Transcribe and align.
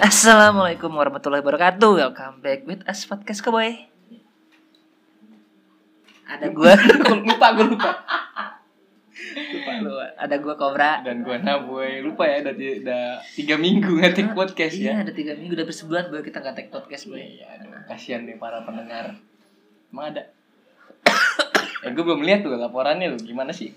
Assalamualaikum 0.00 0.90
warahmatullahi 0.90 1.38
wabarakatuh. 1.38 1.90
Welcome 1.94 2.42
back 2.42 2.66
with 2.66 2.82
us 2.84 3.06
podcast 3.06 3.38
Cowboy. 3.38 3.86
Ada 6.24 6.50
gua 6.56 6.74
lupa 7.14 7.46
gua 7.54 7.66
lupa. 7.68 7.90
lupa 9.54 9.72
lu. 9.78 9.92
Ada 10.18 10.34
gua 10.42 10.54
Kobra. 10.56 10.98
dan 11.02 11.22
gua 11.22 11.38
Naboy 11.38 12.02
lupa 12.02 12.26
ya 12.26 12.42
udah, 12.42 12.54
udah 12.56 13.04
tiga 13.36 13.54
minggu 13.54 14.00
ngetik 14.00 14.34
podcast 14.34 14.74
Iya, 14.74 14.90
ya 14.90 15.02
ada 15.06 15.12
tiga 15.12 15.32
minggu 15.36 15.54
udah 15.54 15.66
bersebulan 15.66 16.04
boy 16.08 16.22
kita 16.22 16.42
nggak 16.42 16.54
take 16.56 16.70
podcast 16.70 17.04
boy. 17.06 17.22
iya 17.22 17.46
aduh 17.54 17.70
kasihan 17.86 18.26
nih 18.26 18.34
para 18.34 18.64
pendengar 18.64 19.14
emang 19.92 20.10
ada 20.10 20.22
eh 21.84 21.90
gue 21.92 22.02
belum 22.02 22.24
lihat 22.24 22.42
tuh 22.42 22.56
laporannya 22.56 23.12
lu 23.12 23.18
gimana 23.20 23.54
sih 23.54 23.70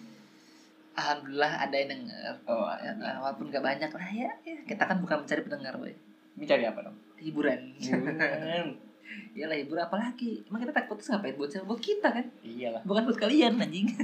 Alhamdulillah 0.97 1.61
ada 1.61 1.75
yang 1.77 1.89
denger. 1.93 2.33
oh 2.49 2.65
Ya, 2.81 2.89
walaupun 3.21 3.53
gak 3.53 3.61
banyak 3.61 3.91
lah 3.93 4.09
ya, 4.09 4.33
ya. 4.41 4.57
Kita 4.65 4.81
kan 4.81 4.97
bukan 4.97 5.21
mencari 5.21 5.45
pendengar 5.45 5.77
boy. 5.77 5.93
Ini 6.37 6.45
cari 6.45 6.63
apa 6.63 6.79
dong 6.85 6.97
Hiburan. 7.17 7.73
Hmm, 7.81 8.77
Iyalah 9.33 9.57
hibur 9.57 9.77
apa 9.77 9.97
lagi? 9.97 10.45
Emang 10.45 10.61
kita 10.61 10.85
podcast 10.85 11.09
ngapain 11.09 11.33
buat? 11.33 11.49
Buat 11.65 11.81
kita 11.81 12.09
kan? 12.09 12.25
iyalah 12.41 12.81
Bukan 12.85 13.05
buat 13.05 13.17
kalian 13.17 13.57
anjing. 13.57 13.89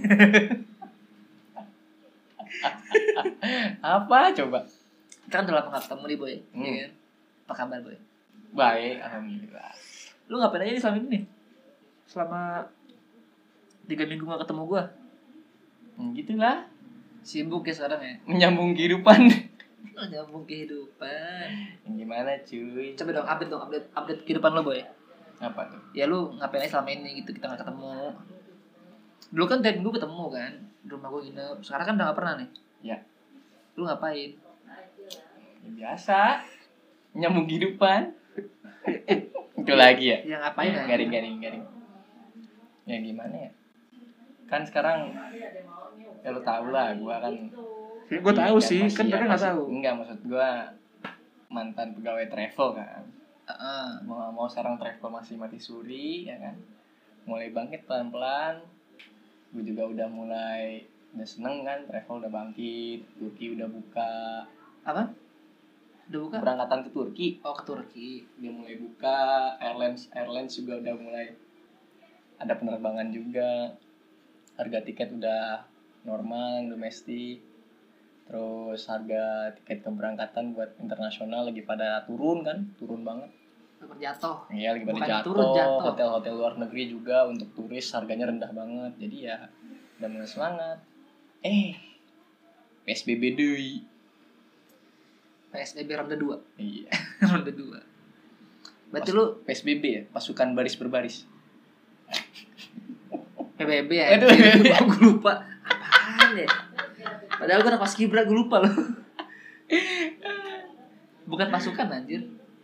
apa 3.81 4.19
coba 4.33 4.59
Kita 5.25 5.33
kan 5.35 5.45
udah 5.45 5.55
lama 5.57 5.69
gak 5.71 5.83
ketemu 5.85 6.03
nih 6.05 6.17
boy. 6.17 6.33
Hmm. 6.51 6.63
Iya 6.63 6.71
kan? 6.73 6.91
Apa 7.43 7.53
kabar 7.55 7.79
boy? 7.81 7.97
baik 8.53 8.97
alhamdulillah 9.01 9.73
Lu 10.29 10.37
ngapain 10.37 10.61
aja 10.61 10.71
nih 10.71 10.81
selama 10.81 10.97
ini 11.01 11.07
nih? 11.09 11.23
Selama 12.05 12.41
tiga 13.85 14.03
minggu 14.05 14.23
gak 14.23 14.41
ketemu 14.41 14.63
gua 14.65 14.83
Hmm, 15.93 16.09
gitulah 16.17 16.65
Sibuk 17.21 17.61
ya 17.63 17.73
sekarang 17.73 18.01
ya 18.01 18.13
menyambung 18.25 18.73
kehidupan 18.73 19.29
Nyambung 19.91 20.47
kehidupan. 20.47 21.47
Gimana 21.99 22.31
cuy? 22.43 22.95
Coba 22.95 23.09
dong 23.11 23.27
update 23.27 23.51
dong 23.51 23.63
Update, 23.67 23.87
update 23.91 24.21
kehidupan 24.23 24.51
lo 24.55 24.61
boy. 24.63 24.79
Apa 25.43 25.61
tuh? 25.67 25.81
Ya 25.91 26.07
lu 26.07 26.31
ngapain 26.39 26.63
aja 26.63 26.79
selama 26.79 26.95
ini 26.95 27.19
gitu 27.19 27.35
Kita 27.35 27.51
gak 27.51 27.67
ketemu. 27.67 28.15
Dulu 29.33 29.45
kan 29.49 29.59
tiap 29.59 29.75
minggu 29.75 29.91
ketemu 29.91 30.25
kan 30.31 30.53
Di 30.83 30.89
rumah 30.91 31.07
gua 31.11 31.21
nginep. 31.21 31.57
Sekarang 31.59 31.85
kan 31.85 31.93
udah 31.99 32.05
gak 32.11 32.17
pernah 32.17 32.33
nih. 32.39 32.49
Ya. 32.83 32.97
Lu 33.75 33.83
ngapain? 33.83 34.31
Ya, 35.63 35.69
biasa. 35.75 36.19
Nyambung 37.13 37.45
kehidupan. 37.45 38.01
Itu 39.63 39.73
lagi 39.75 40.05
ya? 40.11 40.17
Ya 40.23 40.35
ngapain 40.43 40.71
ya? 40.71 40.83
garing 40.87 41.11
garing 41.11 41.37
garing. 41.39 41.63
Ya 42.83 42.97
gimana 42.99 43.35
ya? 43.35 43.51
Kan 44.47 44.67
sekarang 44.67 45.11
ya 46.23 46.29
lu 46.31 46.39
tau 46.43 46.67
lah 46.71 46.95
gua 46.95 47.19
kan 47.19 47.35
Gue 48.05 48.33
tahu 48.33 48.57
Iya, 48.57 48.65
sih. 48.65 48.79
Masih- 48.81 48.97
Kan 48.97 49.05
mereka 49.09 49.27
gak 49.31 49.43
tahu. 49.45 49.61
enggak 49.69 49.93
maksud 49.95 50.19
gua 50.25 50.49
mantan 51.47 51.87
pegawai 51.93 52.25
travel 52.27 52.69
kan. 52.73 53.03
Heeh. 53.43 53.87
mau 54.03 54.31
mau 54.31 54.47
sekarang 54.47 54.79
travel 54.79 55.09
masih 55.11 55.35
mati 55.35 55.59
suri 55.59 56.23
ya 56.23 56.39
kan? 56.39 56.55
Mulai 57.23 57.51
bangkit 57.51 57.83
pelan 57.83 58.07
pelan 58.09 58.55
gue 59.51 59.61
juga 59.63 59.85
udah 59.85 60.07
mulai 60.07 60.81
udah 61.13 61.27
seneng 61.27 61.61
kan 61.61 61.85
travel 61.85 62.17
udah 62.17 62.31
bangkit 62.31 63.03
Turki 63.13 63.53
udah 63.53 63.67
buka. 63.67 64.47
Apa? 64.81 65.11
Udah 66.09 66.19
buka? 66.21 66.37
berangkatan 66.39 66.79
ke 66.81 66.89
Turki. 66.89 67.27
Oh 67.41 67.53
ke 67.53 67.63
Turki. 67.63 68.09
Dia 68.37 68.49
mulai 68.49 68.75
buka 68.75 69.19
airlines 69.57 70.07
airlines 70.09 70.55
juga 70.55 70.79
udah 70.79 70.93
mulai 70.95 71.35
ada 72.37 72.53
penerbangan 72.53 73.07
juga. 73.09 73.75
Harga 74.53 74.79
tiket 74.81 75.11
udah 75.11 75.67
normal 76.01 76.65
domestik 76.65 77.43
terus 78.23 78.87
harga 78.87 79.23
tiket 79.53 79.83
keberangkatan 79.83 80.55
buat 80.55 80.73
internasional 80.79 81.43
lagi 81.43 81.59
pada 81.61 82.01
turun 82.03 82.41
kan 82.41 82.71
turun 82.75 83.03
banget 83.03 83.29
jatuh 83.93 84.47
Iya 84.47 84.73
lagi 84.73 84.83
pada 84.83 84.95
Bukan 84.95 85.09
jatuh. 85.11 85.25
turun, 85.27 85.47
jatuh. 85.53 85.81
Hotel-hotel 85.85 86.33
luar 86.33 86.53
negeri 86.55 86.83
juga 86.87 87.27
untuk 87.27 87.51
turis 87.51 87.83
harganya 87.91 88.31
rendah 88.31 88.47
banget. 88.49 88.95
Jadi 88.95 89.17
ya 89.21 89.37
udah 89.99 90.07
mulai 90.07 90.23
semangat. 90.23 90.77
Eh, 91.43 91.75
PSBB 92.83 93.35
deui. 93.35 93.83
PSBB 95.51 95.89
ronde 95.93 96.15
2 96.15 96.57
Iya. 96.57 96.89
Ronde 97.29 97.51
2 97.51 98.89
Berarti 98.89 99.09
lu 99.11 99.43
PSBB 99.43 99.83
ya, 99.83 100.01
pasukan 100.07 100.55
baris 100.55 100.79
berbaris. 100.79 101.27
PBB 103.53 103.91
ya? 103.91 104.05
Aduh. 104.15 104.29
Gue 104.31 105.01
lupa 105.03 105.43
Apaan 105.61 106.39
ya? 106.39 106.47
Padahal 107.43 107.59
gue 107.59 107.69
anak 107.69 107.83
pas 107.83 107.93
kibra 107.93 108.23
gue 108.23 108.31
lupa 108.33 108.57
loh. 108.57 108.71
Bukan 111.25 111.47
pasukan 111.49 111.87
anjir. 111.89 112.23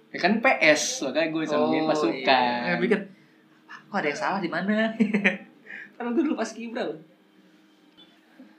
Ya 0.09 0.17
kan 0.17 0.40
PS, 0.40 1.03
makanya 1.03 1.29
gue 1.29 1.44
sambungin 1.44 1.84
pasukan. 1.84 2.16
iya. 2.66 2.73
Gue 2.73 2.88
pikir 2.88 3.00
"Ah, 3.68 3.78
Kok 3.85 3.97
ada 4.00 4.07
yang 4.07 4.18
salah 4.18 4.39
di 4.39 4.47
mana? 4.47 4.95
Karena 5.95 6.09
gue 6.09 6.23
dulu 6.23 6.34
pas 6.34 6.50
kibra 6.50 6.84
loh. 6.85 7.00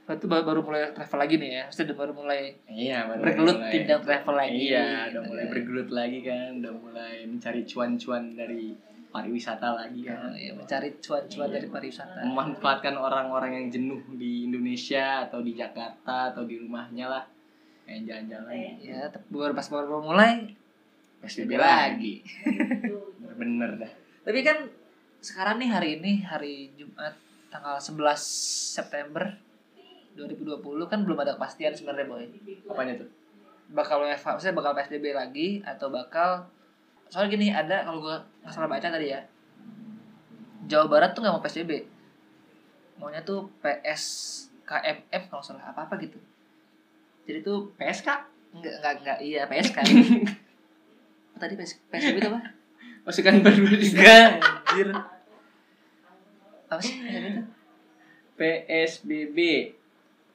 Berarti 0.04 0.26
baru, 0.26 0.42
baru 0.44 0.60
mulai 0.60 0.90
travel 0.90 1.18
lagi 1.18 1.34
nih 1.36 1.50
ya. 1.50 1.62
Maksudnya 1.64 1.86
udah 1.86 1.98
baru 1.98 2.12
mulai 2.14 2.40
Iya, 2.66 2.98
baru 3.06 3.20
bergelut 3.22 3.56
mulai- 3.56 3.72
tindak 3.72 4.00
travel 4.02 4.34
lagi. 4.36 4.58
Iya, 4.68 4.86
udah 5.08 5.22
mulai 5.24 5.44
bergelut 5.46 5.88
lagi 5.90 6.18
kan, 6.20 6.50
udah 6.58 6.72
mulai 6.74 7.14
mencari 7.24 7.60
cuan-cuan 7.64 8.22
dari 8.34 8.64
pariwisata 9.10 9.74
lagi. 9.74 10.06
Ya, 10.06 10.14
kan. 10.16 10.32
ya, 10.38 10.52
mencari 10.54 10.88
cuan-cuan 11.02 11.50
dari 11.50 11.66
pariwisata. 11.66 12.22
Memanfaatkan 12.24 12.94
orang-orang 12.94 13.58
yang 13.58 13.66
jenuh 13.68 14.00
di 14.14 14.46
Indonesia 14.46 15.26
atau 15.26 15.42
di 15.42 15.52
Jakarta 15.58 16.30
atau 16.30 16.46
di 16.46 16.56
rumahnya 16.62 17.06
lah. 17.10 17.24
Kayak 17.84 18.06
jalan-jalan. 18.06 18.54
Ya, 18.78 19.10
tapi 19.10 19.26
baru 19.34 19.52
pas 19.52 19.66
baru 19.66 19.98
mulai 19.98 20.54
PSBB 21.20 21.58
lagi. 21.58 22.22
bener 23.40 23.70
dah. 23.82 23.92
Tapi 24.24 24.40
kan 24.46 24.70
sekarang 25.20 25.60
nih 25.60 25.70
hari 25.74 25.90
ini 26.00 26.12
hari 26.24 26.72
Jumat 26.78 27.12
tanggal 27.52 27.76
11 27.76 28.16
September 28.78 29.36
2020 30.16 30.90
kan 30.90 31.02
belum 31.04 31.18
ada 31.20 31.36
kepastian 31.36 31.74
sebenarnya 31.76 32.06
boy. 32.08 32.24
apanya 32.70 33.04
tuh? 33.04 33.10
Bakal 33.70 34.02
WFH, 34.02 34.26
maksudnya 34.34 34.56
bakal 34.56 34.72
PSBB 34.74 35.06
lagi 35.14 35.48
atau 35.62 35.92
bakal 35.92 36.50
soalnya 37.10 37.28
gini 37.28 37.46
ada 37.50 37.82
kalau 37.82 37.98
gua 37.98 38.16
nggak 38.40 38.54
salah 38.54 38.66
baca 38.66 38.86
tadi 38.86 39.10
ya. 39.10 39.20
Jawa 40.64 40.86
Barat 40.86 41.10
tuh 41.10 41.20
nggak 41.20 41.34
mau 41.34 41.42
PSBB. 41.42 41.72
Maunya 42.96 43.20
tuh 43.20 43.50
PSKMM 43.60 45.02
kalau 45.26 45.40
nggak 45.40 45.50
salah 45.50 45.64
apa-apa 45.68 45.98
gitu. 45.98 46.16
Jadi 47.24 47.42
tuh 47.42 47.74
PSK 47.74 48.08
enggak 48.50 48.74
enggak 48.78 48.94
enggak 49.00 49.18
iya 49.20 49.42
PSK. 49.44 49.78
tadi 51.40 51.54
PS, 51.56 51.72
PSBB 51.88 52.18
itu 52.18 52.28
apa? 52.28 52.40
pasukan 53.00 53.40
baru 53.40 53.64
Enggak, 53.64 54.28
anjir. 54.38 54.88
Apa 56.68 56.78
sih 56.78 56.94
PSBB 57.00 57.26
itu? 57.26 57.42
PSBB 58.36 59.38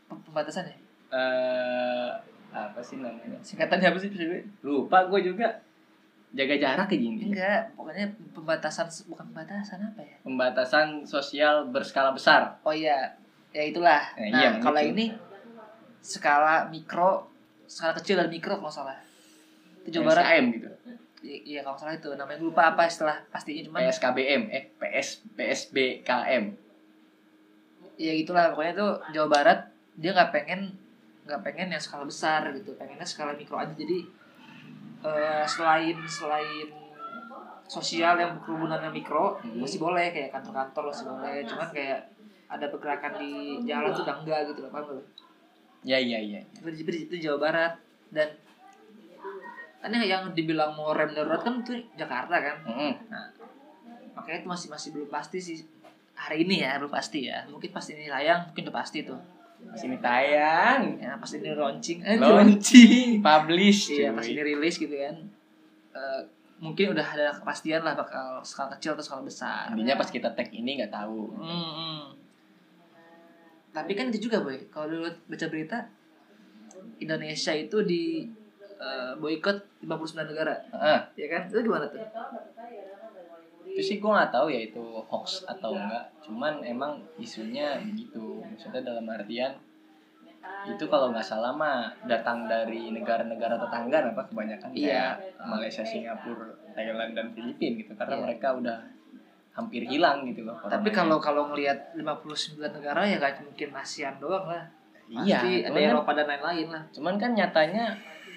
Pem- 0.06 0.24
Pembatasan 0.24 0.66
ya? 0.66 0.76
eh 1.08 2.10
apa 2.52 2.80
sih 2.82 2.98
namanya 2.98 3.38
Singkatannya 3.40 3.88
apa 3.88 3.98
sih 3.98 4.10
PSBB? 4.10 4.34
lupa 4.62 5.06
gue 5.06 5.22
juga 5.24 5.62
jaga 6.36 6.56
jarak 6.60 6.86
kayak 6.92 7.02
gini 7.02 7.32
Enggak, 7.32 7.72
pokoknya 7.80 8.06
pembatasan 8.36 8.88
bukan 9.08 9.26
pembatasan 9.32 9.80
apa 9.80 10.02
ya? 10.04 10.16
pembatasan 10.22 10.88
sosial 11.08 11.72
berskala 11.72 12.12
besar 12.12 12.60
Oh 12.68 12.76
iya, 12.76 13.16
ya 13.56 13.64
itulah. 13.64 14.04
Eh, 14.20 14.30
nah, 14.30 14.40
iya, 14.44 14.50
kalau 14.60 14.80
gitu. 14.84 14.92
ini 14.92 15.06
skala 16.04 16.68
mikro, 16.68 17.32
skala 17.66 17.96
kecil 17.96 18.20
dan 18.20 18.28
mikro 18.28 18.60
kalau 18.60 18.70
salah. 18.70 19.00
Itu 19.88 19.98
Jawa 20.02 20.12
Barat. 20.12 20.24
PSKM 20.28 20.46
gitu 20.60 20.70
Iya 21.26 21.66
kalau 21.66 21.74
salah 21.74 21.98
itu 21.98 22.14
namanya 22.14 22.38
gue 22.38 22.54
lupa 22.54 22.78
apa 22.78 22.86
istilah 22.86 23.18
pastinya 23.34 23.66
cuman 23.66 23.90
PSKBM 23.90 24.42
eh 24.54 24.64
PS 24.78 25.26
PSBKM 25.34 26.44
ya 27.98 28.12
gitulah 28.14 28.54
pokoknya 28.54 28.74
tuh 28.78 28.92
Jawa 29.10 29.28
Barat 29.34 29.60
dia 29.98 30.14
nggak 30.14 30.30
pengen 30.30 30.70
nggak 31.26 31.42
pengen 31.42 31.74
yang 31.74 31.82
skala 31.82 32.06
besar 32.06 32.46
gitu 32.54 32.78
pengennya 32.78 33.08
skala 33.08 33.34
mikro 33.34 33.58
aja 33.58 33.74
jadi 33.74 34.06
eh, 35.04 35.44
selain 35.50 35.98
selain 36.08 36.68
sosial 37.66 38.16
yang 38.22 38.38
kerubunannya 38.46 38.94
mikro 38.94 39.42
Hmm. 39.42 39.58
masih 39.60 39.82
boleh 39.82 40.14
kayak 40.14 40.30
kantor-kantor 40.32 40.94
masih 40.94 41.06
boleh. 41.10 41.36
Cuman 41.50 41.70
kayak 41.74 42.00
ada 42.46 42.66
pergerakan 42.70 43.14
di 43.18 43.58
jalan 43.66 43.90
tuh 43.90 44.06
udah 44.06 44.18
enggak 44.22 44.40
gitu 44.54 44.60
loh 44.62 44.72
paham 44.72 44.86
nggak 44.86 44.98
lo? 45.02 45.04
ya 45.86 46.02
iya 46.02 46.18
iya 46.18 46.40
itu, 46.42 46.66
itu, 47.10 47.16
Jawa 47.30 47.38
Barat. 47.50 47.74
Dan 48.10 48.30
kan 49.82 49.94
yang 50.02 50.34
dibilang 50.34 50.74
mau 50.74 50.98
rem 50.98 51.14
darurat 51.14 51.42
kan 51.46 51.62
itu 51.62 51.78
Jakarta 51.94 52.42
kan? 52.42 52.58
Mm-mm. 52.66 52.94
makanya 54.18 54.42
itu 54.42 54.48
masih 54.50 54.68
masih 54.74 54.90
belum 54.96 55.10
pasti 55.12 55.38
sih. 55.38 55.58
Hari 56.16 56.48
ini 56.48 56.64
ya 56.64 56.80
belum 56.82 56.90
pasti 56.90 57.30
ya. 57.30 57.46
Mungkin 57.46 57.70
pas 57.70 57.86
ini 57.92 58.10
tayang 58.10 58.50
mungkin 58.50 58.66
udah 58.66 58.76
pasti 58.82 59.06
tuh 59.06 59.20
sini 59.74 59.98
tayang 59.98 61.02
ya 61.02 61.18
pas 61.18 61.32
ini 61.34 61.50
launching. 61.58 62.06
Eh, 62.06 62.22
launching. 62.22 63.26
Publish 63.26 63.98
iya 63.98 64.14
pas 64.14 64.22
ini 64.22 64.42
rilis 64.46 64.78
gitu 64.78 64.94
kan. 64.94 65.16
Eh, 65.96 66.22
mungkin 66.62 66.94
udah 66.94 67.04
ada 67.04 67.28
kepastian 67.34 67.82
lah 67.82 67.98
bakal 67.98 68.46
skala 68.46 68.78
kecil 68.78 68.94
atau 68.94 69.04
skala 69.04 69.24
besar. 69.26 69.74
Intinya 69.74 69.98
pas 69.98 70.10
kita 70.12 70.30
tag 70.38 70.54
ini 70.54 70.80
nggak 70.80 70.94
tahu. 70.94 71.34
Hmm, 71.36 71.72
hmm. 71.74 72.02
tapi 73.76 73.92
kan 73.98 74.08
itu 74.14 74.30
juga 74.30 74.46
boy. 74.46 74.70
Kalau 74.72 74.88
dulu 74.88 75.10
baca 75.10 75.46
berita 75.52 75.90
Indonesia 77.02 77.52
itu 77.52 77.78
di 77.84 78.30
eh, 78.78 79.14
boykot 79.18 79.82
59 79.84 80.32
negara. 80.32 80.56
Ah 80.72 81.10
ya 81.18 81.28
kan? 81.28 81.50
Itu 81.50 81.66
gimana 81.66 81.90
tuh 81.90 82.00
itu 83.76 83.84
sih 83.84 83.98
gue 84.00 84.08
nggak 84.08 84.32
tahu 84.32 84.48
ya 84.48 84.72
itu 84.72 84.80
hoax 85.12 85.44
atau 85.44 85.76
enggak 85.76 86.08
cuman 86.24 86.64
emang 86.64 86.96
isunya 87.20 87.76
begitu 87.84 88.40
maksudnya 88.40 88.80
dalam 88.88 89.04
artian 89.12 89.52
itu 90.64 90.86
kalau 90.88 91.12
nggak 91.12 91.26
salah 91.28 91.52
mah 91.52 91.92
datang 92.08 92.48
dari 92.48 92.88
negara-negara 92.96 93.60
tetangga 93.60 94.16
apa 94.16 94.24
kebanyakan 94.32 94.70
Iya. 94.72 94.88
kayak 94.88 95.14
Malaysia, 95.44 95.84
Singapura, 95.84 96.56
Thailand 96.72 97.12
dan 97.18 97.28
Filipina 97.36 97.84
gitu 97.84 97.92
karena 98.00 98.16
Iya. 98.16 98.24
mereka 98.24 98.48
udah 98.56 98.78
hampir 99.56 99.84
hilang 99.88 100.24
gitu 100.28 100.48
loh. 100.48 100.56
tapi 100.68 100.92
kalau 100.96 101.20
kalau 101.20 101.52
ngelihat 101.52 101.96
59 102.00 102.72
negara 102.80 103.04
ya 103.04 103.20
gak 103.20 103.44
mungkin 103.44 103.70
ASEAN 103.76 104.16
doang 104.20 104.46
lah 104.48 104.64
iya, 105.08 105.40
pasti 105.40 105.52
ada 105.64 105.68
cuman 105.72 105.80
kan, 105.84 105.92
Eropa 105.92 106.12
dan 106.16 106.28
lain-lain 106.32 106.68
lah 106.72 106.84
cuman 106.96 107.16
kan 107.20 107.32
nyatanya 107.36 107.86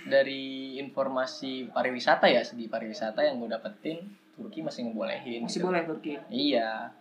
dari 0.08 0.78
informasi 0.78 1.70
pariwisata 1.74 2.26
ya 2.30 2.40
segi 2.42 2.66
pariwisata 2.70 3.20
yang 3.22 3.42
gue 3.42 3.50
dapetin 3.50 3.98
Turki 4.38 4.62
masih 4.62 4.86
ngebolehin. 4.86 5.42
masih 5.42 5.58
gitu. 5.58 5.66
boleh 5.66 5.82
Turki 5.82 6.14
Iya. 6.28 6.94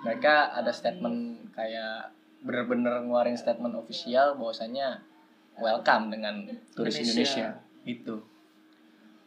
Mereka 0.00 0.34
ada 0.54 0.70
statement 0.70 1.18
kayak 1.50 2.10
bener-bener 2.40 3.02
ngeluarin 3.02 3.34
statement 3.34 3.74
official 3.74 4.34
bahwasanya 4.34 5.02
welcome 5.54 6.08
dengan 6.08 6.42
turis 6.72 6.96
Indonesia. 6.96 7.50
Indonesia. 7.52 7.82
Gitu. 7.82 8.16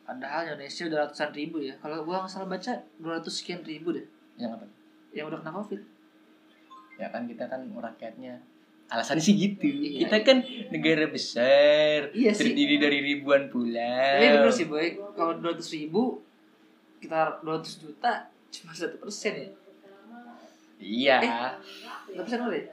padahal 0.01 0.45
Indonesia 0.47 0.83
udah 0.85 0.99
ratusan 1.01 1.31
ribu 1.31 1.57
ya 1.59 1.73
kalau 1.75 2.01
gua 2.01 2.21
nggak 2.21 2.29
salah 2.29 2.45
baca 2.47 2.71
200 2.99 3.25
sekian 3.27 3.61
ribu 3.61 3.89
deh 3.89 4.05
Yang 4.35 4.51
apa? 4.53 4.65
yang 5.11 5.25
udah 5.27 5.39
kena 5.39 5.51
covid 5.51 5.81
Ya 6.95 7.07
kan 7.09 7.25
kita 7.25 7.43
kan 7.45 7.65
rakyatnya 7.67 8.39
alasannya 8.85 9.19
sih 9.19 9.33
gitu. 9.33 9.65
Iya. 9.65 10.05
Kita 10.05 10.17
kan 10.23 10.37
negara 10.69 11.09
besar, 11.09 12.13
Iya 12.13 12.31
sih. 12.31 12.47
terdiri 12.47 12.77
dari 12.77 12.99
ribuan 13.01 13.49
pulau. 13.49 13.73
tapi 14.15 14.27
bener 14.29 14.51
sih 14.51 14.65
boy 14.65 14.87
kalau 15.11 15.35
200 15.35 15.57
ribu 15.75 16.21
kita 16.97 17.39
200 17.41 17.81
juta 17.81 18.11
cuma 18.49 18.71
satu 18.71 18.97
persen 18.97 19.33
ya 19.35 19.49
Iya. 20.75 21.17
satu 22.05 22.19
persen 22.19 22.37
doang 22.39 22.53
ya 22.53 22.63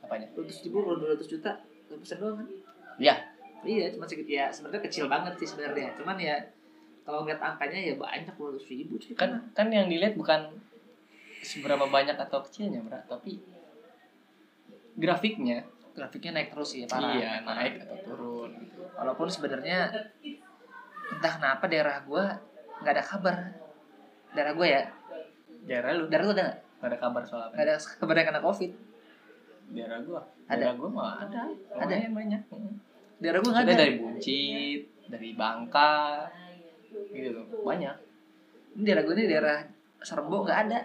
Apanya? 0.00 0.26
200 0.32 0.64
ribu 0.64 0.76
kalau 0.82 0.96
200 0.98 1.24
juta 1.26 1.50
satu 1.82 1.96
persen 1.96 2.16
doang 2.18 2.36
kan 2.36 2.46
Iya. 2.98 3.14
iya 3.62 3.86
cuma 3.90 4.04
sedikit 4.04 4.28
ya 4.28 4.44
sebenarnya 4.48 4.82
kecil 4.84 5.04
banget 5.06 5.32
sih 5.36 5.48
sebenarnya 5.48 5.96
cuman 5.96 6.16
ya 6.16 6.36
kalau 7.02 7.24
ngeliat 7.24 7.40
angkanya 7.40 7.78
ya 7.82 7.94
banyak 7.94 8.32
200 8.32 8.60
ribu 8.68 8.94
cuy 8.96 9.12
Kan 9.14 9.30
kan 9.50 9.66
yang 9.68 9.86
dilihat 9.86 10.12
bukan 10.14 10.52
seberapa 11.38 11.86
banyak 11.86 12.18
atau 12.18 12.42
kecilnya, 12.42 12.82
Bro, 12.82 12.98
tapi 13.08 13.38
grafiknya. 14.94 15.62
grafiknya 15.94 16.30
naik 16.32 16.50
terus 16.52 16.68
sih 16.70 16.82
parah 16.84 17.10
iya, 17.12 17.42
naik 17.42 17.82
atau 17.82 17.96
turun 18.04 18.50
gitu. 18.56 18.82
walaupun 18.92 19.26
sebenarnya 19.26 19.90
entah 21.08 21.32
kenapa 21.34 21.66
daerah 21.66 21.98
gua 22.04 22.38
nggak 22.78 22.92
ada 22.92 23.02
kabar 23.02 23.36
daerah 24.30 24.52
gua 24.52 24.66
ya 24.68 24.82
Daerah 25.64 25.90
lu 25.92 26.04
daerah 26.06 26.24
lu 26.24 26.32
ada 26.32 26.42
nggak 26.44 26.58
Gak 26.78 26.88
ada 26.88 26.98
kabar 26.98 27.22
soal 27.22 27.50
nggak 27.50 27.58
apa? 27.58 27.64
ada 27.64 27.74
kabar 28.00 28.14
yang 28.16 28.28
kena 28.28 28.40
covid 28.40 28.70
Daerah 29.68 29.98
gua. 30.00 30.20
Ada? 30.46 30.56
Daerah 30.56 30.74
gua 30.74 30.88
mah 30.88 31.12
ada. 31.20 31.40
Ada? 31.76 31.92
Lumayan 31.92 32.12
banyak. 32.14 32.42
Daerah 33.20 33.38
gua 33.38 33.50
nggak 33.52 33.64
ada 33.66 33.74
dari 33.76 33.92
Buncit, 33.98 34.80
dari 35.06 35.30
Bangka, 35.34 36.24
gitu 37.12 37.30
loh. 37.34 37.44
Banyak. 37.62 37.96
ini 38.72 38.82
daerah 38.82 39.02
gua 39.02 39.12
ini 39.12 39.24
daerah 39.26 39.58
Serbo 39.98 40.40
nggak 40.40 40.58
ada 40.64 40.78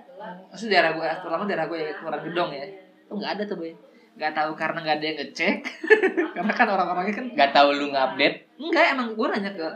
maksudnya 0.49 0.81
daerah 0.81 0.91
gua 0.91 1.09
terutama 1.15 1.43
daerah 1.45 1.65
gua 1.69 1.77
yang 1.77 1.93
kurang 1.95 2.21
gedong 2.25 2.49
ya 2.49 2.65
tuh 3.05 3.15
nggak 3.15 3.31
ada 3.37 3.43
tuh 3.45 3.55
boy 3.55 3.71
nggak 4.13 4.31
tahu 4.33 4.51
karena 4.57 4.77
nggak 4.81 4.95
ada 4.97 5.05
yang 5.05 5.17
ngecek 5.21 5.55
karena 6.35 6.51
kan 6.51 6.67
orang-orangnya 6.67 7.13
kan 7.13 7.25
Gak 7.33 7.51
tahu 7.53 7.69
lu 7.71 7.85
ngupdate. 7.87 8.37
enggak 8.57 8.85
emang 8.91 9.07
gua 9.13 9.27
nanya 9.29 9.51
ke 9.53 9.67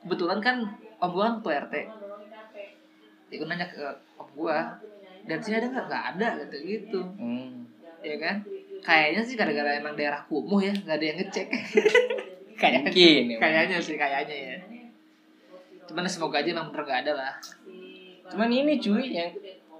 kebetulan 0.00 0.38
kan 0.38 0.56
om 0.98 1.10
gua 1.10 1.24
kan 1.26 1.34
ketua 1.38 1.54
rt 1.62 1.74
ya 3.28 3.34
gua 3.36 3.46
nanya 3.46 3.66
ke 3.66 3.82
om 4.16 4.28
gua 4.34 4.58
dan 5.24 5.38
sini 5.38 5.54
ada 5.56 5.68
nggak 5.68 5.86
nggak 5.86 6.04
ada 6.12 6.28
gitu 6.42 6.56
gitu 6.64 7.00
Hmm. 7.16 7.66
ya 8.00 8.16
kan 8.16 8.36
kayaknya 8.78 9.20
sih 9.20 9.34
gara-gara 9.34 9.74
emang 9.74 9.94
daerah 9.94 10.22
kumuh 10.24 10.58
ya 10.58 10.72
nggak 10.72 10.96
ada 10.96 11.06
yang 11.06 11.18
ngecek 11.18 11.46
kayaknya 12.60 12.80
Mungkin. 12.86 13.22
ya. 13.28 13.36
kayaknya 13.38 13.78
sih 13.78 13.94
kayaknya 13.94 14.36
ya 14.36 14.56
cuman 15.84 16.04
semoga 16.04 16.38
aja 16.38 16.50
emang 16.52 16.68
bener 16.68 16.82
nggak 16.84 17.00
ada 17.06 17.12
lah 17.16 17.34
Cuman 18.28 18.52
ini 18.52 18.76
cuy 18.76 19.08
yang 19.08 19.32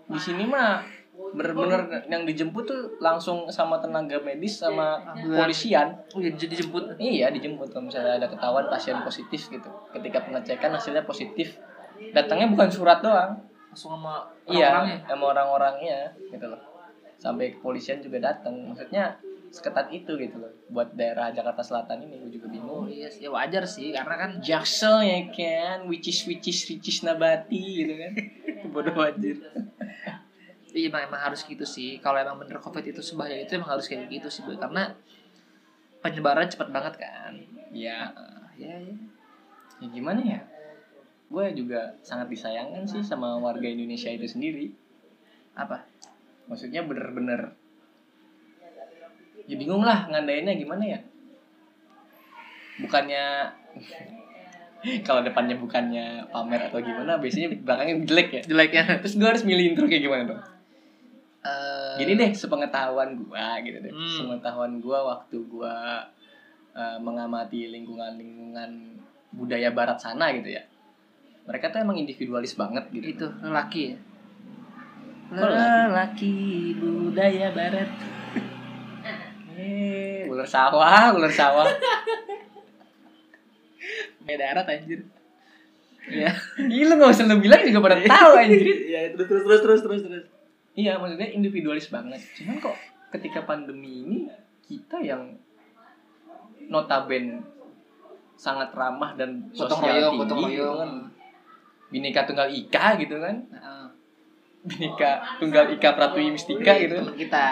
di 0.09 0.17
sini 0.17 0.49
mah 0.49 0.81
bener-bener 1.19 2.07
yang 2.09 2.23
dijemput 2.25 2.65
tuh 2.65 2.83
langsung 3.03 3.51
sama 3.51 3.79
tenaga 3.83 4.17
medis 4.23 4.59
sama 4.63 5.03
polisian. 5.19 5.99
oh 6.15 6.21
ya 6.23 6.31
jadi 6.33 6.65
jemput 6.65 6.95
Iya 6.97 7.29
dijemput 7.35 7.69
kalau 7.75 7.91
misalnya 7.91 8.23
ada 8.23 8.29
ketahuan 8.31 8.67
pasien 8.71 8.99
positif 9.03 9.51
gitu. 9.51 9.69
Ketika 9.93 10.25
pengecekan 10.25 10.71
hasilnya 10.75 11.05
positif, 11.05 11.59
datangnya 12.15 12.49
bukan 12.49 12.69
surat 12.71 13.03
doang, 13.03 13.39
langsung 13.69 13.99
sama 13.99 14.25
iya 14.49 14.73
orang-orangnya 14.73 14.99
sama 15.05 15.25
orang-orangnya 15.35 15.99
gitu 16.33 16.47
loh. 16.49 16.61
Sampai 17.19 17.59
kepolisian 17.59 17.99
juga 17.99 18.19
datang. 18.23 18.55
Maksudnya 18.73 19.19
seketat 19.51 19.91
itu 19.91 20.13
gitu 20.17 20.37
loh. 20.39 20.53
Buat 20.71 20.95
daerah 20.95 21.33
Jakarta 21.33 21.65
Selatan 21.65 22.05
ini 22.05 22.21
gue 22.21 22.31
juga 22.39 22.47
oh 22.47 22.53
bingung. 22.53 22.85
iya 22.87 23.09
sih. 23.09 23.27
ya 23.27 23.31
wajar 23.33 23.65
sih 23.65 23.91
karena 23.91 24.15
kan 24.17 24.31
Jaksel 24.39 25.03
ya 25.03 25.21
kan, 25.33 25.79
which 25.89 26.07
is 26.09 26.21
which 26.29 26.47
is 26.47 26.59
which 26.69 26.89
is 26.89 27.01
nabati 27.03 27.85
gitu 27.85 27.95
kan. 27.97 28.13
Bodoh 28.73 28.97
anjir. 28.97 29.41
iya 30.73 30.89
emang, 30.93 31.09
emang 31.09 31.21
harus 31.31 31.41
gitu 31.45 31.65
sih. 31.65 31.97
Kalau 31.99 32.19
emang 32.21 32.37
bener 32.41 32.61
covid 32.61 32.85
itu 32.85 33.01
sebahaya 33.01 33.41
itu 33.41 33.57
emang 33.57 33.77
harus 33.77 33.89
kayak 33.89 34.09
gitu 34.13 34.29
sih 34.29 34.43
Boy. 34.45 34.57
karena 34.61 34.93
penyebaran 36.05 36.49
cepat 36.49 36.69
banget 36.71 36.95
kan. 37.01 37.33
Ya, 37.73 38.13
Ah, 38.17 38.49
ya 38.57 38.75
ya 38.77 38.95
ya 39.79 39.87
gimana 39.93 40.21
ya? 40.21 40.41
Gue 41.29 41.53
juga 41.53 41.93
sangat 42.01 42.33
disayangkan 42.33 42.89
sih 42.89 43.05
sama 43.05 43.37
warga 43.39 43.69
Indonesia 43.69 44.09
itu 44.09 44.25
sendiri. 44.27 44.73
apa? 45.59 45.83
Maksudnya 46.47 46.87
bener-bener 46.87 47.51
ya 49.49 49.57
bingung 49.59 49.83
lah 49.83 50.07
ngandainnya 50.07 50.55
gimana 50.55 50.85
ya? 50.87 51.01
Bukannya 52.79 53.25
kalau 55.07 55.27
depannya 55.27 55.59
bukannya 55.59 56.31
pamer 56.31 56.71
atau 56.71 56.79
gimana 56.79 57.19
biasanya 57.19 57.59
belakangnya 57.59 58.07
jelek 58.07 58.29
ya. 58.31 58.43
Jeleknya 58.47 58.83
terus 59.03 59.19
gue 59.19 59.27
harus 59.27 59.43
milih 59.43 59.75
intro 59.75 59.91
kayak 59.91 60.07
gimana 60.07 60.23
dong 60.31 60.43
Eh, 61.49 61.95
gini 62.05 62.13
deh 62.21 62.31
sepengetahuan 62.37 63.17
gua 63.17 63.57
gitu 63.65 63.79
deh. 63.81 63.93
Hmm. 63.93 64.09
sepengetahuan 64.13 64.73
gua 64.85 65.17
waktu 65.17 65.37
gua 65.49 66.05
eh, 66.77 66.99
mengamati 67.01 67.73
lingkungan-lingkungan 67.73 68.71
budaya 69.33 69.73
barat 69.73 69.97
sana 69.97 70.31
gitu 70.37 70.53
ya. 70.53 70.63
Mereka 71.49 71.73
tuh 71.73 71.81
emang 71.81 71.97
individualis 71.97 72.53
banget 72.61 72.85
gitu. 72.93 73.05
Itu 73.17 73.27
lelaki 73.41 73.83
ya? 73.95 73.99
Lelaki? 75.33 76.37
budaya 76.77 77.53
barat. 77.53 77.91
Eh 79.59 80.29
ular 80.29 80.47
sawah 80.47 81.13
ular 81.17 81.33
sawah. 81.33 81.67
Beda 84.29 84.53
darat 84.53 84.67
anjir. 84.69 85.01
Ya 86.09 86.33
Ih, 86.57 86.89
lu 86.89 86.97
gak 86.97 87.13
usah 87.13 87.29
lu 87.29 87.37
bilang 87.37 87.61
juga 87.65 87.85
pada 87.85 88.01
tahu 88.17 88.33
anjir. 88.37 88.65
ya 88.89 89.13
terus 89.13 89.29
terus 89.29 89.45
terus 89.45 89.61
terus 89.61 89.81
terus 89.85 90.03
terus 90.09 90.25
Iya, 90.79 90.95
maksudnya 91.03 91.27
individualis 91.35 91.91
banget. 91.91 92.23
Cuman 92.39 92.63
kok 92.63 92.79
ketika 93.11 93.43
pandemi 93.43 94.07
ini 94.07 94.19
kita 94.63 95.03
yang 95.03 95.35
notaben 96.71 97.43
sangat 98.39 98.71
ramah 98.71 99.19
dan 99.19 99.51
sosial 99.51 99.75
royong 99.83 100.15
tinggi 100.15 100.23
gotong 100.23 100.41
gitu 100.55 100.73
kan. 100.79 100.91
Bineka 101.91 102.21
Tunggal 102.31 102.49
Ika 102.55 102.87
gitu 103.03 103.17
kan. 103.19 103.37
Heeh. 103.51 103.87
Bineka 104.71 105.11
Tunggal 105.43 105.75
Ika 105.75 105.99
Pratwi 105.99 106.31
Mistika 106.31 106.79
gitu. 106.79 106.95
teman 106.95 107.17
kita 107.19 107.43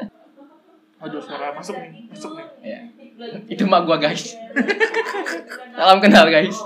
Aduh 1.04 1.20
suara 1.20 1.52
masuk 1.52 1.76
nih 1.76 2.08
masuk 2.08 2.40
nih 2.40 2.46
Ya. 2.64 2.80
Itu 3.52 3.68
mak 3.68 3.84
gua 3.84 4.00
guys. 4.00 4.32
Salam 5.76 6.00
kenal 6.00 6.24
guys. 6.32 6.56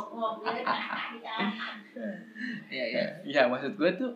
Iya 2.71 2.85
iya 2.87 3.05
Ya, 3.27 3.43
maksud 3.51 3.75
gue 3.75 3.91
tuh 3.99 4.15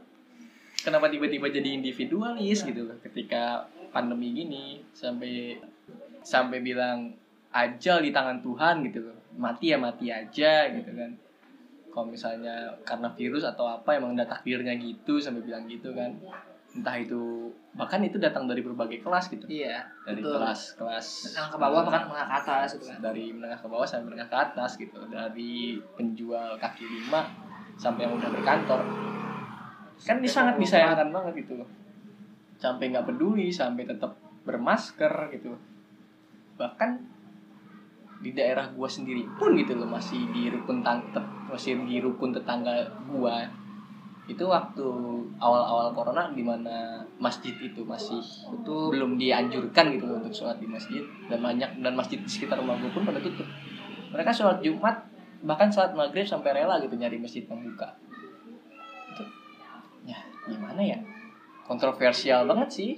kenapa 0.84 1.08
tiba-tiba 1.08 1.48
jadi 1.48 1.80
individualis 1.80 2.60
gitu 2.68 2.84
loh 2.84 2.96
ketika 3.00 3.64
pandemi 3.88 4.36
gini 4.36 4.84
sampai 4.92 5.56
sampai 6.20 6.60
bilang 6.60 7.16
ajal 7.54 8.04
di 8.04 8.12
tangan 8.12 8.44
Tuhan 8.44 8.84
gitu 8.84 9.08
loh. 9.08 9.16
Mati 9.34 9.72
ya 9.72 9.80
mati 9.80 10.12
aja 10.12 10.68
gitu 10.68 10.90
kan. 10.92 11.10
Kalau 11.88 12.10
misalnya 12.10 12.74
karena 12.82 13.08
virus 13.14 13.46
atau 13.46 13.70
apa 13.70 13.96
emang 13.96 14.18
udah 14.18 14.26
takdirnya 14.26 14.74
gitu 14.76 15.22
sampai 15.22 15.46
bilang 15.46 15.64
gitu 15.70 15.94
kan. 15.94 16.12
Entah 16.74 16.98
itu 16.98 17.54
bahkan 17.78 18.02
itu 18.02 18.18
datang 18.18 18.50
dari 18.50 18.66
berbagai 18.66 18.98
kelas 18.98 19.30
gitu. 19.30 19.46
iya 19.46 19.86
Dari 20.02 20.18
betul. 20.18 20.42
kelas 20.42 20.60
kelas 20.74 21.06
yang 21.38 21.48
ke 21.54 21.58
bawah 21.58 21.86
bahkan 21.86 22.10
menengah 22.10 22.26
ke 22.26 22.34
atas 22.42 22.68
gitu 22.74 22.84
kan 22.90 22.98
dari 22.98 23.30
menengah 23.30 23.58
ke 23.62 23.68
bawah 23.70 23.86
sampai 23.86 24.10
menengah 24.10 24.26
ke 24.26 24.36
atas 24.38 24.70
gitu 24.74 24.98
dari 25.06 25.78
penjual 25.94 26.58
kaki 26.58 26.82
lima 26.82 27.30
sampai 27.78 28.06
yang 28.06 28.14
udah 28.18 28.30
berkantor 28.30 29.13
kan 30.00 30.18
ini 30.18 30.28
sangat 30.28 30.58
disayangkan 30.58 31.08
banget 31.14 31.46
gitu 31.46 31.62
loh. 31.62 31.68
Sampai 32.58 32.90
nggak 32.90 33.06
peduli 33.06 33.50
sampai 33.50 33.86
tetap 33.86 34.14
bermasker 34.42 35.10
gitu. 35.34 35.54
Bahkan 36.58 36.90
di 38.24 38.32
daerah 38.32 38.72
gua 38.72 38.88
sendiri 38.88 39.22
pun 39.36 39.52
gitu 39.54 39.76
loh 39.76 39.88
masih 39.88 40.24
di 40.32 40.48
rukun 40.48 40.80
tang 40.80 41.04
tet- 41.12 41.34
masih 41.50 41.78
di 41.84 42.00
rukun 42.00 42.32
tetangga 42.32 42.88
gua. 43.06 43.44
Itu 44.24 44.48
waktu 44.48 44.86
awal-awal 45.36 45.92
corona 45.92 46.32
di 46.32 46.40
mana 46.40 47.04
masjid 47.20 47.52
itu 47.60 47.84
masih 47.84 48.16
Betul. 48.48 48.96
belum 48.96 49.20
dianjurkan 49.20 49.92
gitu 49.92 50.08
loh 50.08 50.16
untuk 50.24 50.32
sholat 50.32 50.56
di 50.56 50.64
masjid. 50.64 51.04
Dan 51.28 51.44
banyak 51.44 51.84
dan 51.84 51.92
masjid 51.92 52.16
di 52.16 52.28
sekitar 52.28 52.56
rumah 52.56 52.80
gua 52.80 52.90
pun 52.90 53.04
pada 53.04 53.20
tutup. 53.20 53.44
Mereka 54.16 54.32
sholat 54.32 54.64
jumat 54.64 55.04
bahkan 55.44 55.68
sholat 55.68 55.92
maghrib 55.92 56.24
sampai 56.24 56.56
rela 56.56 56.80
gitu 56.80 56.96
nyari 56.96 57.20
masjid 57.20 57.44
yang 57.44 57.60
buka 57.60 57.84
itu 57.84 57.92
ya 57.92 58.03
gimana 60.44 60.80
ya 60.80 60.98
kontroversial 61.64 62.44
banget 62.44 62.68
sih 62.70 62.90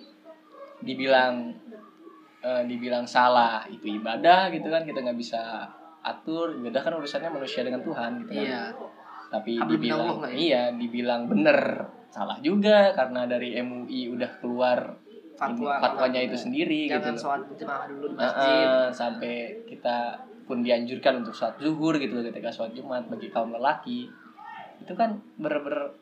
dibilang 0.80 1.54
eh, 2.40 2.62
dibilang 2.66 3.06
salah 3.06 3.64
itu 3.66 3.86
ibadah 3.88 4.50
gitu 4.50 4.66
kan 4.68 4.82
kita 4.82 5.00
nggak 5.00 5.18
bisa 5.18 5.70
atur 6.02 6.54
ibadah 6.54 6.80
kan 6.80 6.92
urusannya 6.94 7.30
manusia 7.30 7.62
dengan 7.62 7.82
Tuhan 7.82 8.22
gitu 8.22 8.32
kan 8.34 8.46
Iya. 8.46 8.62
tapi 9.26 9.58
Hamil 9.58 9.70
dibilang 9.74 9.98
minallah 10.06 10.18
lah 10.22 10.30
ya. 10.30 10.36
iya 10.36 10.62
dibilang 10.70 11.22
bener 11.26 11.58
salah 12.06 12.38
juga 12.38 12.94
karena 12.94 13.26
dari 13.26 13.58
MUI 13.58 14.14
udah 14.14 14.30
keluar 14.38 14.78
Fatwa. 15.36 15.76
fatwanya 15.82 16.24
itu 16.24 16.38
sendiri 16.38 16.88
Jangan 16.88 17.12
gitu 17.12 17.28
sholat 17.28 17.42
dulu 17.92 18.06
di 18.08 18.14
masjid. 18.16 18.66
sampai 18.88 19.34
kita 19.68 19.96
pun 20.48 20.62
dianjurkan 20.62 21.20
untuk 21.20 21.34
sholat 21.36 21.60
zuhur 21.60 21.98
gitu 21.98 22.16
loh 22.16 22.24
ketika 22.24 22.48
sholat 22.48 22.72
jumat 22.72 23.04
bagi 23.04 23.28
kaum 23.28 23.52
lelaki 23.52 24.08
itu 24.80 24.92
kan 24.96 25.18
bener-bener 25.36 25.92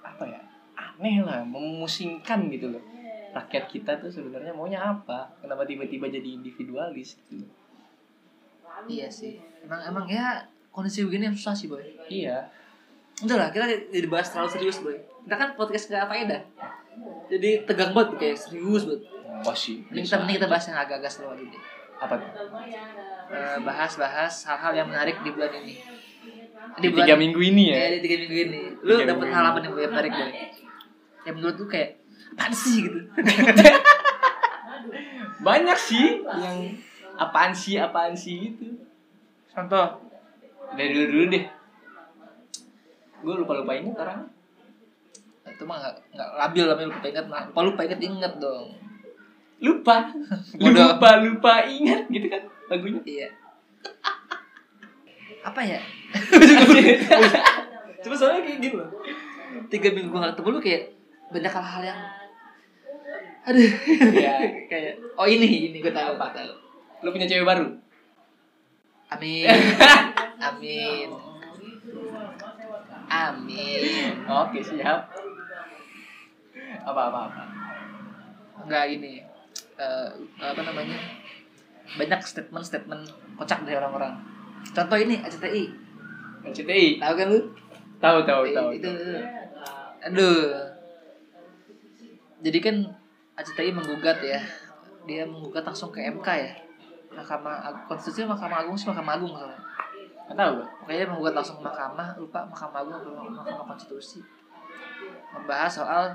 apa 0.00 0.24
ya 0.24 0.40
aneh 0.78 1.18
lah 1.20 1.42
memusingkan 1.42 2.46
gitu 2.48 2.70
loh 2.70 2.82
rakyat 3.28 3.64
kita 3.66 3.92
tuh 3.98 4.08
sebenarnya 4.08 4.50
maunya 4.50 4.78
apa 4.78 5.28
kenapa 5.38 5.62
tiba-tiba 5.62 6.06
jadi 6.08 6.28
individualis 6.32 7.18
gitu 7.18 7.42
loh. 7.42 7.50
Iya 8.86 9.10
sih. 9.10 9.36
Emang 9.60 9.82
emang 9.84 10.06
ya 10.06 10.38
kondisi 10.70 11.02
begini 11.02 11.26
yang 11.26 11.36
susah 11.36 11.50
sih 11.52 11.66
boy. 11.66 11.82
iya 12.06 12.46
Udah 13.18 13.34
lah 13.36 13.48
kita 13.50 13.66
jadi 13.90 14.06
bahas 14.06 14.30
terlalu 14.30 14.48
serius 14.48 14.78
boy. 14.78 14.94
Kita 15.26 15.34
kan 15.34 15.48
podcast 15.54 15.90
gak 15.90 16.06
faedah. 16.06 16.40
Jadi 17.26 17.66
tegang 17.66 17.90
banget 17.92 18.16
kayak 18.16 18.38
serius 18.38 18.86
banget. 18.86 19.02
pasti 19.38 19.82
Mending 19.86 20.02
kita 20.02 20.16
mending 20.16 20.36
kita 20.38 20.46
bahas 20.46 20.64
yang 20.66 20.78
agak-agak 20.78 21.10
slow 21.10 21.30
aja 21.30 21.44
deh. 21.44 21.62
apa 21.98 22.14
tuh 22.16 22.30
Eh, 23.28 23.58
bahas-bahas 23.60 24.34
hal-hal 24.46 24.72
yang 24.72 24.88
menarik 24.88 25.20
di 25.20 25.30
bulan 25.30 25.52
ini. 25.52 25.74
di 26.78 26.88
tiga 26.88 27.14
minggu 27.14 27.40
ini 27.44 27.64
ya 27.70 27.76
Ya, 27.76 27.88
di 27.98 28.00
tiga 28.00 28.16
minggu 28.22 28.36
ini. 28.40 28.60
Lu 28.82 28.94
minggu 28.96 29.26
hal 29.26 29.44
apa 29.44 29.58
nih 29.58 29.68
yang 29.68 29.92
menarik 29.92 30.12
boy? 30.14 30.30
Yang 31.28 31.34
menurut 31.36 31.56
lu 31.60 31.66
kayak 31.68 32.00
apaan 32.32 32.54
sih 32.56 32.88
gitu. 32.88 32.98
banyak 35.46 35.78
sih 35.78 36.24
yang 36.24 36.58
apaan 37.18 37.52
sih 37.52 37.76
apaan 37.76 38.14
sih 38.14 38.54
gitu 38.54 38.78
Contoh. 39.50 39.98
dari 40.72 40.94
dulu 40.94 41.06
dulu 41.10 41.24
deh 41.28 41.44
gue 43.18 43.34
lupa 43.42 43.52
lupa 43.58 43.72
ini 43.74 43.90
orang 43.92 44.22
Itu 45.44 45.66
mah 45.66 45.82
gak, 45.82 45.94
gak 46.14 46.30
labil 46.38 46.62
lah 46.62 46.78
lupa 46.78 47.06
ingat 47.08 47.26
mah. 47.26 47.42
Lupa 47.50 47.60
lupa 47.66 47.80
ingat 47.82 47.98
inget 47.98 48.32
dong. 48.38 48.68
lupa 49.58 49.96
lupa 50.62 51.10
lupa 51.18 51.52
ingat 51.66 52.06
gitu 52.06 52.30
kan 52.30 52.42
lagunya 52.70 53.02
Iya. 53.02 53.28
Apa 55.42 55.60
ya? 55.66 55.80
Cuma 58.04 58.14
soalnya 58.14 58.46
kayak 58.46 58.58
gitu 58.62 58.76
loh. 58.78 58.90
Tiga 59.66 59.90
minggu 59.90 60.14
gue 60.14 60.20
gak 60.22 60.38
ketemu 60.38 60.48
lu 60.54 60.60
kayak 60.62 60.82
banyak 61.28 61.52
hal-hal 61.52 61.82
yang 61.84 62.00
aduh. 63.48 63.70
Iya. 64.12 64.34
kayak 64.68 64.94
oh 65.16 65.24
ini 65.24 65.72
ini 65.72 65.76
gue 65.80 65.92
tahu 65.92 66.16
gue 66.16 66.30
tahu. 66.36 66.52
Lu 67.04 67.08
punya 67.14 67.24
cewek 67.28 67.48
baru? 67.48 67.68
Amin. 69.08 69.48
Amin. 70.48 71.08
Amin. 73.08 74.12
Oke 74.28 74.60
siap. 74.60 75.08
Apa 76.84 77.00
apa 77.08 77.18
apa? 77.32 77.42
Nggak 78.68 78.84
gini 78.92 79.24
eh, 79.80 80.08
apa 80.40 80.60
namanya? 80.60 80.98
Banyak 81.96 82.20
statement-statement 82.20 83.04
kocak 83.40 83.64
dari 83.64 83.80
orang-orang. 83.80 84.12
Contoh 84.76 84.98
ini 85.00 85.16
ACTI 85.24 85.88
NCTI 86.44 87.00
tahu 87.00 87.14
kan 87.16 87.26
lu? 87.32 87.40
Tahu 87.98 88.18
tahu 88.28 88.42
tahu. 88.52 88.68
itu. 88.76 88.92
Aduh 90.04 90.67
jadi 92.42 92.58
kan 92.62 92.76
ACTI 93.38 93.70
menggugat 93.70 94.18
ya 94.22 94.42
dia 95.08 95.22
menggugat 95.24 95.64
langsung 95.64 95.90
ke 95.94 96.02
MK 96.04 96.28
ya 96.28 96.52
Mahkamah 97.08 97.88
konstitusi 97.88 98.28
Mahkamah 98.28 98.62
Agung 98.66 98.76
sih 98.76 98.86
Mahkamah 98.90 99.14
Agung 99.16 99.32
masalah 99.32 99.58
nggak 100.28 100.36
tahu 100.36 100.52
gua 100.60 100.68
Pokoknya 100.76 100.98
dia 101.00 101.08
menggugat 101.08 101.34
langsung 101.40 101.56
ke 101.56 101.64
mahkamah, 101.64 102.08
lupa 102.20 102.40
mahkamah 102.44 102.78
agung 102.84 102.96
atau 103.00 103.12
mahkamah 103.16 103.64
konstitusi. 103.64 104.20
Membahas 105.32 105.72
soal 105.72 106.12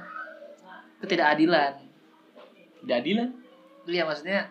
ketidakadilan. 1.01 1.73
jadilah 2.83 3.31
Iya 3.87 4.03
maksudnya 4.03 4.43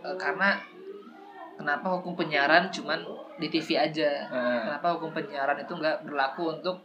eh, 0.00 0.16
karena 0.16 0.58
kenapa 1.60 1.86
hukum 1.98 2.16
penyiaran 2.16 2.70
cuman 2.72 3.04
di 3.38 3.46
TV 3.52 3.74
aja? 3.78 4.26
Nah, 4.32 4.58
Kenapa 4.66 4.98
hukum 4.98 5.10
penyiaran 5.12 5.58
itu 5.60 5.72
nggak 5.76 6.06
berlaku 6.08 6.56
untuk 6.58 6.80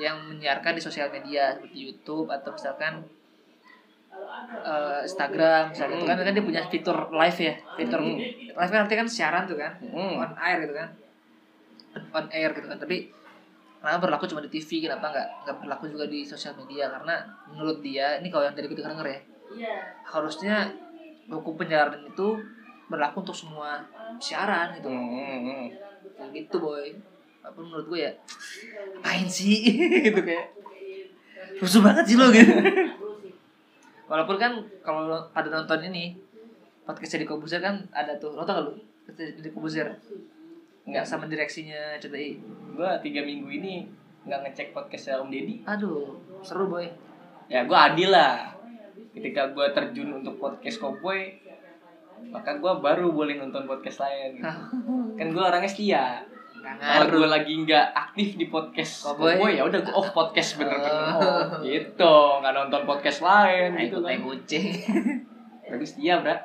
yang 0.00 0.16
menyiarkan 0.24 0.72
di 0.72 0.82
sosial 0.82 1.12
media 1.12 1.52
seperti 1.52 1.76
YouTube 1.84 2.32
atau 2.32 2.50
misalkan 2.56 3.04
eh, 4.64 5.00
Instagram 5.04 5.70
misalnya 5.72 5.96
itu 6.00 6.06
kan 6.08 6.16
kan 6.18 6.32
dia 6.34 6.44
punya 6.44 6.62
fitur 6.66 6.96
live 7.12 7.38
ya 7.38 7.54
fitur 7.76 8.00
Hmm. 8.00 8.18
live 8.56 8.70
kan 8.72 8.80
artinya 8.84 9.00
kan 9.04 9.10
siaran 9.10 9.42
tuh 9.46 9.58
kan 9.60 9.72
hmm. 9.78 10.16
on 10.18 10.32
air 10.40 10.58
gitu 10.64 10.74
kan 10.74 10.88
on 12.16 12.26
air 12.32 12.50
gitu 12.56 12.66
kan 12.66 12.78
tapi 12.80 12.96
kenapa 13.80 14.00
berlaku 14.08 14.24
cuma 14.28 14.40
di 14.44 14.50
TV 14.52 14.84
kenapa 14.88 15.08
nggak 15.08 15.28
nggak 15.46 15.56
berlaku 15.64 15.84
juga 15.88 16.04
di 16.08 16.20
sosial 16.24 16.52
media 16.56 16.88
karena 16.92 17.16
menurut 17.48 17.78
dia 17.80 18.20
ini 18.20 18.28
kalau 18.28 18.44
yang 18.44 18.56
dari 18.56 18.66
gue 18.68 18.76
denger 18.76 19.06
ya 19.08 19.20
harusnya 20.04 20.68
hukum 21.30 21.54
penyiaran 21.56 22.04
itu 22.06 22.28
berlaku 22.90 23.22
untuk 23.22 23.36
semua 23.36 23.80
siaran 24.20 24.74
gitu 24.76 24.90
Hmm, 24.90 25.08
hmm, 25.08 25.40
hmm. 25.46 25.66
Gitu 26.34 26.56
boy 26.60 26.92
apa 27.40 27.58
menurut 27.58 27.86
gue 27.88 28.00
ya 28.04 28.12
apain 29.00 29.26
sih? 29.26 29.64
Gitu 30.06 30.20
kayak 30.20 30.46
rusuh 31.60 31.82
banget 31.84 32.04
sih 32.08 32.16
lo 32.16 32.32
gitu. 32.32 32.52
Walaupun 34.08 34.36
kan 34.40 34.52
kalau 34.80 35.06
lo 35.06 35.18
pada 35.30 35.52
nonton 35.52 35.92
ini 35.92 36.16
podcast 36.88 37.20
di 37.20 37.26
Kobuzer 37.28 37.60
kan 37.60 37.84
ada 37.92 38.16
tuh 38.16 38.32
nonton 38.34 38.52
gak 38.56 38.64
lu 38.64 38.72
podcast 39.06 39.40
di 39.40 39.50
Kobuzer? 39.52 39.88
Nggak 40.88 41.04
sama 41.04 41.28
direksinya 41.28 42.00
CTI 42.00 42.40
gua 42.74 42.96
tiga 43.04 43.20
minggu 43.22 43.48
ini 43.50 43.84
nggak 44.24 44.40
ngecek 44.50 44.68
podcastnya 44.72 45.20
Om 45.20 45.28
Deddy. 45.28 45.64
Aduh 45.68 46.16
seru 46.40 46.68
boy. 46.68 46.88
Ya 47.52 47.68
gua 47.68 47.92
adil 47.92 48.10
lah. 48.12 48.56
Ketika 49.12 49.52
gua 49.52 49.74
terjun 49.74 50.22
untuk 50.22 50.40
podcast 50.40 50.80
Cowboy 50.80 51.36
maka 52.28 52.60
gua 52.60 52.76
baru 52.80 53.12
boleh 53.12 53.40
nonton 53.40 53.64
podcast 53.64 54.04
lain. 54.04 54.40
Gitu. 54.40 54.52
kan 55.16 55.26
gua 55.32 55.52
orangnya 55.52 55.70
setia 55.72 56.24
kalau 56.60 57.06
gue 57.10 57.28
lagi 57.28 57.52
nggak 57.56 57.86
aktif 57.92 58.28
di 58.36 58.46
podcast 58.46 59.04
Cowboy. 59.04 59.36
Cowboy 59.36 59.52
ya 59.56 59.62
udah 59.64 59.80
gue 59.80 59.94
off 59.94 60.10
podcast 60.12 60.56
bener-bener 60.56 60.92
Oh. 60.92 61.20
off 61.20 61.64
gitu 61.64 62.14
nggak 62.40 62.52
nonton 62.52 62.82
podcast 62.84 63.20
lain 63.20 63.74
Nah, 63.74 63.80
gitu 63.82 63.98
kan. 64.00 64.18
kucing 64.20 64.66
tapi 65.62 65.84
setia 65.84 66.20
bro 66.20 66.36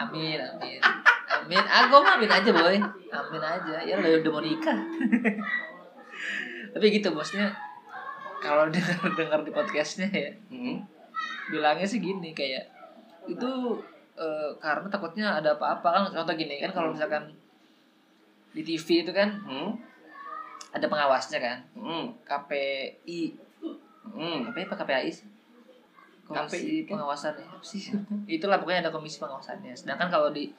amin 0.00 0.38
amin. 0.38 0.80
Amin. 1.30 1.62
Aku 1.62 2.02
mah 2.02 2.18
amin 2.18 2.26
aja 2.26 2.50
boy. 2.50 2.74
Amin 3.08 3.38
aja. 3.40 3.76
Ya 3.80 3.94
lo 3.96 4.08
udah 4.10 4.30
mau 4.34 4.42
nikah. 4.42 4.76
Tapi 6.70 6.86
gitu 6.90 7.14
bosnya 7.14 7.54
kalau 8.42 8.66
dengar 8.74 8.98
dengar 9.14 9.40
di 9.44 9.52
podcastnya 9.52 10.08
ya 10.10 10.32
hmm. 10.50 10.80
bilangnya 11.52 11.86
sih 11.86 12.00
gini 12.00 12.32
kayak 12.32 12.66
itu 13.28 13.50
eh, 14.16 14.50
karena 14.58 14.88
takutnya 14.90 15.38
ada 15.38 15.54
apa-apa. 15.54 15.86
Kan 15.86 16.02
contoh 16.12 16.34
gini 16.34 16.58
kan 16.58 16.72
kalau 16.72 16.90
misalkan 16.92 17.30
di 18.50 18.62
TV 18.62 18.86
itu 19.00 19.12
kan 19.12 19.30
Hmm. 19.40 19.78
ada 20.70 20.86
pengawasnya 20.86 21.38
kan 21.38 21.58
Hmm. 21.72 22.14
KPI 22.20 23.34
Hmm. 24.06 24.42
KPI 24.44 24.64
apa 24.64 24.74
KPAI 24.76 25.10
sih 25.10 25.28
komisi 26.24 26.56
KPI 26.56 26.76
kan? 26.80 26.88
pengawasan 26.92 27.32
ya 27.34 27.46
sih 27.60 27.82
itulah 28.36 28.56
pokoknya 28.56 28.80
ada 28.80 28.90
komisi 28.90 29.18
pengawasannya 29.18 29.72
sedangkan 29.72 30.08
kalau 30.08 30.30
di 30.30 30.50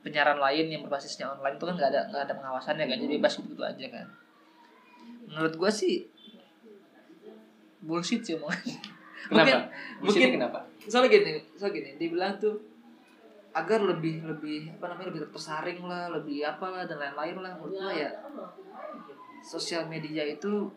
penyiaran 0.00 0.36
lain 0.36 0.66
yang 0.66 0.80
berbasisnya 0.80 1.28
online 1.28 1.54
itu 1.54 1.64
kan 1.64 1.74
nggak 1.74 1.90
ada 1.90 2.00
nggak 2.06 2.22
ada 2.24 2.34
pengawasannya 2.34 2.84
kan 2.84 2.96
jadi 2.98 3.14
bebas 3.14 3.36
begitu 3.38 3.62
aja 3.62 3.86
kan 3.90 4.06
menurut 5.26 5.54
gua 5.54 5.68
sih 5.70 6.08
bullshit 7.80 8.20
sih 8.20 8.34
omongannya 8.34 8.76
Kenapa? 9.22 9.44
Mungkin- 9.44 9.62
Bullshitnya 10.00 10.26
mungkin- 10.26 10.32
kenapa? 10.40 10.60
soalnya 10.82 11.10
gini 11.10 11.32
soalnya 11.52 11.74
gini 11.76 11.90
dibilang 11.96 12.34
tuh 12.36 12.56
agar 13.50 13.82
lebih 13.82 14.22
lebih 14.22 14.70
apa 14.78 14.94
namanya 14.94 15.08
lebih 15.10 15.20
tersaring 15.34 15.82
lah 15.82 16.06
lebih 16.14 16.46
apalah 16.46 16.86
dan 16.86 16.98
lain-lain 17.02 17.36
lah. 17.42 17.52
Menurut 17.58 17.74
gua 17.82 17.92
ya 17.94 18.10
sosial 19.42 19.90
media 19.90 20.22
itu 20.22 20.70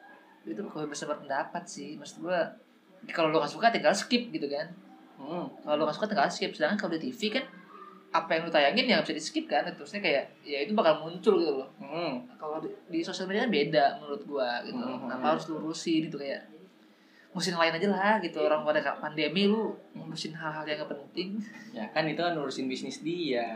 itu 0.44 0.60
kebebasan 0.60 1.14
berpendapat 1.14 1.64
sih. 1.70 1.96
Maksud 1.98 2.26
gua 2.26 2.50
kalau 3.12 3.30
lo 3.30 3.44
gak 3.44 3.54
suka 3.54 3.70
tinggal 3.70 3.94
skip 3.94 4.34
gitu 4.34 4.48
kan. 4.50 4.68
Hmm. 5.14 5.48
kalau 5.64 5.80
lo 5.80 5.84
gak 5.88 5.98
suka 5.98 6.10
tinggal 6.10 6.30
skip. 6.34 6.52
Sedangkan 6.56 6.78
kalau 6.80 6.92
di 6.98 7.12
TV 7.12 7.40
kan 7.40 7.46
apa 8.14 8.30
yang 8.38 8.46
lu 8.46 8.54
tayangin 8.54 8.86
ya 8.86 9.02
nggak 9.02 9.10
bisa 9.10 9.18
di 9.18 9.24
skip 9.24 9.46
kan. 9.46 9.66
Terusnya 9.70 10.02
kayak 10.02 10.24
ya 10.42 10.58
itu 10.66 10.74
bakal 10.74 11.06
muncul 11.06 11.38
gitu 11.38 11.54
loh. 11.62 11.70
Hmm. 11.78 12.26
kalau 12.42 12.58
di, 12.58 12.74
di 12.90 13.00
sosial 13.06 13.30
media 13.30 13.46
kan 13.46 13.54
beda 13.54 13.86
menurut 14.02 14.22
gua 14.26 14.66
gitu. 14.66 14.82
Hmm. 14.82 15.06
kenapa 15.06 15.38
harus 15.38 15.46
lurusin 15.50 16.10
gitu 16.10 16.18
kayak 16.18 16.53
ngurusin 17.34 17.58
lain 17.58 17.74
aja 17.74 17.88
lah 17.90 18.14
gitu. 18.18 18.38
Orang 18.40 18.62
pada 18.62 18.80
pandemi 18.96 19.46
lu 19.46 19.74
ngurusin 19.92 20.32
hal-hal 20.32 20.64
yang 20.64 20.78
gak 20.80 20.94
penting. 20.94 21.42
Ya 21.74 21.90
kan 21.90 22.06
itu 22.06 22.18
kan 22.18 22.34
ngurusin 22.34 22.66
bisnis 22.66 23.02
dia. 23.02 23.50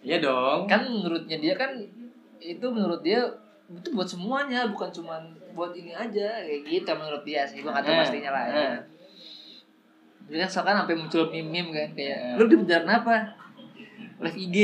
Iya 0.00 0.16
dong. 0.18 0.64
kan 0.64 0.82
menurutnya 0.82 1.36
dia 1.36 1.54
kan 1.54 1.76
itu 2.38 2.66
menurut 2.66 3.00
dia 3.00 3.20
itu 3.66 3.88
buat 3.90 4.06
semuanya 4.06 4.64
bukan 4.66 4.86
cuman 4.88 5.18
buat 5.50 5.74
ini 5.74 5.90
aja 5.90 6.40
kayak 6.40 6.62
gitu 6.62 6.90
menurut 6.90 7.22
dia 7.22 7.42
sih. 7.42 7.60
Gua 7.60 7.74
nggak 7.74 7.84
tahu 7.84 7.92
Eh, 7.92 8.00
pastinya 8.00 8.30
lah 8.30 8.44
ya. 8.46 8.68
jadi 10.26 10.42
kan 10.42 10.50
sekarang 10.50 10.74
sampai 10.82 10.96
muncul 10.96 11.22
meme-meme 11.28 11.70
kan 11.70 11.90
kayak 11.92 12.18
Eh. 12.18 12.34
lu 12.34 12.44
di 12.46 12.56
penjara 12.56 12.82
apa 12.82 13.14
live 14.22 14.38
IG 14.38 14.56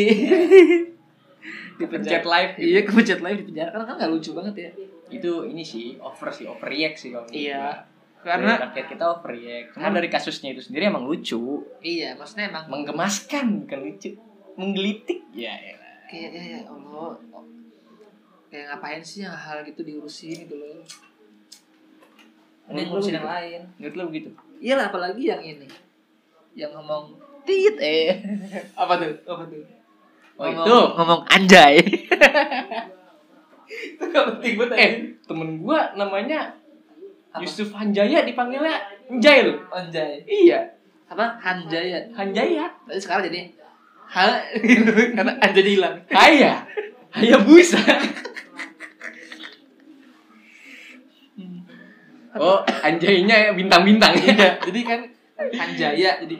di 1.78 1.84
Pencet 1.90 2.24
live 2.24 2.52
gitu. 2.56 2.68
iya 2.70 2.80
kepencet 2.86 3.20
live 3.20 3.38
di 3.42 3.46
penjara. 3.50 3.70
Kan 3.74 3.82
kan 3.84 3.94
nggak 3.98 4.10
lucu 4.10 4.30
banget 4.34 4.54
ya. 4.54 4.70
Itu 5.12 5.32
ini 5.44 5.62
sih 5.66 5.98
over 5.98 6.30
sih, 6.32 6.46
overreact 6.48 6.96
sih 6.98 7.10
kalau 7.12 7.26
Iya. 7.28 7.84
karena 8.22 8.54
Dari 8.54 8.64
rakyat 8.70 8.86
kita 8.86 9.04
overreact. 9.18 9.68
Cuma 9.74 9.90
dari 9.90 10.06
kasusnya 10.06 10.54
itu 10.54 10.62
sendiri 10.62 10.86
emang 10.86 11.02
lucu, 11.02 11.66
iya 11.82 12.14
maksudnya 12.14 12.54
emang 12.54 12.70
menggemaskan 12.70 13.66
bukan 13.66 13.78
lucu, 13.82 14.14
menggelitik. 14.54 15.26
Ya, 15.34 15.50
ya. 15.58 15.74
kayak 16.06 16.30
ya, 16.30 16.42
ya 16.54 16.60
Allah. 16.70 17.18
Kayak 18.46 18.64
ngapain 18.78 19.02
sih 19.02 19.26
yang 19.26 19.34
hal 19.34 19.66
gitu 19.66 19.82
diurusin 19.82 20.46
gitu 20.46 20.54
loh. 20.54 20.86
Ada 22.70 22.78
yang 22.78 22.88
ngurusin 22.94 23.14
yang 23.18 23.26
lain. 23.26 23.60
Menurut 23.80 23.94
lo 23.98 24.02
begitu? 24.06 24.30
iyalah 24.62 24.94
apalagi 24.94 25.26
yang 25.26 25.42
ini. 25.42 25.66
Yang 26.54 26.78
ngomong 26.78 27.18
tit 27.42 27.74
eh. 27.82 28.22
Apa 28.80 29.02
tuh? 29.02 29.18
Apa 29.26 29.50
tuh 29.50 29.81
Oh 30.34 30.44
ngomong, 30.44 30.64
itu. 30.64 30.78
ngomong 30.96 31.20
anjay 31.28 31.74
itu 33.72 34.04
gak 34.04 34.24
penting 34.28 34.52
banget 34.56 34.76
Eh, 34.76 34.90
temen 35.22 35.48
gua 35.58 35.92
namanya 35.92 36.52
Apa? 37.30 37.40
Yusuf 37.40 37.72
Hanjaya 37.72 38.22
dipanggilnya 38.22 38.76
Anjay 39.08 39.38
lo. 39.42 39.56
anjay 39.68 40.20
Iya, 40.24 40.60
apa 41.06 41.36
hanjaya 41.38 42.00
Hanjaya. 42.10 42.68
tapi 42.82 42.98
sekarang 42.98 43.24
jadi 43.26 43.48
ha 44.06 44.28
karena 45.16 45.32
anjay 45.38 45.64
hilang 45.66 45.96
Haya. 46.08 46.64
Haya 47.10 47.36
busa. 47.38 47.76
Oh, 52.32 52.58
anjaynya 52.64 53.52
bintang-bintang 53.52 54.16
ya. 54.16 54.56
jadi 54.66 54.80
kan 54.82 55.00
hanjaya 55.52 56.10
jadi 56.18 56.36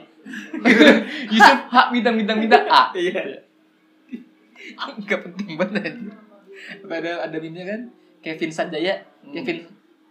Yusuf 1.29 1.59
H 1.67 1.75
bintang-bintang 1.91 2.37
bintang 2.39 2.65
A. 2.65 2.89
iya 2.95 3.21
nggak 5.01 5.19
penting 5.23 5.49
banget 5.55 5.83
anjir. 5.85 6.13
ada 6.85 7.11
ada 7.25 7.37
meme 7.37 7.61
kan 7.63 7.81
Kevin 8.19 8.51
Sanjaya 8.51 8.95
Hmm. 9.23 9.31
Kevin 9.33 9.63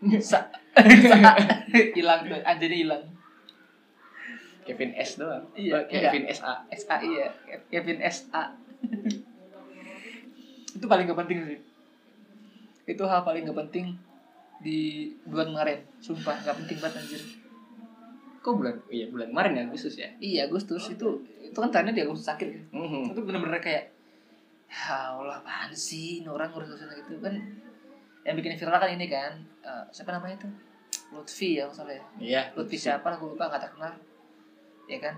Sa 0.21 0.41
hilang 1.97 2.21
tuh 2.25 2.41
anjaynya 2.43 2.79
hilang 2.79 3.05
Kevin 4.63 4.95
S 4.95 5.17
doang. 5.17 5.43
Iya, 5.53 5.75
Oh, 5.75 5.83
Kevin 5.85 6.25
SA. 6.29 6.53
SAI 6.71 7.11
ya 7.13 7.29
Kevin 7.69 7.99
SA 8.01 8.43
itu 10.73 10.87
paling 10.87 11.05
gak 11.05 11.19
penting 11.19 11.39
sih 11.45 11.59
itu 12.89 13.03
hal 13.05 13.23
paling 13.23 13.45
gak 13.45 13.59
penting 13.59 13.95
di 14.59 14.79
bulan 15.23 15.53
kemarin 15.53 15.79
sumpah 15.99 16.35
gak 16.41 16.57
penting 16.57 16.79
banget 16.79 16.99
anjir 16.99 17.23
Kok 18.41 18.59
bulan? 18.59 18.75
Iya, 18.89 19.07
bulan 19.07 19.31
kemarin 19.31 19.53
ya 19.55 19.63
Agustus 19.65 19.95
ya. 19.95 20.09
iya 20.19 20.41
Agustus 20.47 20.89
itu 20.89 21.09
itu 21.39 21.55
kan 21.55 21.71
tanya 21.71 21.93
di 21.93 22.03
Agustus 22.03 22.27
akhir 22.27 22.49
kan 22.49 22.65
Mhm. 22.73 23.13
itu 23.13 23.21
bener-bener 23.21 23.61
kayak 23.61 23.92
ya 24.73 25.21
Allah 25.21 25.45
apaan 25.45 25.69
sih? 25.77 26.25
Ini 26.25 26.29
orang 26.33 26.49
ngurus 26.49 26.73
urusan 26.73 26.89
gitu. 26.97 27.21
Kan 27.21 27.37
yang 28.25 28.35
bikin 28.41 28.57
viral 28.57 28.81
kan 28.81 28.89
ini 28.89 29.07
kan 29.13 29.37
eh, 29.61 29.85
siapa 29.93 30.17
namanya 30.17 30.49
tuh? 30.49 30.53
Lutfi 31.13 31.61
ya 31.61 31.69
masalah 31.69 31.93
ya. 31.93 32.05
Iya. 32.17 32.43
Lutfi 32.57 32.81
siapa 32.81 33.13
aku 33.13 33.37
lupa 33.37 33.53
nggak 33.53 33.69
terkenal. 33.69 33.93
Ya 34.89 34.99
kan? 34.99 35.15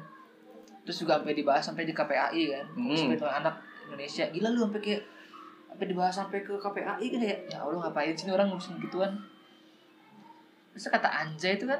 Terus 0.82 1.06
juga 1.06 1.22
sampai 1.22 1.38
dibahas 1.38 1.62
sampai 1.62 1.86
di 1.86 1.94
KPAI 1.94 2.42
kan. 2.50 2.66
Hmm. 2.74 2.98
sampai 2.98 3.16
tuh 3.16 3.30
anak 3.30 3.54
Indonesia. 3.86 4.26
Gila 4.34 4.48
lu 4.50 4.58
sampai 4.66 4.80
kayak 4.82 5.02
sampai 5.70 5.86
dibahas 5.86 6.14
sampai 6.14 6.38
ke 6.42 6.54
KPAI 6.58 7.06
kan 7.06 7.18
kayak 7.22 7.40
ya 7.46 7.58
Allah 7.62 7.78
ngapain 7.86 8.12
sih 8.18 8.26
ini 8.26 8.32
orang 8.34 8.50
ngurusin 8.50 8.82
gituan? 8.82 9.12
Terus 10.74 10.90
kata 10.90 11.06
anjay 11.06 11.54
itu 11.54 11.70
kan 11.70 11.78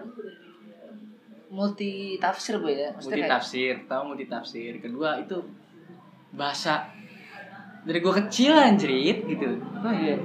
multi 1.50 2.22
tafsir 2.22 2.62
boy 2.62 2.70
ya. 2.70 2.94
Multi 2.94 2.96
maksudnya 3.02 3.18
kayak 3.18 3.34
tafsir 3.38 3.74
tahu 3.90 4.02
multi 4.14 4.24
tafsir 4.30 4.72
kedua 4.78 5.18
itu 5.18 5.38
bahasa 6.34 6.90
dari 7.84 7.98
gua 8.00 8.14
kecil 8.24 8.52
anjrit 8.56 9.28
gitu. 9.28 9.60
Oh 9.60 9.92
iya. 9.92 10.16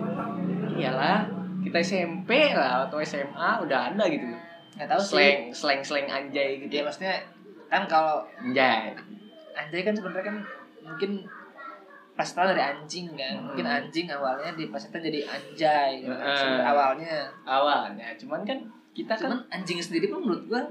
Iyalah 0.79 1.27
kita 1.59 1.83
SMP 1.83 2.55
lah 2.55 2.87
atau 2.87 3.03
SMA 3.03 3.49
udah 3.67 3.79
ada 3.91 4.03
gitu. 4.07 4.25
Nggak 4.79 4.87
tahu 4.87 5.01
sih. 5.03 5.15
Slang 5.15 5.41
slang 5.51 5.81
slang 5.83 6.07
anjay 6.07 6.55
ya 6.55 6.63
gitu 6.63 6.73
maksudnya 6.87 7.15
kan 7.67 7.83
kalau 7.85 8.23
anjay. 8.39 8.95
Anjay 9.53 9.81
kan 9.83 9.91
sebenarnya 9.91 10.25
kan 10.31 10.37
mungkin 10.87 11.11
plastiknya 12.15 12.55
dari 12.55 12.63
anjing 12.63 13.07
kan. 13.15 13.35
Hmm. 13.35 13.45
mungkin 13.51 13.65
anjing 13.67 14.07
awalnya 14.07 14.51
di 14.55 14.63
plastiknya 14.71 15.11
jadi 15.11 15.19
anjay 15.27 15.89
gitu 16.03 16.15
kan, 16.15 16.31
sebenarnya 16.35 16.67
awalnya. 16.71 17.15
Awalnya. 17.43 18.07
Cuman 18.15 18.41
kan 18.47 18.59
kita 18.95 19.13
kan 19.19 19.27
cuman 19.27 19.39
anjing 19.51 19.79
sendiri 19.83 20.07
pun 20.07 20.23
menurut 20.23 20.43
gua 20.47 20.63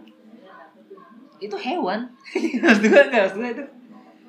itu 1.38 1.54
hewan. 1.54 2.08
Maksud 2.64 2.84
gua 2.88 3.02
enggak 3.06 3.22
maksud 3.28 3.38
gua 3.44 3.50
itu 3.52 3.64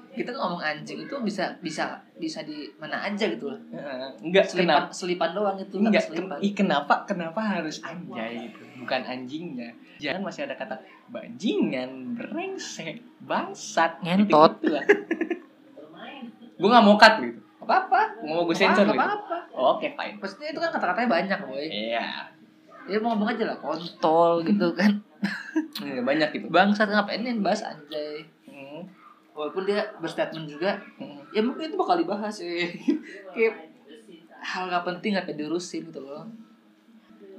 kita 0.09 0.31
ngomong 0.31 0.59
anjing 0.59 0.99
itu 0.99 1.15
bisa 1.19 1.53
bisa 1.59 1.85
bisa 2.15 2.41
di 2.41 2.67
mana 2.75 2.97
aja 2.99 3.23
gitu 3.23 3.47
loh 3.47 3.59
Heeh, 3.69 4.09
enggak 4.19 4.43
selipan 4.43 4.65
kenapa? 4.81 4.91
selipan 4.91 5.29
doang 5.31 5.57
itu 5.57 5.75
enggak 5.77 6.03
selipan 6.03 6.27
ken- 6.31 6.41
ih, 6.41 6.53
kenapa 6.53 6.93
kenapa 7.03 7.39
harus 7.39 7.77
anjay 7.79 8.49
gitu? 8.49 8.63
Bukan 8.79 9.01
anjingnya. 9.01 9.69
Jangan 9.97 10.21
masih 10.23 10.41
ada 10.43 10.55
kata 10.55 10.75
bajingan 11.09 12.15
brengsek 12.15 12.99
bangsat. 13.21 13.99
Ngentot. 13.99 14.57
gitu 14.57 14.71
lah. 14.71 14.83
Gue 16.55 16.67
nggak 16.67 16.83
mau 16.83 16.95
cut 16.95 17.13
gitu. 17.19 17.39
Apa 17.61 17.85
apa 17.85 18.01
mau 18.21 18.43
gue 18.43 18.55
sensor 18.55 18.83
gitu. 18.83 18.97
apa 18.97 19.37
oke 19.51 19.87
fine. 19.87 20.15
Maksudnya 20.17 20.49
itu 20.49 20.59
kan 20.59 20.69
kata-katanya 20.71 21.07
banyak 21.07 21.39
boy. 21.43 21.63
Iya. 21.63 22.05
Ya 22.85 22.97
mau 22.97 23.13
ngomong 23.13 23.29
aja 23.29 23.43
lah 23.45 23.57
kontol 23.57 24.41
gitu 24.47 24.73
kan. 24.73 24.91
Iya, 25.77 26.01
banyak 26.01 26.29
gitu. 26.33 26.45
Bangsat 26.49 26.87
ngapain 26.87 27.21
nih 27.21 27.37
bahas 27.37 27.61
anjay 27.61 28.23
walaupun 29.39 29.63
dia 29.63 29.95
berstatement 30.03 30.51
juga 30.51 30.83
hmm. 30.99 31.31
ya 31.31 31.39
mungkin 31.39 31.71
itu 31.71 31.79
bakal 31.79 31.95
dibahas 31.95 32.43
ya 32.43 32.67
kayak 33.33 33.69
hal 34.39 34.67
gak 34.67 34.83
penting 34.87 35.15
gak 35.15 35.31
diurusin 35.35 35.91
gitu 35.91 35.99
loh. 36.03 36.27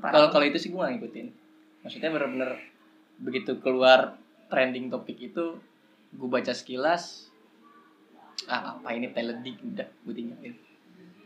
Kalau 0.00 0.28
kalau 0.32 0.44
itu 0.44 0.56
sih 0.56 0.68
gue 0.72 0.80
gak 0.80 0.96
ngikutin. 0.96 1.26
Maksudnya 1.84 2.10
bener-bener 2.12 2.60
begitu 3.20 3.56
keluar 3.60 4.16
trending 4.48 4.88
topik 4.88 5.16
itu 5.20 5.60
gue 6.10 6.28
baca 6.28 6.52
sekilas 6.56 7.28
ah 8.48 8.72
apa 8.72 8.96
ini 8.96 9.12
teledik 9.12 9.60
udah 9.60 9.88
gue 9.88 10.14
tinggalin. 10.16 10.54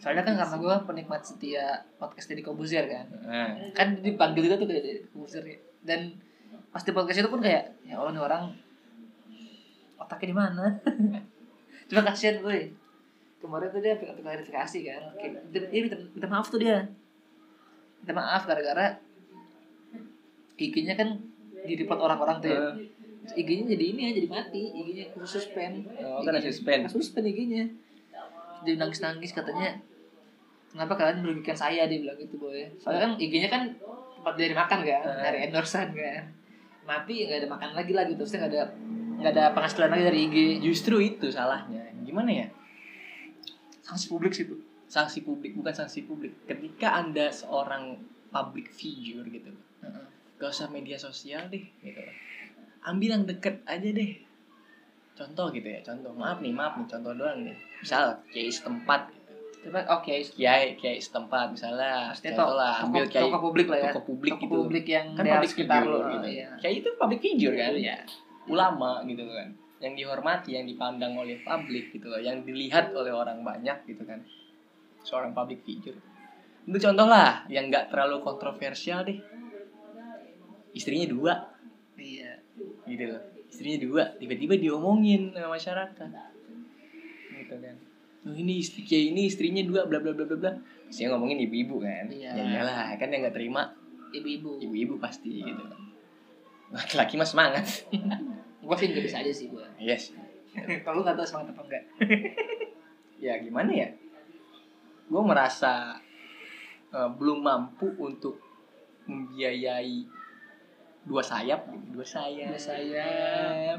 Soalnya 0.02 0.26
kan 0.26 0.34
karena 0.34 0.56
gue 0.58 0.74
penikmat 0.90 1.22
setia 1.22 1.86
podcast 1.96 2.26
Deddy 2.26 2.42
Kobuzier 2.42 2.84
kan. 2.90 3.06
Nah, 3.22 3.70
kan 3.72 4.02
dipanggil 4.02 4.50
juga 4.50 4.58
tuh 4.58 4.66
kayak 4.66 4.82
Deddy 4.82 5.02
Kobuzier. 5.10 5.44
Ya. 5.46 5.58
dan 5.84 6.16
pas 6.72 6.80
di 6.80 6.96
podcast 6.96 7.20
itu 7.20 7.28
pun 7.28 7.44
kayak 7.44 7.76
ya 7.84 8.00
Allah 8.00 8.16
nih 8.16 8.24
orang 8.24 8.42
otaknya 10.04 10.28
di 10.30 10.36
mana? 10.36 10.64
Cuma 11.88 12.00
kasihan 12.04 12.40
gue. 12.40 12.70
Kemarin 13.40 13.68
tuh 13.68 13.80
dia 13.84 13.92
sampai 13.92 14.24
klarifikasi 14.24 14.78
kan. 14.88 15.02
Dia, 15.52 15.60
dia 15.68 15.80
minta, 15.84 15.96
minta 16.00 16.28
maaf 16.28 16.48
tuh 16.48 16.60
dia. 16.60 16.80
Minta 18.00 18.12
maaf 18.16 18.48
gara-gara 18.48 18.96
IG-nya 20.54 20.94
kan 20.94 21.18
di 21.64 21.74
report 21.76 22.00
orang-orang 22.00 22.36
tuh 22.40 22.48
ya. 22.48 22.60
Eh, 23.34 23.40
IG-nya 23.40 23.74
jadi 23.76 23.84
ini 23.84 24.00
ya 24.00 24.10
jadi 24.16 24.28
mati. 24.30 24.62
IG-nya 24.72 25.04
khusus 25.12 25.44
suspend 25.48 25.88
Oh, 26.00 26.24
kan 26.24 26.40
suspend. 26.40 26.88
suspend 26.88 27.24
IG-nya 27.28 27.64
dia 28.64 28.74
nangis 28.80 29.04
nangis 29.04 29.36
katanya. 29.36 29.76
Kenapa 30.72 30.96
kalian 30.96 31.20
merugikan 31.22 31.54
saya? 31.54 31.84
Dia 31.84 32.00
bilang 32.00 32.16
gitu 32.16 32.40
boy. 32.40 32.64
Soalnya 32.80 33.00
kan 33.06 33.12
IG-nya 33.20 33.48
kan 33.52 33.62
tempat 34.16 34.34
dari 34.40 34.54
makan 34.56 34.78
kan 34.88 35.02
dari 35.20 35.38
endorsean 35.44 35.92
kan. 35.92 36.22
Mati 36.88 37.28
nggak 37.28 37.44
ada 37.44 37.48
makan 37.48 37.70
lagi 37.76 37.92
lah 37.92 38.04
gitu. 38.08 38.24
Terusnya 38.24 38.38
nggak 38.44 38.52
ada 38.56 38.62
nggak 39.20 39.32
ada 39.34 39.44
penghasilan 39.54 39.90
lagi 39.90 40.04
dari 40.04 40.18
IG 40.28 40.36
justru 40.64 41.00
itu 41.00 41.30
salahnya. 41.30 41.90
Gimana 42.04 42.30
ya? 42.30 42.46
Sanksi 43.84 44.08
publik 44.10 44.32
sih 44.32 44.46
tuh 44.48 44.60
sanksi 44.84 45.26
publik 45.26 45.58
bukan 45.58 45.74
sanksi 45.74 46.06
publik. 46.06 46.46
Ketika 46.46 46.94
anda 47.00 47.32
seorang 47.32 47.98
public 48.30 48.70
figure 48.70 49.26
gitu. 49.28 49.52
Heeh. 49.84 50.06
gak 50.34 50.50
usah 50.50 50.66
media 50.66 50.98
sosial 50.98 51.46
deh 51.46 51.62
gitu 51.78 52.02
ambil 52.84 53.10
yang 53.16 53.24
deket 53.24 53.64
aja 53.64 53.88
deh. 53.88 54.12
Contoh 55.16 55.48
gitu 55.50 55.64
ya 55.64 55.80
contoh. 55.80 56.12
Maaf 56.12 56.38
nih 56.44 56.52
maaf 56.52 56.76
nih 56.76 56.86
contoh 56.86 57.12
doang 57.16 57.48
nih. 57.48 57.56
Misal 57.80 58.20
kiai 58.30 58.52
setempat 58.52 59.10
gitu. 59.10 59.22
coba 59.64 59.80
oke 59.96 60.12
kiai 60.36 60.76
kiai 60.76 61.00
setempat 61.00 61.56
misalnya 61.56 62.12
contoh 62.12 62.52
lah 62.52 62.84
ambil 62.84 63.08
kiai 63.08 63.24
toko 63.24 63.48
publik 63.48 63.72
lah 63.72 63.80
ya. 63.80 63.92
toko 63.96 64.12
publik 64.12 64.36
toko 64.36 64.44
gitu. 64.44 64.56
publik 64.60 64.84
yang 64.84 65.16
kan 65.16 65.24
public 65.24 65.50
sekitar 65.56 65.80
figure 65.80 65.96
lo. 65.96 66.12
gitu. 66.12 66.28
Iya. 66.36 66.48
kiai 66.60 66.74
itu 66.84 66.90
public 67.00 67.20
figure 67.24 67.54
kan 67.56 67.72
Iya. 67.72 67.96
Ulama 68.48 69.04
gitu 69.08 69.24
kan. 69.28 69.52
Yang 69.82 69.94
dihormati 70.00 70.56
yang 70.56 70.64
dipandang 70.64 71.12
oleh 71.18 71.40
publik 71.44 71.92
gitu 71.92 72.08
loh 72.08 72.20
yang 72.20 72.40
dilihat 72.46 72.92
oleh 72.96 73.12
orang 73.12 73.44
banyak 73.44 73.84
gitu 73.88 74.02
kan. 74.04 74.24
Seorang 75.04 75.36
public 75.36 75.60
figure. 75.64 75.98
Itu 76.64 76.78
contoh 76.80 77.04
lah 77.04 77.44
yang 77.52 77.68
nggak 77.68 77.92
terlalu 77.92 78.24
kontroversial 78.24 79.04
deh. 79.04 79.20
Istrinya 80.72 81.06
dua. 81.08 81.34
Iya. 82.00 82.40
Gitu 82.88 83.04
loh. 83.12 83.22
Istrinya 83.48 83.78
dua 83.84 84.02
tiba-tiba 84.16 84.56
diomongin 84.56 85.36
sama 85.36 85.60
masyarakat. 85.60 86.10
Gitu 87.36 87.56
kan. 87.60 87.76
Oh, 88.24 88.32
ini 88.32 88.56
istri 88.56 88.88
kayak 88.88 89.12
ini 89.12 89.28
istrinya 89.28 89.60
dua 89.60 89.84
bla 89.84 90.00
bla 90.00 90.16
bla 90.16 90.24
bla 90.24 90.36
bla. 90.40 90.52
Saya 90.88 91.12
ngomongin 91.12 91.44
ibu-ibu 91.44 91.84
kan. 91.84 92.08
Iya. 92.08 92.32
ya 92.32 92.42
iyalah 92.56 92.96
kan 92.96 93.12
yang 93.12 93.20
nggak 93.28 93.36
terima 93.36 93.68
ibu-ibu. 94.14 94.50
ibu-ibu 94.62 94.94
pasti 95.02 95.42
gitu. 95.42 95.62
kan 95.66 95.93
laki-laki 96.74 97.14
mah 97.14 97.28
semangat. 97.28 97.86
Gue 98.64 98.76
sih 98.80 98.90
nggak 98.90 99.04
bisa 99.04 99.20
aja 99.20 99.28
sih 99.28 99.52
gue 99.52 99.60
yes 99.76 100.16
kalau 100.88 101.00
lu 101.00 101.04
nggak 101.04 101.20
tahu 101.20 101.28
semangat 101.28 101.52
apa 101.52 101.62
enggak? 101.68 101.84
Ya 103.24 103.40
gimana 103.40 103.72
ya? 103.72 103.88
Gue 105.08 105.22
merasa 105.24 105.96
eh, 106.92 107.10
belum 107.14 107.40
mampu 107.44 107.88
untuk 108.00 108.36
membiayai 109.04 110.04
dua 111.04 111.20
sayap 111.20 111.68
gitu. 111.68 112.00
dua 112.00 112.06
sayap. 112.06 112.52
Dua 112.52 112.60
sayap. 112.60 113.78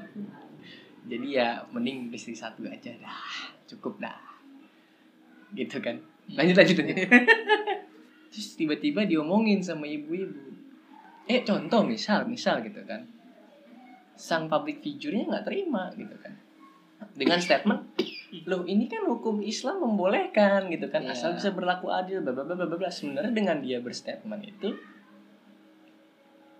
jadi 1.05 1.27
ya 1.29 1.49
mending 1.69 2.09
istri 2.13 2.33
satu 2.33 2.65
aja 2.65 2.93
dah. 3.01 3.21
Cukup 3.69 4.01
dah. 4.01 4.21
Gitu 5.53 5.77
kan. 5.81 6.01
Lanjut 6.29 6.57
lanjut 6.57 6.75
lanjut. 6.81 7.09
Terus 8.33 8.47
tiba-tiba 8.57 9.05
diomongin 9.05 9.61
sama 9.61 9.85
ibu-ibu 9.85 10.45
eh 11.25 11.41
contoh 11.41 11.81
misal 11.85 12.29
misal 12.29 12.61
gitu 12.61 12.81
kan. 12.85 13.05
Sang 14.15 14.47
public 14.47 14.79
figure-nya 14.79 15.27
nggak 15.27 15.45
terima 15.45 15.91
gitu 15.97 16.15
kan. 16.21 16.33
Dengan 17.15 17.39
statement 17.41 17.95
loh 18.43 18.67
ini 18.67 18.91
kan 18.91 19.07
hukum 19.07 19.39
Islam 19.39 19.79
membolehkan 19.83 20.67
gitu 20.67 20.91
kan. 20.91 21.07
Iya. 21.07 21.15
asal 21.15 21.39
bisa 21.39 21.55
berlaku 21.55 21.87
adil 21.87 22.19
bla 22.19 22.35
bla 22.35 22.43
bla 22.43 22.67
bla 22.67 22.91
sebenarnya 22.91 23.31
dengan 23.31 23.63
dia 23.63 23.79
berstatement 23.79 24.43
itu 24.43 24.75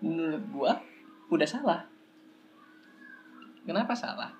menurut 0.00 0.44
gua 0.52 0.72
udah 1.28 1.48
salah. 1.48 1.80
Kenapa 3.66 3.92
salah? 3.98 4.30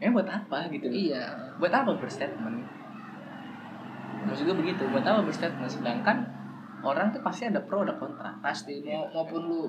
Ya 0.00 0.08
buat 0.12 0.28
apa 0.28 0.68
gitu? 0.72 0.88
Iya. 0.88 1.56
Buat 1.60 1.72
apa 1.72 1.92
berstatement? 1.96 2.64
Maksud 4.26 4.48
gue 4.48 4.56
begitu 4.56 4.82
buat 4.88 5.04
apa 5.04 5.20
berstatement? 5.24 5.68
Sedangkan 5.68 6.24
orang 6.86 7.10
tuh 7.10 7.22
pasti 7.22 7.50
ada 7.50 7.58
pro 7.58 7.82
ada 7.82 7.98
kontra. 7.98 8.38
Pasti 8.38 8.78
mau 8.86 9.10
maupun 9.10 9.42
lu 9.46 9.62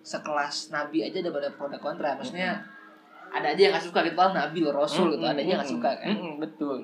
sekelas 0.00 0.72
nabi 0.72 1.04
aja 1.04 1.20
ada 1.20 1.30
pada 1.30 1.48
pro 1.54 1.66
dan 1.70 1.78
kontra. 1.78 2.16
Maksudnya 2.18 2.64
ada 3.30 3.46
aja 3.54 3.60
yang 3.60 3.72
nggak 3.76 3.86
suka 3.86 4.02
gitu. 4.02 4.16
Paling 4.18 4.34
nabi 4.34 4.58
lo 4.64 4.70
rasul 4.74 5.14
gitu. 5.14 5.22
Ada 5.22 5.38
aja 5.38 5.46
yang 5.46 5.60
nggak 5.62 5.72
suka 5.72 5.90
kan? 5.96 6.08
Betul. 6.42 6.78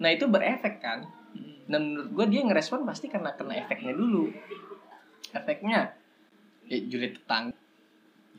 Nah 0.00 0.08
itu 0.12 0.24
berefek 0.28 0.76
kan? 0.80 1.08
Dan 1.70 1.80
menurut 1.94 2.10
gue 2.10 2.26
dia 2.34 2.42
ngerespon 2.42 2.82
pasti 2.82 3.06
karena 3.06 3.30
kena 3.38 3.54
efeknya 3.62 3.94
dulu. 3.94 4.26
Efeknya 5.30 5.94
ya 6.66 6.78
julid 6.90 7.14
tetangga 7.18 7.54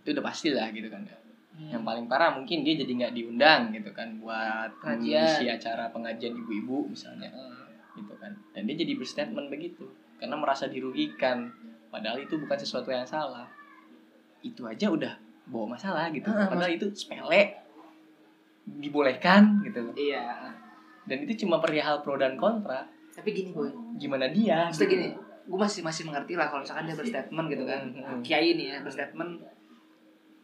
itu 0.01 0.07
udah 0.11 0.25
pasti 0.25 0.51
lah 0.51 0.67
gitu 0.75 0.91
kan. 0.91 1.07
Yang 1.61 1.83
paling 1.83 2.05
parah 2.11 2.35
mungkin 2.35 2.63
dia 2.65 2.75
jadi 2.75 2.91
nggak 2.91 3.13
diundang 3.15 3.71
gitu 3.71 3.91
kan 3.95 4.19
buat 4.19 4.71
mengisi 4.83 5.47
acara 5.47 5.91
pengajian 5.93 6.35
ibu-ibu 6.35 6.89
misalnya 6.91 7.31
Hmm. 7.31 7.99
gitu 7.99 8.15
kan. 8.19 8.31
Dan 8.55 8.67
dia 8.71 8.75
jadi 8.83 8.95
berstatement 8.95 9.51
begitu 9.51 9.83
karena 10.21 10.37
merasa 10.37 10.69
dirugikan. 10.69 11.49
Padahal 11.89 12.21
itu 12.21 12.37
bukan 12.37 12.55
sesuatu 12.55 12.93
yang 12.93 13.03
salah. 13.03 13.49
Itu 14.45 14.63
aja 14.69 14.87
udah 14.87 15.17
bawa 15.49 15.73
masalah 15.75 16.13
gitu. 16.13 16.29
Ah, 16.29 16.45
padahal 16.45 16.77
itu 16.77 16.87
sepele. 16.93 17.57
Dibolehkan 18.63 19.65
gitu 19.65 19.81
iya. 19.97 20.53
Dan 21.09 21.25
itu 21.25 21.43
cuma 21.43 21.57
perihal 21.57 21.99
pro 22.05 22.15
dan 22.15 22.37
kontra. 22.37 22.85
Tapi 23.11 23.33
gini 23.33 23.49
boy. 23.51 23.67
Gimana 23.97 24.29
dia 24.29 24.69
maksudnya 24.69 24.87
gitu. 24.87 24.95
gini 24.95 25.09
gue 25.41 25.57
masih 25.57 25.81
masih 25.81 26.05
mengerti 26.05 26.37
lah 26.37 26.47
kalau 26.47 26.61
misalkan 26.61 26.85
dia 26.85 26.95
berstatement 26.95 27.47
gitu 27.49 27.63
kan. 27.65 27.81
Hmm. 27.91 28.21
kiai 28.21 28.53
nih 28.55 28.65
ya 28.71 28.77
berstatement 28.85 29.41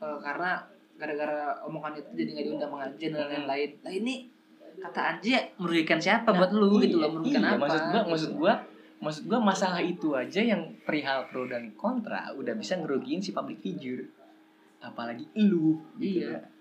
eh, 0.02 0.18
karena 0.20 0.58
gara-gara 0.98 1.54
omongan 1.64 2.02
itu 2.02 2.10
jadi 2.18 2.30
nggak 2.34 2.46
diundang 2.50 2.72
pengajian 2.74 3.12
dan 3.14 3.22
Hmm. 3.22 3.32
lain-lain 3.46 3.70
nah 3.86 3.94
ini 3.94 4.14
kata 4.78 5.02
Anji 5.16 5.34
merugikan 5.62 5.98
siapa? 6.02 6.30
Nah, 6.34 6.38
buat 6.42 6.52
lu 6.54 6.68
iya, 6.78 6.82
gitu 6.90 6.98
loh 6.98 7.10
merugikan 7.14 7.42
iya, 7.46 7.50
apa? 7.54 7.62
maksud 7.66 7.82
gua 7.82 7.94
gitu. 8.02 8.10
maksud 8.12 8.32
gua 8.36 8.54
maksud 8.98 9.30
gua 9.30 9.38
masalah 9.38 9.82
itu 9.84 10.18
aja 10.18 10.42
yang 10.42 10.74
perihal 10.82 11.30
pro 11.30 11.46
dan 11.46 11.70
kontra 11.78 12.34
udah 12.34 12.54
bisa 12.58 12.78
ngerugiin 12.82 13.22
si 13.22 13.30
public 13.30 13.62
figure 13.62 14.10
apalagi 14.82 15.26
lu 15.38 15.78
gitu 15.98 16.26
Iya. 16.28 16.58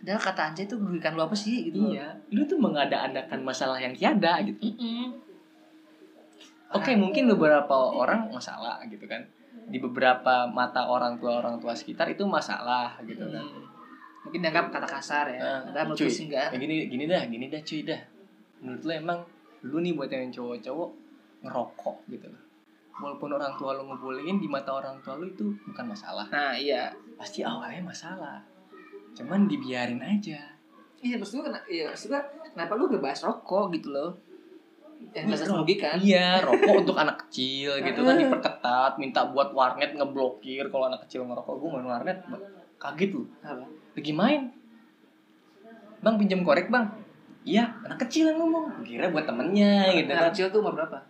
Padahal 0.00 0.16
kata 0.16 0.40
Anjay 0.48 0.64
itu 0.64 0.80
merugikan 0.80 1.12
lu 1.12 1.20
apa 1.20 1.36
sih 1.36 1.68
gitu. 1.68 1.92
Iya, 1.92 2.16
lu 2.32 2.48
tuh 2.48 2.56
mengada-adakan 2.56 3.44
masalah 3.44 3.76
yang 3.76 3.92
tiada 3.92 4.40
gitu. 4.48 4.72
Oke, 6.72 6.96
mungkin 6.96 7.28
beberapa 7.28 7.76
orang 7.76 8.32
masalah 8.32 8.80
gitu 8.88 9.04
kan. 9.04 9.20
Di 9.68 9.76
beberapa 9.76 10.48
mata 10.48 10.88
orang 10.88 11.20
tua 11.20 11.44
orang 11.44 11.60
tua 11.60 11.76
sekitar 11.76 12.08
itu 12.08 12.24
masalah 12.24 12.96
gitu 13.04 13.28
kan. 13.28 13.44
Hmm. 13.44 13.68
Mungkin 14.24 14.40
dianggap 14.40 14.72
kata 14.72 14.88
kasar 14.88 15.36
ya. 15.36 15.40
Nah, 15.40 15.60
Padahal 15.68 15.84
menurut 15.92 16.00
cuy, 16.00 16.08
gue 16.08 16.16
sih 16.16 16.24
enggak. 16.32 16.48
Ya 16.48 16.56
gini 16.56 16.76
gini 16.88 17.04
dah, 17.04 17.22
gini 17.28 17.46
dah 17.52 17.60
cuy 17.60 17.80
dah. 17.84 18.00
Menurut 18.64 18.82
lu 18.88 18.92
emang 18.96 19.18
lu 19.68 19.76
nih 19.84 19.92
buat 19.92 20.08
yang 20.08 20.32
cowok-cowok 20.32 20.90
ngerokok 21.40 21.96
gitu 22.08 22.26
loh. 22.26 22.42
Walaupun 23.00 23.32
orang 23.32 23.56
tua 23.56 23.72
lu 23.72 23.88
ngebolehin 23.88 24.36
di 24.36 24.44
mata 24.44 24.76
orang 24.76 25.00
tua 25.00 25.16
lu 25.16 25.24
itu 25.26 25.48
bukan 25.64 25.88
masalah. 25.88 26.28
Nah, 26.28 26.52
iya. 26.52 26.92
Pasti 27.16 27.40
awalnya 27.40 27.80
masalah. 27.80 28.44
Cuman 29.16 29.48
dibiarin 29.48 29.98
aja. 29.98 30.36
Iya, 31.00 31.16
maksud 31.16 31.40
gue 31.40 31.48
iya, 31.66 31.88
maksud 31.88 32.12
gue 32.12 32.20
kenapa 32.52 32.76
lu 32.76 32.84
ngebahas 32.86 33.24
rokok 33.24 33.72
gitu 33.72 33.88
loh. 33.90 34.12
Yang 35.16 35.32
bahasa 35.32 35.44
Rokok. 35.48 35.54
merugikan. 35.56 35.96
Iya, 35.96 36.44
rokok 36.44 36.74
untuk 36.78 36.96
anak 37.00 37.16
kecil 37.24 37.80
gitu 37.80 38.04
kan 38.04 38.14
diperketat, 38.20 38.92
minta 39.00 39.24
buat 39.24 39.56
warnet 39.56 39.96
ngeblokir 39.96 40.68
kalau 40.68 40.92
anak 40.92 41.08
kecil 41.08 41.24
ngerokok. 41.24 41.56
Gue 41.56 41.68
main 41.72 41.88
warnet, 41.88 42.20
kaget 42.76 43.16
lu. 43.16 43.24
Apa? 43.40 43.64
Lagi 43.96 44.12
main. 44.12 44.52
Bang 46.00 46.20
pinjam 46.20 46.44
korek, 46.44 46.68
Bang. 46.68 46.84
Iya, 47.40 47.72
anak 47.80 47.96
kecil 48.04 48.28
yang 48.28 48.36
ngomong. 48.36 48.84
Kira 48.84 49.08
buat 49.08 49.24
temennya 49.24 49.88
gitu 49.96 50.12
Anak 50.12 50.20
kan. 50.20 50.32
kecil 50.36 50.46
tuh 50.52 50.60
umur 50.60 50.76
berapa? 50.76 51.00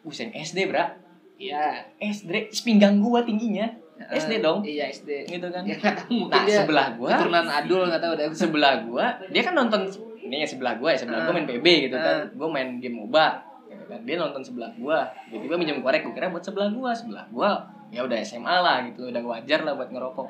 Busen 0.00 0.32
SD, 0.32 0.66
Bra. 0.66 0.96
Iya. 1.36 1.88
SD, 2.00 2.52
sepinggang 2.52 3.00
gua 3.00 3.24
tingginya. 3.24 3.68
SD 4.00 4.40
dong. 4.40 4.64
Iya, 4.64 4.88
SD. 4.88 5.28
Gitu 5.28 5.48
kan. 5.52 5.60
Ya 5.64 5.76
mungkin 6.08 6.32
Nah, 6.32 6.44
dia 6.48 6.64
sebelah 6.64 6.86
gua, 6.96 7.08
keturunan 7.16 7.46
adul 7.46 7.80
nggak 7.84 8.00
tahu 8.00 8.12
deh. 8.16 8.26
sebelah 8.32 8.74
gua, 8.88 9.06
dia 9.28 9.42
kan 9.44 9.52
nonton 9.52 9.84
ini 10.20 10.40
ya 10.40 10.48
sebelah 10.48 10.80
gua 10.80 10.96
ya, 10.96 10.98
sebelah 11.04 11.20
gua 11.28 11.32
main 11.36 11.44
PB 11.48 11.66
gitu 11.88 11.96
kan. 12.00 12.16
Ah. 12.16 12.32
Gua 12.32 12.48
main 12.48 12.68
game 12.80 12.96
MOBA 12.96 13.26
gitu 13.68 13.84
kan. 13.84 14.00
Dia 14.04 14.16
nonton 14.16 14.40
sebelah 14.40 14.72
gua. 14.76 15.04
Tiba-tiba 15.28 15.54
minjem 15.60 15.78
korek, 15.84 16.00
gua 16.08 16.14
kira 16.16 16.32
buat 16.32 16.40
sebelah 16.40 16.70
gua. 16.72 16.90
Sebelah 16.96 17.24
gua 17.28 17.50
ya 17.90 18.00
udah 18.06 18.18
SMA 18.22 18.56
lah 18.62 18.76
gitu, 18.88 19.10
udah 19.10 19.20
wajar 19.20 19.60
lah 19.64 19.74
buat 19.76 19.90
ngerokok. 19.92 20.28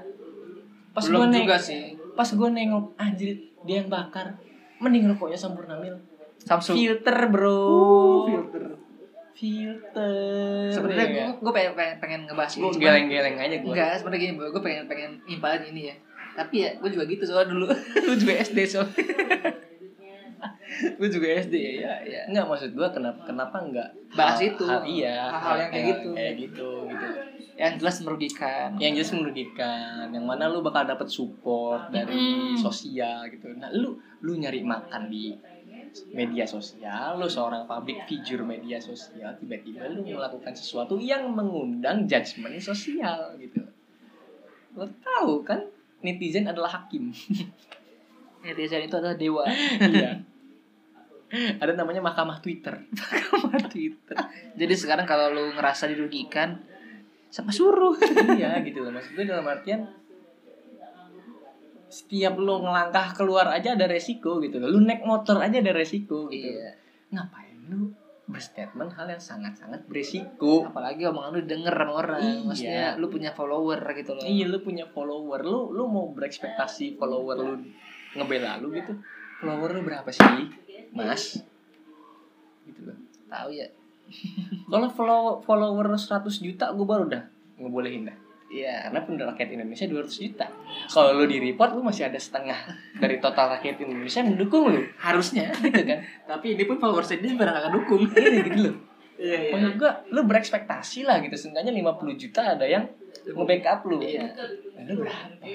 Pas 0.90 1.04
Belum 1.06 1.18
gua 1.22 1.26
neng, 1.30 1.42
juga 1.46 1.56
sih. 1.61 1.94
pas 2.18 2.26
gua 2.35 2.48
nengok 2.50 2.98
anjir 2.98 3.38
dia 3.62 3.83
yang 3.83 3.88
bakar. 3.88 4.35
Mending 4.80 5.12
rokoknya 5.14 5.38
Sampurna 5.38 5.76
Mil. 5.78 5.94
Samsung. 6.40 6.72
Filter, 6.74 7.28
Bro. 7.28 7.52
Uh, 7.52 8.24
filter. 8.33 8.64
Filter. 9.40 10.68
Sebenarnya 10.68 11.00
ya 11.00 11.09
gue 11.09 11.24
kan? 11.24 11.33
gue 11.40 11.53
pengen, 11.55 11.72
pengen 11.72 11.96
pengen 11.96 12.20
ngebahas 12.26 12.53
ini. 12.53 12.61
Gua 12.61 12.70
cuman- 12.70 12.85
geleng-geleng 12.85 13.37
aja 13.38 13.57
gua. 13.59 13.72
Enggak, 13.72 13.90
sebenarnya 13.96 14.20
gini, 14.22 14.33
gue 14.37 14.62
pengen 14.62 14.83
pengen 14.87 15.11
nimpalin 15.24 15.64
ini 15.66 15.83
ya. 15.87 15.94
Tapi 16.31 16.55
ya, 16.59 16.70
gue 16.76 16.88
juga 16.90 17.05
gitu 17.07 17.22
soalnya 17.24 17.48
dulu. 17.48 17.66
gue 18.07 18.16
juga 18.18 18.33
SD 18.38 18.59
soalnya. 18.66 19.05
gue 20.81 21.09
juga 21.11 21.26
SD 21.38 21.55
ya, 21.55 21.72
ya, 21.74 21.94
ya. 22.03 22.20
Enggak 22.26 22.46
maksud 22.46 22.70
gua 22.72 22.88
kenapa 22.88 23.20
kenapa 23.22 23.57
enggak 23.59 23.88
Bahas 24.11 24.38
hal- 24.38 24.48
itu. 24.50 24.64
hal- 24.64 24.87
iya 24.87 25.29
Hal-hal 25.29 25.57
yang 25.59 25.70
kayak 25.70 25.85
gitu. 25.87 26.09
kayak 26.11 26.35
gitu 26.38 26.68
gitu 26.87 27.09
Yang 27.55 27.72
jelas 27.76 27.96
merugikan. 28.00 28.68
yang 28.74 28.92
jelas 28.94 29.12
merugikan 29.12 30.09
yang 30.09 30.24
mana 30.24 30.48
lu 30.48 30.61
bakal 30.61 30.85
dapet 30.87 31.05
support 31.07 31.88
dari 31.90 32.16
sosial 32.57 33.29
gitu 33.29 33.53
nah 33.55 33.68
lu 33.68 33.92
lu 34.18 34.33
nyari 34.35 34.61
makan 34.62 35.09
di 35.09 35.37
media 36.14 36.46
sosial 36.46 37.18
lu 37.18 37.26
seorang 37.26 37.66
public 37.66 38.07
figure 38.07 38.42
media 38.46 38.79
sosial 38.79 39.35
tiba-tiba 39.38 39.87
lu 39.90 40.07
melakukan 40.07 40.55
sesuatu 40.55 40.98
yang 40.98 41.31
mengundang 41.31 42.07
judgement 42.07 42.57
sosial 42.62 43.35
gitu 43.38 43.62
lo 44.79 44.87
tahu 45.03 45.42
kan 45.42 45.62
netizen 46.00 46.46
adalah 46.46 46.83
hakim 46.83 47.11
Netizen 48.40 48.88
itu 48.88 48.96
adalah 48.96 49.20
dewa. 49.20 49.44
iya 49.85 50.16
ada 51.62 51.72
namanya 51.79 52.03
mahkamah 52.03 52.42
Twitter 52.42 52.74
Sama 53.31 53.55
Twitter. 53.70 54.16
Jadi 54.59 54.74
sekarang 54.74 55.07
kalau 55.07 55.31
lu 55.31 55.55
ngerasa 55.55 55.87
dirugikan, 55.87 56.59
siapa 57.31 57.55
suruh? 57.55 57.94
iya 58.35 58.59
gitu 58.66 58.83
loh 58.83 58.90
maksud 58.90 59.14
gue 59.14 59.24
dalam 59.29 59.46
artian 59.46 59.87
setiap 61.90 62.38
lo 62.38 62.62
ngelangkah 62.62 63.12
keluar 63.12 63.50
aja 63.50 63.74
ada 63.74 63.90
resiko 63.90 64.38
gitu. 64.38 64.62
Lu 64.62 64.79
naik 64.81 65.03
motor 65.03 65.42
aja 65.42 65.59
ada 65.59 65.74
resiko 65.74 66.31
gitu. 66.31 66.55
Iya. 66.55 66.79
ngapain 67.11 67.59
lu 67.66 67.90
berstatement 68.31 68.94
hal 68.94 69.11
yang 69.11 69.18
sangat-sangat 69.18 69.83
beresiko 69.90 70.62
apalagi 70.62 71.03
omongan 71.03 71.35
lu 71.35 71.42
denger 71.42 71.74
sama 71.74 71.92
orang 71.98 72.22
Iya. 72.22 72.46
maksudnya 72.46 72.87
lu 72.94 73.11
punya 73.11 73.35
follower 73.35 73.83
gitu 73.98 74.14
loh. 74.14 74.22
Iya 74.22 74.46
lu 74.46 74.62
punya 74.62 74.87
follower. 74.87 75.42
Lu 75.42 75.74
lu 75.74 75.90
mau 75.90 76.07
berekspektasi 76.14 76.94
follower 76.94 77.37
lu 77.37 77.55
ngebela 78.14 78.62
lu 78.62 78.70
gitu 78.70 78.94
follower 79.42 79.74
lu 79.74 79.83
berapa 79.83 80.07
sih 80.07 80.46
mas? 80.94 81.42
Gitu 82.62 82.81
loh. 82.87 82.94
Tahu 83.26 83.50
ya. 83.50 83.66
Kalau 84.70 84.87
follow 84.90 85.42
follower 85.42 85.98
100 85.98 86.31
juta 86.38 86.70
gue 86.70 86.87
baru 86.87 87.11
dah 87.11 87.26
ngebolehin 87.59 88.07
dah 88.07 88.16
iya 88.51 88.91
karena 88.91 89.01
penduduk 89.07 89.27
rakyat 89.33 89.51
Indonesia 89.55 89.87
200 89.87 90.11
juta. 90.27 90.47
Kalau 90.91 91.11
lu 91.15 91.25
di 91.31 91.39
report 91.39 91.71
lu 91.79 91.87
masih 91.87 92.11
ada 92.11 92.19
setengah 92.19 92.59
dari 92.99 93.23
total 93.23 93.57
rakyat 93.57 93.79
Indonesia 93.87 94.21
yang 94.21 94.35
mendukung 94.35 94.75
lu. 94.75 94.83
Harusnya 94.99 95.55
gitu 95.65 95.81
kan? 95.87 96.03
Tapi 96.27 96.59
ini 96.59 96.67
pun 96.67 96.77
followersnya 96.83 97.23
dia 97.23 97.39
barang 97.39 97.57
akan 97.57 97.71
dukung. 97.79 98.03
Ini 98.11 98.39
gitu 98.51 98.61
loh. 98.67 98.77
Iya 99.21 99.53
maksud 99.53 99.75
gua 99.79 99.93
lu 100.11 100.21
berekspektasi 100.27 101.07
lah 101.07 101.23
gitu. 101.23 101.39
Seenggaknya 101.39 101.71
50 101.71 102.19
juta 102.19 102.59
ada 102.59 102.67
yang 102.67 102.85
nge-backup 103.25 103.87
lu. 103.87 104.03
Iya. 104.03 104.35
Nah, 104.35 104.83
lu 104.91 105.07
berapa? 105.07 105.47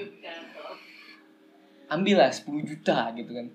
Ambil 1.92 2.16
lah 2.18 2.32
10 2.32 2.64
juta 2.64 3.12
gitu 3.12 3.30
kan. 3.30 3.46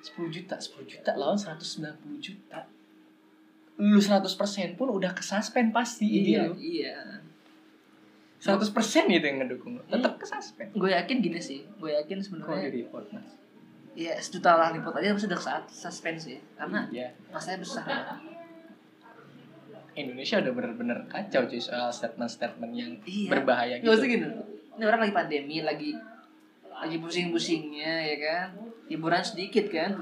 10 0.00 0.34
juta 0.34 0.54
10 0.56 0.88
juta 0.88 1.10
lawan 1.18 1.36
190 1.36 2.24
juta. 2.24 2.64
Lu 3.78 4.00
100% 4.00 4.74
pun 4.74 4.88
udah 4.90 5.14
kesuspend 5.14 5.70
pasti 5.70 6.34
iya 6.34 6.50
lu. 6.50 6.58
iya 6.58 7.27
100% 8.38 8.70
gitu 9.08 9.24
yang 9.24 9.38
ngedukung 9.40 9.76
lu 9.76 9.82
tetap 9.84 10.14
kesuspend 10.16 10.70
gue 10.70 10.90
yakin 10.90 11.16
gini 11.18 11.38
sih. 11.38 11.66
Gue 11.76 11.90
yakin 11.92 12.18
kalau 12.18 12.54
sebenarnya 12.54 12.70
di 12.70 12.80
report 12.82 13.06
mas? 13.10 13.26
Ya 13.98 14.14
sejuta 14.16 14.54
lah 14.54 14.70
liput 14.70 14.94
aja 14.94 15.10
pasti 15.10 15.26
udah 15.26 15.40
saat 15.40 15.64
suspense 15.66 16.24
ya 16.28 16.38
karena 16.54 16.86
ya 16.88 17.08
masanya 17.28 17.58
besar. 17.60 17.82
Indonesia 19.92 20.38
udah 20.38 20.52
bener-bener 20.54 20.98
kacau 21.08 21.42
cuy 21.44 21.58
soal 21.58 21.90
statement-statement 21.90 22.72
yang 22.72 22.90
Iya. 23.02 23.28
berbahaya 23.28 23.74
Nggak 23.76 23.90
gitu. 23.90 23.98
usah 23.98 24.08
gini 24.08 24.26
ini 24.78 24.84
orang 24.86 25.00
lagi 25.02 25.10
pandemi 25.12 25.56
lagi 25.60 25.90
lagi 26.70 26.96
pusing-pusingnya 26.96 27.92
ya 28.06 28.16
kan? 28.16 28.46
Hiburan 28.86 29.18
sedikit 29.20 29.66
kan 29.66 29.98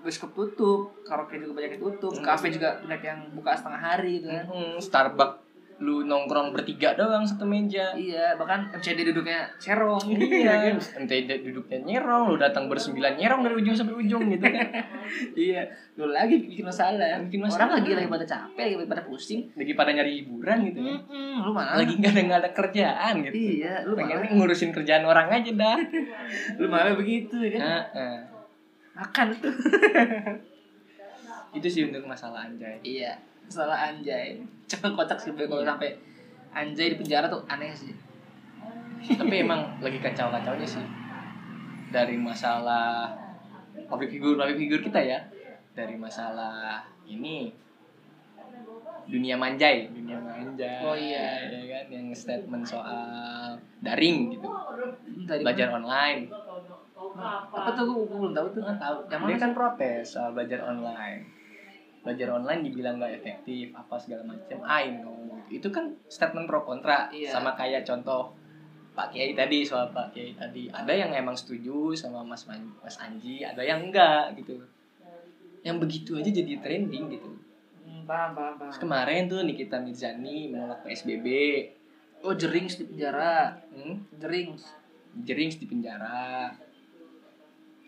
bioskop 0.00 0.32
tutup 0.32 0.96
karaoke 1.00 1.36
juga 1.36 1.60
banyak 1.60 1.76
yang 1.76 1.82
tutup 1.82 2.12
Hmm. 2.14 2.24
kafe 2.24 2.48
juga 2.48 2.80
banyak 2.80 3.02
yang 3.02 3.20
buka 3.32 3.52
setengah 3.52 3.80
hari 3.82 4.10
gitu 4.18 4.28
kan. 4.28 4.44
Hmm, 4.48 4.76
Starbucks 4.78 5.43
lu 5.76 6.02
nongkrong 6.02 6.50
bertiga 6.50 6.94
doang 6.94 7.22
satu 7.22 7.42
meja. 7.42 7.90
iya 7.92 8.32
bahkan 8.34 8.70
MCD 8.72 9.02
duduknya 9.04 9.42
serong 9.56 9.98
Iya 10.06 10.54
kan 10.62 10.78
kan, 10.78 11.02
ente 11.02 11.42
duduknya 11.42 11.78
nyerong, 11.80 12.30
lu 12.30 12.36
datang 12.36 12.66
bersembilan 12.66 13.14
nyerong 13.14 13.42
dari 13.42 13.54
ujung 13.56 13.74
sampai 13.74 13.94
ujung 13.96 14.22
gitu 14.28 14.44
kan. 14.44 14.70
iya 15.36 15.66
lu 15.94 16.06
lagi 16.08 16.38
bikin 16.40 16.62
masalah 16.62 17.18
Bikin 17.22 17.40
orang 17.40 17.50
masalah. 17.50 17.74
lagi 17.76 17.90
lagi 17.92 18.06
pada 18.08 18.22
capek 18.24 18.64
lagi 18.72 18.86
pada 18.86 19.02
pusing 19.02 19.40
Lagi 19.52 19.72
pada 19.72 19.90
nyari 19.90 20.12
hiburan 20.16 20.58
gitu 20.64 20.78
kan. 20.80 20.96
Mm-mm, 21.04 21.34
lu 21.40 21.50
mana 21.50 21.70
Lagi 21.74 21.92
nggak 21.92 22.12
ada 22.12 22.22
nggak 22.22 22.40
ada 22.40 22.50
kerjaan 22.52 23.14
gitu. 23.20 23.34
iya 23.34 23.74
lu 23.82 23.92
Pengen 23.94 24.16
malah 24.16 24.30
ngurusin 24.32 24.70
kerjaan 24.70 25.02
orang 25.02 25.26
aja 25.28 25.50
dah. 25.52 25.78
lu 26.58 26.66
malah 26.66 26.94
begitu 26.94 27.34
ya 27.40 27.50
kan 27.52 27.62
Heeh. 27.90 28.16
makan 28.94 29.26
tuh 29.34 29.54
Itu 31.52 31.66
sih 31.68 31.82
untuk 31.84 32.02
masalah 32.04 32.46
anjay. 32.46 32.78
iya 32.80 33.14
salah 33.46 33.90
anjay 33.90 34.40
cuma 34.70 34.94
kocak 34.94 35.18
sih 35.18 35.30
kalau 35.32 35.60
Iya. 35.60 35.68
sampai 35.74 35.90
anjay 36.52 36.86
di 36.92 36.96
penjara 36.98 37.26
tuh 37.26 37.42
aneh 37.46 37.70
sih 37.72 37.92
Tapi 39.20 39.44
emang 39.44 39.60
lagi 39.84 40.00
kacau-kacaunya 40.00 40.64
sih. 40.64 40.80
Dari 41.92 42.16
masalah 42.16 43.12
public 43.84 44.08
figure 44.08 44.32
public 44.32 44.56
figure 44.56 44.80
kita 44.80 44.96
ya. 44.96 45.20
Dari 45.76 45.92
masalah 45.92 46.80
ini 47.04 47.52
dunia 49.04 49.36
manjai, 49.36 49.92
dunia 49.92 50.16
manjai. 50.16 50.80
Oh, 50.80 50.96
iya. 50.96 51.52
ya 51.52 51.60
kan 51.68 51.84
yang 51.92 52.08
statement 52.16 52.64
soal 52.64 53.52
daring 53.84 54.32
gitu. 54.32 54.48
Hmm, 54.48 55.28
tadi 55.28 55.44
Belajar 55.44 55.76
online. 55.76 56.32
apa 57.52 57.70
tuh 57.76 57.84
gue, 57.84 58.08
belum 58.08 58.32
tahu 58.32 58.46
tuh 58.50 58.60
nggak 58.64 58.80
tahu 58.80 58.96
yang 59.06 59.22
Dia 59.28 59.36
kan 59.36 59.52
protes 59.52 60.16
soal 60.16 60.32
belajar 60.32 60.64
online. 60.64 61.28
Belajar 62.04 62.28
online 62.30 62.60
dibilang 62.62 63.00
nggak 63.00 63.16
efektif, 63.16 63.72
apa 63.72 63.96
segala 63.96 64.22
macam. 64.22 64.60
I 64.60 64.92
know. 64.94 65.16
Itu 65.48 65.68
kan 65.68 65.96
statement 66.06 66.44
pro 66.44 66.60
kontra. 66.62 67.08
Iya. 67.08 67.32
Sama 67.32 67.52
kayak 67.52 67.82
contoh 67.82 68.36
Pak 68.92 69.10
Kiai 69.10 69.32
tadi 69.32 69.64
soal 69.64 69.88
Pak 69.88 70.12
Kiai 70.12 70.32
tadi. 70.32 70.68
Ada 70.68 70.92
yang 70.94 71.10
emang 71.10 71.34
setuju 71.34 71.90
sama 71.94 72.22
Mas 72.22 72.44
Man- 72.44 72.76
Mas 72.78 72.94
Anji, 72.96 73.40
ada 73.40 73.58
yang 73.58 73.82
enggak 73.82 74.36
gitu. 74.36 74.60
Yang 75.60 75.76
begitu 75.80 76.10
aja 76.14 76.30
jadi 76.30 76.60
trending 76.60 77.08
gitu. 77.10 77.30
Hmm, 77.80 78.04
paham 78.04 78.30
paham 78.32 78.54
paham 78.54 78.68
Terus 78.68 78.78
kemarin 78.78 79.26
tuh 79.26 79.40
Nikita 79.42 79.80
Mirzani 79.80 80.48
menolak 80.48 80.80
PSBB. 80.82 81.26
oh 82.20 82.32
jerings 82.32 82.78
di 82.78 82.84
penjara 82.86 83.52
Hmm? 83.68 84.00
jerings 84.14 84.64
Jerings 85.16 85.56
di 85.56 85.64
penjara. 85.64 86.48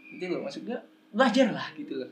Itu 0.09 0.25
loh 0.27 0.41
maksud 0.43 0.63
gue 0.63 0.79
belajar 1.11 1.51
lah 1.51 1.69
gitu 1.73 1.97
loh. 1.97 2.11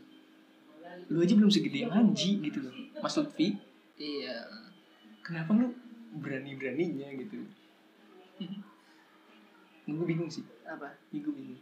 Lu 1.11 1.19
aja 1.21 1.35
belum 1.35 1.51
segede 1.51 1.87
Anji 1.89 2.41
gitu 2.43 2.59
loh. 2.65 2.75
Mas 3.01 3.15
Lutfi, 3.19 3.59
iya 4.01 4.47
kenapa 5.25 5.53
lu 5.55 5.73
berani-beraninya 6.19 7.09
gitu? 7.19 7.45
gue 9.85 10.07
bingung 10.09 10.33
sih. 10.33 10.45
apa 10.65 10.97
Gue 11.13 11.35
bingung. 11.35 11.61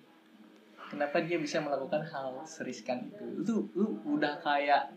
Kenapa 0.93 1.25
dia 1.25 1.41
bisa 1.41 1.59
melakukan 1.59 2.05
hal 2.05 2.45
seriskan 2.45 3.09
itu? 3.09 3.25
Itu 3.43 3.55
lu 3.75 3.99
udah 4.07 4.39
kayak 4.45 4.93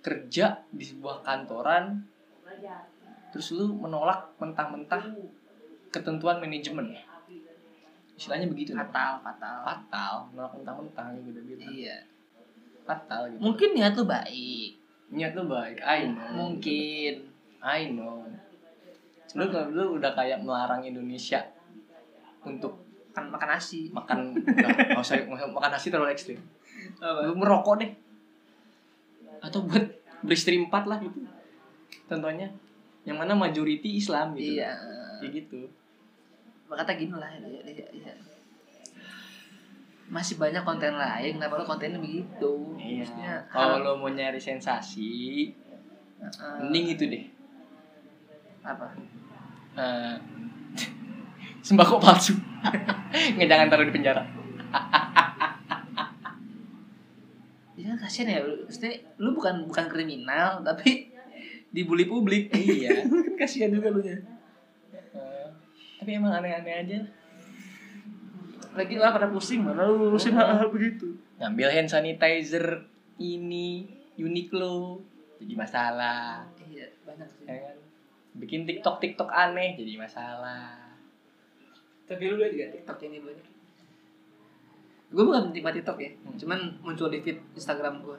kerja 0.00 0.64
di 0.72 0.84
sebuah 0.84 1.20
kantoran 1.20 2.00
terus 3.30 3.54
lu 3.54 3.78
menolak 3.78 4.34
mentah-mentah 4.42 5.14
ketentuan 5.94 6.42
manajemen 6.42 6.96
istilahnya 8.18 8.50
begitu 8.50 8.74
fatal 8.74 9.22
fatal 9.22 9.56
fatal 9.64 10.14
menolak 10.34 10.52
mentah-mentah 10.58 11.06
gitu 11.24 11.40
bilang 11.46 11.72
iya 11.72 11.96
fatal 12.90 13.30
gitu. 13.30 13.38
Mungkin 13.38 13.68
niat 13.78 13.94
lu 13.94 14.02
baik. 14.02 14.70
Niat 15.14 15.32
lu 15.38 15.46
baik 15.46 15.78
I 15.78 16.10
know. 16.10 16.30
Mungkin. 16.34 17.14
I 17.62 17.94
know. 17.94 18.26
Lu 19.38 19.46
lu 19.70 19.84
udah 20.02 20.10
kayak 20.18 20.42
melarang 20.42 20.82
Indonesia 20.82 21.46
untuk 22.42 22.82
makan 23.14 23.30
makan 23.30 23.48
nasi. 23.54 23.86
makan 23.94 24.34
nggak 24.42 24.94
nggak 24.94 25.02
usah 25.06 25.22
makan 25.30 25.70
nasi 25.70 25.86
terlalu 25.94 26.10
ekstrim. 26.10 26.42
Lu 26.98 27.38
merokok 27.38 27.78
deh. 27.78 27.90
Atau 29.38 29.62
buat 29.70 29.86
beli 30.26 30.34
istri 30.34 30.58
empat 30.58 30.90
lah 30.90 30.98
gitu. 30.98 31.22
Contohnya 32.10 32.50
yang 33.06 33.16
mana 33.16 33.38
majority 33.38 33.96
Islam 33.96 34.34
gitu. 34.34 34.58
Iya. 34.58 34.74
Kayak 35.22 35.32
gitu. 35.46 35.70
Kata 36.70 36.94
gini 36.94 37.14
lah 37.14 37.30
ya, 37.34 37.42
ya, 37.66 37.86
ya. 37.90 38.14
Masih 40.10 40.42
banyak 40.42 40.66
konten 40.66 40.98
lain 40.98 41.38
kenapa 41.38 41.54
lo 41.54 41.64
kontennya 41.64 42.02
begitu? 42.02 42.74
Iya. 42.74 43.06
Maksudnya, 43.06 43.34
kalau 43.46 43.78
lo 43.78 43.92
mau 44.02 44.10
nyari 44.10 44.42
sensasi 44.42 45.46
Heeh. 46.18 46.56
mending 46.66 46.86
itu 46.98 47.04
deh. 47.06 47.24
Apa? 48.66 48.90
Eh, 49.78 50.14
sembako 51.66 52.02
palsu. 52.02 52.34
Nggak 53.38 53.48
jangan 53.48 53.66
taruh 53.70 53.86
di 53.86 53.94
penjara. 53.94 54.22
Ya 57.80 57.96
kan 57.96 58.04
kasian 58.04 58.28
ya 58.28 58.44
lu 58.44 58.68
maksudnya 58.68 58.92
lu 59.16 59.32
bukan 59.32 59.64
bukan 59.64 59.88
kriminal 59.88 60.60
tapi 60.60 61.08
dibully 61.72 62.04
publik. 62.04 62.52
Iya. 62.52 63.08
Kan 63.08 63.40
kasihan 63.40 63.72
juga 63.72 63.88
lu 63.88 64.04
nya. 64.04 64.20
Eh, 64.92 65.48
tapi 65.96 66.20
emang 66.20 66.28
aneh-aneh 66.28 66.76
aja 66.84 67.00
lagi 68.70 68.94
lah 68.94 69.10
pada 69.10 69.26
pusing 69.26 69.66
mana 69.66 69.82
lu 69.82 70.14
urusin 70.14 70.34
hal-hal 70.34 70.70
begitu. 70.70 71.10
Ngambil 71.42 71.68
hand 71.74 71.90
sanitizer 71.90 72.86
ini 73.18 73.88
Uniqlo 74.14 75.00
jadi 75.40 75.54
masalah. 75.56 76.44
Iya 76.70 76.86
banyak 77.02 77.26
sih. 77.26 77.44
Ya 77.48 77.56
kan? 77.66 77.76
Bikin 78.38 78.62
TikTok 78.62 79.02
TikTok 79.02 79.30
aneh 79.32 79.74
jadi 79.74 79.98
masalah. 79.98 80.76
Tapi 82.06 82.22
lu 82.26 82.38
lihat 82.38 82.52
gak 82.54 82.70
TikTok 82.78 82.98
ini 83.06 83.18
banyak? 83.22 83.46
Gue 85.10 85.24
bukan 85.26 85.50
penikmat 85.50 85.74
TikTok 85.74 85.98
ya 85.98 86.10
Hmm. 86.22 86.38
cuman 86.38 86.60
muncul 86.82 87.10
di 87.10 87.18
feed 87.18 87.38
Instagram 87.58 87.98
gue 88.02 88.18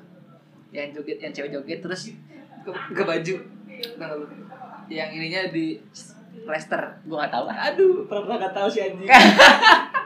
yang 0.71 0.91
joget 0.91 1.19
yang 1.19 1.31
cewek 1.31 1.51
joget 1.51 1.79
terus 1.79 2.11
ke, 2.63 2.71
ke 2.91 3.03
baju. 3.03 3.35
Tau 3.95 4.05
gak 4.07 4.17
lu? 4.19 4.25
yang 4.91 5.07
ininya 5.07 5.47
di 5.47 5.79
Leicester 6.43 6.83
gue 7.07 7.15
nggak 7.15 7.31
tahu. 7.31 7.45
Aduh 7.47 8.03
pernah 8.03 8.35
gak 8.35 8.51
tahu 8.51 8.67
si 8.67 8.83
anjing 8.83 9.07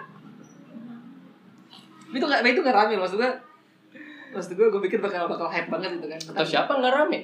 itu 2.16 2.26
gak 2.26 2.42
itu 2.48 2.62
gak 2.64 2.76
rame 2.76 2.96
maksud 2.96 3.20
gue 3.20 3.32
maksud 4.32 4.52
gue 4.56 4.68
gue 4.68 4.82
pikir 4.88 5.00
bakal 5.04 5.28
bakal 5.28 5.48
hype 5.52 5.68
banget 5.68 6.00
gitu 6.00 6.08
kan. 6.08 6.20
Atau 6.36 6.46
siapa 6.48 6.72
nggak 6.80 6.94
rame? 6.96 7.20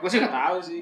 Gue 0.00 0.08
sih 0.08 0.20
gak 0.20 0.32
tahu 0.32 0.58
sih. 0.60 0.80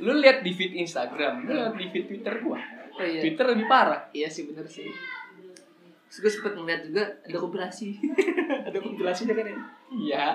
Lu 0.00 0.14
lihat 0.16 0.46
di 0.46 0.54
feed 0.54 0.78
Instagram 0.78 1.44
lu 1.44 1.50
lihat 1.52 1.74
di 1.74 1.86
feed 1.90 2.06
Twitter 2.06 2.34
gua. 2.42 2.58
Oh 2.94 3.04
iya. 3.04 3.20
Twitter 3.22 3.46
lebih 3.50 3.66
parah. 3.66 4.06
Iya 4.14 4.30
sih 4.30 4.46
bener 4.46 4.66
sih. 4.66 4.86
Terus 6.10 6.18
gue 6.22 6.30
sempet 6.30 6.52
ngeliat 6.58 6.82
juga 6.86 7.04
ada 7.06 7.38
kompilasi 7.38 7.94
ada 8.68 8.78
kompilasinya 8.78 9.34
kan 9.34 9.46
ya? 9.46 9.56
Iya. 9.90 10.26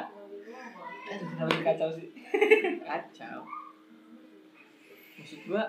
Aduh, 1.05 1.27
kenapa 1.31 1.49
jadi 1.53 1.63
kacau 1.63 1.89
sih? 1.95 2.07
kacau. 2.89 3.39
Maksud 5.15 5.39
gua 5.47 5.63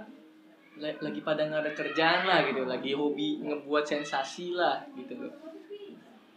la- 0.76 1.00
lagi 1.00 1.20
pada 1.24 1.42
nggak 1.48 1.62
ada 1.64 1.72
kerjaan 1.72 2.20
lah 2.28 2.44
gitu 2.44 2.62
lagi 2.68 2.92
hobi 2.92 3.40
ngebuat 3.40 3.84
sensasi 3.84 4.52
lah 4.52 4.84
gitu 4.92 5.16
loh 5.16 5.32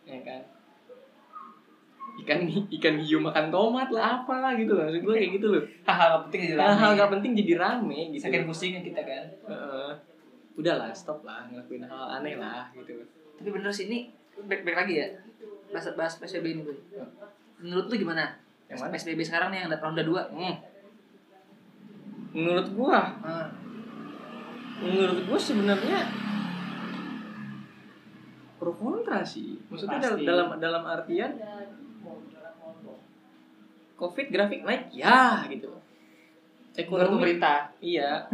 ya 0.10 0.20
kan 0.26 0.42
ikan 2.20 2.40
ikan 2.50 2.96
hiu 3.00 3.18
makan 3.18 3.48
tomat 3.48 3.88
lah 3.90 4.20
apalah 4.20 4.52
gitu 4.54 4.76
loh 4.76 4.84
maksud 4.84 5.02
gua 5.02 5.16
kayak 5.16 5.32
gitu 5.40 5.48
loh 5.50 5.64
Hal-hal 5.86 6.10
gak 6.12 6.22
penting 6.28 6.40
jadi 6.44 6.54
rame. 6.54 6.68
hal-hal 6.68 6.92
gak 6.98 7.12
penting 7.14 7.32
jadi 7.38 7.54
rame 7.56 8.00
gitu 8.12 8.24
Saking 8.26 8.44
pusingnya 8.44 8.82
kita 8.84 9.02
kan. 9.02 9.26
Heeh. 9.48 9.92
udahlah 10.60 10.92
stop 10.92 11.24
lah 11.24 11.48
ngelakuin 11.48 11.88
hal 11.88 12.20
aneh 12.20 12.36
lah 12.36 12.68
gitu 12.76 13.08
Tapi 13.40 13.50
bener 13.50 13.72
sih 13.72 13.88
ini 13.88 14.12
back, 14.44 14.68
back 14.68 14.84
lagi 14.84 15.00
ya. 15.00 15.08
Bahas 15.70 15.88
bahas 15.94 16.14
PSBB 16.18 16.46
ini, 16.52 16.62
Boy. 16.66 16.76
Menurut 17.62 17.88
lu 17.88 17.96
gimana? 17.96 18.36
yang 18.68 18.78
mana 18.78 18.92
PSBB 18.92 19.24
sekarang 19.24 19.50
nih 19.50 19.64
yang 19.64 19.72
ronda 19.72 20.04
2. 20.04 20.30
hmm. 20.30 20.56
menurut 22.32 22.68
gua 22.76 23.02
Ah, 23.20 23.48
menurut 24.78 25.26
gue 25.26 25.40
sebenarnya 25.40 26.00
pro 28.60 28.76
kontra 28.76 29.24
sih 29.24 29.56
maksudnya 29.72 29.98
Pasti. 30.04 30.28
dalam 30.28 30.48
dalam 30.60 30.84
artian 30.84 31.32
covid 33.96 34.28
grafik 34.32 34.62
naik 34.64 34.92
ya 34.92 35.44
gitu 35.48 35.72
menurut 35.72 36.78
ekonomi 36.80 37.16
pemerintah. 37.36 37.72
iya 37.80 38.12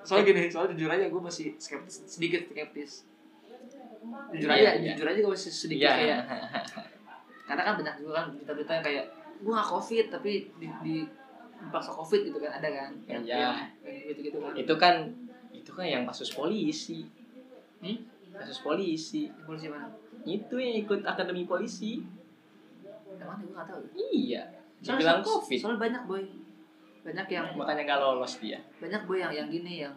Soalnya 0.00 0.32
gini, 0.32 0.48
soalnya 0.48 0.72
jujur 0.72 0.88
aja 0.88 1.12
gue 1.12 1.20
masih 1.20 1.60
skeptis, 1.60 2.00
sedikit 2.08 2.40
skeptis. 2.48 3.04
Jujur 4.32 4.48
Iya, 4.48 4.56
aja, 4.56 4.70
iya. 4.80 4.96
jujur 4.96 5.06
aja 5.12 5.18
gue 5.20 5.32
masih 5.36 5.52
sedikit 5.52 5.84
iya 5.84 5.92
kayak 5.92 6.20
karena 7.52 7.62
kan 7.68 7.74
banyak 7.76 7.94
juga 8.00 8.12
kan 8.16 8.26
berita-berita 8.32 8.72
yang 8.80 8.84
kayak 8.88 9.04
gue 9.44 9.52
gak 9.52 9.68
covid 9.68 10.04
tapi 10.08 10.30
di, 10.56 10.66
di 10.80 10.96
dipaksa 11.60 11.92
covid 11.92 12.20
gitu 12.32 12.38
kan 12.40 12.52
ada 12.56 12.68
kan 12.72 12.90
yang, 13.04 13.20
Iya. 13.20 13.36
yang, 13.36 13.54
yang 13.84 13.96
gitu-gitu 14.08 14.38
kan 14.40 14.52
itu 14.56 14.74
kan 14.80 14.94
itu 15.52 15.70
kan 15.76 15.84
yang 15.84 16.02
kasus 16.08 16.32
polisi 16.32 17.04
hmm? 17.84 18.00
Kasus 18.32 18.60
polisi. 18.60 19.28
Polisi 19.40 19.66
mana? 19.66 19.88
Itu 20.22 20.56
yang 20.56 20.76
ikut 20.78 21.00
akademi 21.02 21.44
polisi. 21.44 22.02
Mana 23.16 23.36
gue 23.36 23.50
gak 23.50 23.66
tahu? 23.66 23.80
Iya. 23.94 24.42
Dibilang 24.80 25.20
covid. 25.20 25.58
soalnya 25.58 25.80
banyak 25.80 26.02
boy. 26.04 26.22
Banyak 27.00 27.26
yang 27.28 27.44
makanya 27.54 27.82
gak 27.86 28.00
lolos 28.00 28.34
dia. 28.38 28.58
Banyak 28.76 29.02
boy 29.04 29.18
yang 29.18 29.32
yang 29.34 29.48
gini 29.48 29.80
yang 29.80 29.94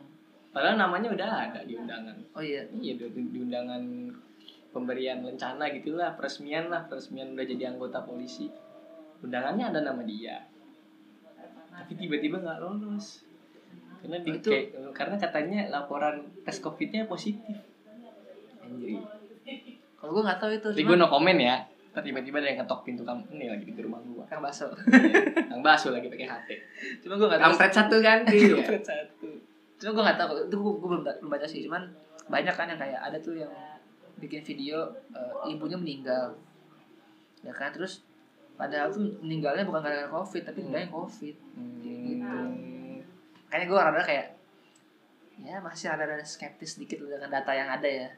padahal 0.53 0.77
namanya 0.77 1.09
udah 1.09 1.29
ada 1.43 1.59
di 1.61 1.73
undangan. 1.73 2.13
Oh 2.31 2.39
iya? 2.39 2.61
Iya 2.71 2.93
di, 2.95 3.05
di 3.09 3.39
undangan 3.39 3.81
pemberian 4.69 5.21
lencana 5.21 5.65
gitulah 5.71 6.13
peresmian 6.13 6.69
lah. 6.69 6.85
Peresmian 6.85 7.33
udah 7.33 7.41
jadi 7.43 7.63
anggota 7.69 8.01
polisi. 8.01 8.47
Undangannya 9.19 9.71
ada 9.71 9.81
nama 9.81 10.03
dia. 10.03 10.45
Tapi 11.73 11.97
tiba-tiba 11.97 12.37
nggak 12.37 12.59
lolos. 12.59 13.25
Karena 13.99 14.19
di 14.19 14.29
Oh, 14.29 14.35
itu- 14.35 14.51
kayak- 14.51 14.93
karena 14.93 15.15
katanya 15.17 15.59
laporan 15.69 16.15
tes 16.43 16.59
covidnya 16.59 17.07
positif 17.07 17.55
anjir 18.73 18.97
kalau 19.95 20.12
gue 20.12 20.23
gak 20.25 20.39
tahu 20.41 20.51
itu 20.51 20.67
tapi 20.67 20.83
gue 20.83 20.97
no 20.97 21.07
komen 21.07 21.38
ya. 21.39 21.57
Tiba-tiba 21.93 22.41
ada 22.41 22.49
yang 22.49 22.59
ketok 22.65 22.81
pintu 22.83 23.05
kamu. 23.05 23.21
Ini 23.29 23.53
lagi 23.53 23.63
pintu 23.69 23.86
rumah 23.86 24.01
gua. 24.01 24.25
Kang 24.25 24.41
baso. 24.41 24.65
Kang 25.45 25.62
Basu 25.62 25.93
lagi 25.93 26.09
pakai 26.09 26.25
HT 26.25 26.49
cuma 27.05 27.13
gue 27.15 27.27
gak 27.29 27.38
tahu. 27.38 27.47
Kampret 27.53 27.71
satu 27.71 27.95
kan? 28.01 28.19
Iya 28.25 28.55
Kampret 28.57 28.83
satu. 28.83 29.27
Cuma 29.77 29.89
gue 29.93 30.03
gak 30.09 30.17
tahu. 30.17 30.31
Itu 30.49 30.55
gue, 30.57 30.73
gue 30.73 30.88
belum, 30.89 31.01
belum 31.05 31.29
baca 31.29 31.45
sih. 31.45 31.62
Cuman 31.63 31.86
banyak 32.25 32.49
kan 32.51 32.65
yang 32.65 32.81
kayak 32.81 32.97
ada 32.97 33.17
tuh 33.21 33.38
yang 33.38 33.53
bikin 34.17 34.41
video 34.41 34.89
eh, 35.13 35.53
ibunya 35.53 35.77
meninggal. 35.77 36.33
Ya 37.45 37.53
kan? 37.53 37.69
Terus 37.69 38.01
padahal 38.57 38.89
tuh 38.89 39.01
meninggalnya 39.21 39.62
bukan 39.63 39.81
gara-gara 39.81 40.09
covid 40.09 40.43
tapi 40.43 40.59
Hmm. 40.59 40.73
meninggalnya 40.73 40.91
covid. 40.91 41.36
Hmm. 41.53 42.97
kayaknya 43.47 43.65
gue 43.69 43.77
rada 43.77 44.01
kayak 44.01 44.27
ya 45.38 45.62
masih 45.62 45.89
ada 45.89 46.05
ada 46.05 46.25
skeptis 46.25 46.73
sedikit 46.73 47.01
dengan 47.01 47.29
data 47.29 47.53
yang 47.53 47.69
ada 47.69 47.86
ya 47.86 48.09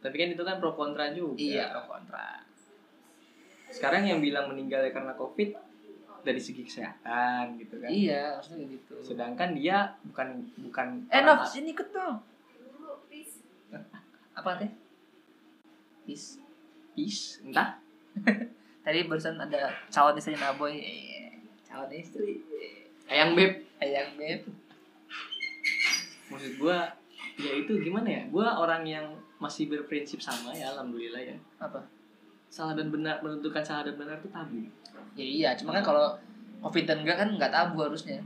tapi 0.00 0.16
kan 0.16 0.28
itu 0.32 0.42
kan 0.42 0.56
pro 0.56 0.72
kontra 0.72 1.12
juga 1.12 1.36
iya. 1.36 1.68
pro 1.72 1.84
kontra. 1.84 2.40
Sekarang 3.70 4.02
yang 4.08 4.18
bilang 4.18 4.48
meninggalnya 4.50 4.90
karena 4.90 5.12
covid 5.14 5.54
dari 6.20 6.40
segi 6.40 6.64
kesehatan 6.64 7.60
gitu 7.60 7.80
kan. 7.80 7.88
Iya 7.88 8.40
maksudnya 8.40 8.66
gitu. 8.68 8.94
Sedangkan 9.04 9.56
dia 9.56 9.92
bukan 10.04 10.48
bukan 10.64 10.88
eh 11.12 11.20
Nov 11.24 11.44
sini 11.44 11.72
ikut 11.76 11.88
dong. 11.92 12.16
Apa 14.36 14.56
teh? 14.56 14.70
Peace. 16.08 16.40
Peace, 16.96 17.44
entah. 17.44 17.76
Tadi 18.84 19.04
barusan 19.04 19.36
ada 19.36 19.70
calon 19.92 20.16
istri 20.16 20.34
Naboy 20.34 20.80
eh, 20.80 21.36
calon 21.68 21.92
istri. 21.92 22.40
Ayang 23.04 23.36
beb. 23.36 23.68
Ayang 23.78 24.16
beb. 24.16 24.48
Maksud 26.32 26.52
gua 26.56 26.88
ya 27.36 27.52
itu 27.52 27.72
gimana 27.84 28.08
ya? 28.08 28.22
Gua 28.32 28.64
orang 28.64 28.82
yang 28.88 29.06
masih 29.40 29.72
berprinsip 29.72 30.20
sama 30.20 30.52
ya 30.52 30.68
alhamdulillah 30.76 31.18
ya. 31.18 31.36
Apa? 31.56 31.80
Salah 32.52 32.76
dan 32.76 32.92
benar 32.92 33.24
menentukan 33.24 33.64
salah 33.64 33.88
dan 33.88 33.96
benar 33.96 34.20
itu 34.20 34.28
tabu. 34.28 34.60
Ya 35.16 35.24
iya 35.24 35.50
cuma 35.56 35.72
kan 35.72 35.82
kalau 35.82 36.12
covid 36.60 36.84
dan 36.84 37.00
enggak 37.02 37.16
kan 37.24 37.28
nggak 37.40 37.48
tabu 37.48 37.80
harusnya. 37.80 38.20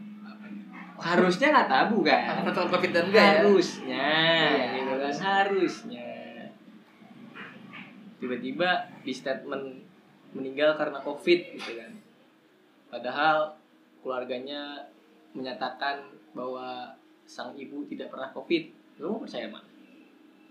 Harusnya 0.98 1.54
nggak 1.54 1.70
tabu 1.70 2.02
kan? 2.02 2.42
Kalau 2.50 2.66
covid 2.66 2.90
dan 2.90 3.04
enggak 3.14 3.22
ya? 3.22 3.32
Harusnya 3.40 4.10
gitu 4.74 4.94
kan? 4.98 5.14
Harusnya. 5.22 6.10
Tiba-tiba 8.18 8.68
di 9.06 9.12
statement 9.14 9.64
meninggal 10.34 10.74
karena 10.74 10.98
covid 10.98 11.40
gitu 11.54 11.78
kan? 11.78 11.94
Padahal 12.90 13.54
keluarganya 14.02 14.90
menyatakan 15.30 16.10
bahwa 16.34 16.90
sang 17.22 17.54
ibu 17.54 17.86
tidak 17.86 18.10
pernah 18.10 18.34
covid. 18.34 18.74
Lu 18.98 19.14
mau 19.14 19.22
percaya 19.22 19.46
mana 19.46 19.73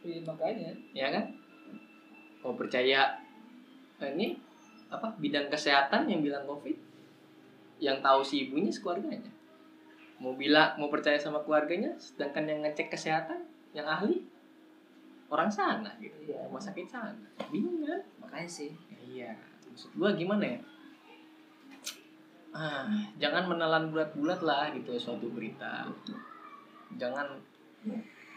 Iya, 0.03 0.19
makanya 0.27 0.71
ya 0.91 1.07
kan? 1.15 1.25
Mau 2.43 2.53
percaya 2.59 3.15
eh, 4.03 4.11
ini 4.19 4.35
apa 4.91 5.09
bidang 5.17 5.47
kesehatan 5.47 6.05
yang 6.05 6.21
bilang 6.21 6.43
covid 6.45 6.75
yang 7.79 8.03
tahu 8.03 8.19
si 8.21 8.47
ibunya 8.47 8.69
sekeluarganya. 8.69 9.31
Mau 10.19 10.35
bilang 10.35 10.75
mau 10.75 10.91
percaya 10.91 11.15
sama 11.15 11.41
keluarganya 11.41 11.95
sedangkan 11.95 12.45
yang 12.45 12.59
ngecek 12.67 12.91
kesehatan 12.91 13.47
yang 13.71 13.87
ahli 13.87 14.27
orang 15.31 15.49
sana 15.49 15.89
gitu. 15.97 16.29
Iya. 16.29 16.45
rumah 16.45 16.61
sakit 16.61 16.85
sana. 16.85 17.25
Bingung 17.49 17.81
kan? 17.81 18.03
Makanya 18.21 18.49
sih. 18.49 18.71
Ya, 18.91 18.99
iya. 19.07 19.29
Maksud 19.71 19.89
gua 19.97 20.13
gimana 20.13 20.45
ya? 20.45 20.59
Ah 22.53 22.85
jangan 23.17 23.49
menelan 23.49 23.89
bulat-bulat 23.89 24.45
lah 24.45 24.69
gitu 24.75 24.93
suatu 24.99 25.31
berita. 25.33 25.89
Jangan 26.99 27.39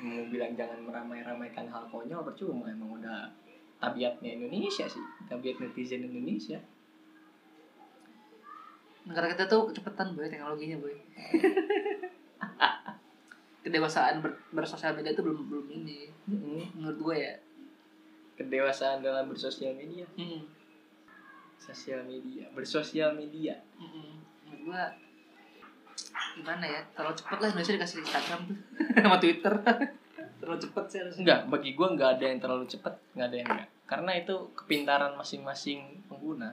mau 0.00 0.24
bilang 0.28 0.52
jangan 0.52 0.76
meramai-ramaikan 0.84 1.68
hal 1.72 1.88
konyol 1.88 2.20
percuma 2.20 2.68
emang 2.68 3.00
udah 3.00 3.32
tabiatnya 3.80 4.36
Indonesia 4.36 4.84
sih 4.88 5.04
tabiat 5.28 5.60
netizen 5.60 6.04
Indonesia. 6.04 6.60
Negara 9.06 9.30
kita 9.32 9.46
tuh 9.46 9.70
kecepatan 9.70 10.18
boy 10.18 10.26
teknologinya 10.26 10.76
boy. 10.82 10.96
Kedewasaan 13.66 14.22
ber, 14.22 14.38
bersosial 14.54 14.94
media 14.94 15.14
itu 15.14 15.22
belum 15.22 15.46
belum 15.46 15.66
ini. 15.70 16.10
Menurut 16.74 16.98
gue 17.02 17.16
ya. 17.18 17.34
Kedewasaan 18.36 19.02
dalam 19.02 19.30
bersosial 19.30 19.74
media. 19.74 20.04
Hmm. 20.18 20.56
sosial 21.56 22.04
media 22.04 22.46
bersosial 22.52 23.16
media. 23.16 23.56
Mm-mm. 23.80 24.20
menurut 24.44 24.60
gue 24.60 24.82
gimana 26.36 26.64
ya? 26.64 26.80
Terlalu 26.92 27.14
cepet 27.16 27.38
lah 27.40 27.48
Indonesia 27.52 27.72
dikasih 27.76 27.98
Instagram 28.04 28.40
tuh. 28.48 28.56
Sama 29.04 29.18
Twitter. 29.20 29.54
Terlalu 30.40 30.58
cepet 30.62 30.84
sih 30.88 30.98
harusnya. 31.00 31.22
Enggak 31.24 31.40
bagi 31.48 31.70
gua 31.72 31.88
nggak 31.96 32.10
ada 32.18 32.24
yang 32.28 32.40
terlalu 32.40 32.64
cepat 32.68 32.94
nggak 33.16 33.26
ada 33.28 33.36
yang 33.36 33.48
enggak. 33.48 33.68
Karena 33.86 34.10
itu 34.18 34.34
kepintaran 34.58 35.12
masing-masing 35.14 36.02
pengguna. 36.10 36.50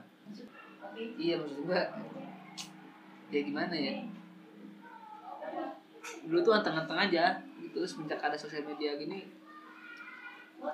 Iya 0.94 1.42
maksud 1.42 1.66
gue 1.66 1.80
ya 3.34 3.40
gimana 3.42 3.74
ya? 3.74 3.98
Dulu 6.22 6.38
tuh 6.38 6.54
anteng-anteng 6.54 7.10
aja 7.10 7.42
gitu. 7.58 7.82
Semenjak 7.82 8.22
ada 8.22 8.38
sosial 8.38 8.62
media 8.62 8.94
gini 8.94 9.26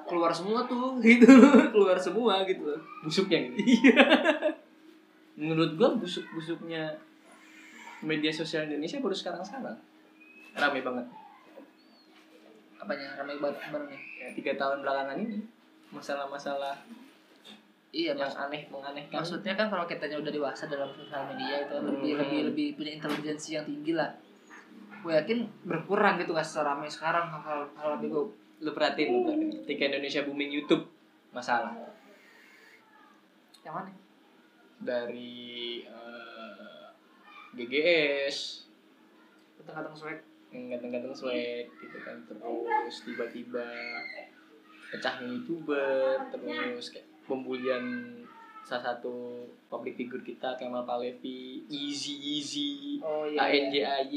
keluar 0.07 0.30
semua 0.30 0.62
tuh 0.70 0.99
gitu. 1.05 1.26
Keluar 1.74 1.99
semua 1.99 2.45
gitu. 2.47 2.76
Busuknya 3.03 3.38
gitu 3.51 3.59
iya. 3.64 4.05
Menurut 5.34 5.74
gua 5.74 5.97
busuk 5.97 6.24
busuknya 6.36 6.95
media 8.01 8.32
sosial 8.32 8.64
Indonesia 8.66 8.98
baru 8.98 9.16
sekarang 9.16 9.42
sekarang 9.44 9.76
rame 10.51 10.80
banget. 10.82 11.07
Apanya? 12.80 13.09
Ramai 13.20 13.36
banget 13.36 13.61
nih. 13.92 14.01
Ya, 14.18 14.26
tiga 14.32 14.53
tahun 14.57 14.80
belakangan 14.80 15.16
ini 15.20 15.44
masalah-masalah 15.92 16.80
iya 17.90 18.14
yang 18.14 18.30
mas. 18.30 18.38
aneh 18.38 18.62
menganehkan. 18.70 19.20
Maksudnya 19.20 19.53
kan 19.59 19.66
kalau 19.68 19.84
kitanya 19.84 20.16
udah 20.16 20.32
dewasa 20.32 20.64
dalam 20.64 20.88
sosial 20.94 21.28
media 21.28 21.66
itu 21.66 21.74
lebih 21.76 22.12
Hmm. 22.16 22.20
lebih 22.24 22.40
lebih 22.51 22.66
punya 22.78 22.92
intelijensi 22.96 23.59
yang 23.59 23.66
tinggi 23.66 23.92
lah. 23.92 24.11
Gue 25.01 25.12
yakin 25.16 25.44
berkurang 25.64 26.20
gitu 26.20 26.32
gak 26.32 26.44
seramai 26.44 26.88
sekarang 26.88 27.28
hal-hal 27.28 27.68
hal 27.76 27.92
bego 27.98 28.32
lu 28.61 28.70
perhatiin 28.72 29.09
lu 29.12 29.18
perhatiin. 29.28 29.51
Ketika 29.64 29.82
Indonesia 29.92 30.20
booming 30.24 30.51
YouTube 30.53 30.84
masalah. 31.32 31.72
Yang 33.61 33.74
mana? 33.76 33.90
Dari 34.80 35.40
eh, 35.84 36.30
GGS 37.53 38.66
Kata-kata 39.61 39.92
swag. 39.92 40.18
ganteng-ganteng 40.51 41.14
swag 41.14 41.66
gitu 41.70 41.98
kan 42.01 42.16
terus 42.24 43.07
tiba-tiba 43.07 43.66
pecah 44.90 45.22
youtuber 45.22 46.18
terus 46.28 46.90
kayak 46.90 47.07
pembulian 47.22 48.11
salah 48.61 48.92
satu 48.92 49.46
public 49.66 49.94
figure 49.94 50.20
kita 50.20 50.55
Kemal 50.55 50.82
Palevi, 50.82 51.62
Easy 51.66 52.18
Easy, 52.36 52.98
Oh 52.98 53.24
ANJAY, 53.24 54.11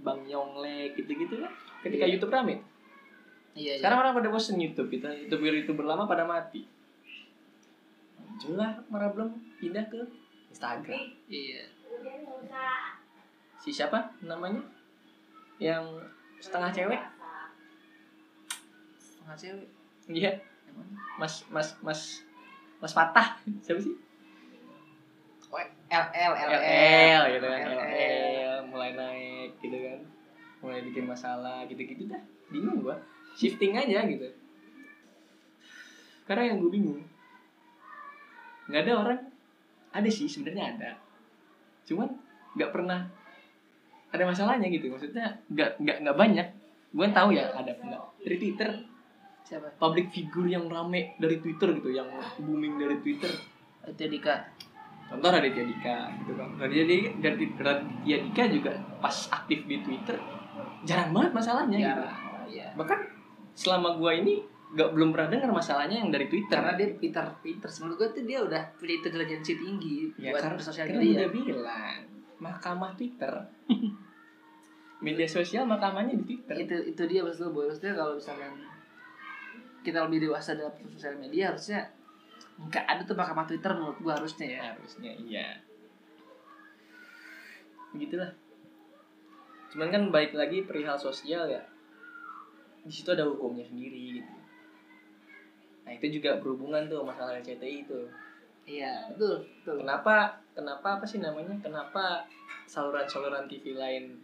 Bang 0.00 0.24
Yonglek 0.24 0.96
gitu-gitu 0.96 1.38
kan. 1.38 1.52
Ketika 1.80 2.04
Iya. 2.04 2.12
YouTube 2.16 2.32
rame. 2.32 2.64
Iya, 3.52 3.76
iya. 3.76 3.78
Sekarang 3.78 4.00
orang 4.00 4.16
pada 4.16 4.28
bosen 4.28 4.56
YouTube, 4.56 4.88
kita 4.88 5.06
youtuber 5.12 5.52
youtuber 5.54 5.84
lama 5.84 6.04
pada 6.04 6.24
mati. 6.24 6.64
Muncullah 8.18 8.80
para 8.88 9.12
belum 9.12 9.30
pindah 9.60 9.84
ke 9.86 10.00
Instagram. 10.50 11.12
Iya. 11.28 11.62
Si 13.60 13.70
siapa 13.72 14.10
namanya? 14.22 14.62
Yang 15.58 16.06
setengah 16.38 16.70
cewek? 16.70 17.00
Setengah 18.98 19.36
cewek. 19.36 19.68
Iya? 20.06 20.32
Mas 21.18 21.46
Mas 21.48 21.74
Mas 21.80 22.22
Mas 22.78 22.92
Fatah. 22.92 23.40
Siapa 23.64 23.80
sih? 23.80 23.94
Oh, 25.46 25.62
LL, 25.88 26.32
LL 26.34 27.22
gitu 27.38 27.46
kan, 27.46 27.60
LL. 27.64 27.80
LL 27.86 28.58
mulai 28.68 28.90
naik 28.98 29.50
gitu 29.62 29.78
kan. 29.78 30.00
Mulai 30.60 30.82
bikin 30.84 31.06
masalah 31.06 31.64
gitu-gitu 31.70 32.10
dah. 32.10 32.20
Bingung 32.50 32.82
gua. 32.82 32.98
Shifting 33.38 33.78
aja 33.78 34.04
gitu. 34.04 34.26
Karena 36.26 36.50
yang 36.50 36.58
gue 36.58 36.70
bingung 36.74 37.06
nggak 38.66 38.82
ada 38.82 38.92
orang 38.98 39.20
ada 39.94 40.10
sih 40.10 40.26
sebenarnya 40.26 40.74
ada 40.74 40.90
cuman 41.86 42.10
nggak 42.56 42.70
pernah 42.72 43.04
ada 44.10 44.24
masalahnya 44.24 44.66
gitu 44.72 44.88
maksudnya 44.88 45.28
nggak 45.52 45.76
nggak 45.82 45.96
nggak 46.02 46.16
banyak 46.16 46.48
gue 46.96 47.06
tahu 47.12 47.28
ya 47.36 47.52
ada 47.52 47.72
nggak 47.76 48.02
dari 48.24 48.36
twitter 48.40 48.70
Siapa? 49.46 49.78
public 49.78 50.10
figure 50.10 50.48
yang 50.50 50.66
rame 50.66 51.14
dari 51.22 51.38
twitter 51.38 51.70
gitu 51.78 51.94
yang 51.94 52.08
booming 52.40 52.80
dari 52.80 52.98
twitter 52.98 53.30
Itu 53.86 54.02
Dika. 54.10 54.42
contoh 55.06 55.30
Raditya 55.30 55.62
Dika 55.62 55.96
gitu 56.18 56.34
kan 56.34 56.50
Raditya 56.58 56.84
Dika, 56.90 57.30
Raditya 57.62 58.16
Dika 58.26 58.42
juga 58.50 58.72
pas 58.98 59.14
aktif 59.30 59.62
di 59.70 59.78
twitter 59.86 60.18
jarang 60.82 61.14
banget 61.14 61.30
masalahnya 61.30 61.78
gitu. 61.78 61.86
Jarang. 62.02 62.18
Iya. 62.46 62.68
bahkan 62.78 63.00
selama 63.54 63.98
gua 63.98 64.14
ini 64.18 64.42
nggak 64.66 64.88
belum 64.98 65.14
pernah 65.14 65.28
dengar 65.30 65.50
masalahnya 65.54 66.02
yang 66.02 66.10
dari 66.10 66.26
twitter 66.26 66.58
Karena 66.58 66.74
dia 66.74 66.90
pintar 66.98 67.38
pintar. 67.38 67.70
Menurut 67.78 67.96
gue 68.02 68.08
tuh 68.18 68.24
dia 68.26 68.38
udah 68.42 68.62
punya 68.74 68.98
intelijensi 68.98 69.52
tinggi 69.54 70.10
ya 70.18 70.34
buat 70.34 70.42
karena, 70.42 70.58
bersosial 70.58 70.86
karena 70.90 71.00
media. 71.06 71.18
udah 71.22 71.30
bilang 71.30 72.15
mahkamah 72.42 72.92
twitter. 72.96 73.32
Media 75.06 75.28
sosial 75.28 75.68
mahkamahnya 75.68 76.16
di 76.16 76.24
twitter. 76.24 76.56
Itu 76.62 76.74
itu 76.96 77.02
dia 77.08 77.20
maksud 77.24 77.52
gue 77.52 77.64
maksudnya 77.68 77.94
kalau 77.96 78.16
misalkan 78.16 78.52
kita 79.86 80.02
lebih 80.10 80.26
dewasa 80.26 80.58
dalam 80.58 80.74
sosial 80.90 81.14
media 81.14 81.54
harusnya 81.54 81.86
nggak 82.56 82.84
ada 82.88 83.02
tuh 83.06 83.14
mahkamah 83.14 83.46
Twitter 83.46 83.70
menurut 83.70 84.00
gue 84.00 84.12
harusnya 84.12 84.46
ya. 84.48 84.60
harusnya 84.74 85.12
iya. 85.14 85.48
Begitulah. 87.92 88.32
Cuman 89.70 89.88
kan 89.92 90.02
baik 90.08 90.32
lagi 90.34 90.64
perihal 90.64 90.96
sosial 90.96 91.46
ya. 91.46 91.62
Di 92.82 92.90
situ 92.90 93.12
ada 93.12 93.28
hukumnya 93.28 93.62
sendiri 93.62 94.18
gitu. 94.18 94.34
Nah 95.86 95.92
itu 95.94 96.18
juga 96.18 96.42
berhubungan 96.42 96.90
tuh 96.90 97.06
masalah 97.06 97.38
RCTI 97.38 97.86
itu 97.86 98.00
Iya 98.66 99.06
betul 99.14 99.46
betul. 99.62 99.86
kenapa 99.86 100.42
kenapa 100.50 100.98
apa 100.98 101.06
sih 101.06 101.22
namanya 101.22 101.54
kenapa 101.62 102.26
saluran-saluran 102.66 103.46
TV 103.46 103.78
lain 103.78 104.18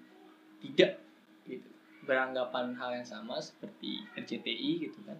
tidak 0.59 0.99
gitu 1.47 1.71
beranggapan 2.03 2.75
hal 2.75 2.91
yang 2.91 3.07
sama 3.07 3.39
seperti 3.39 4.03
RCTI 4.19 4.91
gitu 4.91 4.99
kan 5.07 5.15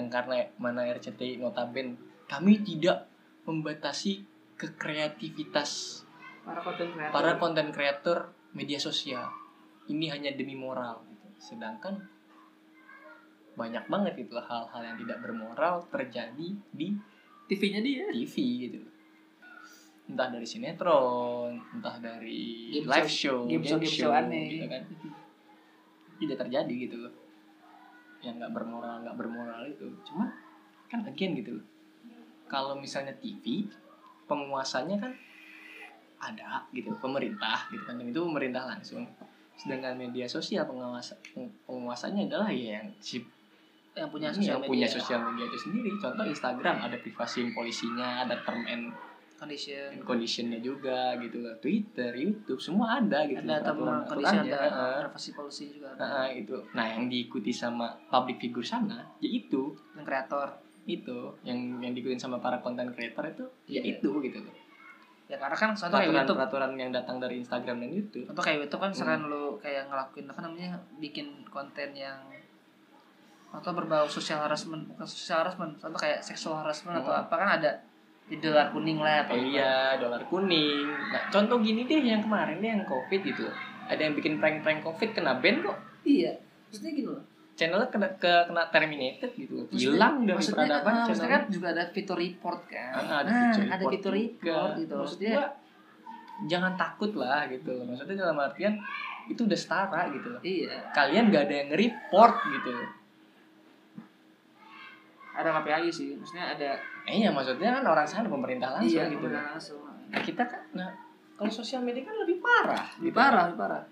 yang 0.00 0.08
karena 0.08 0.48
mana 0.56 0.88
RCTI 0.96 1.36
notaben 1.36 2.00
kami 2.24 2.64
tidak 2.64 3.04
membatasi 3.44 4.24
kekreativitas 4.56 6.02
Para 6.48 6.64
konten 6.64 6.88
kreator. 6.96 7.12
para 7.12 7.30
konten 7.36 7.68
kreator 7.68 8.18
media 8.56 8.80
sosial 8.80 9.28
ini 9.92 10.08
hanya 10.08 10.32
demi 10.32 10.56
moral 10.56 11.04
gitu. 11.04 11.28
sedangkan 11.52 12.00
banyak 13.60 13.84
banget 13.92 14.12
gitu 14.24 14.40
hal-hal 14.40 14.80
yang 14.80 14.96
tidak 14.96 15.18
bermoral 15.20 15.84
terjadi 15.92 16.48
di 16.72 16.96
TV-nya 17.48 17.80
dia. 17.80 18.04
TV 18.12 18.34
gitu. 18.68 18.80
Entah 20.08 20.28
dari 20.32 20.46
sinetron 20.48 21.60
entah 21.76 21.96
dari 22.00 22.72
Game 22.80 22.88
live 22.88 23.08
show- 23.08 23.44
show 23.44 23.48
game 23.48 23.64
show- 23.64 23.80
game 23.80 23.96
show 23.96 24.10
aneh. 24.12 24.48
gitu 24.56 24.66
kan. 24.68 24.82
Tidak 26.18 26.36
terjadi 26.36 26.74
gitu 26.88 26.96
loh. 27.08 27.14
Yang 28.24 28.34
nggak 28.44 28.52
bermoral 28.52 28.96
nggak 29.04 29.16
bermoral 29.16 29.62
itu. 29.68 29.86
Cuma 30.08 30.32
kan 30.88 31.04
again 31.04 31.36
gitu 31.36 31.60
loh. 31.60 31.66
Kalau 32.48 32.76
misalnya 32.80 33.12
TV 33.16 33.68
penguasanya 34.24 34.96
kan 35.00 35.12
ada 36.18 36.64
gitu 36.72 36.96
pemerintah 36.98 37.68
gitu 37.68 37.84
kan. 37.84 38.00
Dan 38.00 38.08
itu 38.08 38.20
pemerintah 38.24 38.64
langsung. 38.64 39.04
Sedangkan 39.58 39.98
media 39.98 40.24
sosial 40.24 40.64
pengawas 40.64 41.12
penguasanya 41.66 42.30
adalah 42.30 42.48
ya 42.48 42.80
yang 42.80 42.88
si 43.02 43.20
Yang 43.98 44.10
punya 44.10 44.28
ini 44.28 44.36
sosial 44.36 44.48
yang 44.48 44.60
media. 44.60 44.70
punya 44.70 44.86
sosial 44.88 45.20
media 45.22 45.44
itu 45.44 45.58
sendiri 45.58 45.90
contoh 45.96 46.24
Instagram 46.24 46.76
ada 46.80 46.96
privasi 46.96 47.38
polisinya 47.50 48.08
ada 48.22 48.34
term 48.40 48.62
and 48.64 48.84
Condition. 49.36 50.02
conditionnya 50.02 50.58
juga 50.58 51.14
gitu 51.16 51.38
loh 51.38 51.54
Twitter 51.56 52.10
YouTube 52.12 52.58
semua 52.58 52.98
ada 52.98 53.22
gitu 53.22 53.38
Ada 53.40 53.62
term 53.62 53.78
and 53.80 54.02
condition 54.04 54.42
ada 54.44 54.58
Heeh. 54.58 54.98
privacy 55.04 55.30
policy 55.32 55.64
juga 55.72 55.88
ada. 55.92 56.02
Heeh, 56.24 56.42
itu 56.42 56.58
nah 56.72 56.86
yang 56.88 57.06
diikuti 57.06 57.52
sama 57.52 57.86
public 58.04 58.38
figure 58.40 58.62
sana 58.64 58.98
ya 59.18 59.30
itu 59.32 59.78
Dan 59.92 60.02
kreator. 60.02 60.58
itu 60.84 61.14
yang 61.42 61.54
yang 61.78 61.92
diikutin 61.92 62.18
sama 62.18 62.36
para 62.36 62.58
content 62.58 62.90
creator 62.90 63.22
itu 63.28 63.44
ya 63.68 63.78
Iya. 63.78 63.94
itu 63.94 64.10
gitu 64.20 64.38
loh 64.40 64.54
Ya 65.26 65.36
karena 65.36 65.54
kan 65.54 65.70
contoh 65.70 65.92
kayak 65.94 66.08
YouTube. 66.10 66.34
peraturan 66.34 66.70
yang 66.74 66.88
datang 66.90 67.16
dari 67.16 67.36
Instagram 67.38 67.76
dan 67.78 67.90
YouTube 67.92 68.24
Contoh 68.26 68.40
kayak 68.40 68.58
YouTube 68.60 68.80
kan 68.80 68.90
misalkan 68.90 69.20
Hmm. 69.20 69.30
lu 69.30 69.44
kayak 69.58 69.84
ngelakuin 69.86 70.26
apa 70.26 70.40
namanya 70.40 70.68
bikin 70.96 71.26
konten 71.46 71.88
yang 71.92 72.16
atau 73.50 73.70
berbau 73.72 74.04
social 74.06 74.38
harassment 74.38 74.84
bukan 74.86 75.04
social 75.04 75.40
harassment 75.40 75.72
contoh 75.74 75.96
kayak 75.96 76.20
sexual 76.20 76.56
harassment 76.56 76.96
atau 76.96 77.10
Hmm. 77.10 77.22
apa 77.22 77.34
kan 77.34 77.48
ada 77.58 77.70
di 78.24 78.36
dolar 78.36 78.68
kuning 78.68 79.00
lah 79.00 79.24
atau 79.24 79.32
Oh 79.32 79.40
iya, 79.40 79.96
dolar 79.96 80.20
kuning. 80.22 80.84
Nah, 80.84 81.22
contoh 81.28 81.56
gini 81.58 81.82
deh 81.82 81.96
yang 81.98 82.20
kemarin 82.20 82.56
deh 82.58 82.68
yang 82.68 82.84
COVID 82.84 83.20
gitu. 83.24 83.48
Ada 83.88 84.00
yang 84.02 84.12
bikin 84.12 84.36
prank-prank 84.36 84.84
COVID 84.84 85.10
kena 85.12 85.36
ban 85.36 85.60
kok. 85.60 85.76
iya 86.02 86.36
maksudnya 86.64 86.92
gini 86.94 87.08
loh 87.08 87.24
Channelnya 87.52 87.88
kena 87.88 88.06
ke, 88.14 88.28
kena 88.44 88.68
terminated 88.68 89.32
gitu. 89.34 89.64
Hilang 89.70 90.22
dari 90.22 90.36
maksudnya, 90.36 90.68
peradaban 90.68 90.92
ah, 90.94 91.02
maksudnya 91.02 91.30
kan 91.32 91.42
juga 91.48 91.66
ada 91.72 91.84
fitur 91.88 92.16
report 92.16 92.60
kan 92.64 92.92
Ah, 92.94 93.16
ada 93.18 93.26
nah 93.26 93.40
fitur 93.50 93.62
ada 93.64 93.74
report 93.74 93.90
fitur 93.90 94.12
juga. 94.12 94.52
report 94.52 94.70
gitu 94.76 94.92
Maksud 94.92 95.00
maksudnya 95.00 95.32
gua, 95.34 95.46
jangan 96.46 96.72
takut 96.76 97.12
lah 97.14 97.40
gitu. 97.48 97.72
Maksudnya 97.82 98.16
dalam 98.20 98.38
artian 98.38 98.74
itu 99.26 99.40
udah 99.42 99.58
setara 99.58 100.02
gitu 100.10 100.28
loh. 100.30 100.40
iya 100.40 100.74
Kalian 100.92 101.24
gak 101.28 101.42
ada 101.44 101.54
yang 101.56 101.68
nge-report 101.72 102.34
gitu. 102.46 102.74
Ada 105.38 105.54
KPI 105.54 105.88
sih 105.88 106.08
maksudnya 106.12 106.50
ada 106.50 106.70
Eh 107.04 107.18
ya 107.18 107.30
maksudnya 107.30 107.70
kan 107.72 107.84
orang 107.86 108.04
sana 108.04 108.26
pemerintah 108.26 108.68
langsung 108.70 108.90
iya 108.90 109.06
gitu. 109.06 109.22
pemerintah 109.22 109.44
langsung 109.48 109.80
Nah, 110.08 110.20
kita 110.20 110.42
kan 110.42 110.62
nah 110.72 110.90
kalau 111.34 111.52
sosial 111.52 111.80
media 111.80 112.02
kan 112.02 112.16
lebih 112.16 112.36
parah. 112.38 112.84
lebih 112.98 113.06
gitu. 113.06 113.16
parah 113.16 113.42
lebih 113.46 113.58
parah 113.58 113.82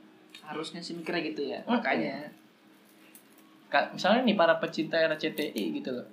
harusnya 0.44 0.80
sih 0.80 0.92
mikirnya 0.92 1.22
gitu 1.24 1.42
ya 1.46 1.58
Hmm. 1.60 1.76
makanya 1.76 2.28
Ka- 3.66 3.90
misalnya 3.90 4.22
nih 4.22 4.34
para 4.34 4.54
pecinta 4.56 4.98
RCTI 4.98 5.64
gitu 5.72 5.90
loh 5.92 6.06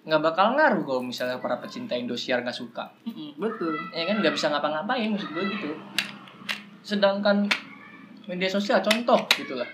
nggak 0.00 0.22
bakal 0.22 0.54
ngaruh 0.54 0.82
kalau 0.82 1.02
misalnya 1.02 1.36
para 1.36 1.56
pecinta 1.56 1.92
Indosiar 1.92 2.40
nggak 2.40 2.56
suka 2.56 2.88
Mm-mm, 3.04 3.36
betul 3.36 3.76
ya 3.90 4.04
kan 4.04 4.16
nggak 4.18 4.32
bisa 4.32 4.48
ngapa-ngapain 4.48 5.06
maksud 5.08 5.30
gue 5.30 5.44
gitu 5.50 5.70
sedangkan 6.82 7.44
media 8.26 8.48
sosial 8.48 8.80
contoh 8.80 9.20
gitu 9.30 9.54
lah 9.54 9.68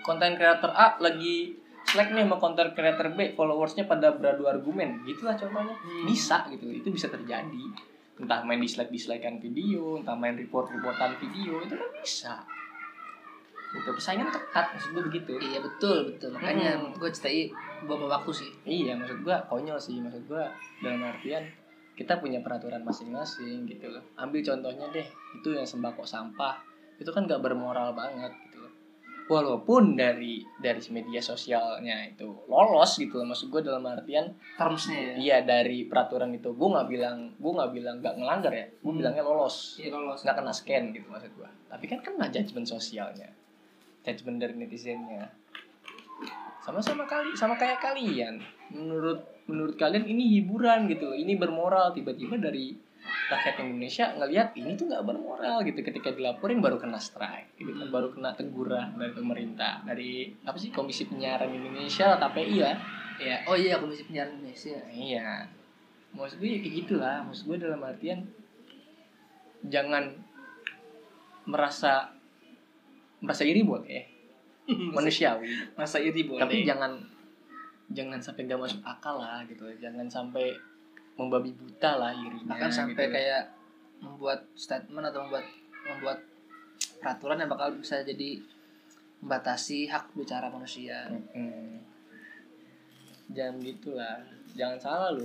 konten 0.00 0.34
kreator 0.34 0.70
A 0.70 0.98
lagi 0.98 1.54
slack 1.96 2.12
nih 2.12 2.22
sama 2.22 2.36
konten 2.36 2.68
kreator 2.70 3.08
B 3.10 3.32
followersnya 3.32 3.84
pada 3.84 4.12
beradu 4.12 4.44
argumen 4.44 5.00
gitulah 5.02 5.32
contohnya 5.32 5.72
Hmm. 5.72 6.04
bisa 6.04 6.44
gitu 6.52 6.68
itu 6.68 6.88
bisa 6.88 7.08
terjadi 7.08 7.64
entah 8.16 8.44
main 8.44 8.60
dislike 8.60 8.88
dislikean 8.88 9.36
video 9.36 9.96
entah 9.96 10.12
main 10.12 10.36
report 10.36 10.68
reportan 10.68 11.16
video 11.16 11.60
itu 11.60 11.72
kan 11.72 11.90
bisa 11.96 12.34
gitu 13.72 13.92
persaingan 13.92 14.30
ketat 14.30 14.72
maksud 14.72 14.88
gue 14.92 15.04
begitu 15.04 15.32
iya 15.38 15.58
betul 15.58 16.08
betul 16.08 16.32
makanya 16.32 16.76
Hmm. 16.76 16.92
gue 16.92 17.10
cetai 17.10 17.50
bawa 17.84 18.08
waktu 18.10 18.32
sih 18.34 18.50
Iya, 18.64 18.96
maksud 18.96 19.20
gua 19.20 19.44
konyol 19.44 19.76
sih. 19.76 20.00
Maksud 20.00 20.24
gua 20.26 20.48
dalam 20.80 21.04
artian 21.04 21.44
kita 21.92 22.16
punya 22.16 22.40
peraturan 22.40 22.80
masing-masing 22.80 23.64
gitu 23.64 23.88
loh. 23.88 24.00
Ambil 24.16 24.40
contohnya 24.40 24.88
deh, 24.90 25.04
itu 25.32 25.48
yang 25.52 25.62
sembako 25.62 26.02
sampah. 26.02 26.56
Itu 26.96 27.08
kan 27.08 27.24
gak 27.24 27.40
bermoral 27.40 27.92
banget. 27.92 28.32
Walaupun 29.26 29.98
dari 29.98 30.46
dari 30.62 30.78
media 30.94 31.18
sosialnya 31.18 32.06
itu 32.06 32.30
lolos 32.46 32.94
gitu 32.98 33.18
loh 33.18 33.34
maksud 33.34 33.50
gue 33.50 33.62
dalam 33.66 33.82
artian 33.82 34.30
termsnya 34.54 34.98
ya? 34.98 35.14
iya 35.18 35.36
dari 35.42 35.82
peraturan 35.86 36.30
itu 36.30 36.54
gue 36.54 36.68
nggak 36.70 36.86
bilang 36.86 37.34
gue 37.34 37.52
nggak 37.52 37.70
bilang 37.74 37.96
nggak 37.98 38.14
ngelanggar 38.22 38.52
ya 38.54 38.66
gue 38.70 38.86
Hmm. 38.86 38.98
bilangnya 39.02 39.24
lolos. 39.26 39.82
Iya 39.82 39.90
lolos. 39.98 40.22
Nggak 40.22 40.36
kena 40.38 40.52
scan 40.54 40.84
gitu 40.94 41.06
maksud 41.10 41.32
gue 41.34 41.48
tapi 41.66 41.84
kan 41.90 41.98
kena 42.00 42.30
judgement 42.30 42.66
sosialnya 42.70 43.28
judgement 44.06 44.38
dari 44.38 44.54
netizennya. 44.54 45.26
Sama-sama 46.62 47.06
kali 47.06 47.34
sama 47.34 47.54
kayak 47.58 47.82
kalian. 47.82 48.42
Menurut 48.70 49.22
menurut 49.46 49.74
kalian 49.78 50.06
ini 50.06 50.38
hiburan 50.38 50.86
gitu 50.90 51.14
ini 51.14 51.34
bermoral. 51.38 51.90
Tiba-tiba 51.94 52.38
dari 52.38 52.74
rakyat 53.26 53.56
Indonesia 53.62 54.04
ngelihat 54.14 54.48
ini 54.54 54.74
tuh 54.74 54.86
nggak 54.86 55.02
bermoral 55.02 55.62
gitu. 55.62 55.82
Ketika 55.82 56.14
dilaporin 56.14 56.62
baru 56.62 56.78
kena 56.78 56.98
strike 56.98 57.58
gitu 57.58 57.74
kan 57.74 57.86
Hmm. 57.86 57.94
baru 57.94 58.08
kena 58.10 58.30
teguran 58.34 58.94
dari 58.94 59.12
pemerintah 59.12 59.82
dari 59.82 60.30
apa 60.44 60.56
sih 60.56 60.70
Komisi 60.70 61.06
Penyiaran 61.06 61.50
Indonesia 61.50 62.18
KPI 62.18 62.56
lah 62.62 62.76
ya? 63.16 63.36
Oh 63.48 63.56
iya 63.56 63.80
komisi 63.80 64.04
penyiaran 64.04 64.36
Indonesia. 64.38 64.76
Iya. 64.92 65.48
Maksud 66.12 66.36
gue 66.36 66.48
ya 66.48 66.58
kayak 66.60 66.74
gitulah. 66.84 67.16
Maksud 67.24 67.44
gue 67.48 67.58
dalam 67.60 67.80
artian 67.80 68.20
jangan 69.66 70.12
merasa 71.46 72.12
merasa 73.22 73.42
iri 73.46 73.62
boleh 73.64 74.02
manusiawi. 74.96 75.74
Masa 75.78 75.98
iri 75.98 76.26
boleh 76.26 76.42
tapi 76.42 76.66
jangan 76.66 76.92
jangan 77.86 78.18
sampai 78.18 78.50
gak 78.50 78.60
masuk 78.60 78.82
akal 78.82 79.16
lah 79.16 79.42
gitu. 79.46 79.64
Jangan 79.78 80.06
sampai 80.10 80.50
membabi 81.16 81.50
buta 81.56 81.96
lah 81.96 82.12
irinya 82.12 82.54
bahkan 82.56 82.70
sampai 82.72 83.08
gitu. 83.08 83.14
kayak 83.16 83.42
membuat 84.04 84.44
statement 84.52 85.08
atau 85.08 85.24
membuat 85.24 85.46
membuat 85.88 86.18
peraturan 87.00 87.40
yang 87.40 87.50
bakal 87.50 87.72
bisa 87.72 88.04
jadi 88.04 88.40
membatasi 89.24 89.88
hak 89.88 90.12
bicara 90.12 90.52
manusia 90.52 91.08
Mm-mm. 91.08 91.80
jangan 93.32 93.56
gitulah 93.64 94.20
jangan 94.52 94.76
salah 94.76 95.10
lu 95.16 95.24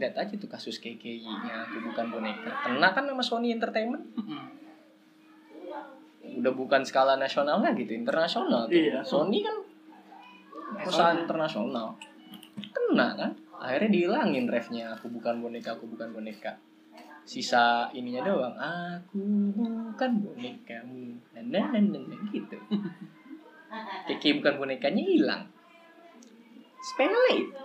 lihat 0.00 0.16
aja 0.16 0.32
tuh 0.40 0.48
kasus 0.48 0.80
KKI 0.80 1.28
nya 1.28 1.68
aku 1.68 1.92
bukan 1.92 2.08
boneka 2.08 2.48
kena 2.64 2.88
kan 2.96 3.04
sama 3.04 3.20
Sony 3.20 3.52
Entertainment 3.52 4.08
udah 6.40 6.52
bukan 6.56 6.80
skala 6.86 7.20
nasional 7.20 7.58
lagi 7.60 7.84
tuh 7.84 7.96
internasional 7.98 8.64
tuh. 8.70 8.78
Iya. 8.78 9.02
Sony 9.04 9.42
kan 9.44 9.56
perusahaan 10.80 11.18
internasional 11.18 11.98
kena 12.72 13.08
kan 13.18 13.30
akhirnya 13.60 13.90
dihilangin 13.92 14.48
refnya 14.48 14.96
aku 14.96 15.12
bukan 15.12 15.44
boneka 15.44 15.76
aku 15.76 15.86
bukan 15.86 16.10
boneka. 16.16 16.56
Sisa 17.28 17.92
ininya 17.92 18.24
doang 18.24 18.56
aku 18.56 19.20
bukan 19.54 20.10
bonekamu. 20.24 21.20
Dan 21.36 21.52
dan 21.52 21.70
dan 21.70 21.84
dan 21.92 22.02
dan 22.08 22.20
gitu. 22.32 22.56
Keke 24.08 24.40
bukan 24.40 24.58
bonekanya 24.58 25.02
hilang. 25.04 25.42
Sepele 26.80 27.60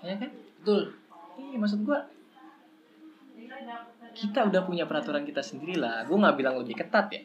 ya 0.00 0.16
kan? 0.16 0.30
Betul. 0.32 0.96
Iya 1.40 1.56
maksud 1.56 1.80
gua 1.84 2.04
kita 4.10 4.48
udah 4.48 4.62
punya 4.66 4.84
peraturan 4.84 5.22
kita 5.22 5.40
sendiri 5.40 5.78
lah 5.78 6.02
gue 6.04 6.16
nggak 6.18 6.36
bilang 6.36 6.58
lebih 6.58 6.76
ketat 6.76 7.06
ya 7.14 7.22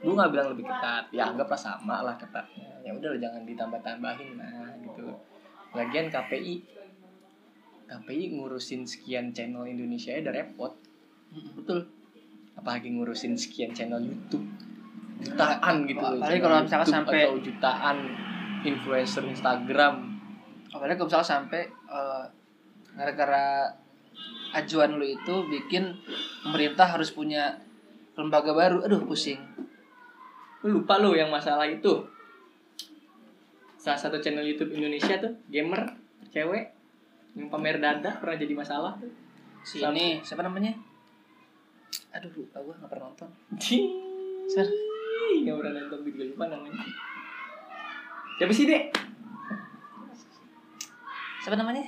gue 0.00 0.12
nggak 0.12 0.30
bilang 0.32 0.48
lebih 0.52 0.64
ketat. 0.68 1.04
Ya 1.10 1.28
anggaplah 1.32 1.58
sama 1.58 2.04
lah 2.04 2.14
ketatnya. 2.20 2.68
Ya 2.84 2.92
udah 2.92 3.16
jangan 3.16 3.42
ditambah 3.48 3.80
tambahin 3.80 4.36
lah 4.36 4.70
gitu. 4.84 5.06
Lagian 5.72 6.08
KPI 6.08 6.54
KPI 7.86 8.24
ngurusin 8.34 8.82
sekian 8.82 9.30
channel 9.30 9.62
Indonesia 9.64 10.10
ya 10.10 10.20
udah 10.26 10.34
repot. 10.34 10.72
Betul. 11.54 11.86
Apalagi 12.58 12.88
ngurusin 12.90 13.38
sekian 13.38 13.70
channel 13.70 14.02
YouTube? 14.02 14.42
Jutaan 15.16 15.88
gitu 15.88 16.02
loh 16.02 16.20
Apalagi 16.20 16.40
kalau 16.44 16.56
misalkan 16.60 16.84
YouTube 16.84 16.92
sampai- 16.92 17.24
atau 17.24 17.36
jutaan 17.40 17.96
influencer 18.66 19.22
Instagram. 19.24 19.94
Apalagi 20.74 20.96
kalau 20.98 21.08
misalnya 21.08 21.30
sampai 21.30 21.62
eh, 21.70 22.24
gara-gara 22.96 23.70
ajuan 24.56 24.96
lu 24.96 25.04
itu 25.04 25.34
bikin 25.52 25.94
pemerintah 26.42 26.88
harus 26.88 27.12
punya 27.12 27.60
lembaga 28.18 28.50
baru. 28.56 28.82
Aduh 28.88 29.04
pusing 29.06 29.38
lupa 30.70 30.98
lu 30.98 31.14
yang 31.14 31.30
masalah 31.30 31.66
itu. 31.68 32.06
Salah 33.78 33.98
satu 33.98 34.18
channel 34.18 34.42
YouTube 34.42 34.74
Indonesia 34.74 35.14
tuh 35.20 35.32
gamer 35.46 35.86
cewek 36.34 36.74
yang 37.38 37.46
pamer 37.52 37.78
dada 37.78 38.18
pernah 38.18 38.34
jadi 38.34 38.54
masalah. 38.56 38.98
Tuh 38.98 39.12
si 39.62 39.82
ini 39.82 40.18
siapa 40.26 40.42
namanya? 40.42 40.74
Aduh 42.16 42.32
lupa 42.34 42.58
gue 42.62 42.74
nggak 42.74 42.90
pernah 42.90 43.06
nonton. 43.12 43.30
Sar. 44.50 44.66
Nggak 45.42 45.56
pernah 45.60 45.72
nonton 45.86 46.00
juga 46.02 46.22
lupa 46.26 46.44
namanya. 46.50 46.82
Siapa 48.36 48.52
sih, 48.52 48.68
Dek? 48.68 48.84
siapa 51.46 51.62
namanya? 51.62 51.86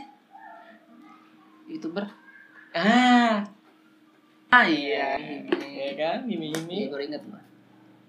Youtuber. 1.67 2.07
Ah, 2.71 3.43
ah 4.55 4.67
iya. 4.71 5.19
Ya 5.67 5.93
kan, 5.99 6.31
ini 6.31 6.55
iya 6.55 6.63
ini 6.63 6.87
gue 6.87 7.01
inget 7.03 7.27
mah 7.27 7.48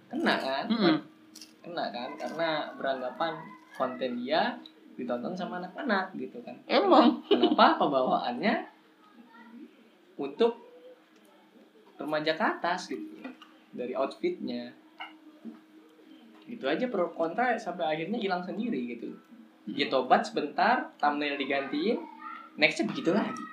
kena 0.10 0.36
kan? 0.36 0.66
Mm-mm. 0.68 0.96
Kena 1.64 1.86
kan? 1.94 2.10
Karena 2.18 2.50
beranggapan 2.76 3.34
konten 3.78 4.12
dia 4.20 4.58
ditonton 5.00 5.32
sama 5.38 5.64
anak-anak 5.64 6.12
gitu 6.20 6.44
kan. 6.44 6.58
emang? 6.68 7.24
Kenapa 7.30 7.80
pembawaannya 7.80 8.68
untuk 10.20 10.60
remaja 11.96 12.36
ke 12.36 12.44
atas 12.44 12.92
gitu? 12.92 13.06
Dari 13.72 13.96
outfitnya. 13.96 14.76
Gitu 16.50 16.66
aja 16.66 16.90
pro 16.90 17.14
kontra 17.14 17.56
sampai 17.56 17.86
akhirnya 17.86 18.20
hilang 18.20 18.44
sendiri 18.44 18.98
gitu. 18.98 19.14
Dia 19.70 19.88
tobat 19.88 20.26
sebentar 20.26 20.92
thumbnail 20.98 21.38
digantiin 21.38 22.02
nextnya 22.60 22.92
begitu 22.92 23.16
lagi 23.16 23.46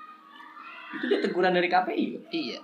itu 0.96 1.04
dia 1.06 1.20
teguran 1.20 1.52
dari 1.54 1.68
KPI 1.68 2.04
loh. 2.16 2.22
Iya. 2.32 2.58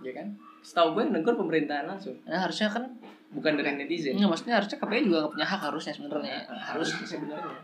Ya 0.00 0.12
kan 0.16 0.28
setahu 0.60 0.96
gue 0.96 1.02
yang 1.08 1.12
negur 1.16 1.34
pemerintahan 1.36 1.88
langsung. 1.88 2.16
Nah 2.28 2.44
harusnya 2.44 2.68
kan 2.68 2.84
bukan 3.30 3.52
dari 3.56 3.78
netizen. 3.78 4.18
Enggak, 4.18 4.30
maksudnya 4.36 4.54
harusnya 4.58 4.76
KPI 4.76 5.02
juga 5.06 5.16
nggak 5.24 5.32
punya 5.38 5.46
hak 5.46 5.60
harusnya 5.70 5.92
sebenarnya. 5.94 6.38
Harus 6.50 6.88
sebenarnya. 7.06 7.56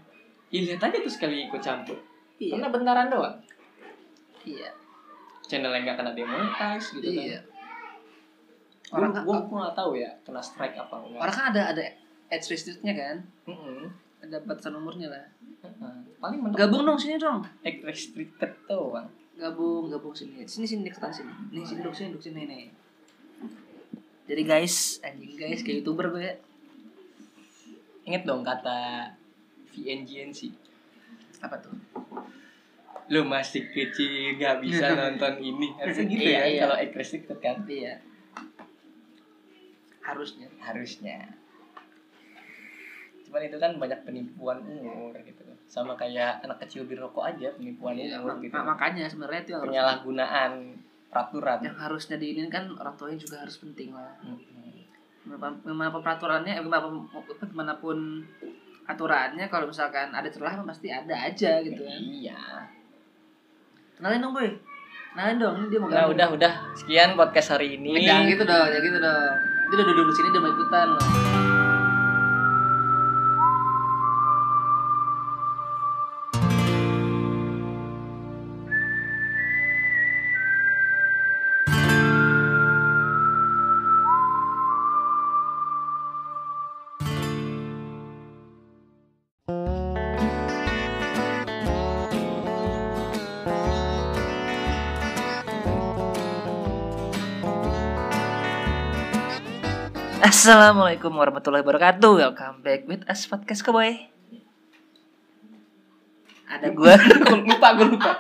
Ya, 0.55 0.61
lihat 0.63 0.83
aja 0.87 0.97
tuh 1.03 1.13
sekali 1.13 1.51
ikut 1.51 1.59
campur. 1.59 1.99
Iya. 2.39 2.53
Karena 2.57 2.69
bentaran 2.71 3.09
doang. 3.11 3.37
Iya. 4.47 4.71
Channel 5.47 5.73
yang 5.75 5.83
nggak 5.87 5.97
kena 5.99 6.13
demonetize 6.15 6.87
gitu 6.99 7.09
kan. 7.11 7.25
Iya. 7.27 7.41
Orang 8.95 9.11
orang 9.11 9.13
kan 9.13 9.23
gue 9.27 9.37
gue 9.51 9.59
nggak 9.59 9.77
tahu 9.77 9.91
ya 9.99 10.11
kena 10.23 10.39
strike 10.39 10.77
apa 10.79 10.95
enggak. 11.03 11.21
orang 11.27 11.35
kan 11.35 11.47
ada 11.51 11.63
ada 11.75 11.83
age 12.31 12.47
restrictnya 12.55 12.95
kan? 12.95 13.17
Mm-mm. 13.51 13.91
ada 14.23 14.37
batasan 14.43 14.79
umurnya 14.79 15.11
lah. 15.11 15.27
Heeh. 15.67 15.95
Paling 16.23 16.39
mentok 16.43 16.59
gabung 16.63 16.83
dong 16.87 16.99
sini 16.99 17.19
dong. 17.19 17.43
Egg 17.67 17.83
restricted 17.83 18.55
tuh 18.71 18.95
bang. 18.95 19.07
gabung 19.37 19.91
gabung 19.91 20.15
sini. 20.15 20.47
Sini 20.47 20.65
sini 20.65 20.87
deketan 20.87 21.11
sini. 21.11 21.31
Nih 21.51 21.67
sini 21.67 21.83
duduk 21.83 21.95
sini 21.95 22.09
duduk 22.15 22.25
sini 22.25 22.43
nih 22.47 22.86
jadi 24.27 24.43
guys 24.43 24.99
anjing 25.01 25.33
guys 25.35 25.61
kayak 25.61 25.81
youtuber 25.81 26.11
gue 26.11 26.31
Ingat 28.05 28.23
dong 28.23 28.43
kata 28.43 29.11
VNGNC. 29.69 30.55
apa 31.41 31.59
tuh 31.59 31.75
Lo 33.07 33.23
masih 33.23 33.67
kecil 33.67 34.35
nggak 34.35 34.59
bisa 34.61 34.91
nonton 35.01 35.39
ini. 35.39 35.75
Harusnya 35.75 36.07
gitu 36.07 36.23
Iya, 36.25 36.31
ya 36.33 36.45
iya. 36.45 36.61
kalau 36.65 36.77
egg 36.77 36.93
restricted 36.93 37.39
kan. 37.39 37.57
iya 37.67 37.99
harusnya 40.01 40.47
Harusnya. 40.61 41.19
Cuman 43.23 43.43
itu 43.43 43.57
kan 43.57 43.75
banyak 43.75 44.01
penipuan 44.03 44.63
umur 44.63 45.11
gitu. 45.21 45.43
Sama 45.67 45.95
kayak 45.95 46.39
anak 46.41 46.63
kecil 46.63 46.87
birokok 46.87 47.27
aja 47.27 47.51
penipuan 47.53 47.99
Iya, 47.99 48.23
umur 48.23 48.39
gitu. 48.39 48.55
mak- 48.55 48.67
makanya 48.69 49.07
sebenarnya 49.07 49.41
itu 49.41 49.51
yang 49.51 49.61
harus 49.61 49.69
Penyalahgunaan 49.69 50.53
peraturan. 51.17 51.59
yang 51.63 51.77
harusnya 51.77 52.17
diinin 52.17 52.47
kan 52.47 52.69
orang 52.71 52.93
tuanya 52.95 53.17
juga 53.17 53.41
harus 53.41 53.57
penting 53.57 53.91
lah. 53.91 54.13
Gimana- 55.23 55.59
gimana 55.59 55.91
peraturannya 55.91 56.53
eh, 56.53 56.63
gimana 57.43 57.73
pun 57.75 58.23
aturannya 58.85 59.47
kalau 59.47 59.67
misalkan 59.67 60.13
ada 60.13 60.29
celah 60.29 60.55
pasti 60.63 60.87
ada 60.87 61.11
aja 61.11 61.59
gitu 61.59 61.83
kan 61.83 61.99
Iya. 61.99 62.39
kenalin 63.97 64.23
dong 64.23 64.31
boy 64.31 64.47
kenalin 65.11 65.37
dong 65.37 65.55
ini 65.59 65.67
dia 65.67 65.81
mau 65.83 65.91
Nah 65.91 66.07
udah 66.07 66.29
udah 66.31 66.53
sekian 66.79 67.19
podcast 67.19 67.59
hari 67.59 67.75
ini. 67.75 67.99
Jangan 67.99 68.31
gitu 68.31 68.45
dong 68.45 68.67
jangan 68.71 68.85
gitu 68.85 68.99
dong 69.03 69.35
dia 69.67 69.75
udah 69.75 69.87
duduk 69.91 70.05
di 70.07 70.15
sini 70.15 70.29
dia 70.31 70.39
mau 70.39 70.51
ikutan 70.53 70.87
loh 70.95 71.26
Assalamualaikum 100.17 101.13
warahmatullahi 101.13 101.61
wabarakatuh. 101.61 102.13
Welcome 102.17 102.65
back 102.65 102.89
with 102.89 103.05
us 103.05 103.29
podcast 103.29 103.61
Keboy. 103.61 104.09
Ada 106.47 106.73
gua 106.73 106.97
lupa 107.45 107.69
gue 107.75 107.89
lupa 107.91 108.13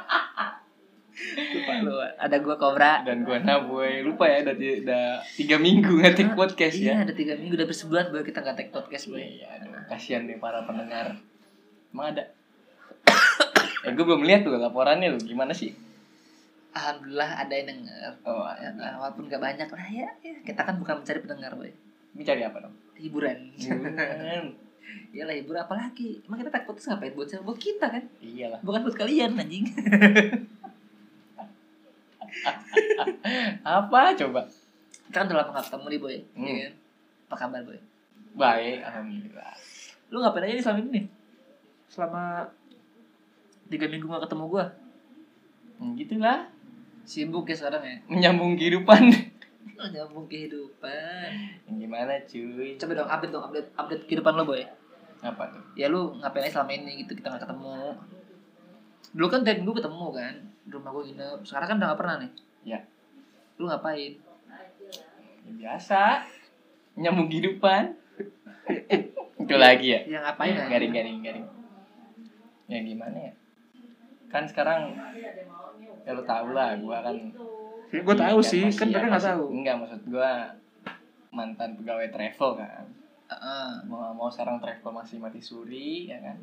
lupa 1.17 1.73
lu. 1.81 1.93
Ada 2.21 2.37
gua 2.45 2.55
Kobra. 2.59 3.01
dan 3.01 3.25
gue 3.25 3.39
Naboy 3.41 4.05
lupa 4.05 4.29
ya 4.29 4.45
udah, 4.45 4.55
udah 4.57 5.05
tiga 5.33 5.57
minggu 5.57 5.97
ngetik 5.97 6.37
podcast 6.37 6.77
Iya, 6.77 6.93
ya 6.93 6.97
ada 7.07 7.13
tiga 7.15 7.33
minggu 7.33 7.55
udah 7.55 7.69
bersebulan 7.69 8.05
boy 8.11 8.21
kita 8.21 8.45
nggak 8.45 8.57
take 8.59 8.73
podcast 8.75 9.09
boy. 9.09 9.23
iya 9.23 9.47
aduh 9.57 9.73
kasihan 9.89 10.27
nih 10.27 10.37
para 10.37 10.67
pendengar 10.67 11.17
emang 11.95 12.13
ada 12.13 12.23
eh 13.87 13.93
gue 13.95 14.05
belum 14.05 14.21
lihat 14.21 14.45
tuh 14.45 14.59
laporannya 14.59 15.15
lu 15.15 15.21
gimana 15.23 15.57
sih 15.57 15.73
Alhamdulillah 16.77 17.41
ada 17.41 17.55
yang 17.57 17.73
denger. 17.73 18.13
oh 18.29 18.45
Ya, 18.53 18.69
walaupun 19.01 19.33
gak 19.33 19.41
banyak 19.41 19.65
lah 19.65 19.87
ya, 19.89 20.09
ya. 20.21 20.37
Kita 20.45 20.61
kan 20.61 20.77
bukan 20.77 21.01
mencari 21.01 21.25
pendengar 21.25 21.57
boy. 21.57 21.73
Ini 22.17 22.25
cari 22.25 22.43
apa 22.43 22.59
dong 22.65 22.75
Hiburan. 22.97 23.53
Bukan. 23.53 24.45
Iyalah 25.13 25.37
hiburan 25.37 25.61
apalagi. 25.69 26.25
Emang 26.25 26.41
kita 26.41 26.49
take 26.49 26.65
podcast 26.65 26.89
ngapain 26.89 27.13
buat 27.13 27.29
siapa? 27.29 27.45
Buat 27.45 27.61
kita 27.61 27.87
kan. 27.93 28.05
iyalah 28.25 28.61
Bukan 28.65 28.81
buat 28.89 28.97
kalian 28.97 29.37
anjing. 29.37 29.69
apa 33.65 34.01
coba 34.17 34.41
Kita 35.09 35.17
kan 35.23 35.27
udah 35.29 35.37
lama 35.45 35.51
gak 35.57 35.67
ketemu 35.69 35.87
nih 35.89 36.01
boy. 36.01 36.17
Hmm. 36.37 36.45
Iya 36.45 36.53
kan? 36.57 36.75
Apa 37.27 37.37
kabar 37.37 37.63
boy? 37.69 37.81
baik 38.37 38.85
alhamdulillah 38.85 39.57
Lu 40.13 40.21
ngapain 40.21 40.45
aja 40.45 40.55
nih 40.55 40.65
selama 40.65 40.81
ini 40.85 40.91
nih? 40.93 41.05
Selama 41.89 42.23
tiga 43.73 43.87
minggu 43.89 44.07
gak 44.07 44.29
ketemu 44.29 44.45
gua. 44.47 44.67
Hmm, 45.81 45.93
gitulah 45.97 46.39
Sibuk 47.07 47.47
ya 47.49 47.57
sekarang 47.57 47.83
ya. 47.85 47.97
menyambung 48.09 48.59
kehidupan 48.59 49.13
nyambung 49.93 50.27
kehidupan. 50.27 51.29
gimana 51.69 52.17
cuy 52.23 52.75
Coba 52.77 52.93
dong 52.95 53.09
update 53.09 53.33
dong 53.33 53.45
update 53.45 53.69
update 53.75 54.03
kehidupan 54.07 54.35
lo 54.35 54.45
boy. 54.45 54.63
apa 55.19 55.43
tuh 55.49 55.63
Ya 55.75 55.87
lu 55.87 56.15
ngapain 56.17 56.45
aja 56.45 56.61
selama 56.61 56.73
ini 56.73 57.03
gitu 57.03 57.13
kita 57.13 57.31
gak 57.31 57.43
ketemu. 57.43 57.97
Dulu 59.11 59.27
kan 59.27 59.41
tiap 59.43 59.57
minggu 59.57 59.75
ketemu 59.75 60.07
kan. 60.11 60.35
Di 60.63 60.71
rumah 60.71 60.91
gua 60.91 61.03
nginep. 61.03 61.39
Sekarang 61.43 61.67
kan 61.67 61.77
udah 61.77 61.89
gak 61.91 62.01
pernah 62.01 62.17
nih. 62.21 62.31
ya 62.67 62.79
Lu 63.57 63.65
ngapain? 63.65 64.13
Ya, 65.43 65.51
biasa 65.53 66.27
nyambung 66.95 67.29
kehidupan 67.29 67.95
itu 69.43 69.55
lagi 69.55 69.95
ya 69.95 70.01
Ya 70.07 70.19
ngapain 70.21 70.53
ya? 70.53 70.67
garing 70.67 70.91
garing 70.91 71.19
garing 71.21 71.47
ya 72.67 72.79
gimana 72.83 73.15
ya 73.21 73.33
kan 74.27 74.43
sekarang 74.43 74.91
ya 76.03 76.11
lo 76.11 76.25
tau 76.25 76.51
lah 76.51 76.75
gua 76.77 76.99
kan 77.01 77.15
Gue 77.89 78.17
tahu 78.17 78.39
sih, 78.41 78.63
masih- 78.63 78.77
kan 78.77 78.87
ya, 78.87 78.93
mereka 78.93 79.07
nggak 79.07 79.15
masih- 79.17 79.33
tahu. 79.33 79.45
enggak 79.53 79.77
maksud 79.79 80.01
gua 80.07 80.33
mantan 81.31 81.71
pegawai 81.75 82.09
travel 82.09 82.51
kan 82.57 82.85
Heeh. 83.27 83.69
mau 83.85 83.97
nggak 84.01 84.15
mau 84.15 84.29
sekarang 84.29 84.57
travel 84.57 84.91
masih 84.95 85.17
mati 85.19 85.39
suri 85.39 86.07
ya 86.07 86.19
kan 86.19 86.39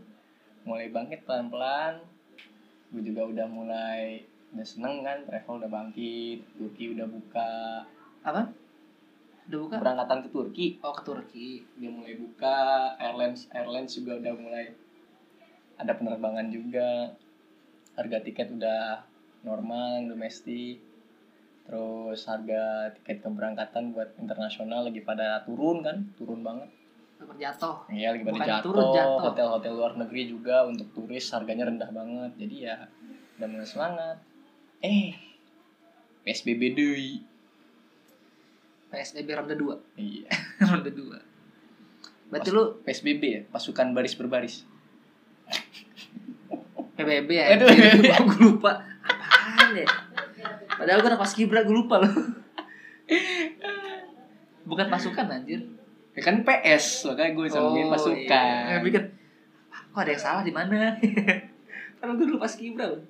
mulai 0.63 0.87
bangkit 0.87 1.23
pelan 1.23 1.47
pelan 1.47 1.97
gue 2.87 3.01
juga 3.01 3.25
udah 3.25 3.47
mulai 3.47 4.21
udah 4.51 4.61
seneng 4.63 5.01
kan 5.01 5.23
travel 5.23 5.57
udah 5.57 5.67
bangkit 5.67 6.45
Turki 6.53 6.93
udah 6.93 7.03
buka 7.05 7.51
Apa? 8.21 8.53
Udah 9.43 9.59
buka? 9.59 9.75
berangkatan 9.77 10.19
ke 10.21 10.29
Turki 10.29 10.67
Oh 10.79 10.93
ke 10.93 11.01
Turki. 11.03 11.49
udah 11.75 11.91
mulai 11.91 12.13
buka 12.15 12.57
airlines 12.97 13.49
airlines 13.49 13.91
juga 13.93 14.15
udah 14.15 14.33
mulai 14.35 14.65
ada 15.73 15.91
penerbangan 15.91 16.47
juga 16.47 17.17
harga 17.93 18.19
tiket 18.21 18.51
udah 18.51 19.01
normal 19.41 20.05
domestik 20.05 20.79
terus 21.64 22.20
harga 22.28 22.91
tiket 22.99 23.24
keberangkatan 23.24 23.95
buat 23.95 24.11
internasional 24.20 24.84
lagi 24.84 24.99
pada 24.99 25.41
turun 25.47 25.80
kan 25.80 26.03
turun 26.20 26.43
banget 26.43 26.68
jatuh. 27.39 27.76
Iya 27.88 28.07
lagi 28.16 28.24
pada 28.28 28.59
jatuh, 28.59 28.74
hotel-hotel 29.32 29.74
luar 29.74 29.93
negeri 29.95 30.28
juga 30.28 30.68
untuk 30.68 30.91
turis 30.91 31.24
harganya 31.32 31.70
rendah 31.70 31.89
banget. 31.89 32.32
Jadi 32.39 32.55
ya 32.68 32.76
udah 33.39 33.47
mulai 33.47 33.68
semangat. 33.68 34.18
Eh, 34.84 35.16
PSBB 36.28 36.76
deui. 36.76 37.24
PSBB 38.91 39.30
ronde 39.34 39.55
2. 39.55 39.99
Iya. 39.99 40.30
ronde 40.70 40.91
2. 40.91 42.30
Berarti 42.30 42.49
lu 42.49 42.64
PSBB 42.82 43.24
ya, 43.24 43.41
pasukan 43.49 43.93
baris 43.93 44.18
berbaris. 44.18 44.55
PBB 46.93 47.30
ya? 47.34 47.45
Aduh. 47.57 47.70
gue 47.72 48.39
lupa. 48.41 48.86
Apaan 49.01 49.74
ya? 49.74 49.88
Padahal 50.74 50.99
gue 50.99 51.09
anak 51.09 51.21
pas 51.21 51.32
kibra 51.32 51.61
gue 51.61 51.76
lupa 51.76 51.99
loh. 51.99 52.13
Bukan 54.63 54.88
pasukan 54.88 55.28
anjir. 55.30 55.59
Ya 56.13 56.21
kan 56.21 56.41
PS, 56.41 57.09
makanya 57.09 57.32
gue 57.34 57.45
sambungin 57.47 57.89
pasukan. 57.89 58.21
Iya. 58.69 58.78
Gue 58.78 58.86
pikir, 58.88 59.03
"Ah, 59.67 59.82
kok 59.84 59.99
ada 59.99 60.11
yang 60.11 60.21
salah 60.21 60.41
di 60.41 60.53
mana? 60.53 60.93
Karena 61.97 62.11
gue 62.13 62.26
dulu 62.26 62.38
pas 62.38 62.53
kibra 62.53 62.86
loh. 62.88 63.01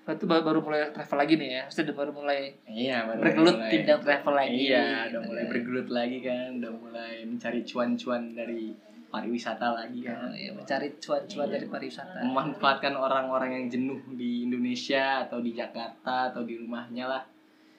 Berarti 0.00 0.24
baru, 0.24 0.42
baru 0.42 0.58
mulai 0.60 0.80
travel 0.90 1.18
lagi 1.18 1.34
nih 1.36 1.48
ya. 1.50 1.62
Maksudnya 1.66 1.86
udah 1.86 1.96
baru 1.96 2.10
mulai 2.12 2.40
Iya, 2.64 2.96
baru 3.04 3.18
bergelut 3.20 3.56
mulai- 3.56 3.70
tindak 3.70 3.98
travel 4.00 4.34
lagi. 4.34 4.56
Iya, 4.64 4.86
udah 5.06 5.20
mulai 5.22 5.44
bergelut 5.46 5.88
lagi 5.90 6.18
kan, 6.20 6.48
udah 6.56 6.72
mulai 6.72 7.12
mencari 7.22 7.60
cuan-cuan 7.62 8.22
dari 8.32 8.62
pariwisata 9.10 9.74
lagi 9.74 10.00
Ya, 10.00 10.14
kan. 10.14 10.30
ya, 10.32 10.50
mencari 10.50 10.88
cuan-cuan 10.96 11.48
dari 11.48 11.66
pariwisata. 11.66 12.22
memanfaatkan 12.22 12.94
orang-orang 12.94 13.50
yang 13.52 13.66
jenuh 13.68 14.00
di 14.12 14.46
Indonesia 14.46 15.26
atau 15.26 15.38
di 15.38 15.50
Jakarta 15.50 16.30
atau 16.30 16.42
di 16.42 16.54
rumahnya 16.56 17.04
lah. 17.04 17.22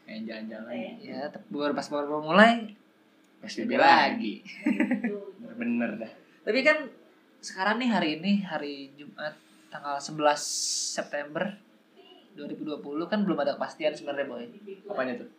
Kayak 0.04 0.22
jalan-jalan. 0.28 0.76
Ya, 1.00 1.22
tapi 1.26 1.48
baru 1.50 1.72
pas 1.72 1.88
baru 1.88 2.20
mulai 2.20 2.76
PSBB 3.40 3.72
lagi. 3.74 4.44
Bener 5.56 5.98
dah. 5.98 6.12
Tapi 6.44 6.60
kan 6.62 6.78
sekarang 7.40 7.80
nih 7.80 7.90
hari 7.90 8.10
ini 8.18 8.44
hari 8.44 8.92
Jumat 8.94 9.34
tanggal 9.68 9.98
11 9.98 10.36
September 10.94 11.56
2020 12.34 12.84
kan 13.08 13.20
belum 13.22 13.38
ada 13.38 13.56
kepastian 13.56 13.92
sebenarnya 13.92 14.28
boy. 14.28 14.46
apanya 14.86 15.14
tuh? 15.18 15.30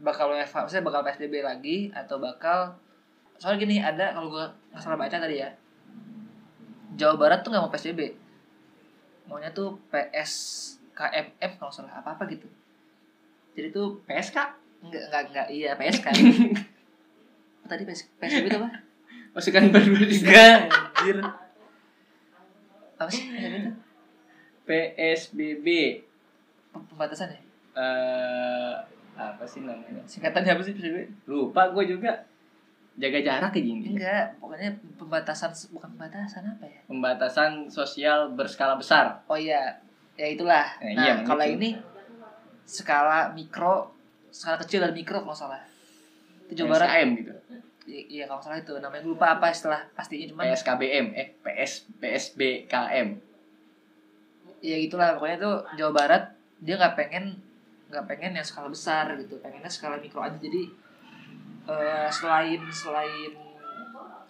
Bakal 0.00 0.32
WFH, 0.32 0.56
maksudnya 0.58 0.84
bakal 0.84 1.00
PSBB 1.02 1.34
lagi 1.40 1.76
atau 1.92 2.16
bakal 2.16 2.76
soalnya 3.40 3.58
gini 3.58 3.80
ada 3.80 4.12
kalau 4.12 4.28
gua 4.28 4.46
nggak 4.70 4.82
salah 4.84 4.94
baca 4.94 5.16
tadi 5.16 5.40
ya. 5.40 5.48
Jawa 6.92 7.16
Barat 7.16 7.40
tuh 7.40 7.50
nggak 7.50 7.62
mau 7.62 7.72
PSBB 7.72 8.00
maunya 9.24 9.48
tuh 9.50 9.78
PSKMM 9.88 11.52
kalau 11.56 11.70
salah 11.70 11.94
apa 11.94 12.12
apa 12.12 12.26
gitu. 12.26 12.44
Jadi 13.54 13.70
tuh 13.70 14.02
PSK 14.04 14.36
nggak 14.80 15.02
nggak 15.08 15.22
nggak 15.30 15.46
iya 15.48 15.72
PSK 15.74 16.06
tadi 17.70 17.82
PS, 17.84 18.10
PSBB 18.18 18.46
itu 18.46 18.58
apa? 18.58 18.70
Pasukan 19.30 19.70
baru 19.70 19.94
Enggak, 19.94 20.58
anjir. 20.66 21.16
Apa 22.98 23.06
sih 23.06 23.22
PSBB 23.30 23.54
itu? 23.56 23.72
PSBB 24.66 25.66
Pem- 26.70 26.86
Pembatasan 26.86 27.30
ya? 27.30 27.40
eh 27.72 28.74
apa 29.14 29.44
sih 29.46 29.62
namanya? 29.62 30.02
Singkatannya 30.04 30.52
apa 30.52 30.62
sih 30.62 30.74
PSBB? 30.74 31.06
lupa 31.24 31.70
gue 31.70 31.84
juga 31.86 32.26
jaga 32.98 33.18
jarak 33.22 33.50
kayak 33.54 33.66
gini 33.66 33.84
Enggak, 33.94 34.38
pokoknya 34.42 34.70
pembatasan 34.98 35.50
bukan 35.70 35.88
pembatasan 35.94 36.42
apa 36.46 36.64
ya? 36.66 36.80
pembatasan 36.90 37.50
sosial 37.70 38.34
berskala 38.34 38.74
besar 38.74 39.22
Oh 39.30 39.38
iya, 39.38 39.78
ya 40.18 40.26
itulah. 40.26 40.66
Eh, 40.82 40.92
nah, 40.98 41.04
iya, 41.06 41.12
kalau 41.22 41.44
gitu. 41.46 41.56
ini 41.60 41.70
skala 42.66 43.30
mikro, 43.32 43.94
skala 44.34 44.58
kecil 44.60 44.82
dan 44.82 44.92
mikro 44.92 45.22
kalau 45.22 45.34
salah. 45.34 45.62
Itu 46.50 46.66
Jawa 46.66 46.76
Barat. 46.76 46.88
PSKM 46.90 47.08
gitu 47.18 47.32
Iya 47.90 48.30
kalau 48.30 48.38
salah 48.38 48.62
itu 48.62 48.74
namanya 48.78 49.02
gue 49.02 49.12
lupa 49.18 49.34
apa 49.40 49.50
istilah 49.50 49.82
pastinya 49.98 50.30
cuman 50.30 50.44
PSKBM 50.54 51.06
eh 51.16 51.28
PS 51.42 51.72
PSBKM 51.98 53.08
ya 54.60 54.76
gitulah 54.78 55.16
pokoknya 55.16 55.36
tuh 55.40 55.56
Jawa 55.74 55.92
Barat 55.96 56.22
dia 56.60 56.76
nggak 56.76 56.94
pengen 56.94 57.40
nggak 57.90 58.04
pengen 58.06 58.38
yang 58.38 58.46
skala 58.46 58.70
besar 58.70 59.10
gitu 59.18 59.40
pengennya 59.42 59.66
skala 59.66 59.98
mikro 59.98 60.22
aja 60.22 60.38
jadi 60.38 60.70
eh, 61.68 62.08
selain 62.08 62.60
selain 62.70 63.32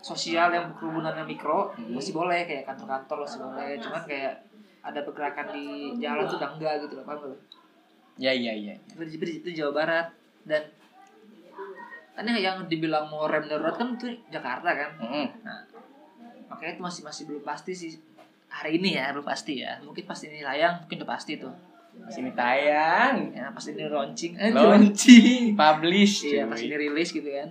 sosial 0.00 0.48
yang 0.50 0.72
kerubunannya 0.74 1.28
mikro 1.28 1.70
Hmm. 1.76 1.92
masih 1.92 2.16
boleh 2.16 2.48
kayak 2.48 2.64
kantor-kantor 2.64 3.28
masih 3.28 3.38
boleh. 3.44 3.70
Cuman 3.76 4.02
kayak 4.08 4.34
ada 4.80 5.00
pergerakan 5.04 5.46
di 5.52 5.92
jalan 6.00 6.24
tuh 6.24 6.40
udah 6.40 6.50
enggak 6.56 6.74
gitu 6.88 6.94
loh 6.96 7.04
paham 7.04 7.18
nggak 7.20 7.30
lo? 7.30 7.38
ya 8.20 8.32
iya 8.36 8.52
iya 8.52 8.74
itu, 8.76 9.16
itu, 9.16 9.24
itu 9.44 9.48
Jawa 9.60 9.72
Barat. 9.84 10.06
Dan 10.44 10.60
kan 12.16 12.26
yang 12.36 12.68
dibilang 12.68 13.08
mau 13.08 13.24
rem 13.28 13.48
darurat 13.48 13.76
kan 13.76 13.96
itu 13.96 14.12
Jakarta 14.28 14.68
kan? 14.76 14.90
Mm-mm. 15.00 15.26
makanya 16.50 16.76
itu 16.76 16.82
masih 16.82 17.02
masih 17.06 17.22
belum 17.30 17.44
pasti 17.46 17.72
sih. 17.72 17.92
Hari 18.50 18.76
ini 18.82 18.98
ya 18.98 19.14
belum 19.14 19.24
pasti 19.24 19.62
ya. 19.62 19.78
Mungkin 19.84 20.04
pas 20.04 20.18
ini 20.26 20.42
tayang 20.42 20.82
mungkin 20.84 20.96
udah 21.00 21.10
pasti 21.14 21.38
tuh 21.38 21.54
Pas 22.00 22.14
ini 22.16 22.30
tayang 22.32 23.14
ya 23.34 23.52
pas 23.52 23.64
ini 23.68 23.84
launching. 23.86 24.32
Eh, 24.36 24.50
launching. 24.50 25.54
Publish 25.60 26.26
iya 26.30 26.48
pas 26.48 26.58
ini 26.58 26.74
rilis 26.74 27.10
gitu 27.12 27.26
kan. 27.26 27.50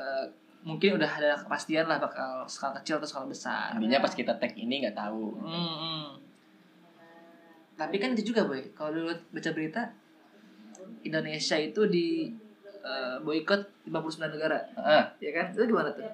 Eh, 0.00 0.24
mungkin 0.66 1.00
udah 1.00 1.08
ada 1.08 1.32
kepastian 1.40 1.88
lah 1.88 1.96
bakal 1.96 2.44
skala 2.44 2.76
kecil 2.80 3.00
atau 3.00 3.08
skala 3.08 3.26
besar. 3.30 3.76
Intinya 3.78 4.04
pas 4.04 4.12
kita 4.12 4.36
tag 4.36 4.52
ini 4.56 4.84
nggak 4.84 4.96
tahu. 4.96 5.36
Hmm, 5.40 5.74
hmm. 5.80 6.06
tapi 7.80 7.96
kan 7.96 8.12
itu 8.12 8.34
juga 8.34 8.44
boy. 8.44 8.60
Kalau 8.76 8.92
dulu 8.92 9.12
baca 9.32 9.50
berita 9.56 9.88
Indonesia 11.00 11.56
itu 11.56 11.88
di 11.88 12.28
eh, 12.84 13.16
boikot 13.24 13.88
59 13.88 14.36
negara. 14.36 14.60
Ah 14.76 15.08
ya 15.22 15.30
kan? 15.32 15.52
Itu 15.56 15.64
gimana 15.64 15.90
tuh 15.96 16.04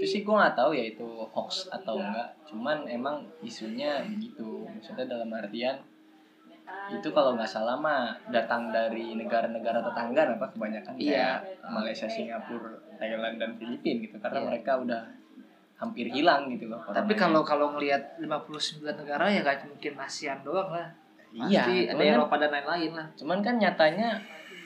itu 0.00 0.08
sih 0.08 0.20
gue 0.22 0.32
nggak 0.32 0.56
tahu 0.56 0.72
ya 0.72 0.84
itu 0.86 1.04
hoax 1.28 1.68
atau 1.68 2.00
enggak 2.00 2.32
cuman 2.48 2.88
emang 2.88 3.20
isunya 3.40 4.00
begitu 4.02 4.64
maksudnya 4.64 5.04
dalam 5.06 5.28
artian 5.30 5.76
itu 6.88 7.08
kalau 7.10 7.36
nggak 7.36 7.44
salah 7.46 7.76
mah 7.76 8.16
datang 8.28 8.72
dari 8.72 9.12
negara-negara 9.12 9.82
tetangga 9.82 10.22
apa 10.32 10.46
kebanyakan 10.48 10.94
Iya. 10.96 11.04
kayak 11.04 11.38
Malaysia, 11.68 12.08
Singapura, 12.08 12.78
Thailand 12.96 13.36
dan 13.36 13.50
Filipina 13.54 14.00
gitu 14.00 14.16
karena 14.16 14.38
Iya. 14.40 14.46
mereka 14.48 14.72
udah 14.78 15.02
hampir 15.76 16.06
hilang 16.08 16.48
gitu 16.48 16.68
loh. 16.68 16.80
tapi 16.86 17.12
kalau 17.12 17.40
kalau 17.42 17.72
ngelihat 17.74 18.16
59 18.16 18.96
negara 18.96 19.28
ya 19.28 19.40
gak 19.40 19.64
mungkin 19.66 19.92
ASEAN 19.96 20.40
doang 20.40 20.70
lah 20.70 20.88
iya, 21.30 21.60
pasti 21.60 21.74
ada 21.84 21.92
cuman 21.92 22.00
kan- 22.02 22.16
Eropa 22.16 22.34
dan 22.36 22.50
lain-lain 22.52 22.92
lah 22.96 23.06
cuman 23.14 23.38
kan 23.40 23.54
nyatanya 23.56 24.08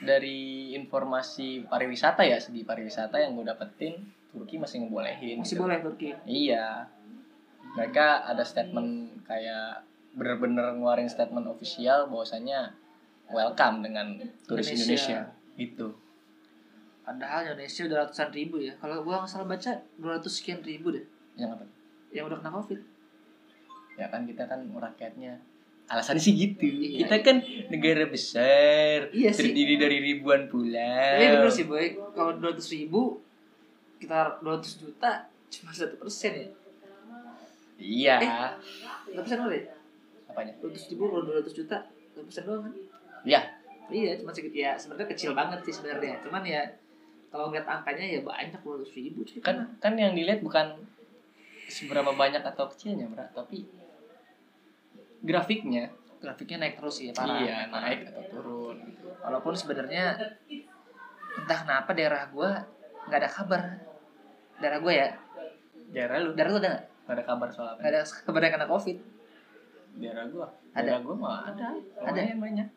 dari 0.03 0.39
informasi 0.75 1.65
pariwisata 1.65 2.21
ya 2.21 2.35
segi 2.35 2.63
pariwisata 2.63 3.15
yang 3.15 3.33
gue 3.33 3.43
dapetin 3.43 3.95
Turki 4.35 4.55
masih 4.57 4.77
ngebolehin. 4.81 5.39
masih 5.39 5.55
gitu. 5.55 5.63
boleh 5.63 5.79
Turki 5.79 6.11
Iya. 6.23 6.83
Mereka 7.71 8.05
ada 8.25 8.43
statement 8.43 8.91
kayak 9.23 9.83
bener-bener 10.11 10.71
ngeluarin 10.73 11.07
statement 11.07 11.43
official 11.45 12.07
bahwasanya 12.07 12.71
welcome 13.27 13.79
dengan 13.81 14.15
turis 14.45 14.69
Indonesia. 14.69 15.23
Indonesia. 15.23 15.55
Gitu. 15.55 15.87
padahal 17.01 17.45
Indonesia 17.45 17.85
udah 17.85 17.97
ratusan 18.01 18.29
ribu 18.29 18.57
ya 18.57 18.73
kalau 18.75 18.99
gua 18.99 19.21
nggak 19.21 19.29
salah 19.29 19.45
baca 19.45 19.71
200 19.95 20.25
sekian 20.25 20.59
ribu 20.59 20.89
deh 20.89 21.05
Yang 21.35 21.53
apa? 21.53 21.65
yang 22.09 22.25
udah 22.25 22.37
kena 22.39 22.51
covid 22.51 22.79
Ya 23.93 24.09
kan 24.09 24.25
kita 24.25 24.43
kan 24.43 24.59
rakyatnya 24.67 25.39
alasan 25.85 26.17
sih 26.17 26.33
gitu. 26.33 26.65
Iya. 26.65 27.05
Kita 27.05 27.15
kan 27.21 27.37
negara 27.69 28.03
besar, 28.05 29.07
Iya 29.13 29.29
sih. 29.29 29.47
terdiri 29.47 29.77
dari 29.77 30.01
ribuan 30.01 30.49
pulau. 30.49 30.73
tapi 31.13 31.25
bener 31.29 31.47
sih 31.47 31.63
boy 31.63 31.85
kalau 32.11 32.35
200 32.35 32.57
ribu 32.75 33.21
kita 33.95 34.39
200 34.39 34.81
juta 34.81 35.11
cuma 35.47 35.71
satu 35.71 35.95
persen 35.95 36.31
ya 36.35 36.47
Iya. 37.75 38.15
satu 39.05 39.19
persen 39.19 39.39
boleh 39.41 39.61
Apanya? 40.25 40.53
200 40.59 40.89
ribu 40.89 41.03
kalau 41.07 41.23
200 41.25 41.51
juta 41.51 41.77
satu 42.09 42.23
persen 42.23 42.43
doang 42.43 42.61
kan 42.63 42.73
Iya. 43.23 43.41
iya 43.87 44.11
cuma 44.15 44.31
sedikit 44.31 44.53
ya 44.53 44.71
sebenarnya 44.73 45.07
kecil 45.09 45.31
banget 45.31 45.59
sih 45.61 45.73
sebenarnya 45.75 46.19
cuman 46.21 46.41
ya 46.41 46.61
kalau 47.27 47.49
ngeliat 47.49 47.67
angkanya 47.67 48.05
ya 48.07 48.19
banyak 48.21 48.57
200 48.57 48.87
ribu 48.95 49.19
cuy 49.21 49.39
Kan 49.39 49.75
kan 49.77 49.93
yang 49.93 50.11
dilihat 50.11 50.39
bukan 50.39 50.71
seberapa 51.65 52.13
banyak 52.13 52.45
atau 52.45 52.69
kecilnya, 52.69 53.09
Bra, 53.09 53.25
tapi 53.27 53.65
grafiknya. 55.19 55.89
grafiknya 56.15 56.57
naik 56.59 56.77
terus 56.77 56.97
ya 56.99 57.11
parah 57.11 57.37
iya, 57.39 57.65
naik 57.67 57.99
atau 58.07 58.23
turun. 58.31 58.77
walaupun 59.19 59.53
sebenarnya 59.53 60.13
entah 61.35 61.59
kenapa 61.59 61.91
daerah 61.91 62.25
gua 62.27 62.65
nggak 63.05 63.19
ada 63.19 63.29
kabar 63.29 63.61
daerah 64.57 64.79
gua 64.79 64.93
ya 64.93 65.09
Daerah 65.85 66.17
lu 66.19 66.29
daerah 66.33 66.51
lu 66.51 66.59
ada 66.59 66.69
nggak 66.73 66.85
Gak 67.05 67.13
ada 67.13 67.23
kabar 67.23 67.47
soal 67.47 67.67
apa? 67.69 67.79
nggak 67.79 67.91
ada 67.93 68.01
kabar 68.25 68.41
yang 68.41 68.53
kena 68.55 68.67
covid 68.67 68.97
Daerah 69.95 70.25
gua. 70.27 70.47
Ada? 70.73 70.83
Daerah 70.83 70.99
gua 71.01 71.15
mah 71.15 71.37
ada. 71.47 71.65
Ada? 72.03 72.19
Lumayan 72.19 72.39
banyak. 72.43 72.67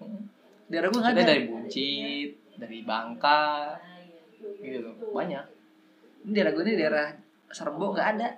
Daerah 0.70 0.88
gua 0.88 1.00
nggak 1.02 1.14
ada 1.18 1.22
dari 1.26 1.42
Buncit, 1.44 2.30
dari 2.54 2.78
Bangka, 2.86 3.74
gitu 4.62 4.78
loh. 4.84 4.94
Banyak. 5.10 5.44
ini 6.22 6.30
daerah 6.30 6.52
gua 6.52 6.62
ini 6.62 6.74
daerah 6.76 7.06
Serbo 7.48 7.90
nggak 7.90 8.08
ada 8.18 8.28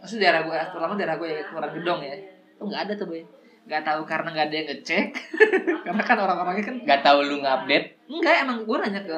maksudnya 0.00 0.22
daerah 0.24 0.40
gua 0.42 0.58
terutama 0.66 0.92
daerah 0.96 1.16
gua 1.20 1.28
yang 1.28 1.46
kurang 1.46 1.72
gedong 1.76 2.00
ya 2.00 2.16
tuh 2.56 2.64
nggak 2.64 2.82
ada 2.88 2.92
tuh 2.96 3.06
boy 3.06 3.20
nggak 3.64 3.82
tahu 3.84 4.00
karena 4.02 4.28
nggak 4.32 4.46
ada 4.48 4.56
yang 4.56 4.68
ngecek 4.72 5.06
karena 5.84 6.02
kan 6.02 6.16
orang-orangnya 6.16 6.64
kan 6.64 6.76
Gak 6.82 7.00
tahu 7.04 7.18
lu 7.22 7.36
ngupdate. 7.38 7.86
enggak 8.08 8.34
emang 8.42 8.58
gua 8.64 8.76
nanya 8.80 9.00
ke 9.04 9.16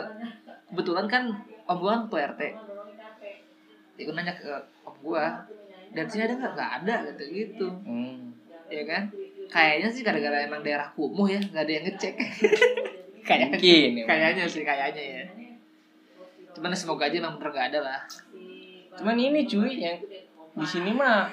kebetulan 0.66 1.06
kan 1.06 1.22
om 1.66 1.76
gua 1.82 1.90
kan 1.98 2.00
ketua 2.06 2.30
rt 2.34 2.42
ya 3.96 4.02
gua 4.06 4.14
nanya 4.14 4.34
ke 4.38 4.50
om 4.86 4.96
gua 5.02 5.26
dan 5.94 6.04
sini 6.10 6.22
ada 6.28 6.34
nggak? 6.36 6.52
Nggak 6.54 6.70
ada 6.82 6.94
gitu 7.14 7.24
gitu. 7.32 7.68
Hmm. 7.86 8.34
ya 8.66 8.82
kan? 8.82 9.02
Kayaknya 9.46 9.88
sih 9.94 10.02
gara-gara 10.02 10.42
emang 10.42 10.60
daerah 10.66 10.90
kumuh 10.92 11.30
ya 11.30 11.38
nggak 11.38 11.64
ada 11.64 11.72
yang 11.72 11.84
ngecek. 11.86 12.14
Kayaknya 13.26 13.58
Mungkin 13.58 13.90
ya. 13.98 14.04
kayaknya 14.06 14.44
sih 14.46 14.62
kayaknya 14.62 15.02
ya. 15.02 15.24
Cuman 16.54 16.70
semoga 16.74 17.10
aja 17.10 17.16
emang 17.18 17.38
bener 17.38 17.50
nggak 17.54 17.66
ada 17.74 17.80
lah. 17.82 18.00
Cuman 18.98 19.16
ini 19.18 19.46
cuy 19.46 19.82
yang 19.82 19.98
di 20.56 20.66
sini 20.66 20.90
mah 20.94 21.26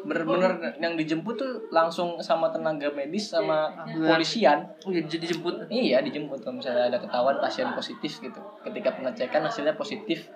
bener-bener 0.00 0.74
yang 0.80 0.94
dijemput 0.96 1.34
tuh 1.36 1.52
langsung 1.68 2.16
sama 2.22 2.48
tenaga 2.48 2.88
medis 2.94 3.28
sama 3.28 3.84
polisian. 3.86 4.64
oh 4.86 4.90
ya 4.90 5.02
jadi 5.04 5.34
jemput 5.34 5.68
Iya 5.68 6.00
dijemput 6.00 6.40
kalau 6.40 6.56
misalnya 6.56 6.88
ada 6.88 6.98
ketahuan 6.98 7.36
pasien 7.42 7.68
positif 7.76 8.22
gitu. 8.22 8.40
Ketika 8.64 8.96
pengecekan 8.96 9.42
hasilnya 9.44 9.74
positif, 9.76 10.30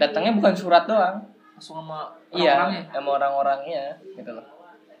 datangnya 0.00 0.34
bukan 0.34 0.54
surat 0.56 0.84
doang, 0.88 1.22
langsung 1.54 1.78
sama 1.78 2.10
iya 2.34 2.58
orang-orangnya 2.58 2.82
sama 2.90 3.08
orang-orangnya 3.20 3.84
gitu 4.18 4.30
loh. 4.34 4.46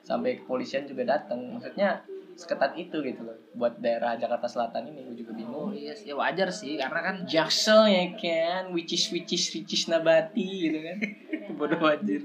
Sampai 0.04 0.38
kepolisian 0.38 0.84
juga 0.86 1.02
datang. 1.16 1.40
Maksudnya 1.58 2.04
seketat 2.34 2.74
itu 2.78 2.96
gitu 3.02 3.20
loh. 3.24 3.36
Buat 3.54 3.78
daerah 3.78 4.18
Jakarta 4.18 4.46
Selatan 4.46 4.90
ini 4.90 5.06
gue 5.06 5.16
juga 5.22 5.32
oh 5.32 5.36
bingung. 5.38 5.68
iya 5.74 5.94
sih. 5.94 6.10
ya 6.10 6.14
wajar 6.18 6.48
sih 6.50 6.74
karena 6.78 7.00
kan 7.02 7.16
Jaksel 7.26 7.88
ya 7.90 8.04
kan, 8.14 8.74
which 8.74 8.92
is 8.94 9.06
which 9.14 9.32
is 9.34 9.44
ricis 9.54 9.86
nabati 9.90 10.70
gitu 10.70 10.78
kan. 10.82 10.96
Bodoh 11.58 11.82
anjir. 11.82 12.22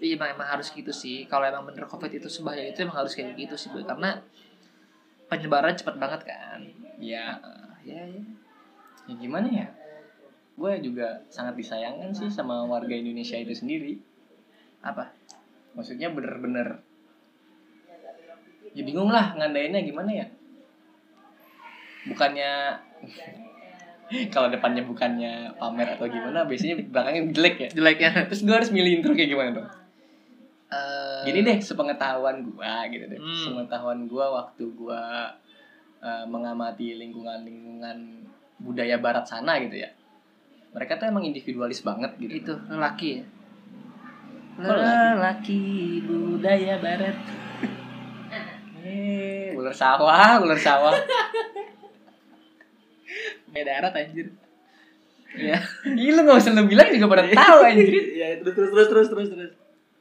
Iya 0.00 0.16
emang, 0.16 0.36
emang 0.36 0.48
harus 0.56 0.68
gitu 0.72 0.92
sih. 0.92 1.24
Kalau 1.28 1.44
emang 1.46 1.64
bener 1.64 1.88
covid 1.88 2.12
itu 2.12 2.28
sebahaya 2.28 2.68
itu 2.68 2.84
emang 2.84 3.04
harus 3.04 3.16
kayak 3.16 3.36
gitu 3.36 3.56
sih 3.56 3.72
Boy. 3.72 3.84
karena 3.84 4.20
penyebaran 5.32 5.74
cepat 5.76 5.96
banget 5.96 6.20
kan. 6.28 6.60
Ya, 7.00 7.40
ya 7.84 8.02
ya 8.04 8.20
ya 9.06 9.14
gimana 9.16 9.48
ya? 9.48 9.66
Gue 10.56 10.80
juga 10.80 11.20
sangat 11.28 11.56
disayangkan 11.60 12.12
sih 12.16 12.32
sama 12.32 12.64
warga 12.64 12.92
Indonesia 12.92 13.36
itu 13.36 13.52
sendiri. 13.52 14.00
apa? 14.84 15.10
Maksudnya 15.74 16.14
bener-bener 16.14 16.78
ya 18.76 18.82
bingung 18.86 19.10
lah 19.10 19.34
ngandainnya 19.34 19.82
gimana 19.82 20.10
ya? 20.12 20.26
Bukannya 22.06 22.52
kalau 24.34 24.46
depannya 24.52 24.86
bukannya 24.86 25.58
pamer 25.58 25.98
atau 25.98 26.06
gimana 26.06 26.46
biasanya 26.46 26.86
belakangnya 26.86 27.22
jelek 27.34 27.56
ya. 27.58 27.68
Jeleknya 27.74 28.10
terus 28.30 28.46
gue 28.46 28.54
harus 28.54 28.70
milih 28.70 29.02
intro 29.02 29.16
kayak 29.16 29.32
gimana 29.34 29.50
dong 29.58 29.68
Eh, 30.66 31.22
gini 31.30 31.46
deh 31.46 31.58
sepengetahuan 31.62 32.42
gua 32.42 32.90
gitu 32.90 33.06
deh. 33.06 33.20
Hmm. 33.22 33.38
sepengetahuan 33.38 34.10
gua 34.10 34.42
waktu 34.42 34.66
gua 34.74 35.30
eh, 36.02 36.24
mengamati 36.26 36.98
lingkungan-lingkungan 36.98 38.26
budaya 38.58 38.98
barat 38.98 39.22
sana 39.22 39.62
gitu 39.62 39.78
ya. 39.78 39.90
Mereka 40.74 40.98
tuh 40.98 41.06
emang 41.06 41.22
individualis 41.22 41.86
banget 41.86 42.18
gitu. 42.18 42.42
Itu 42.42 42.52
lelaki 42.66 43.22
ya? 43.22 43.24
Lelaki? 44.58 46.02
budaya 46.02 46.82
barat. 46.82 47.16
Eh 48.82 49.54
ular 49.54 49.74
sawah 49.74 50.42
ular 50.42 50.58
sawah. 50.58 50.98
Beda 53.54 53.86
darat 53.86 53.94
anjir. 53.94 54.34
Ya 55.36 55.60
Ih, 55.84 56.10
lu 56.16 56.24
gak 56.24 56.40
usah 56.40 56.56
lu 56.56 56.64
bilang 56.64 56.88
juga 56.90 57.06
pada 57.12 57.28
tahu 57.28 57.58
anjir. 57.62 57.92
ya 58.18 58.40
terus 58.42 58.54
terus 58.56 58.70
terus 58.72 58.88
terus 58.88 59.08
terus 59.12 59.28
terus 59.30 59.52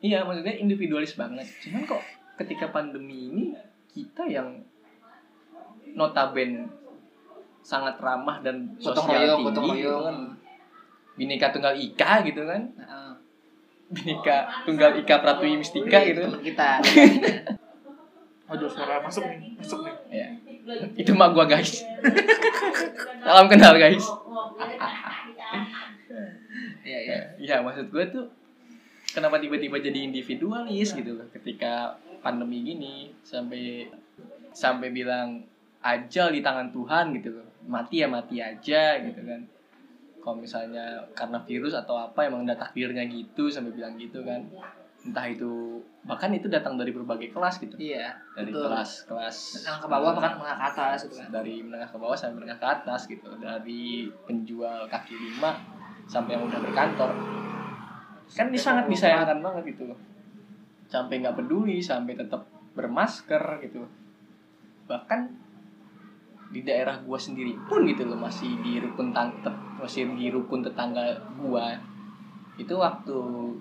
Iya, 0.04 0.24
maksudnya 0.28 0.56
individualis 0.56 1.16
banget. 1.16 1.48
Cuman 1.64 1.88
kok 1.88 2.02
ketika 2.36 2.70
pandemi 2.70 3.32
ini 3.32 3.44
kita 3.90 4.28
yang 4.28 4.60
notaben 5.96 6.68
sangat 7.66 7.98
ramah 7.98 8.44
dan 8.44 8.76
sosial 8.78 9.02
royong 9.08 9.42
tinggi 9.42 9.46
gotong 9.50 9.66
gitu 9.80 9.98
kan. 10.04 10.18
Bineka 11.16 11.48
Tunggal 11.56 11.74
Ika 11.80 12.12
gitu 12.28 12.42
kan. 12.44 12.62
Heeh. 12.76 13.12
Bineka 13.90 14.38
Tunggal 14.68 14.92
Ika 15.00 15.16
Pratwi 15.24 15.56
Mistika 15.58 16.00
gitu 16.04 16.20
kan. 16.22 16.30
teman 16.36 16.44
kita 16.44 16.70
Aduh 18.54 18.70
suara 18.70 19.02
masuk 19.02 19.26
nih 19.26 19.58
masuk 19.58 19.82
nih 19.82 19.96
Ya. 20.14 20.28
Itu 20.98 21.18
mah 21.18 21.34
gua 21.34 21.50
guys. 21.50 21.82
Salam 23.26 23.50
kenal 23.50 23.74
guys. 23.78 24.06
ya 26.86 27.00
ya 27.02 27.18
Iya, 27.42 27.56
maksud 27.66 27.90
gue 27.90 28.04
tuh 28.14 28.26
kenapa 29.16 29.40
tiba-tiba 29.40 29.80
jadi 29.80 30.12
individualis 30.12 30.92
gitu 30.92 31.16
loh 31.16 31.28
ketika 31.32 31.96
pandemi 32.20 32.60
gini 32.68 33.16
sampai 33.24 33.88
sampai 34.52 34.92
bilang 34.92 35.40
ajal 35.80 36.36
di 36.36 36.44
tangan 36.44 36.76
Tuhan 36.76 37.16
gitu 37.16 37.40
loh. 37.40 37.48
Mati 37.66 38.04
ya 38.04 38.12
mati 38.12 38.44
aja 38.44 39.00
gitu 39.00 39.22
kan. 39.24 39.42
Kalau 40.20 40.42
misalnya 40.42 41.06
karena 41.16 41.40
virus 41.46 41.78
atau 41.78 41.96
apa 41.96 42.28
emang 42.28 42.44
udah 42.44 42.58
takdirnya 42.58 43.08
gitu 43.08 43.48
sampai 43.48 43.72
bilang 43.72 43.96
gitu 43.96 44.26
kan. 44.26 44.44
Entah 45.06 45.30
itu 45.30 45.80
bahkan 46.02 46.34
itu 46.34 46.50
datang 46.50 46.82
dari 46.82 46.90
berbagai 46.90 47.30
kelas 47.30 47.62
gitu. 47.62 47.78
iya 47.78 48.18
Dari 48.34 48.50
betul. 48.50 48.66
kelas-kelas 48.66 49.38
yang 49.62 49.78
ke 49.78 49.88
bawah 49.88 50.18
bahkan 50.18 50.42
menengah 50.42 50.58
ke 50.58 50.66
atas 50.74 50.98
gitu 51.06 51.16
kan 51.22 51.30
dari 51.30 51.62
menengah 51.62 51.90
ke 51.94 51.98
bawah 52.02 52.18
sampai 52.18 52.42
menengah 52.42 52.58
ke 52.58 52.68
atas 52.68 53.02
gitu 53.06 53.30
dari 53.38 54.10
penjual 54.26 54.90
kaki 54.90 55.14
lima 55.14 55.62
sampai 56.10 56.38
yang 56.38 56.46
udah 56.50 56.58
berkantor 56.62 57.45
kan 58.32 58.50
ini 58.50 58.58
sangat 58.58 58.86
disayangkan 58.90 59.40
banget 59.40 59.76
gitu 59.76 59.94
loh. 59.94 60.00
Sampai 60.90 61.22
nggak 61.22 61.38
peduli 61.38 61.78
sampai 61.78 62.18
tetap 62.18 62.46
bermasker 62.74 63.42
gitu. 63.62 63.86
Bahkan 64.90 65.20
di 66.54 66.62
daerah 66.62 67.02
gua 67.04 67.18
sendiri 67.18 67.54
pun 67.66 67.84
gitu 67.86 68.06
loh 68.06 68.18
masih 68.18 68.50
di 68.62 68.80
rukun 68.80 69.12
tang 69.12 69.34
tet- 69.42 69.64
masih 69.82 70.10
di 70.18 70.30
rukun 70.30 70.62
tetangga 70.66 71.18
gua. 71.38 71.78
Itu 72.56 72.80
waktu 72.80 73.18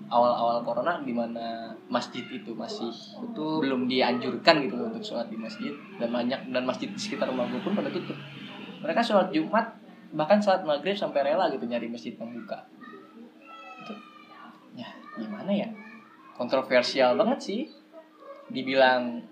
awal-awal 0.07 0.63
corona 0.63 1.03
di 1.03 1.11
mana 1.11 1.67
masjid 1.91 2.23
itu 2.31 2.55
masih 2.55 2.87
Betul. 3.19 3.67
belum 3.67 3.91
dianjurkan 3.91 4.63
gitu 4.63 4.79
loh 4.79 4.87
untuk 4.87 5.03
sholat 5.03 5.27
di 5.27 5.35
masjid. 5.35 5.73
Dan 5.99 6.09
banyak 6.15 6.49
dan 6.49 6.63
masjid 6.63 6.87
di 6.87 6.99
sekitar 6.99 7.27
rumah 7.27 7.45
gua 7.51 7.59
pun 7.59 7.75
pada 7.75 7.91
tutup. 7.91 8.15
Mereka 8.81 9.01
sholat 9.03 9.29
jumat 9.35 9.75
bahkan 10.15 10.39
sholat 10.39 10.63
maghrib 10.63 10.95
sampai 10.95 11.27
rela 11.27 11.51
gitu 11.51 11.67
nyari 11.67 11.91
masjid 11.91 12.15
yang 12.15 12.31
buka 12.31 12.55
itu 12.55 12.74
ya 12.74 12.74
gimana 15.15 15.51
ya 15.51 15.69
kontroversial 16.35 17.15
banget 17.15 17.39
sih 17.41 17.61
dibilang 18.47 19.23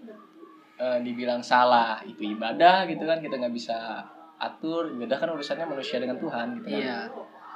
eh, 0.75 0.99
dibilang 1.01 1.39
salah 1.39 2.01
itu 2.01 2.23
ibadah 2.33 2.87
gitu 2.87 3.03
kan 3.03 3.19
kita 3.19 3.35
nggak 3.37 3.53
bisa 3.53 4.01
atur 4.37 4.89
ibadah 4.89 5.17
kan 5.17 5.29
urusannya 5.31 5.67
manusia 5.67 5.99
dengan 5.99 6.17
Tuhan 6.17 6.59
gitu 6.59 6.67
kan 6.71 6.81
Iya. 6.81 6.99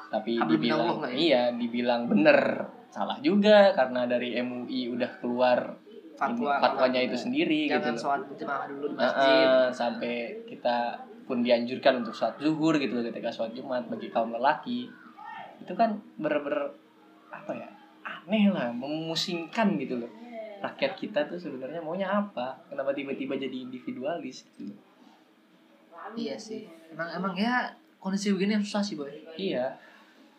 tapi 0.07 0.31
Hamdulillah 0.39 0.51
dibilang 0.55 0.99
lah 1.01 1.11
ya. 1.11 1.17
iya 1.17 1.43
dibilang 1.51 2.01
bener 2.07 2.39
salah 2.87 3.17
juga 3.19 3.75
karena 3.75 4.07
dari 4.07 4.35
MUI 4.37 4.87
udah 4.89 5.11
keluar 5.19 5.59
Fatwa. 6.17 6.57
fatwanya 6.57 7.03
itu 7.03 7.13
sendiri 7.13 7.69
Jangan 7.69 7.93
gitu 7.93 8.01
sholat 8.01 8.21
berjamaah 8.25 8.65
dulu 8.65 8.85
di 8.89 8.95
masjid. 8.97 9.47
sampai 9.69 10.13
kita 10.49 10.77
pun 11.27 11.43
dianjurkan 11.43 12.01
untuk 12.01 12.15
sholat 12.15 12.39
zuhur 12.39 12.73
gitu 12.79 12.97
loh 12.97 13.05
ketika 13.05 13.29
sholat 13.29 13.51
jumat 13.53 13.83
bagi 13.85 14.07
kaum 14.09 14.31
lelaki 14.31 14.87
itu 15.59 15.73
kan 15.75 15.99
bener-bener 16.17 16.73
apa 17.29 17.51
ya 17.53 17.69
aneh 18.27 18.51
lah 18.51 18.75
memusingkan 18.75 19.79
gitu 19.79 20.03
loh 20.03 20.11
rakyat 20.59 20.99
kita 20.99 21.19
tuh 21.31 21.39
sebenarnya 21.39 21.79
maunya 21.79 22.11
apa 22.11 22.59
kenapa 22.67 22.91
tiba-tiba 22.91 23.39
jadi 23.39 23.55
individualis 23.63 24.43
gitu 24.51 24.67
loh. 24.67 24.77
Iya 26.17 26.35
sih. 26.39 26.65
Emang 26.91 27.07
emang 27.13 27.33
ya 27.35 27.71
kondisi 27.99 28.31
begini 28.35 28.59
yang 28.59 28.63
susah 28.65 28.83
sih 28.83 28.95
boy. 28.95 29.11
iya 29.37 29.75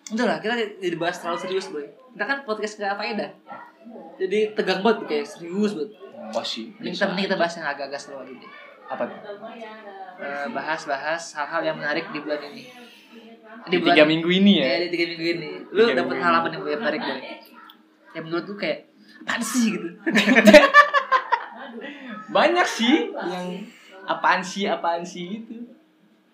Udah 0.08 0.24
lah 0.24 0.36
kita 0.40 0.56
jadi 0.80 0.96
bahas 1.00 1.20
terlalu 1.20 1.38
serius 1.38 1.68
boy. 1.68 1.84
Kita 2.12 2.24
kan 2.24 2.38
podcast 2.42 2.76
gak 2.76 2.96
faedah. 2.98 3.30
Jadi 4.18 4.52
tegang 4.52 4.80
banget 4.84 5.06
kayak 5.06 5.26
serius 5.28 5.72
banget. 5.72 5.92
masih 6.28 6.68
Mending 6.76 6.92
kita 6.92 7.04
mending 7.08 7.24
kita 7.24 7.36
bahas 7.40 7.54
yang 7.56 7.66
agak-agak 7.72 8.00
slow 8.04 8.20
aja 8.20 8.32
deh. 8.36 8.52
apa 8.88 9.02
tuh 9.08 9.20
Eh, 10.18 10.46
bahas-bahas 10.50 11.22
hal-hal 11.38 11.62
yang 11.62 11.76
menarik 11.78 12.10
di 12.10 12.18
bulan 12.18 12.42
ini. 12.42 12.66
Di 13.68 13.76
di 13.76 13.78
tiga 13.80 14.02
minggu 14.02 14.28
ini 14.28 14.60
ya 14.60 14.66
Ya, 14.66 14.76
di 14.84 14.88
tiga 14.92 15.04
minggu 15.14 15.26
ini. 15.38 15.48
Lu 15.70 15.88
dapet 15.94 16.16
hal 16.18 16.32
apa 16.42 16.46
nih 16.50 16.58
boy 16.58 16.70
yang 16.74 16.82
menarik 16.82 17.00
boy? 17.00 17.20
Yang 18.18 18.24
menurut 18.26 18.44
lu 18.50 18.56
kayak 18.58 18.78
apaan 19.22 19.42
sih 19.42 19.64
gitu. 19.78 19.88
banyak 22.34 22.66
sih 22.66 23.14
yang 23.14 23.46
apaan 24.04 24.42
sih 24.42 24.66
apaan 24.66 25.06
sih 25.06 25.38
gitu 25.38 25.54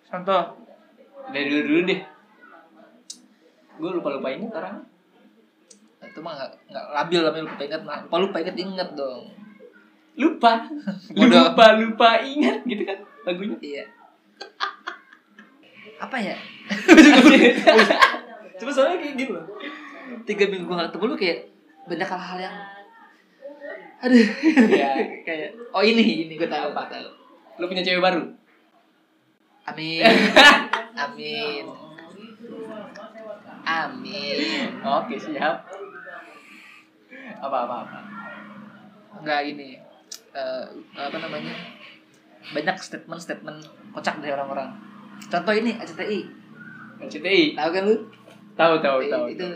Contoh. 0.07 0.57
dari 1.29 1.49
dulu 1.49 1.61
dulu 1.65 1.79
deh 1.85 2.01
gue 3.75 3.89
lupa 3.99 4.09
lupa 4.15 4.29
ini 4.31 4.47
orang 4.47 4.79
Itu 5.99 6.23
mah 6.23 6.37
gak, 6.37 6.51
gak 6.71 6.85
labil 6.95 7.19
lah 7.19 7.31
lupa 7.35 7.61
ingat 7.65 7.81
mah. 7.83 7.99
Lupa 8.07 8.17
lupa 8.23 8.37
ingat 8.39 8.55
ingat 8.55 8.89
dong. 8.95 9.23
lupa 10.15 10.63
lupa 11.17 11.65
lupa 11.75 12.09
ingat 12.23 12.63
gitu 12.63 12.83
kan 12.87 12.97
lagunya 13.25 13.57
Iya. 13.59 13.83
Apa 15.99 16.17
ya? 16.21 16.37
Cuma 18.61 18.71
soalnya 18.71 19.01
kayak 19.01 19.15
gitu 19.19 19.31
loh. 19.35 19.45
Tiga 20.23 20.45
minggu 20.47 20.69
gue 20.69 20.75
gak 20.77 20.93
ketemu 20.93 21.05
lu 21.11 21.17
kayak 21.19 21.39
banyak 21.85 22.09
hal-hal 22.09 22.39
yang 22.41 22.57
aduh. 24.01 24.27
Iya. 24.69 24.91
kayak 25.25 25.49
oh 25.73 25.81
ini 25.81 26.27
ini 26.27 26.33
gue 26.37 26.49
tahu 26.49 26.73
gue 26.73 26.85
tahu. 26.89 27.07
Lu 27.61 27.65
punya 27.71 27.81
cewek 27.85 28.03
baru? 28.03 28.21
Amin. 29.65 30.03
Amin. 31.05 31.65
Amin. 33.65 34.69
Oke 34.81 35.15
siap. 35.17 35.65
Apa 37.41 37.57
apa 37.65 37.75
apa? 37.85 37.99
Nggak 39.25 39.39
gini 39.49 39.79
eh, 40.35 40.65
apa 40.93 41.17
namanya? 41.17 41.53
Banyak 42.53 42.77
statement 42.77 43.21
statement 43.21 43.59
kocak 43.95 44.21
dari 44.21 44.33
orang-orang. 44.33 44.69
Contoh 45.31 45.53
ini 45.55 45.73
ACTI 45.79 46.45
NCTI 46.95 47.57
tahu 47.57 47.69
kan 47.73 47.83
lu? 47.87 47.95
Tahu 48.55 48.73
tahu 48.79 48.97
itu, 49.03 49.11
tahu. 49.11 49.25
itu. 49.31 49.47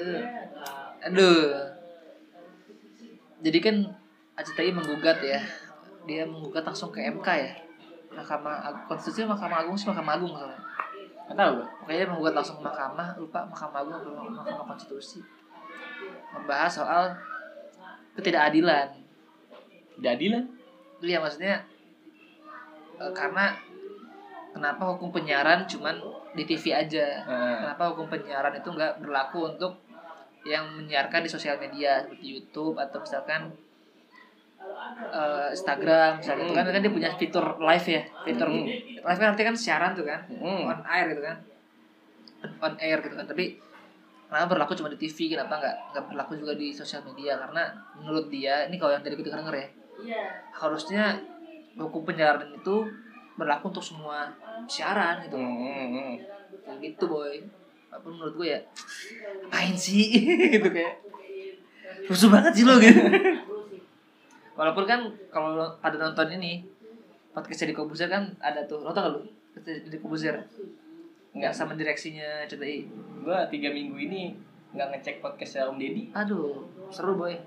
Aduh 1.05 1.68
jadi 3.40 3.60
kan 3.64 3.76
ACTI 4.40 4.72
menggugat 4.72 5.20
ya 5.24 5.42
dia 6.08 6.24
menggugat 6.24 6.64
langsung 6.64 6.92
ke 6.92 7.04
MK 7.04 7.28
ya 7.28 7.54
Mahkamah 8.10 8.88
Konstitusi 8.90 9.28
Mahkamah 9.28 9.64
Agung 9.64 9.78
sih 9.78 9.88
Mahkamah 9.92 10.14
Agung 10.18 10.32
soalnya 10.34 10.60
nggak 11.30 11.38
tahu 11.38 11.56
Pokoknya 11.62 11.98
dia 12.02 12.10
menggugat 12.10 12.34
langsung 12.34 12.58
ke 12.58 12.64
mahkamah, 12.66 13.08
lupa 13.22 13.46
mahkamah 13.46 13.86
agung 13.86 13.96
atau 14.02 14.10
mahkamah 14.34 14.66
konstitusi. 14.74 15.22
Membahas 16.34 16.74
soal 16.74 17.14
ketidakadilan. 18.18 18.98
jadilah 20.00 20.42
Iya 21.00 21.20
maksudnya 21.22 21.62
eh, 22.98 23.12
karena 23.14 23.54
kenapa 24.52 24.84
hukum 24.96 25.14
penyiaran 25.14 25.70
cuman 25.70 26.02
di 26.34 26.44
TV 26.50 26.74
aja? 26.74 27.24
Nah, 27.30 27.56
Kenapa 27.62 27.94
hukum 27.94 28.10
penyiaran 28.10 28.58
itu 28.58 28.70
nggak 28.74 28.98
berlaku 29.00 29.54
untuk 29.54 29.78
yang 30.48 30.66
menyiarkan 30.72 31.26
di 31.26 31.30
sosial 31.32 31.60
media 31.60 32.00
seperti 32.00 32.26
YouTube 32.32 32.80
atau 32.80 33.04
misalkan 33.04 33.52
eh, 35.10 35.48
Instagram 35.52 36.20
misalnya 36.20 36.44
itu 36.48 36.54
kan 36.56 36.64
kan 36.68 36.82
dia 36.84 36.94
punya 36.94 37.10
fitur 37.16 37.46
live 37.60 37.88
ya 37.88 38.02
fitur 38.24 38.48
Hmm. 38.48 38.68
live 39.04 39.20
kan 39.20 39.28
artinya 39.36 39.48
kan 39.52 39.58
siaran 39.58 39.92
tuh 39.96 40.06
kan 40.08 40.22
hmm. 40.32 40.70
on 40.70 40.80
air 40.88 41.06
gitu 41.12 41.22
kan 41.24 41.38
on 42.64 42.74
air 42.80 42.98
gitu 43.04 43.16
kan 43.20 43.28
tapi 43.28 43.60
kenapa 44.30 44.56
berlaku 44.56 44.78
cuma 44.78 44.88
di 44.94 45.00
TV 45.00 45.36
kenapa 45.36 45.60
nggak 45.60 45.76
nggak 45.92 46.04
berlaku 46.14 46.32
juga 46.38 46.54
di 46.56 46.72
sosial 46.72 47.02
media 47.04 47.36
karena 47.36 47.64
menurut 48.00 48.30
dia 48.32 48.68
ini 48.70 48.78
kalau 48.78 48.96
yang 48.96 49.04
dari 49.04 49.18
kita 49.20 49.36
denger 49.36 49.56
ya 49.58 49.68
harusnya 50.56 51.20
hukum 51.76 52.08
penyiaran 52.08 52.56
itu 52.56 52.76
berlaku 53.36 53.72
untuk 53.72 53.84
semua 53.84 54.32
siaran 54.68 55.24
gitu 55.24 55.36
Hmm, 55.36 55.56
hmm, 55.56 55.88
hmm. 55.92 56.16
Gitu 56.80 57.04
boy 57.10 57.42
apa 57.90 58.06
menurut 58.06 58.34
gue 58.38 58.48
ya 58.54 58.60
apain 59.50 59.76
sih? 59.76 60.08
Gitu 60.54 60.70
kayak 60.70 61.02
rusuh 62.10 62.30
banget 62.34 62.54
sih 62.58 62.66
lo 62.66 62.82
gitu. 62.82 63.02
Walaupun 64.58 64.86
kan 64.90 65.06
kalau 65.30 65.56
lo 65.56 65.68
pada 65.78 65.98
nonton 66.02 66.36
ini 66.42 66.66
podcastnya 67.32 67.72
di 67.72 67.76
Kobuser 67.78 68.10
kan 68.10 68.34
ada 68.42 68.66
tuh 68.66 68.82
nonton 68.82 69.02
gak 69.02 69.14
lu 69.14 69.22
Podcastnya 69.54 69.94
di 69.94 70.00
Kobuser 70.02 70.36
nggak 71.30 71.54
sama 71.54 71.78
direksinya 71.78 72.50
CTI 72.50 72.90
gua 73.22 73.46
tiga 73.46 73.70
minggu 73.70 73.94
ini 74.02 74.34
nggak 74.74 74.98
ngecek 74.98 75.16
podcastnya 75.22 75.70
Om 75.70 75.78
Deddy. 75.78 76.10
Aduh 76.18 76.66
seru 76.90 77.14
boy. 77.18 77.38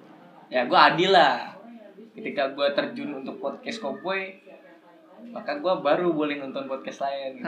Ya 0.46 0.66
gua 0.70 0.94
adil 0.94 1.10
lah. 1.10 1.58
Ketika 2.14 2.54
gua 2.54 2.70
terjun 2.70 3.10
untuk 3.22 3.42
podcast 3.42 3.82
Cowboy 3.82 4.42
maka 5.30 5.58
gua 5.62 5.78
baru 5.78 6.10
boleh 6.10 6.42
nonton 6.42 6.66
podcast 6.66 7.06
lain 7.06 7.38
gitu. 7.38 7.46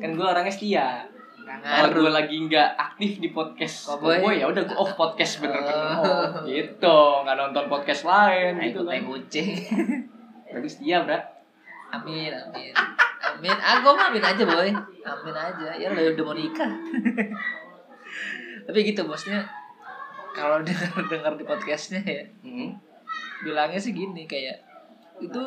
kan 0.00 0.10
gua 0.16 0.32
orangnya 0.32 0.54
setia 0.54 1.04
kalau 1.44 1.88
gue 1.92 2.12
lagi 2.12 2.36
nggak 2.40 2.68
aktif 2.74 3.20
di 3.20 3.28
podcast 3.30 3.86
Cowboy. 3.86 4.16
Cowboy, 4.20 4.34
ya 4.40 4.46
udah 4.48 4.62
gue 4.64 4.76
off 4.76 4.96
podcast 4.96 5.44
bener-bener 5.44 5.76
Oh. 5.76 6.00
off. 6.00 6.48
gitu. 6.48 6.98
Nggak 7.24 7.36
nonton 7.36 7.64
podcast 7.68 8.02
lain 8.08 8.52
Nah, 8.56 8.64
gitu 8.64 8.80
kan. 8.84 9.00
kucing 9.04 9.50
tapi 10.54 10.70
setia 10.70 11.02
bro 11.02 11.18
amin 11.90 12.30
amin. 12.30 12.72
Amin. 13.24 13.56
Aku 13.58 13.90
mah 13.94 14.10
amin 14.14 14.22
aja 14.22 14.42
boy. 14.46 14.70
Amin 15.02 15.34
aja. 15.34 15.68
Ya 15.74 15.90
lo 15.90 16.00
udah 16.00 16.24
mau 16.24 16.34
nikah. 16.34 16.70
Tapi 18.64 18.78
gitu 18.86 19.02
bosnya 19.04 19.42
kalau 20.34 20.62
dengar 20.66 20.90
dengar 21.06 21.32
di 21.38 21.44
podcastnya 21.46 22.02
ya 22.02 22.24
hmm. 22.42 22.74
bilangnya 23.46 23.78
sih 23.78 23.94
gini 23.94 24.26
kayak 24.26 24.58
itu 25.22 25.42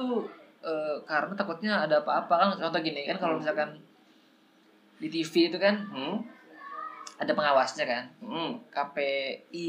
eh, 0.63 0.95
karena 1.03 1.33
takutnya 1.35 1.83
ada 1.87 2.03
apa-apa. 2.03 2.33
Kan 2.35 2.49
contoh 2.59 2.81
gini 2.83 3.03
kan 3.07 3.15
kalau 3.19 3.39
misalkan 3.39 3.75
di 4.97 5.07
TV 5.07 5.33
itu 5.47 5.57
kan 5.57 5.75
Hmm. 5.85 6.17
ada 7.15 7.31
pengawasnya 7.31 7.85
kan 7.85 8.03
Hmm. 8.19 8.51
KPI 8.67 9.67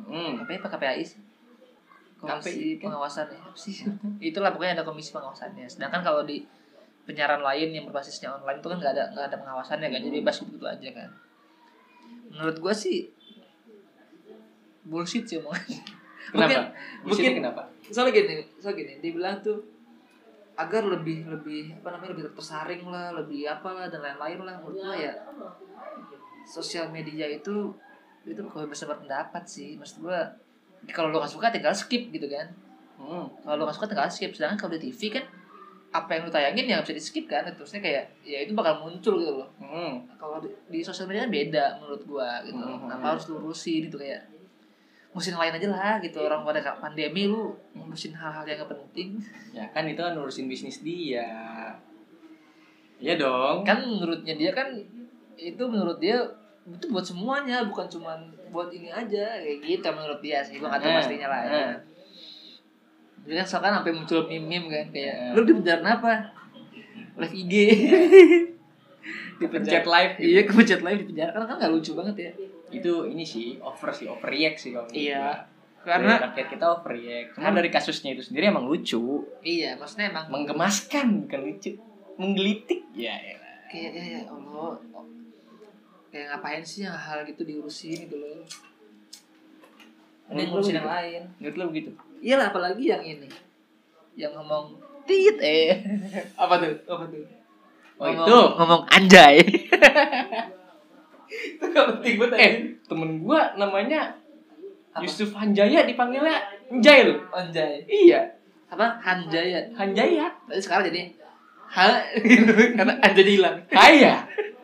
Hmm. 0.00 0.36
KPI 0.38 0.56
apa 0.58 0.68
KPAI 0.70 1.02
sih 1.02 1.20
komisi 2.14 2.48
KPI 2.50 2.70
kan? 2.74 2.82
pengawasan 2.88 3.26
ya 3.26 3.38
apa 3.38 3.56
sih 3.56 3.74
itulah 4.28 4.50
pokoknya 4.50 4.74
ada 4.74 4.84
komisi 4.84 5.10
pengawasannya 5.10 5.64
sedangkan 5.64 6.00
kalau 6.00 6.22
di 6.22 6.44
penyiaran 7.04 7.38
lain 7.38 7.68
yang 7.70 7.84
berbasisnya 7.84 8.32
online 8.32 8.58
itu 8.58 8.66
kan 8.66 8.78
nggak 8.78 8.92
ada 8.92 9.04
nggak 9.10 9.26
ada 9.28 9.36
pengawasannya 9.36 9.88
kan 9.88 10.00
jadi 10.00 10.16
bebas 10.18 10.36
gitu 10.40 10.64
aja 10.64 10.88
kan 10.90 11.10
menurut 12.26 12.56
gua 12.58 12.72
sih 12.72 13.12
bullshit 14.82 15.24
sih 15.24 15.36
omongannya 15.38 15.80
Kenapa? 16.24 16.48
mungkin 16.48 16.72
Bullshitnya 17.04 17.32
kenapa? 17.38 17.62
soalnya 17.84 18.12
gini 18.14 18.34
soalnya 18.56 18.78
gini 18.80 18.92
dibilang 18.98 19.36
tuh 19.40 19.60
agar 20.54 20.82
lebih 20.86 21.26
lebih 21.26 21.74
apa 21.82 21.98
namanya 21.98 22.10
lebih 22.14 22.24
tersaring 22.34 22.86
lah 22.86 23.10
lebih 23.10 23.50
apalah 23.50 23.90
dan 23.90 24.00
lain-lain 24.02 24.38
lah. 24.46 24.56
Menurut 24.62 24.78
gua 24.86 24.94
ya 24.94 25.14
sosial 26.46 26.90
media 26.94 27.26
itu 27.26 27.74
itu 28.24 28.40
kebebasan 28.40 28.90
berpendapat 28.94 29.44
sih. 29.46 29.74
Maksud 29.74 30.06
gua 30.06 30.30
kalau 30.94 31.10
lo 31.10 31.18
gak 31.18 31.32
suka 31.32 31.50
tinggal 31.50 31.74
skip 31.74 32.10
gitu 32.14 32.28
kan. 32.30 32.46
Hmm. 32.94 33.26
kalau 33.42 33.58
lo 33.58 33.62
gak 33.66 33.76
suka 33.76 33.90
tinggal 33.90 34.06
skip. 34.10 34.30
Sedangkan 34.30 34.58
kalau 34.58 34.78
di 34.78 34.90
TV 34.90 35.18
kan 35.18 35.24
apa 35.94 36.10
yang 36.10 36.26
lu 36.26 36.30
tayangin 36.34 36.66
ya 36.66 36.74
nggak 36.82 36.90
bisa 36.90 36.98
di 36.98 37.04
skip 37.06 37.24
kan 37.30 37.46
terusnya 37.54 37.78
kayak 37.78 38.02
ya 38.26 38.42
itu 38.42 38.50
bakal 38.50 38.82
muncul 38.82 39.14
gitu 39.14 39.30
loh. 39.30 39.48
Hmm. 39.62 40.02
kalau 40.18 40.42
di, 40.42 40.50
di 40.66 40.82
sosial 40.82 41.06
media 41.06 41.22
kan 41.22 41.30
beda 41.30 41.64
menurut 41.78 42.02
gua 42.02 42.42
gitu. 42.42 42.58
Hmm. 42.58 42.82
kenapa 42.82 43.14
harus 43.14 43.30
lurusin 43.30 43.86
gitu 43.86 44.02
kayak 44.02 44.33
ngurusin 45.14 45.38
lain 45.38 45.54
aja 45.54 45.68
lah 45.70 45.94
gitu. 45.98 46.18
Orang 46.20 46.42
pada 46.42 46.58
pandemi 46.74 47.24
lu 47.24 47.54
ngurusin 47.72 48.10
hal-hal 48.12 48.42
yang 48.42 48.58
gak 48.58 48.74
penting. 48.74 49.14
Ya 49.54 49.64
kan 49.70 49.86
itu 49.86 49.96
kan 49.96 50.12
ngurusin 50.12 50.44
bisnis 50.44 50.82
dia. 50.82 51.24
Iya 52.98 53.14
dong. 53.16 53.62
kan 53.62 53.78
menurutnya 53.80 54.34
dia 54.34 54.50
kan 54.50 54.74
itu 55.34 55.62
menurut 55.64 55.98
dia 55.98 56.18
itu 56.64 56.86
buat 56.88 57.04
semuanya 57.04 57.62
bukan 57.62 57.84
cuman 57.84 58.16
buat 58.48 58.70
ini 58.70 58.88
aja 58.88 59.36
kayak 59.36 59.58
gitu 59.60 59.86
menurut 59.88 60.18
dia 60.18 60.40
sih. 60.40 60.58
Gua 60.58 60.68
nggak 60.68 60.82
tahu 60.82 60.90
Eh, 60.90 60.96
pastinya 60.96 61.28
lah 61.28 61.40
ya. 61.40 61.50
eh. 61.54 61.72
jadi 63.24 63.40
kan 63.40 63.46
sekarang 63.46 63.72
sampai 63.80 63.92
muncul 63.94 64.20
meme-meme 64.26 64.66
kan 64.68 64.86
kayak 64.90 65.14
Eh. 65.14 65.30
lu 65.32 65.42
di 65.42 65.52
penjara 65.54 65.80
apa? 65.94 66.12
Live 67.14 67.34
IG 67.36 67.52
di 69.34 69.46
Pencet 69.46 69.84
live 69.84 70.12
gitu. 70.16 70.28
iya 70.30 70.40
kepencet 70.42 70.80
live 70.80 70.98
di 71.02 71.06
penjara. 71.12 71.30
Kan 71.34 71.44
kan 71.46 71.56
nggak 71.58 71.72
lucu 71.74 71.92
banget 71.92 72.16
ya 72.16 72.32
Itu 72.74 73.06
ini 73.06 73.22
sih 73.22 73.58
over 73.58 73.90
sih, 73.90 74.06
overreact 74.06 74.58
sih 74.58 74.70
kalau 74.70 74.88
Iya. 74.90 75.46
karena 75.80 76.16
Dari 76.16 76.24
rakyat 76.26 76.48
kita 76.48 76.66
overreact. 76.72 77.28
Cuma 77.34 77.50
dari 77.50 77.68
kasusnya 77.68 78.10
itu 78.10 78.22
sendiri 78.22 78.48
emang 78.48 78.64
lucu, 78.64 79.20
iya 79.40 79.76
maksudnya 79.76 80.08
emang 80.08 80.26
menggemaskan 80.28 81.22
bukan 81.22 81.40
lucu, 81.44 81.76
menggelitik. 82.16 82.88
Ya, 82.90 83.12
ya. 83.14 83.36
kayak 83.68 83.90
ya, 83.92 84.04
ya 84.08 84.20
Allah 84.26 84.78
kayak 86.08 86.26
ngapain 86.30 86.62
sih 86.62 86.82
yang 86.82 86.94
hal 86.94 87.22
gitu 87.24 87.42
diurusin 87.42 88.06
gitu 88.06 88.16
loh 88.16 88.46
ada 90.24 90.38
yang 90.38 90.46
ngurusin 90.48 90.78
yang 90.78 90.86
lain 90.86 91.22
Menurut 91.36 91.56
lo 91.58 91.64
begitu? 91.68 91.90
iyalah 92.22 92.48
apalagi 92.48 92.86
yang 92.86 93.02
ini 93.02 93.26
yang 94.14 94.30
ngomong 94.32 94.78
tit 95.04 95.36
eh 95.36 95.74
apa 96.40 96.54
tuh 96.56 96.70
apa 96.86 97.04
tuh 97.10 97.26
Oh 97.94 98.06
ngomong, 98.06 98.26
itu. 98.26 98.38
ngomong 98.56 98.82
anjay 98.88 99.36
itu 101.34 101.64
gak 101.64 101.86
penting 101.90 102.14
banget 102.16 102.38
Eh, 102.38 102.52
temen 102.84 103.10
gua 103.20 103.54
namanya 103.54 104.14
Apa? 104.90 105.02
Yusuf 105.02 105.30
Hanjaya 105.32 105.82
dipanggilnya 105.82 106.38
Anjay 106.68 107.10
anjay 107.30 107.82
Iya, 107.84 108.20
apa 108.66 108.98
hanjaya 108.98 109.60
Hanjaya. 109.72 110.26
tapi 110.44 110.58
sekarang 110.58 110.86
jadi 110.88 111.02
ha 111.68 111.98
karena 112.78 112.94
anjay 113.00 113.24
hilang 113.28 113.56
Haya. 113.68 114.14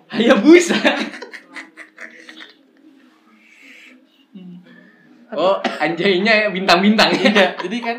Haya 0.06 0.34
busa. 0.36 0.74
Oh, 5.30 5.54
anjaynya 5.62 6.50
bintang-bintang 6.50 7.14
ya. 7.14 7.54
jadi 7.54 7.76
kan 7.78 7.96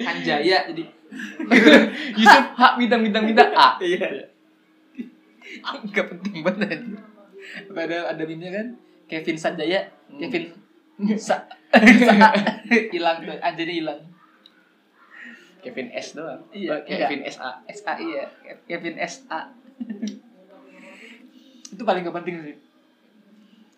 hanjaya 0.00 0.58
jadi 0.72 0.84
Yusuf 2.20 2.44
H 2.54 2.60
bintang-bintang 2.78 3.28
bintang 3.28 3.50
A. 3.52 3.76
Iya. 3.76 4.30
Gak 5.90 6.06
penting 6.08 6.40
banget 6.40 6.72
anjir. 6.72 7.00
Padahal 7.68 8.04
ada 8.10 8.22
meme 8.22 8.48
kan 8.48 8.66
Kevin 9.06 9.36
Sanjaya, 9.36 9.80
Hmm. 10.06 10.18
Kevin 10.18 10.44
Sa 11.16 11.46
hilang 12.92 13.18
tuh, 13.22 13.38
anjirnya 13.38 13.74
hilang. 13.74 14.00
Kevin 15.60 15.88
S 15.90 16.12
doang. 16.12 16.40
Iya, 16.50 16.72
Oh, 16.72 16.80
Kevin 16.82 17.20
SA. 17.24 17.50
SAI 17.64 18.06
ya, 18.10 18.26
Kevin 18.66 18.96
SA. 18.98 19.40
itu 21.72 21.82
paling 21.82 22.02
gak 22.02 22.16
penting 22.16 22.36
sih. 22.42 22.56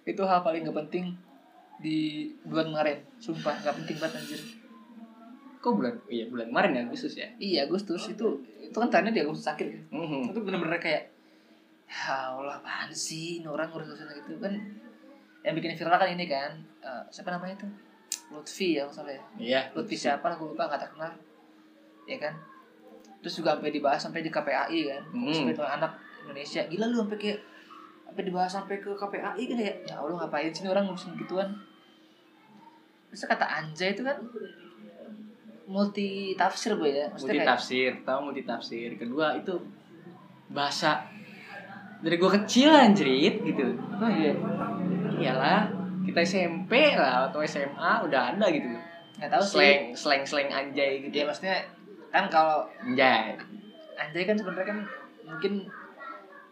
Itu 0.04 0.22
hal 0.24 0.40
paling 0.40 0.64
gak 0.64 0.78
penting 0.78 1.14
di 1.78 1.98
bulan 2.42 2.70
kemarin. 2.70 2.98
Sumpah 3.18 3.54
gak 3.60 3.76
penting 3.76 3.96
banget 3.98 4.18
anjir. 4.18 4.40
Kok 5.58 5.72
bulan? 5.76 5.94
Iya, 6.06 6.26
bulan 6.26 6.48
kemarin 6.48 6.70
ya, 6.72 6.82
Agustus 6.82 7.14
ya. 7.14 7.28
Iya 7.36 7.66
Agustus 7.66 8.02
itu 8.08 8.26
itu 8.58 8.74
kan 8.74 8.88
tanya 8.88 9.12
dia 9.12 9.22
Agustus 9.22 9.46
akhir 9.46 9.68
kan. 9.68 9.82
Mhm. 9.92 10.32
itu 10.32 10.40
bener-bener 10.40 10.80
kayak 10.80 11.11
ya 11.92 12.32
Allah 12.32 12.56
apaan 12.56 12.88
sih? 12.88 13.44
Ini 13.44 13.46
orang 13.46 13.68
ngurus-ngurusin 13.68 14.08
gitu. 14.16 14.40
Kan 14.40 14.56
yang 15.44 15.52
bikin 15.52 15.76
viral 15.76 16.00
kan 16.00 16.08
ini 16.08 16.24
kan 16.24 16.50
eh, 16.80 17.02
siapa 17.12 17.28
namanya 17.28 17.60
tuh 17.60 17.72
Lutfi 18.32 18.80
ya 18.80 18.88
masalah 18.88 19.12
ya. 19.12 19.22
Iya, 19.36 19.60
Lutfi 19.76 19.92
siapa 19.94 20.32
aku 20.32 20.56
lupa 20.56 20.64
nggak 20.64 20.88
terkenal 20.88 21.12
ya 22.08 22.16
kan? 22.16 22.34
Terus 23.20 23.38
juga 23.38 23.54
sampai 23.54 23.70
dibahas 23.70 24.00
sampai 24.00 24.24
di 24.24 24.30
KPAI 24.32 24.80
kan 24.88 25.02
Hmm. 25.12 25.52
sampai 25.52 25.68
anak 25.68 25.92
Indonesia. 26.24 26.64
Gila 26.66 26.88
lu 26.88 26.96
sampai 27.04 27.18
kayak 27.20 27.38
sampai 28.08 28.22
dibahas 28.24 28.50
sampai 28.50 28.76
ke 28.80 28.90
KPAI 28.90 29.42
kan 29.46 29.56
kayak 29.60 29.76
ya 29.84 29.94
Allah 30.00 30.16
ngapain 30.24 30.50
sih 30.50 30.64
ini 30.64 30.70
orang 30.72 30.84
ngurusin 30.88 31.12
gituan? 31.20 31.48
Terus 33.12 33.28
kata 33.28 33.44
anjay 33.44 33.92
itu 33.92 34.00
kan 34.00 34.16
multi 35.68 36.34
tafsir 36.34 36.74
boy 36.74 36.90
ya. 36.90 37.06
Multi 37.08 37.12
maksudnya 37.12 37.34
kayak 37.38 37.50
tafsir, 37.54 37.90
tahu 38.02 38.18
multi 38.28 38.42
tafsir. 38.42 38.88
Kedua 38.96 39.26
itu 39.36 39.54
bahasa 40.52 41.06
dari 42.02 42.16
gua 42.16 42.30
kecil 42.34 42.68
anjrit 42.68 43.36
gitu. 43.40 43.64
oh 43.78 44.10
iya 44.10 44.34
Iyalah, 45.14 45.70
kita 46.02 46.18
SMP 46.20 46.98
lah 46.98 47.30
atau 47.30 47.38
SMA 47.42 47.92
udah 48.02 48.34
ada 48.34 48.46
gitu. 48.48 48.66
nggak 49.14 49.30
tahu 49.30 49.42
sih 49.44 49.94
Slang, 49.94 50.22
slang, 50.22 50.22
slang 50.24 50.48
anjay 50.50 50.98
ya 50.98 51.06
gitu. 51.06 51.22
maksudnya 51.22 51.62
kan 52.08 52.26
kalau 52.26 52.66
Anjay. 52.82 53.38
anjay 53.94 54.22
kan 54.24 54.34
sebenarnya 54.34 54.66
kan 54.68 54.78
mungkin 55.22 55.52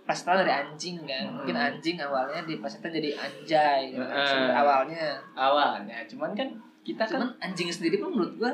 plastiknya 0.00 0.40
dari 0.40 0.52
anjing 0.56 0.96
kan 1.02 1.22
Hmm. 1.22 1.34
mungkin 1.36 1.56
anjing 1.56 1.96
awalnya 1.98 2.40
di 2.42 2.54
plastiknya 2.56 2.90
jadi 2.96 3.10
anjay 3.16 3.80
gitu 3.90 4.00
kan, 4.00 4.22
sebenarnya 4.22 4.56
awalnya 4.56 5.04
Awalnya, 5.34 5.96
cuman 6.06 6.30
kan 6.32 6.48
kita 6.80 7.02
kan 7.02 7.18
cuman 7.18 7.30
anjing 7.40 7.68
sendiri 7.68 7.98
pun 7.98 8.10
menurut 8.12 8.34
gua 8.36 8.52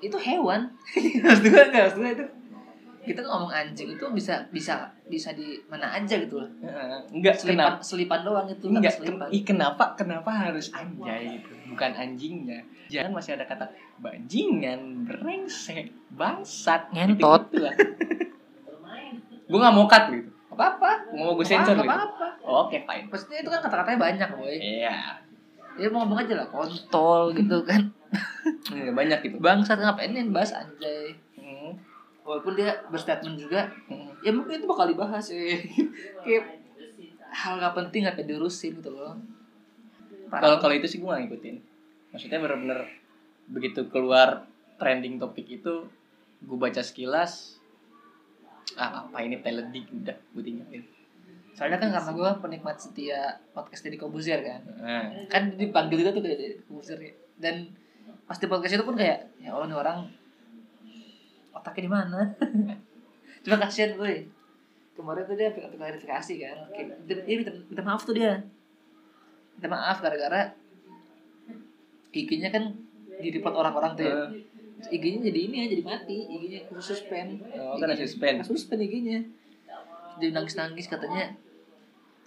itu 0.00 0.16
hewan 0.16 0.60
maksud 1.26 1.44
gua 1.44 1.62
enggak 1.66 1.82
maksud 1.86 1.98
gua 1.98 2.10
itu 2.12 2.24
kita 3.00 3.20
ngomong 3.22 3.48
anjing 3.48 3.88
itu 3.90 4.04
bisa 4.10 4.44
bisa 4.48 4.76
bisa 5.04 5.32
di 5.32 5.56
mana 5.66 5.88
aja 5.90 6.14
gitu 6.14 6.36
loh 6.36 6.50
Heeh, 6.60 7.00
enggak 7.10 7.32
selipan 7.34 7.56
kenapa? 7.72 7.80
selipan 7.80 8.20
doang 8.20 8.46
itu 8.46 8.64
enggak 8.66 8.92
selipan 8.92 9.18
ken- 9.22 9.32
ih, 9.32 9.42
kenapa 9.42 9.84
kenapa 9.94 10.30
harus 10.30 10.68
anjay 10.70 11.40
gitu? 11.40 11.50
Bukan 11.68 11.90
anjingnya. 11.92 12.60
Jangan 12.86 13.10
masih 13.14 13.34
ada 13.34 13.46
kata 13.46 13.66
bajingan 13.96 15.06
brengsek 15.06 15.88
bangsat 16.10 16.90
Ngentot. 16.90 17.48
gitu 17.48 17.62
lah. 17.62 17.74
Gue 19.46 19.58
nggak 19.58 19.74
mau 19.74 19.86
cut 19.86 20.04
gitu. 20.10 20.30
Apa 20.50 20.64
apa 20.76 20.90
mau 21.10 21.32
gue 21.32 21.46
sensor 21.46 21.74
gitu. 21.74 21.86
apa 21.86 22.06
oke 22.42 22.76
fine. 22.76 23.06
Maksudnya 23.08 23.38
itu 23.40 23.48
kan 23.48 23.60
kata-katanya 23.60 23.98
banyak 23.98 24.28
boy. 24.34 24.54
Iya. 24.54 24.96
Ya 25.78 25.86
mau 25.88 26.04
ngomong 26.04 26.20
aja 26.20 26.34
lah 26.36 26.46
kontol 26.46 27.32
gitu 27.32 27.62
kan. 27.64 27.80
Iya, 28.68 28.90
banyak 28.90 29.18
gitu. 29.22 29.36
Bangsat 29.38 29.78
ngapain 29.78 30.10
nih 30.10 30.26
bahas 30.28 30.50
anjay 30.52 31.14
walaupun 32.30 32.54
dia 32.54 32.78
berstatement 32.94 33.34
juga 33.34 33.66
hmm. 33.90 34.22
ya 34.22 34.30
mungkin 34.30 34.62
itu 34.62 34.66
bakal 34.70 34.86
dibahas 34.86 35.26
ya 35.34 35.58
kayak 36.22 36.60
hal 37.30 37.58
gak 37.58 37.74
penting 37.74 38.06
gak 38.06 38.18
diurusin 38.26 38.78
gitu 38.78 38.90
loh. 38.90 39.14
Kalau 40.30 40.58
kalau 40.62 40.74
itu 40.74 40.86
sih 40.86 40.98
gue 40.98 41.06
gak 41.06 41.26
ngikutin. 41.26 41.56
Maksudnya 42.10 42.38
bener-bener 42.42 42.80
begitu 43.50 43.86
keluar 43.90 44.46
trending 44.78 45.18
topik 45.18 45.46
itu 45.46 45.86
gue 46.40 46.58
baca 46.58 46.80
sekilas 46.80 47.58
ah 48.78 49.02
apa 49.02 49.18
ini 49.26 49.42
teledik 49.42 49.90
udah 49.90 50.14
gue 50.14 50.42
tinggalin. 50.42 50.82
Soalnya 51.54 51.82
kan 51.82 51.90
karena 51.90 52.10
gue 52.14 52.30
penikmat 52.38 52.76
setia 52.78 53.42
podcast 53.50 53.82
Deddy 53.82 53.98
Kobuzier 53.98 54.40
kan. 54.42 54.62
Nah, 54.78 55.26
kan 55.26 55.58
dipanggil 55.58 56.06
juga 56.06 56.14
tuh 56.14 56.22
kayak 56.22 56.38
Deddy 56.38 56.56
Kobuzier 56.66 56.98
ya. 56.98 57.14
dan 57.40 57.66
pas 58.28 58.38
di 58.38 58.46
podcast 58.46 58.78
itu 58.78 58.86
pun 58.86 58.94
kayak 58.94 59.26
ya 59.42 59.50
Allah 59.50 59.66
nih 59.66 59.78
orang 59.78 59.98
otaknya 61.54 61.82
di 61.86 61.90
mana? 61.90 62.20
Cuma 63.44 63.56
kasihan 63.60 63.96
gue. 63.96 64.28
Kemarin 64.94 65.24
tuh 65.24 65.36
dia 65.38 65.48
klarifikasi 65.54 66.34
kan. 66.44 66.56
Kayak, 66.76 66.88
dia, 67.08 67.36
minta, 67.40 67.52
minta 67.52 67.82
maaf 67.82 68.02
tuh 68.04 68.14
dia. 68.14 68.36
Minta 69.56 69.68
maaf 69.70 69.98
gara-gara 70.04 70.52
IG-nya 72.10 72.50
kan 72.50 72.74
di 73.20 73.28
report 73.30 73.54
orang-orang 73.54 73.92
tuh 73.94 74.04
ya. 74.04 74.14
IG-nya 74.90 75.30
jadi 75.30 75.40
ini 75.46 75.56
ya 75.56 75.66
jadi 75.72 75.82
mati. 75.84 76.18
IG-nya 76.26 76.60
khusus 76.68 77.00
suspend. 77.00 77.40
Oh, 77.56 77.78
kan 77.78 77.96
suspend. 77.96 78.36
suspend 78.44 78.80
IG-nya 78.82 79.20
dia 80.20 80.36
nangis 80.36 80.52
nangis 80.52 80.84
katanya 80.84 81.32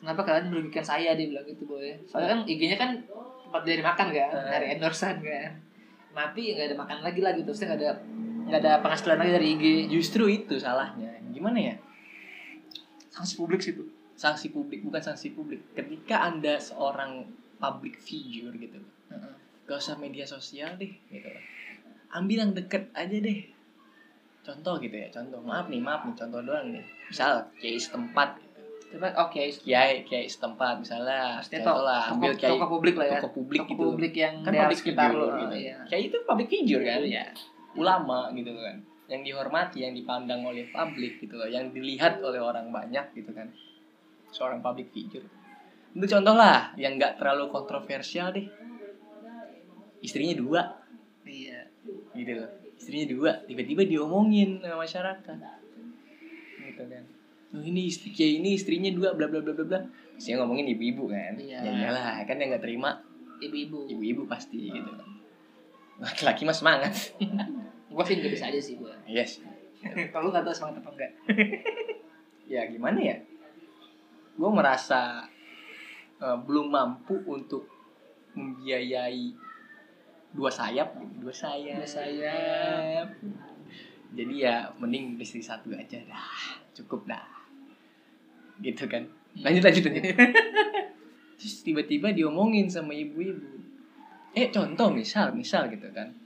kenapa 0.01 0.26
kalian 0.26 0.49
merugikan 0.49 0.82
saya? 0.82 1.13
Dia 1.13 1.30
bilang 1.30 1.45
gitu 1.45 1.69
boy. 1.69 1.93
Soalnya 2.09 2.30
kan 2.34 2.39
IG-nya 2.49 2.78
kan 2.82 2.91
tempat 3.45 3.61
dari 3.69 3.84
makan 3.86 4.07
kan 4.09 4.30
dari 4.49 4.65
endorsean 4.74 5.21
kan. 5.21 5.51
Mati 6.13 6.57
nggak 6.57 6.74
ada 6.74 6.78
makan 6.78 6.97
lagi 7.05 7.19
lah 7.21 7.32
gitu. 7.38 7.53
Terusnya 7.53 7.74
nggak 7.74 7.80
ada 7.80 7.91
nggak 8.47 8.59
ada 8.63 8.71
penghasilan 8.83 9.17
lagi 9.19 9.31
dari 9.31 9.47
IG 9.57 9.65
justru 9.91 10.27
itu 10.29 10.55
salahnya. 10.59 11.19
Gimana 11.31 11.57
ya? 11.59 11.75
Sanksi 13.13 13.37
publik 13.37 13.61
sih 13.61 13.73
tuh 13.75 13.87
sanksi 14.13 14.53
publik 14.53 14.85
bukan 14.85 15.01
sanksi 15.01 15.33
publik. 15.33 15.73
Ketika 15.73 16.29
anda 16.29 16.61
seorang 16.61 17.27
public 17.57 17.97
figure 17.99 18.53
gitu. 18.55 18.79
Heeh. 19.09 19.35
gak 19.63 19.79
usah 19.79 19.95
media 19.95 20.27
sosial 20.27 20.75
deh 20.75 20.91
gitu 21.07 21.31
ambil 22.13 22.37
yang 22.47 22.51
deket 22.53 22.93
aja 22.93 23.17
deh. 23.17 23.39
Contoh 24.45 24.77
gitu 24.79 24.95
ya 24.95 25.09
contoh. 25.09 25.41
Maaf 25.41 25.67
nih 25.67 25.81
maaf 25.81 26.05
nih 26.05 26.15
contoh 26.15 26.39
doang 26.45 26.69
nih. 26.71 26.85
Misal 27.09 27.49
kiai 27.57 27.79
setempat 27.79 28.37
gitu. 28.39 28.61
coba 28.93 29.09
oke 29.25 29.41
kiai 29.65 30.05
kiai 30.05 30.29
setempat 30.29 30.85
misalnya 30.85 31.41
Maksudnya 31.41 31.65
contoh 31.65 31.81
lah 31.81 32.03
ambil 32.13 32.31
kiai 32.37 32.53
toko 32.53 32.65
publik 32.77 32.93
lah 32.93 33.07
ya. 33.09 33.13
toko 33.17 33.29
publik 33.41 33.59
toko 33.65 33.73
gitu. 33.73 33.83
publik 33.89 34.13
yang 34.13 34.35
kan 34.45 34.53
public 34.53 34.77
sekitar 34.77 35.09
lo 35.17 35.27
gitu. 35.33 35.55
iya. 35.57 35.77
kiai 35.89 36.13
itu 36.13 36.17
public 36.29 36.45
figure 36.45 36.83
kan 36.85 37.01
ya 37.01 37.25
ulama 37.78 38.30
gitu 38.34 38.53
kan. 38.53 38.82
Yang 39.11 39.21
dihormati 39.30 39.84
yang 39.84 39.93
dipandang 39.93 40.41
oleh 40.47 40.69
publik 40.71 41.21
gitu 41.21 41.38
loh. 41.38 41.49
Yang 41.49 41.76
dilihat 41.78 42.24
oleh 42.24 42.39
orang 42.39 42.69
banyak 42.69 43.13
gitu 43.17 43.32
kan. 43.34 43.49
Seorang 44.34 44.63
public 44.63 44.89
figure. 44.89 45.26
Untuk 45.93 46.09
contoh 46.09 46.34
lah 46.34 46.74
yang 46.80 46.97
nggak 46.97 47.21
terlalu 47.21 47.53
kontroversial 47.53 48.34
deh. 48.34 48.47
Istrinya 50.01 50.34
dua. 50.34 50.61
Iya. 51.24 51.69
Gitu 52.17 52.32
loh. 52.41 52.49
Istrinya 52.78 53.07
dua. 53.13 53.32
Tiba-tiba 53.45 53.86
diomongin 53.86 54.57
sama 54.63 54.82
masyarakat. 54.82 55.38
Gitu 56.65 56.84
kan. 56.89 57.03
Oh, 57.53 57.61
ini 57.61 57.86
istri 57.86 58.09
kayak 58.09 58.41
ini 58.41 58.57
istrinya 58.57 58.89
dua 58.89 59.13
bla 59.13 59.30
bla 59.30 59.38
bla 59.45 59.53
bla 59.53 59.65
bla. 59.65 59.80
Saya 60.17 60.41
ngomongin 60.41 60.74
ibu-ibu 60.74 61.05
kan. 61.05 61.38
Iya. 61.38 61.61
ya 61.61 61.71
iyalah 61.86 62.26
kan 62.26 62.41
yang 62.41 62.49
nggak 62.49 62.65
terima 62.65 62.97
ibu-ibu. 63.38 63.86
ibu-ibu 63.93 64.24
pasti 64.26 64.74
gitu. 64.74 64.89
Laki-laki 66.03 66.49
mah 66.49 66.57
semangat 66.57 67.13
gue 67.93 68.03
sih 68.09 68.15
nggak 68.17 68.33
bisa 68.33 68.45
aja 68.49 68.59
sih 68.59 68.75
gue 68.81 68.93
yes 69.05 69.39
kalau 70.11 70.29
lu 70.29 70.31
nggak 70.31 70.45
tahu 70.47 70.55
semangat 70.55 70.83
apa 70.83 70.89
enggak. 70.95 71.11
Ya 72.53 72.67
gimana 72.67 72.99
ya? 72.99 73.17
Gue 74.35 74.51
merasa 74.51 75.25
eh, 76.19 76.37
belum 76.43 76.69
mampu 76.69 77.15
untuk 77.23 77.65
membiayai 78.35 79.31
dua 80.33 80.51
sayap 80.51 80.97
gitu. 80.97 81.13
dua 81.23 81.33
sayap. 81.33 81.77
Dua 81.81 81.87
sayap. 81.87 83.07
jadi 84.13 84.33
ya 84.37 84.55
mending 84.77 85.17
istri 85.17 85.41
satu 85.41 85.73
aja 85.73 85.97
dah. 86.03 86.29
Cukup 86.75 87.07
dah. 87.09 87.25
Gitu 88.61 88.85
kan? 88.85 89.07
Lanjut 89.39 89.63
lanjut 89.63 89.83
lanjut. 89.89 90.03
Terus 91.39 91.55
tiba-tiba 91.65 92.13
diomongin 92.13 92.69
sama 92.69 92.93
ibu-ibu. 92.93 93.65
Eh 94.35 94.51
contoh 94.53 94.93
misal 94.93 95.33
misal 95.33 95.69
gitu 95.71 95.89
kan 95.95 96.22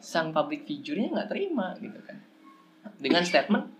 sang 0.00 0.32
public 0.32 0.64
figure-nya 0.64 1.12
nggak 1.12 1.30
terima 1.30 1.76
gitu 1.78 2.00
kan. 2.02 2.18
Dengan 2.96 3.22
statement 3.24 3.76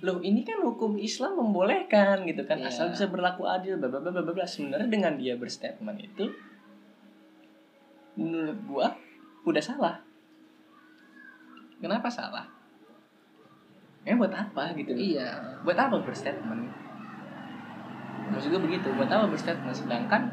loh 0.00 0.22
ini 0.24 0.46
kan 0.46 0.62
hukum 0.62 0.96
Islam 0.96 1.36
membolehkan 1.36 2.24
gitu 2.24 2.46
kan. 2.46 2.62
Iya. 2.62 2.70
asal 2.70 2.92
bisa 2.92 3.10
berlaku 3.10 3.44
adil 3.44 3.76
bla 3.76 3.88
bla 3.88 4.00
bla 4.00 4.22
bla 4.22 4.46
sebenarnya 4.46 4.88
dengan 4.88 5.18
dia 5.18 5.36
berstatement 5.36 5.98
itu 6.00 6.30
menurut 8.16 8.58
gua 8.68 8.86
udah 9.48 9.62
salah. 9.64 9.96
Kenapa 11.82 12.06
salah? 12.06 12.46
Ya 14.06 14.14
buat 14.14 14.30
apa 14.30 14.70
gitu? 14.78 14.94
Iya. 14.94 15.60
Buat 15.66 15.78
apa 15.78 15.98
berstatement? 16.02 16.70
Maksud 18.30 18.48
gue 18.54 18.62
begitu 18.62 18.88
buat 18.94 19.10
apa 19.10 19.26
berstatement? 19.26 19.74
Sedangkan 19.74 20.30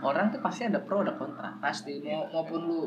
orang 0.00 0.32
tuh 0.32 0.40
pasti 0.40 0.64
ada 0.64 0.80
pro 0.80 1.04
ada 1.04 1.16
kontra. 1.16 1.52
Pasti 1.60 2.00
mau 2.00 2.28
maupun 2.32 2.60
lu 2.64 2.80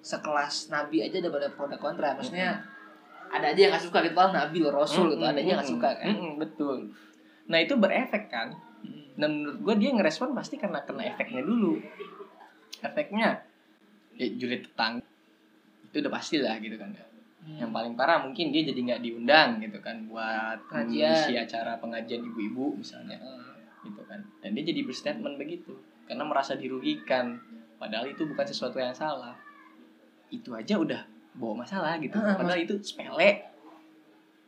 sekelas 0.00 0.72
nabi 0.72 1.04
aja 1.04 1.20
ada 1.20 1.28
pada 1.28 1.48
pro 1.52 1.68
dan 1.68 1.76
kontra 1.76 2.16
maksudnya 2.16 2.64
ada 3.30 3.46
aja 3.54 3.60
yang 3.62 3.72
gak 3.78 3.84
suka 3.86 3.98
gitu. 4.02 4.14
Paling 4.18 4.34
nabi 4.34 4.56
lo 4.58 4.70
rasul 4.74 5.14
gitu. 5.14 5.22
Ada 5.22 5.38
aja 5.38 5.48
yang 5.54 5.60
gak 5.62 5.70
suka 5.70 5.88
kan? 5.94 6.06
Mm-mm, 6.10 6.32
betul. 6.42 6.76
Nah 7.46 7.58
itu 7.62 7.74
berefek 7.78 8.26
kan? 8.26 8.58
Dan 9.14 9.30
menurut 9.38 9.58
gue 9.62 9.74
dia 9.86 9.90
ngerespon 9.94 10.34
pasti 10.34 10.58
karena 10.58 10.82
kena 10.82 11.06
efeknya 11.14 11.46
dulu. 11.46 11.78
Efeknya 12.82 13.44
ya 14.18 14.26
julid 14.36 14.66
tetangga 14.66 15.04
itu 15.90 15.96
udah 16.02 16.12
pasti 16.12 16.36
lah 16.42 16.58
gitu 16.60 16.76
kan. 16.76 16.90
Hmm. 17.40 17.56
yang 17.56 17.72
paling 17.72 17.96
parah 17.96 18.20
mungkin 18.20 18.52
dia 18.52 18.60
jadi 18.68 18.76
nggak 18.76 19.00
diundang 19.00 19.64
gitu 19.64 19.80
kan 19.80 19.96
buat 20.12 20.60
mengisi 20.68 21.40
acara 21.40 21.80
pengajian 21.80 22.20
ibu-ibu 22.20 22.76
misalnya 22.76 23.16
Hmm. 23.16 23.88
gitu 23.88 24.04
kan. 24.04 24.20
Dan 24.44 24.52
dia 24.52 24.64
jadi 24.68 24.84
berstatement 24.84 25.40
begitu 25.40 25.72
karena 26.04 26.26
merasa 26.26 26.52
dirugikan. 26.52 27.40
Padahal 27.80 28.12
itu 28.12 28.28
bukan 28.28 28.44
sesuatu 28.44 28.76
yang 28.76 28.92
salah 28.92 29.32
itu 30.30 30.50
aja 30.50 30.74
udah 30.74 31.00
bawa 31.32 31.62
masalah 31.62 31.98
gitu 31.98 32.16
Ah, 32.16 32.34
padahal 32.34 32.58
itu 32.58 32.74
sepele 32.80 33.42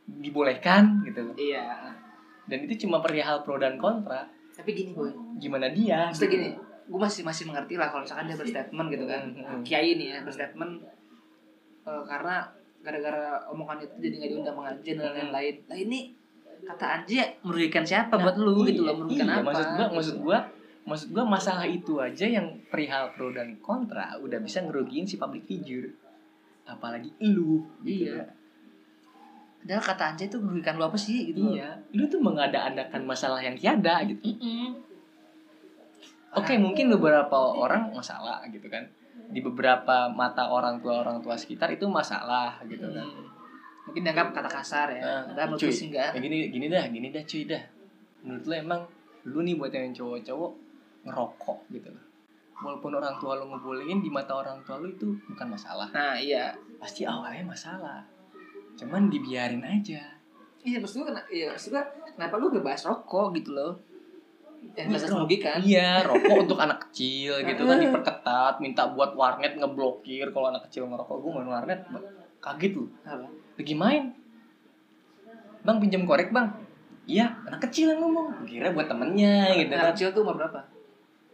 dibolehkan 0.05 0.99
gitu 1.03 1.23
iya 1.37 1.95
dan 2.43 2.59
itu 2.61 2.75
cuma 2.81 2.99
perihal 2.99 3.39
pro 3.41 3.55
dan 3.55 3.75
kontra 3.75 4.27
tapi 4.51 4.71
gini 4.73 4.91
boy 4.91 5.09
gimana 5.37 5.71
dia 5.71 6.07
maksudnya 6.07 6.27
gitu. 6.29 6.35
gini 6.37 6.49
gue 6.83 6.99
masih 6.99 7.23
masih 7.23 7.43
mengerti 7.45 7.73
lah 7.75 7.87
kalau 7.87 8.03
misalkan 8.03 8.27
dia 8.27 8.35
berstatement 8.35 8.87
gitu 8.89 9.05
kan 9.05 9.21
Hmm. 9.33 9.63
kiai 9.63 9.95
nih 9.95 10.07
ya 10.09 10.19
berstatement 10.21 10.83
eh, 11.83 12.03
karena 12.03 12.43
gara-gara 12.79 13.23
omongan 13.47 13.79
itu 13.81 13.95
jadi 14.01 14.15
nggak 14.17 14.29
diundang 14.33 14.55
pengajian 14.57 14.95
dan 14.97 15.07
Hmm. 15.07 15.15
lain-lain 15.31 15.55
nah 15.65 15.77
ini 15.77 15.99
kata 16.63 16.85
Anji 16.97 17.15
merugikan 17.41 17.83
siapa 17.83 18.13
Nah, 18.13 18.23
buat 18.23 18.35
lu 18.37 18.63
gitu 18.65 18.83
iya, 18.83 18.87
loh 18.87 18.95
merugikan 18.97 19.25
iya, 19.25 19.35
apa 19.37 19.43
maksud 19.45 19.67
gua 19.69 19.79
gitu. 19.79 19.95
maksud 19.95 20.17
gua 20.19 20.39
maksud 20.83 21.15
gua 21.15 21.23
masalah 21.23 21.63
itu 21.63 21.99
aja 21.99 22.27
yang 22.27 22.59
perihal 22.67 23.15
pro 23.15 23.31
dan 23.31 23.55
kontra 23.63 24.19
udah 24.19 24.39
bisa 24.43 24.59
ngerugiin 24.63 25.07
si 25.07 25.15
public 25.15 25.47
figure 25.47 25.91
apalagi 26.67 27.11
lu 27.23 27.63
gitu 27.83 28.11
Iya. 28.13 28.43
Padahal 29.63 29.79
kata 29.79 30.03
Anjay 30.11 30.27
itu 30.27 30.43
merugikan 30.43 30.75
lu 30.75 30.83
apa 30.83 30.99
sih 30.99 31.31
gitu. 31.31 31.55
Iya, 31.55 31.79
lu 31.95 32.03
tuh 32.11 32.19
mengada-adakan 32.19 33.07
masalah 33.07 33.39
yang 33.39 33.55
tiada 33.55 34.03
gitu. 34.03 34.35
Oke, 36.35 36.59
mungkin 36.59 36.91
beberapa 36.91 37.31
orang 37.31 37.95
masalah 37.95 38.43
gitu 38.51 38.67
kan. 38.67 38.83
Di 39.31 39.39
beberapa 39.39 40.11
mata 40.11 40.51
orang 40.51 40.83
tua 40.83 40.99
orang 40.99 41.23
tua 41.23 41.39
sekitar 41.39 41.71
itu 41.71 41.87
masalah 41.87 42.59
gitu 42.67 42.91
kan. 42.91 43.07
Hmm. 43.07 43.31
Mungkin 43.87 44.03
dianggap 44.03 44.35
kata 44.35 44.49
kasar 44.51 44.87
ya. 44.91 44.99
Nah, 44.99 45.21
Padahal 45.31 45.55
cuy, 45.55 45.71
gue 45.71 45.87
enggak. 45.87 46.11
Ya 46.11 46.19
gini 46.19 46.37
gini 46.51 46.65
dah, 46.67 46.83
gini 46.91 47.07
dah 47.07 47.23
cuy 47.23 47.43
dah. 47.47 47.63
Menurut 48.27 48.43
lu 48.43 48.53
emang 48.59 48.81
lu 49.23 49.39
nih 49.47 49.55
buat 49.55 49.71
yang 49.71 49.95
cowok-cowok 49.95 50.51
ngerokok 51.03 51.59
gitu 51.71 51.89
loh. 51.91 52.03
Walaupun 52.63 52.95
orang 52.95 53.19
tua 53.19 53.35
lu 53.35 53.51
ngebolehin 53.51 53.99
di 53.99 54.07
mata 54.07 54.39
orang 54.39 54.63
tua 54.63 54.79
lu 54.79 54.87
itu 54.87 55.11
bukan 55.27 55.47
masalah. 55.51 55.91
Nah, 55.91 56.15
iya. 56.15 56.55
Pasti 56.79 57.03
awalnya 57.03 57.43
masalah. 57.43 57.99
Cuman 58.79 59.11
dibiarin 59.11 59.61
aja. 59.61 59.99
Iya, 60.63 60.79
maksud 60.79 61.03
gue 61.03 61.11
iya, 61.29 61.51
maksud 61.51 61.75
gue 61.75 61.83
kenapa 62.15 62.39
lu 62.39 62.47
gak 62.47 62.63
bahas 62.63 62.87
rokok 62.87 63.35
gitu 63.35 63.51
loh. 63.51 63.75
Yang 64.79 64.95
jelas 64.95 65.03
Iya, 65.03 65.11
merugikan. 65.11 65.57
Iya, 65.59 65.89
rokok 66.07 66.35
untuk 66.47 66.59
anak 66.63 66.87
kecil 66.87 67.43
gitu 67.43 67.67
kan 67.67 67.77
diperketat, 67.83 68.55
minta 68.63 68.87
buat 68.87 69.11
warnet 69.11 69.59
ngeblokir 69.59 70.31
kalau 70.31 70.55
anak 70.55 70.63
kecil 70.71 70.87
ngerokok. 70.87 71.19
Gue 71.19 71.31
main 71.35 71.49
warnet, 71.51 71.83
kaget 72.39 72.79
lu. 72.79 72.87
Apa? 73.03 73.27
Lagi 73.59 73.75
main. 73.75 74.03
Bang 75.63 75.83
pinjam 75.83 76.07
korek 76.07 76.31
bang. 76.31 76.47
Iya, 77.03 77.27
anak 77.43 77.59
kecil 77.67 77.91
yang 77.91 77.99
ngomong. 77.99 78.47
Kira 78.47 78.71
buat 78.71 78.87
temennya 78.87 79.51
gitu 79.59 79.75
Anak 79.75 79.91
kan. 79.91 79.91
kecil 79.91 80.07
tuh 80.15 80.23
umur 80.23 80.39
berapa? 80.39 80.63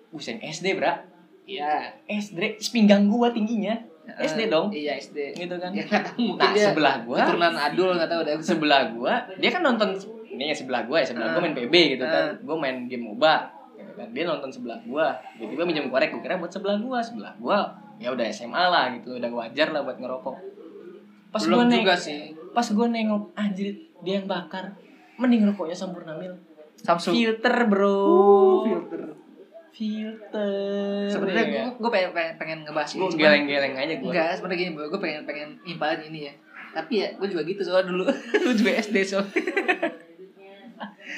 Busen 0.09 0.41
SD 0.41 0.77
bra. 0.77 0.99
Iya. 1.45 1.97
SD, 2.05 2.61
sepinggang 2.61 3.09
gua 3.09 3.33
tingginya. 3.33 3.77
SD 4.09 4.49
dong. 4.49 4.73
Iya, 4.73 4.97
SD. 4.97 5.37
Gitu 5.37 5.55
kan. 5.57 5.69
Ya 5.73 5.85
mungkin 6.17 6.37
Nah, 6.41 6.53
dia 6.53 6.73
sebelah 6.73 6.95
gua, 7.05 7.17
keturunan 7.25 7.53
adul 7.53 7.89
nggak 7.93 8.09
tahu 8.09 8.21
deh. 8.25 8.33
sebelah 8.53 8.81
gua, 8.93 9.13
dia 9.37 9.49
kan 9.53 9.61
nonton 9.61 9.89
ini 10.29 10.49
ya 10.49 10.55
sebelah 10.55 10.85
gua 10.85 10.97
ya, 11.01 11.07
sebelah 11.13 11.33
gua 11.33 11.41
main 11.45 11.55
PB 11.57 11.73
gitu 11.97 12.05
kan. 12.05 12.25
Gua 12.41 12.55
main 12.57 12.77
game 12.89 13.05
MOBA 13.05 13.35
gitu 13.77 13.91
kan. 13.97 14.07
Dia 14.13 14.23
nonton 14.25 14.49
sebelah 14.49 14.79
gua. 14.85 15.13
Tiba-tiba 15.37 15.63
minjem 15.65 15.85
korek, 15.89 16.09
gua 16.13 16.21
kira 16.21 16.35
buat 16.37 16.49
sebelah 16.53 16.77
gua. 16.81 16.99
Sebelah 17.01 17.33
gua 17.37 17.57
ya 17.99 18.09
udah 18.15 18.25
SMA 18.31 18.63
lah 18.71 18.85
gitu, 18.97 19.19
udah 19.19 19.29
wajar 19.29 19.67
lah 19.75 19.81
buat 19.83 19.97
ngerokok. 19.99 20.37
Pas 21.29 21.41
Belum 21.45 21.61
gua 21.61 21.65
neng, 21.69 21.81
juga 21.85 21.93
sih. 21.99 22.33
pas 22.49 22.65
gua 22.73 22.87
nengok 22.89 23.37
anjir 23.37 23.77
dia 24.01 24.17
yang 24.17 24.25
bakar. 24.25 24.73
Mending 25.19 25.51
rokoknya 25.51 25.75
Sampurna 25.75 26.15
Mil. 26.15 26.31
Samsung. 26.79 27.11
Filter, 27.11 27.67
Bro. 27.67 27.91
Uh, 27.91 28.59
filter. 28.63 29.01
Filter. 29.79 31.07
Sebenarnya 31.07 31.39
ya. 31.41 31.51
gue 31.63 31.79
gue 31.79 31.89
pengen, 31.89 32.11
pengen, 32.11 32.33
pengen 32.35 32.57
ngebahas 32.61 32.89
ini. 32.89 32.99
Gua 32.99 33.07
cuman- 33.07 33.21
geleng-geleng 33.23 33.73
aja 33.73 33.93
gua. 33.95 34.09
Enggak, 34.09 34.29
sebenarnya 34.35 34.59
gini, 34.59 34.71
gue 34.75 34.99
pengen 34.99 35.21
pengen 35.23 35.49
nimpalin 35.63 36.01
ini 36.05 36.19
ya. 36.21 36.33
Tapi 36.69 36.93
ya, 36.97 37.07
gue 37.15 37.27
juga 37.27 37.41
gitu 37.43 37.61
soalnya 37.63 37.87
dulu. 37.87 38.03
Lu 38.43 38.51
juga 38.53 38.71
SD 38.77 38.95
soalnya. 39.01 39.39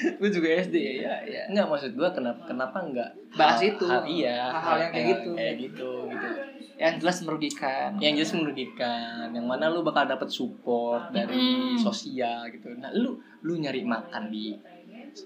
gue 0.02 0.30
juga 0.30 0.48
SD 0.58 0.76
ya, 0.76 0.92
ya, 0.96 1.14
ya. 1.24 1.42
Enggak 1.46 1.66
maksud 1.68 1.90
gua 1.92 2.10
kenapa 2.10 2.42
kenapa 2.44 2.78
enggak 2.80 3.10
Bahas 3.32 3.60
hal- 3.60 3.68
itu. 3.68 3.86
hal- 3.86 4.06
iya 4.08 4.50
Hal-hal 4.50 4.76
yang 4.80 4.92
kayak 4.92 5.06
gitu. 5.08 5.30
kayak 5.32 5.54
gitu 5.60 5.90
gitu 6.08 6.28
Yang 6.74 6.94
jelas 6.98 7.18
merugikan. 7.20 7.90
yang 7.96 8.14
jelas 8.16 8.32
merugikan 8.32 9.26
yang 9.28 9.44
mana 9.44 9.68
lu 9.68 9.82
bakal 9.82 10.02
dapet 10.04 10.26
support 10.28 11.10
dari 11.10 11.36
Mm. 11.36 11.76
sosial 11.76 12.48
gitu 12.48 12.74
nah 12.74 12.90
lu 12.90 13.14
lu 13.40 13.54
nyari 13.56 13.84
makan 13.84 14.26
di 14.28 14.56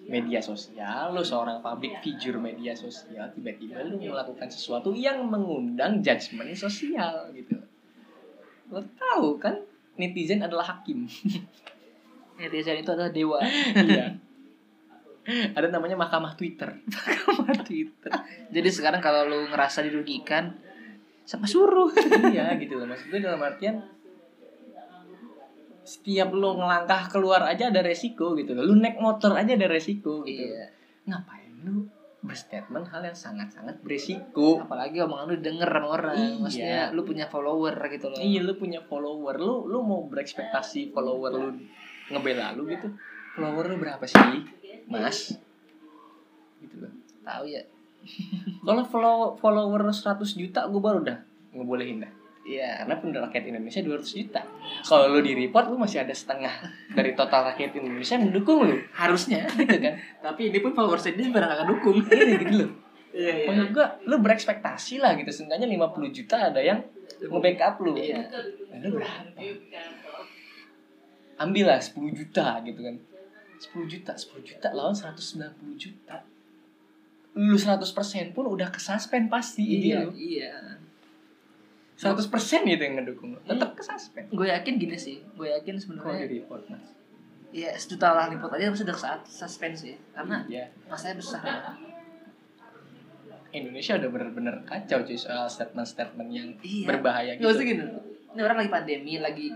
media 0.07 0.43
sosial 0.43 1.15
lu 1.15 1.23
seorang 1.23 1.63
public 1.63 2.03
figure 2.03 2.39
media 2.39 2.75
sosial 2.75 3.31
tiba-tiba 3.33 3.83
lu 3.87 3.99
melakukan 4.03 4.51
sesuatu 4.51 4.91
yang 4.95 5.27
mengundang 5.27 6.03
judgement 6.03 6.51
sosial 6.55 7.31
gitu 7.35 7.59
lo 8.71 8.83
tahu 8.99 9.39
kan 9.39 9.55
netizen 9.95 10.43
adalah 10.43 10.77
hakim 10.77 11.07
Netizen 12.37 12.77
itu 12.85 12.93
adalah 12.93 13.09
dewa. 13.09 13.41
iya 13.73 14.13
ada 15.27 15.67
namanya 15.67 15.99
mahkamah 15.99 16.39
Twitter 16.39 16.71
Sama 17.27 17.51
Twitter. 17.67 18.11
Jadi 18.53 18.69
sekarang 18.71 19.03
kalau 19.03 19.27
lu 19.27 19.51
ngerasa 19.51 19.83
dirugikan, 19.83 20.55
siapa 21.27 21.51
suruh? 21.51 21.91
iya 22.31 22.55
gitu 22.63 22.79
loh 22.79 22.87
maksud 22.87 23.11
gue 23.11 23.19
dalam 23.19 23.43
artian 23.43 23.83
setiap 25.87 26.35
lo 26.35 26.59
ngelangkah 26.59 27.07
keluar 27.09 27.47
aja 27.47 27.71
ada 27.71 27.81
resiko 27.81 28.35
gitu. 28.35 28.53
Lu 28.53 28.75
naik 28.75 28.99
motor 28.99 29.33
aja 29.33 29.55
ada 29.55 29.71
resiko 29.71 30.27
gitu. 30.27 30.43
Iya. 30.51 30.75
ngapain 31.07 31.55
lu 31.63 31.87
berstatement 32.19 32.83
hal 32.91 33.07
yang 33.07 33.15
sangat-sangat 33.15 33.79
beresiko 33.79 34.59
apalagi 34.59 34.99
omongan 34.99 35.31
lu 35.31 35.39
denger 35.39 35.71
sama 35.71 35.89
orang 35.95 36.19
Iya. 36.19 36.35
maksudnya 36.43 36.81
lu 36.91 37.07
punya 37.07 37.31
follower 37.31 37.79
gitu 37.95 38.11
loh. 38.11 38.19
Iya 38.19 38.41
lu 38.43 38.59
punya 38.59 38.83
follower. 38.83 39.39
Lu 39.39 39.71
lu 39.71 39.79
mau 39.81 40.03
berekspektasi 40.11 40.91
follower 40.91 41.31
lu 41.33 41.55
ngebela 42.11 42.59
lu 42.59 42.67
gitu? 42.67 42.91
Follower 43.39 43.71
lu 43.71 43.79
berapa 43.79 44.03
sih 44.03 44.19
mas? 44.91 45.39
Gitu 46.59 46.75
loh. 46.83 46.91
Tahu 47.23 47.45
ya. 47.47 47.63
Kalau 48.67 48.83
follow 48.83 49.39
follower 49.39 49.95
100 49.95 50.19
juta 50.35 50.67
gue 50.67 50.83
baru 50.83 51.07
dah 51.07 51.19
ngebolehin 51.55 52.03
dah 52.03 52.13
iya 52.47 52.82
karena 52.82 52.94
penduduk 53.02 53.23
rakyat 53.27 53.44
Indonesia 53.51 53.81
200 53.82 54.06
juta. 54.23 54.43
Kalau 54.86 55.05
lu 55.10 55.18
di 55.20 55.35
report 55.35 55.66
lu 55.68 55.77
masih 55.77 56.06
ada 56.06 56.14
setengah 56.14 56.55
dari 56.94 57.12
total 57.18 57.52
rakyat 57.52 57.74
Indonesia 57.74 58.14
yang 58.14 58.31
mendukung 58.31 58.64
lu. 58.64 58.78
Harusnya 58.94 59.51
gitu 59.60 59.77
kan? 59.82 59.98
Tapi 60.23 60.55
ini 60.55 60.59
pun 60.62 60.73
followersnya 60.73 61.18
dia 61.18 61.28
barang 61.28 61.51
akan 61.59 61.66
dukung. 61.66 61.98
Iya 62.06 62.39
gitu 62.39 62.55
loh. 62.64 62.70
Iya 63.16 63.32
maksud 63.48 63.68
gua 63.74 63.86
lu 64.06 64.16
berekspektasi 64.23 65.02
lah 65.02 65.18
gitu. 65.18 65.31
Seenggaknya 65.35 65.66
50 65.66 66.16
juta 66.16 66.36
ada 66.55 66.60
yang 66.62 66.78
nge-backup 67.18 67.82
lu. 67.82 67.98
Iya. 67.98 68.31
Nah, 68.70 68.78
lu 68.86 68.89
berapa? 69.02 69.40
Ambil 71.36 71.64
lah 71.68 71.82
10 71.82 71.98
juta 72.14 72.62
gitu 72.62 72.81
kan. 72.81 72.97
10 73.59 73.90
juta 73.90 74.12
10 74.14 74.47
juta 74.47 74.68
lawan 74.70 74.94
190 74.94 75.51
juta. 75.74 76.23
Lu 77.36 77.59
100% 77.59 78.32
pun 78.32 78.48
udah 78.48 78.73
kesuspend 78.73 79.28
pasti 79.28 79.93
iya 79.93 80.09
iya 80.16 80.86
100% 81.97 82.28
gitu 82.66 82.82
yang 82.82 82.94
ngedukung 82.97 83.32
lu. 83.32 83.40
Tetap 83.43 83.73
kesuspend 83.73 84.28
gue 84.28 84.47
yakin 84.47 84.74
gini 84.77 84.97
sih. 84.97 85.24
Gue 85.32 85.48
yakin 85.51 85.77
kalau 85.77 86.12
sebenarnya 86.12 86.27
di 86.27 86.39
report 86.39 86.62
mas? 86.68 86.85
Ya 87.51 87.73
sejuta 87.73 88.12
lah 88.12 88.28
liput 88.28 88.52
aja 88.52 88.68
pasti 88.68 88.85
udah 88.85 88.98
saat 88.98 89.20
suspense 89.24 89.81
ya 89.82 89.97
karena 90.12 90.44
ya 90.44 90.64
masanya 90.86 91.16
besar. 91.16 91.40
Indonesia 93.51 93.97
udah 93.97 94.10
bener-bener 94.10 94.55
kacau 94.64 95.01
cuy 95.01 95.16
soal 95.16 95.48
statement-statement 95.48 96.28
yang 96.28 96.48
Iya. 96.60 96.85
berbahaya 96.86 97.32
Gak 97.35 97.56
gitu. 97.56 97.64
gini 97.64 97.85
ini 98.36 98.40
orang 98.43 98.59
lagi 98.60 98.68
pandemi 98.68 99.16
lagi 99.16 99.48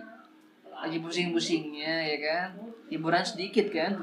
lagi 0.72 0.96
pusing-pusingnya 0.96 1.94
ya 2.06 2.18
kan? 2.18 2.48
Hiburan 2.88 3.20
sedikit 3.20 3.68
kan. 3.68 4.00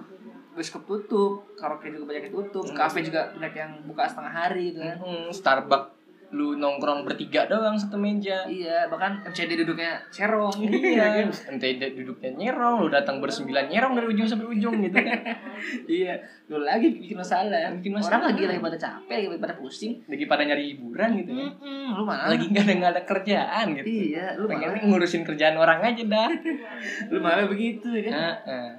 Bioskop 0.54 0.86
tutup 0.86 1.54
karaoke 1.54 1.90
juga 1.90 2.14
banyak 2.14 2.30
yang 2.30 2.36
tutup 2.36 2.66
Hmm. 2.68 2.78
kafe 2.78 3.02
juga 3.02 3.34
banyak 3.34 3.54
yang 3.56 3.72
buka 3.86 4.06
setengah 4.06 4.34
hari 4.36 4.64
gitu 4.70 4.82
kan. 4.82 4.98
Hmm, 5.00 5.28
Starbucks 5.32 5.97
lu 6.28 6.60
nongkrong 6.60 7.08
bertiga 7.08 7.48
doang 7.48 7.80
satu 7.80 7.96
meja. 7.96 8.44
Iya 8.44 8.92
bahkan 8.92 9.24
MCD 9.24 9.64
duduknya 9.64 9.96
serong 10.12 10.52
iya 10.60 11.24
kan? 11.24 11.32
ente 11.56 11.72
duduknya 11.96 12.36
nyerong 12.36 12.84
lu 12.84 12.90
datang 12.92 13.24
bersembilan 13.24 13.72
nyerong 13.72 13.96
dari 13.96 14.12
ujung 14.12 14.28
sampai 14.28 14.48
ujung 14.50 14.76
gitu 14.82 15.00
kan. 15.00 15.20
Iya. 15.88 16.20
Lu 16.48 16.60
lagi 16.62 16.92
bikin 16.94 17.16
masalah 17.16 17.72
Bikin 17.80 17.92
orang 17.92 18.04
masalah. 18.04 18.26
lagi 18.28 18.44
lagi 18.44 18.60
pada 18.60 18.78
capek 18.78 19.16
lagi 19.24 19.40
pada 19.40 19.56
pusing 19.56 19.94
lagi 20.04 20.26
pada 20.26 20.44
nyari 20.44 20.64
hiburan 20.70 21.10
gitu 21.18 21.32
ya 21.32 21.48
Mm-mm, 21.48 21.96
lu 21.96 22.04
mana? 22.04 22.28
Lagi 22.28 22.46
nggak 22.46 22.64
ada 22.68 22.74
nggak 22.76 22.92
ada 22.92 23.04
kerjaan 23.04 23.66
gitu. 23.74 23.88
Iya 23.88 24.26
lu 24.36 24.46
pengen 24.46 24.68
malah 24.70 24.84
ngurusin 24.84 25.24
kerjaan 25.24 25.56
orang 25.56 25.80
aja 25.80 26.04
dah. 26.04 26.30
Lu 27.12 27.24
malah 27.24 27.48
begitu 27.48 27.88
ya 27.90 28.02
kan? 28.08 28.14
Heeh. 28.44 28.70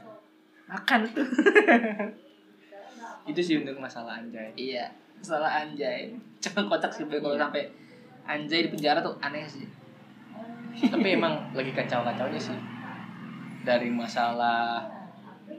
makan 0.68 1.00
tuh. 1.10 1.24
Itu 3.24 3.40
sih 3.40 3.56
untuk 3.56 3.76
masalah 3.76 4.20
anjay. 4.20 4.52
Iya 4.54 4.88
salah 5.20 5.50
anjay. 5.62 6.12
Cuma 6.42 6.66
kocak 6.66 6.90
sih 6.90 7.04
kalau 7.04 7.34
Iya. 7.34 7.42
sampai 7.46 7.62
anjay 8.24 8.60
di 8.66 8.70
penjara 8.70 9.00
tuh 9.00 9.14
aneh 9.18 9.44
sih. 9.44 9.66
Tapi 10.78 11.08
emang 11.18 11.50
lagi 11.52 11.74
kacau-kacaunya 11.74 12.38
sih. 12.38 12.54
Dari 13.66 13.90
masalah 13.90 14.86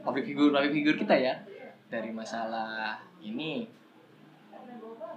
public 0.00 0.24
figure 0.24 0.48
public 0.50 0.72
figure 0.72 0.96
kita 0.96 1.14
ya. 1.14 1.34
Dari 1.92 2.08
masalah 2.08 2.96
ini 3.20 3.68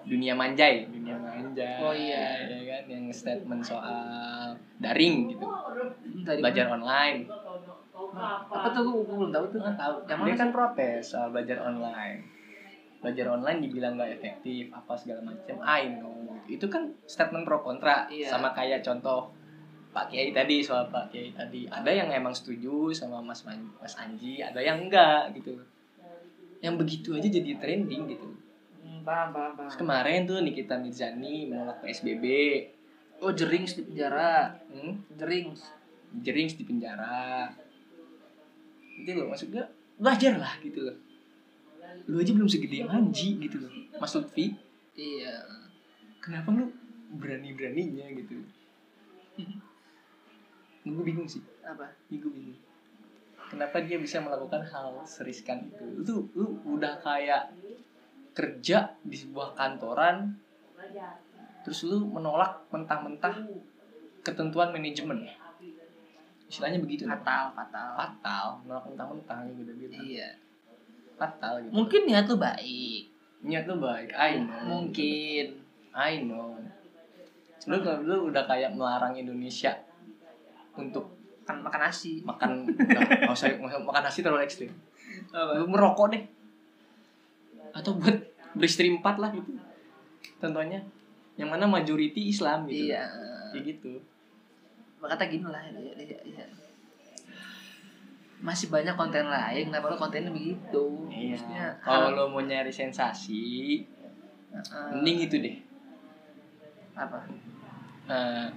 dunia 0.03 0.35
manjai. 0.35 0.83
Dunia 0.91 1.15
manjai 1.15 1.79
Oh, 1.79 1.95
iya. 1.95 2.43
ya 2.43 2.59
kan? 2.67 2.83
Yang 2.91 3.23
statement 3.23 3.63
soal 3.63 4.51
daring 4.83 5.31
gitu. 5.31 5.47
Tadi 6.27 6.43
belajar 6.43 6.67
online. 6.67 7.23
Apa 8.51 8.67
tuh? 8.75 9.07
Gue 9.07 9.15
belum 9.15 9.31
tahu 9.31 9.45
tuh. 9.47 9.59
Nggak 9.63 9.77
tahu. 9.79 9.95
Yang 10.03 10.19
dia 10.19 10.33
mana 10.35 10.41
kan 10.41 10.49
protes 10.51 11.01
soal 11.15 11.31
belajar 11.31 11.63
online 11.63 12.32
belajar 13.03 13.27
online 13.29 13.59
dibilang 13.59 13.93
nggak 13.93 14.15
efektif 14.15 14.71
apa 14.71 14.95
segala 14.95 15.19
macam 15.21 15.59
I 15.59 15.91
know 15.93 16.15
itu 16.47 16.65
kan 16.65 16.87
statement 17.03 17.43
pro 17.43 17.59
kontra 17.59 18.07
Iya. 18.07 18.27
sama 18.29 18.51
kayak 18.51 18.79
contoh 18.79 19.27
Pak 19.91 20.09
Kiai 20.09 20.33
tadi 20.33 20.57
soal 20.57 20.89
Pak 20.89 21.13
Kiai 21.13 21.29
tadi. 21.29 21.69
Ada 21.69 21.93
yang 21.93 22.09
emang 22.09 22.33
setuju 22.33 22.89
sama 22.89 23.21
Mas 23.21 23.45
Man- 23.45 23.77
Mas 23.77 23.93
Anji 23.93 24.41
ada 24.41 24.57
yang 24.57 24.81
enggak 24.81 25.29
gitu. 25.37 25.53
Yang 26.59 26.75
begitu 26.81 27.09
aja 27.13 27.29
jadi 27.29 27.61
trending 27.61 28.09
gitu. 28.09 28.25
Hmm, 28.81 29.05
paham 29.05 29.29
paham 29.29 29.51
paham. 29.53 29.69
Terus 29.69 29.77
kemarin 29.77 30.25
tuh 30.25 30.41
Nikita 30.41 30.81
Mirzani 30.81 31.45
menolak 31.45 31.77
PSBB 31.79 32.25
oh 33.21 33.31
jerings 33.31 33.77
di 33.77 33.85
penjara. 33.85 34.57
Hmm? 34.73 34.97
jerings. 35.13 35.61
Jerings 36.25 36.57
di 36.57 36.63
penjara. 36.65 37.53
Itu 38.97 39.13
loh 39.13 39.29
maksudnya 39.29 39.69
belajar 39.93 40.41
lah 40.41 40.57
gitu 40.59 40.89
loh 40.89 40.97
lu 42.07 42.19
aja 42.19 42.31
belum 42.35 42.49
segede 42.51 42.83
Anji 42.83 43.39
gitu 43.39 43.63
loh. 43.63 43.71
Mas 43.99 44.11
Lutfi 44.15 44.51
iya. 44.99 45.43
Kenapa 46.19 46.51
lu 46.51 46.71
berani 47.15 47.51
beraninya 47.55 48.07
gitu? 48.15 48.43
Gue 50.83 51.03
bingung 51.03 51.27
sih. 51.27 51.43
Apa? 51.63 51.95
Gue 52.11 52.31
bingung. 52.31 52.59
Kenapa 53.47 53.83
dia 53.83 53.99
bisa 53.99 54.23
melakukan 54.23 54.65
hal 54.65 55.03
seriskan 55.03 55.67
itu? 55.67 55.85
Itu 56.03 56.13
lu 56.35 56.59
udah 56.67 56.99
kayak 57.03 57.53
kerja 58.33 58.97
di 59.05 59.15
sebuah 59.15 59.53
kantoran 59.53 60.33
terus 61.63 61.87
lu 61.87 62.03
menolak 62.11 62.67
mentah-mentah 62.71 63.47
ketentuan 64.25 64.75
manajemen. 64.75 65.23
Istilahnya 66.51 66.83
begitu. 66.83 67.07
Fatal 67.07 67.55
fatal. 67.55 67.89
Fatal 67.95 68.45
menolak 68.67 68.85
mentah-mentah 68.91 69.39
gitu 69.55 69.71
bilang 69.79 70.03
iya 70.03 70.43
fatal 71.19 71.63
gitu. 71.63 71.71
Mungkin 71.71 72.01
niat 72.09 72.25
tuh 72.25 72.39
baik. 72.39 73.09
Niat 73.43 73.63
lu 73.67 73.75
baik 73.79 74.09
I 74.15 74.39
know. 74.39 74.61
Mungkin. 74.67 75.45
I 75.93 76.13
know. 76.23 76.57
Lu 77.69 77.77
lu 77.79 78.15
udah 78.33 78.43
kayak 78.47 78.75
melarang 78.75 79.15
Indonesia 79.15 79.71
untuk 80.73 81.11
makan 81.43 81.59
makan 81.63 81.81
nasi. 81.91 82.23
makan 82.23 82.65
nggak 82.71 83.31
usah 83.31 83.51
makan 83.59 84.01
nasi 84.03 84.19
terlalu 84.23 84.47
ekstrim. 84.47 84.71
Lu 85.33 85.67
merokok 85.67 86.15
deh. 86.15 86.23
Atau 87.73 87.97
buat 87.99 88.15
beristri 88.53 88.93
empat 88.93 89.17
lah 89.17 89.33
gitu. 89.33 89.57
Contohnya 90.39 90.83
yang 91.39 91.49
mana 91.49 91.65
majority 91.65 92.29
Islam 92.29 92.69
gitu. 92.69 92.93
Iya. 92.93 93.09
Kayak 93.51 93.63
gitu. 93.75 93.97
Kata 95.03 95.27
gini 95.27 95.43
lah 95.43 95.59
ya, 95.67 95.99
ya, 95.99 96.19
ya. 96.23 96.45
Masih 98.43 98.67
banyak 98.67 98.91
konten 98.99 99.23
lain 99.31 99.71
kenapa 99.71 99.87
lo 99.87 99.95
kontennya 99.95 100.27
begitu? 100.27 101.07
Maksudnya, 101.07 101.71
iya 101.71 101.79
kalau 101.79 102.11
lo 102.11 102.23
mau 102.27 102.43
nyari 102.43 102.67
sensasi 102.67 103.79
Heeh. 104.51 104.87
mending 104.99 105.17
itu 105.31 105.35
deh. 105.39 105.55
Apa? 106.93 107.23
Eh, 108.11 108.47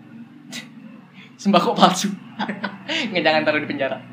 sembako 1.40 1.70
palsu. 1.78 2.10
Nggak 3.14 3.22
jangan 3.22 3.42
taruh 3.46 3.62
di 3.62 3.70
penjara. 3.70 3.98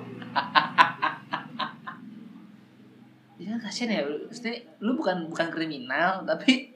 Ya 3.44 3.60
kasian 3.60 3.92
ya 3.92 4.08
maksudnya 4.08 4.56
lu 4.80 4.96
bukan 4.96 5.28
bukan 5.28 5.52
kriminal 5.52 6.24
tapi 6.24 6.72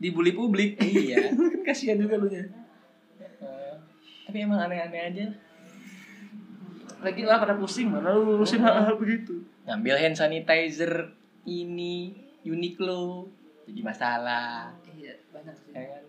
dibully 0.00 0.32
publik. 0.32 0.80
Iya. 0.80 1.36
Kan 1.36 1.60
kasihan 1.68 2.00
juga 2.00 2.16
lu 2.16 2.32
nya 2.32 2.48
Eh, 3.20 3.74
tapi 4.24 4.40
emang 4.40 4.56
aneh-aneh 4.56 5.02
aja 5.12 5.26
lagi 6.98 7.22
lah 7.22 7.38
pada 7.38 7.54
pusing 7.54 7.94
mana 7.94 8.10
lu 8.10 8.38
urusin 8.38 8.58
hal-hal 8.58 8.98
begitu. 8.98 9.38
Ngambil 9.64 9.94
hand 9.98 10.16
sanitizer 10.18 11.14
ini 11.46 12.10
Uniqlo 12.42 13.28
jadi 13.68 13.80
masalah. 13.84 14.72
Iya 14.88 15.14
banyak 15.30 15.54
sih. 15.54 15.70
Ya 15.70 15.84
kan? 15.86 16.04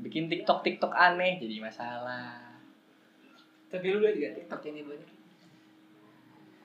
Bikin 0.00 0.26
TikTok 0.26 0.66
TikTok 0.66 0.90
aneh 0.90 1.38
jadi 1.38 1.62
masalah. 1.62 2.58
Tapi 3.70 3.94
lu 3.94 4.02
lihat 4.02 4.14
juga 4.18 4.30
TikTok 4.34 4.60
ini 4.66 4.80
banyak. 4.82 5.10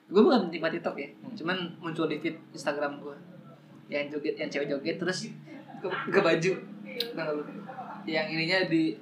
Gue 0.10 0.22
bukan 0.26 0.50
penikmat 0.50 0.74
TikTok 0.74 0.96
ya 0.98 1.10
Hmm. 1.22 1.36
cuman 1.38 1.58
muncul 1.78 2.10
di 2.10 2.18
feed 2.18 2.34
Instagram 2.50 2.98
gue 2.98 3.14
yang 3.90 4.10
joget 4.10 4.34
yang 4.38 4.50
cewek 4.50 4.66
joget 4.66 4.98
terus 4.98 5.30
ke, 5.78 5.88
ke 6.10 6.20
baju. 6.20 6.52
Tau 7.14 7.32
lu? 7.38 7.44
yang 8.10 8.26
ininya 8.26 8.66
di 8.66 8.98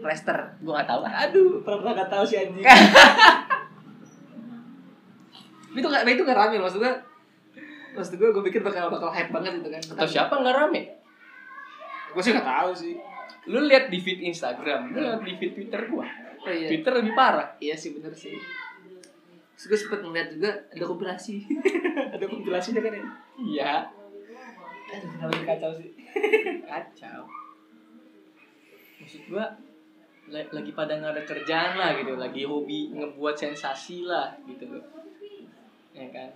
plaster. 0.00 0.56
Gue 0.64 0.72
nggak 0.72 0.88
tahu. 0.88 1.00
Aduh 1.04 1.60
pernah 1.60 1.92
nggak 1.92 2.08
tahu 2.08 2.24
si 2.24 2.40
anjing 2.40 2.64
itu 5.78 5.86
nggak 5.86 6.02
itu 6.04 6.22
nggak 6.26 6.38
rame 6.38 6.56
maksud 6.58 6.78
gue 6.82 6.92
maksud 7.94 8.14
gue 8.18 8.28
gue 8.30 8.44
pikir 8.50 8.60
bakal 8.62 8.90
bakal 8.90 9.10
hype 9.10 9.30
banget 9.30 9.62
gitu 9.62 9.68
kan. 9.70 9.82
Atau 9.96 10.06
siapa 10.06 10.34
nggak 10.38 10.54
rame? 10.54 10.82
Gue 12.14 12.22
sih 12.22 12.32
nggak 12.34 12.46
tahu 12.46 12.70
sih. 12.74 12.94
Lu 13.48 13.64
lihat 13.64 13.88
di 13.88 13.98
feed 14.02 14.20
Instagram 14.26 14.92
lu 14.92 14.98
lihat 15.00 15.22
di 15.22 15.34
feed 15.38 15.52
Twitter 15.54 15.80
gua. 15.88 16.06
Oh 16.44 16.52
iya. 16.52 16.68
Twitter 16.68 16.92
lebih 16.98 17.12
parah. 17.14 17.48
Iya 17.58 17.74
sih 17.74 17.94
bener 17.96 18.12
sih. 18.12 18.34
Terus 19.58 19.64
gue 19.74 19.78
sempet 19.78 20.00
ngeliat 20.06 20.28
juga 20.30 20.50
ada 20.54 20.84
kompilasi. 20.86 21.42
Ada 22.14 22.24
kompilasinya 22.30 22.78
kan 22.78 22.92
ya? 22.94 23.02
Iya. 23.42 23.72
Aduh, 24.88 25.08
kenapa 25.18 25.32
jadi 25.34 25.46
kacau 25.50 25.70
sih? 25.74 25.90
kacau. 26.70 27.20
Maksud 29.02 29.22
gua 29.26 29.44
la- 30.30 30.50
lagi 30.52 30.70
pada 30.76 30.92
nggak 31.00 31.12
ada 31.16 31.22
kerjaan 31.24 31.72
lah 31.74 31.96
gitu 31.96 32.14
lagi 32.14 32.44
hobi 32.44 32.92
ngebuat 32.92 33.34
sensasi 33.34 34.04
lah 34.04 34.36
gitu 34.44 34.68
loh 34.68 34.84
ya 35.98 36.08
kan 36.08 36.30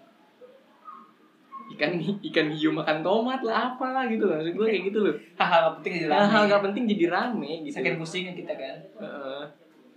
ikan 1.73 1.93
ikan 2.21 2.49
hiu 2.53 2.69
makan 2.69 3.01
tomat 3.01 3.41
lah 3.41 3.73
apalah 3.73 4.05
gitu 4.05 4.29
loh 4.29 4.37
maksud 4.37 4.53
gua 4.53 4.67
kayak 4.69 4.83
gitu 4.93 4.99
loh 5.01 5.15
Hal-hal 5.39 5.79
penting 5.79 5.93
jadi 5.97 6.07
rame. 6.11 6.29
hal 6.29 6.43
nggak 6.51 6.63
penting 6.69 6.85
jadi 6.91 7.05
rame 7.09 7.51
gitu 7.65 7.75
Saking 7.79 7.97
pusingnya 7.97 8.33
kita 8.35 8.53
kan. 8.53 8.77
Heeh. 9.01 9.43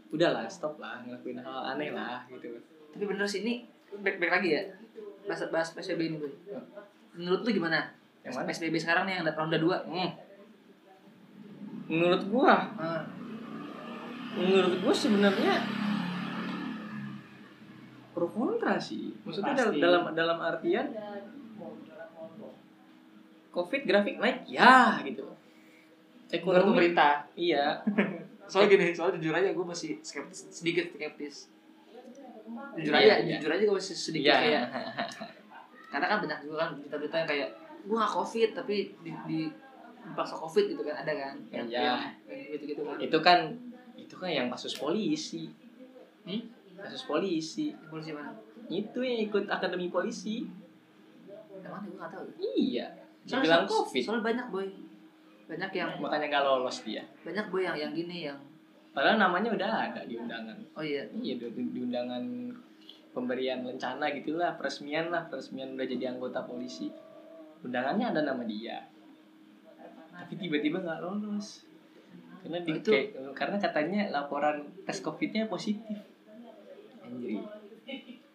udahlah 0.07 0.45
stop 0.47 0.79
lah 0.79 1.01
ngelakuin 1.03 1.41
hal 1.41 1.75
aneh 1.75 1.91
lah 1.91 2.23
gitu 2.29 2.55
Tapi 2.93 3.03
bener 3.03 3.25
sih 3.27 3.43
ini 3.43 3.65
back 3.99 4.21
back 4.21 4.39
lagi 4.39 4.49
ya. 4.55 4.61
Bahas 5.25 5.41
bahas 5.49 5.73
PSBB 5.73 6.01
ini, 6.05 6.17
Boy. 6.21 6.31
Menurut 7.17 7.41
lu 7.41 7.49
gimana? 7.51 7.81
yang 8.21 8.33
mana 8.33 8.45
PSBB 8.47 8.75
sekarang 8.79 9.05
nih 9.05 9.21
yang 9.21 9.25
ronda 9.27 9.57
2. 9.57 9.85
hmm. 9.85 10.09
menurut 11.85 12.23
gua 12.25 12.57
Ah, 12.73 13.05
menurut 14.33 14.81
gue 14.81 14.93
sebenarnya 14.95 15.61
pro 18.15 18.31
kontra 18.31 18.79
sih 18.79 19.11
maksudnya 19.21 19.51
Pasti. 19.53 19.77
dalam 19.77 20.15
dalam 20.15 20.39
artian 20.39 20.87
covid 23.51 23.81
grafik 23.83 24.15
naik 24.17 24.43
ya 24.47 24.99
gitu 25.03 25.23
menurut 25.25 26.31
ekonomi 26.31 26.71
pemerintah. 26.91 27.27
iya 27.35 27.65
Soalnya 28.45 28.77
gini, 28.77 28.93
soalnya 28.93 29.17
jujur 29.17 29.33
aja 29.33 29.49
gue 29.57 29.65
masih 29.65 29.97
skeptis, 30.05 30.45
sedikit 30.53 30.85
skeptis. 30.93 31.49
Jujur 32.77 32.93
Iya, 32.93 33.01
aja, 33.01 33.15
iya. 33.25 33.41
jujur 33.41 33.49
aja 33.49 33.63
gue 33.65 33.73
masih 33.73 33.95
sedikit 33.97 34.29
iya 34.29 34.37
kayak 34.37 34.63
karena 35.89 36.05
kan 36.05 36.17
banyak 36.21 36.39
juga 36.45 36.55
kan 36.61 36.69
berita-berita 36.77 37.15
yang 37.25 37.29
kayak 37.33 37.49
gue 37.81 37.95
gak 37.97 38.13
covid 38.13 38.49
tapi 38.53 38.75
di, 39.01 39.11
di 39.25 39.39
dipaksa 40.05 40.37
covid 40.37 40.65
gitu 40.69 40.81
kan 40.85 40.95
ada 41.01 41.09
kan 41.09 41.33
yang, 41.49 41.65
Iya. 41.65 41.81
yang 42.29 42.41
gitu 42.53 42.63
gitu 42.69 42.81
kan 42.85 42.95
itu 43.01 43.17
kan 43.17 43.39
itu 43.97 44.13
kan 44.13 44.29
yang 44.29 44.47
kasus 44.53 44.77
polisi 44.77 45.49
hmm? 46.29 46.45
Kasus 46.77 47.03
polisi. 47.03 47.71
Polisi 47.85 48.11
mana? 48.11 48.31
Itu 48.65 48.99
yang 48.99 49.19
ikut 49.23 49.45
akademi 49.45 49.87
polisi. 49.87 50.45
Mana? 51.61 51.81
Gue 51.81 51.95
gak 51.95 52.11
tahu. 52.11 52.25
Iya. 52.37 52.87
Soalnya, 53.23 53.41
dibilang 53.41 53.65
covid. 53.65 54.03
Soalnya 54.03 54.23
banyak 54.23 54.47
boy. 54.49 54.67
Banyak 55.45 55.71
yang 55.71 55.89
makanya 55.97 56.25
gak 56.29 56.43
lolos 56.43 56.77
dia. 56.81 57.03
Banyak 57.21 57.45
boy 57.47 57.61
yang 57.61 57.75
yang 57.75 57.91
gini 57.91 58.25
yang 58.25 58.39
padahal 58.91 59.19
namanya 59.19 59.51
udah 59.51 59.69
ada 59.91 60.01
di 60.03 60.15
undangan. 60.15 60.55
Oh 60.71 60.79
iya? 60.79 61.03
Iya 61.11 61.35
di, 61.35 61.45
di 61.51 61.79
undangan 61.81 62.23
pemberian 63.11 63.61
lencana 63.61 64.07
gitulah 64.13 64.55
peresmian 64.55 65.09
lah. 65.09 65.27
Peresmian 65.27 65.75
udah 65.75 65.83
jadi 65.83 66.11
anggota 66.11 66.43
polisi. 66.43 66.87
Undangannya 67.61 68.09
ada 68.09 68.21
nama 68.23 68.43
dia. 68.43 68.87
Tapi 70.15 70.33
tiba-tiba 70.37 70.79
nggak 70.79 71.01
lolos. 71.01 71.67
Karena 72.39 72.61
di, 72.61 72.71
Oh, 72.71 72.77
itu- 72.77 72.93
kayak- 72.93 73.11
karena 73.33 73.57
katanya 73.57 74.01
laporan 74.11 74.63
tes 74.85 75.01
covidnya 75.01 75.45
positif 75.45 75.97
anjir 77.05 77.41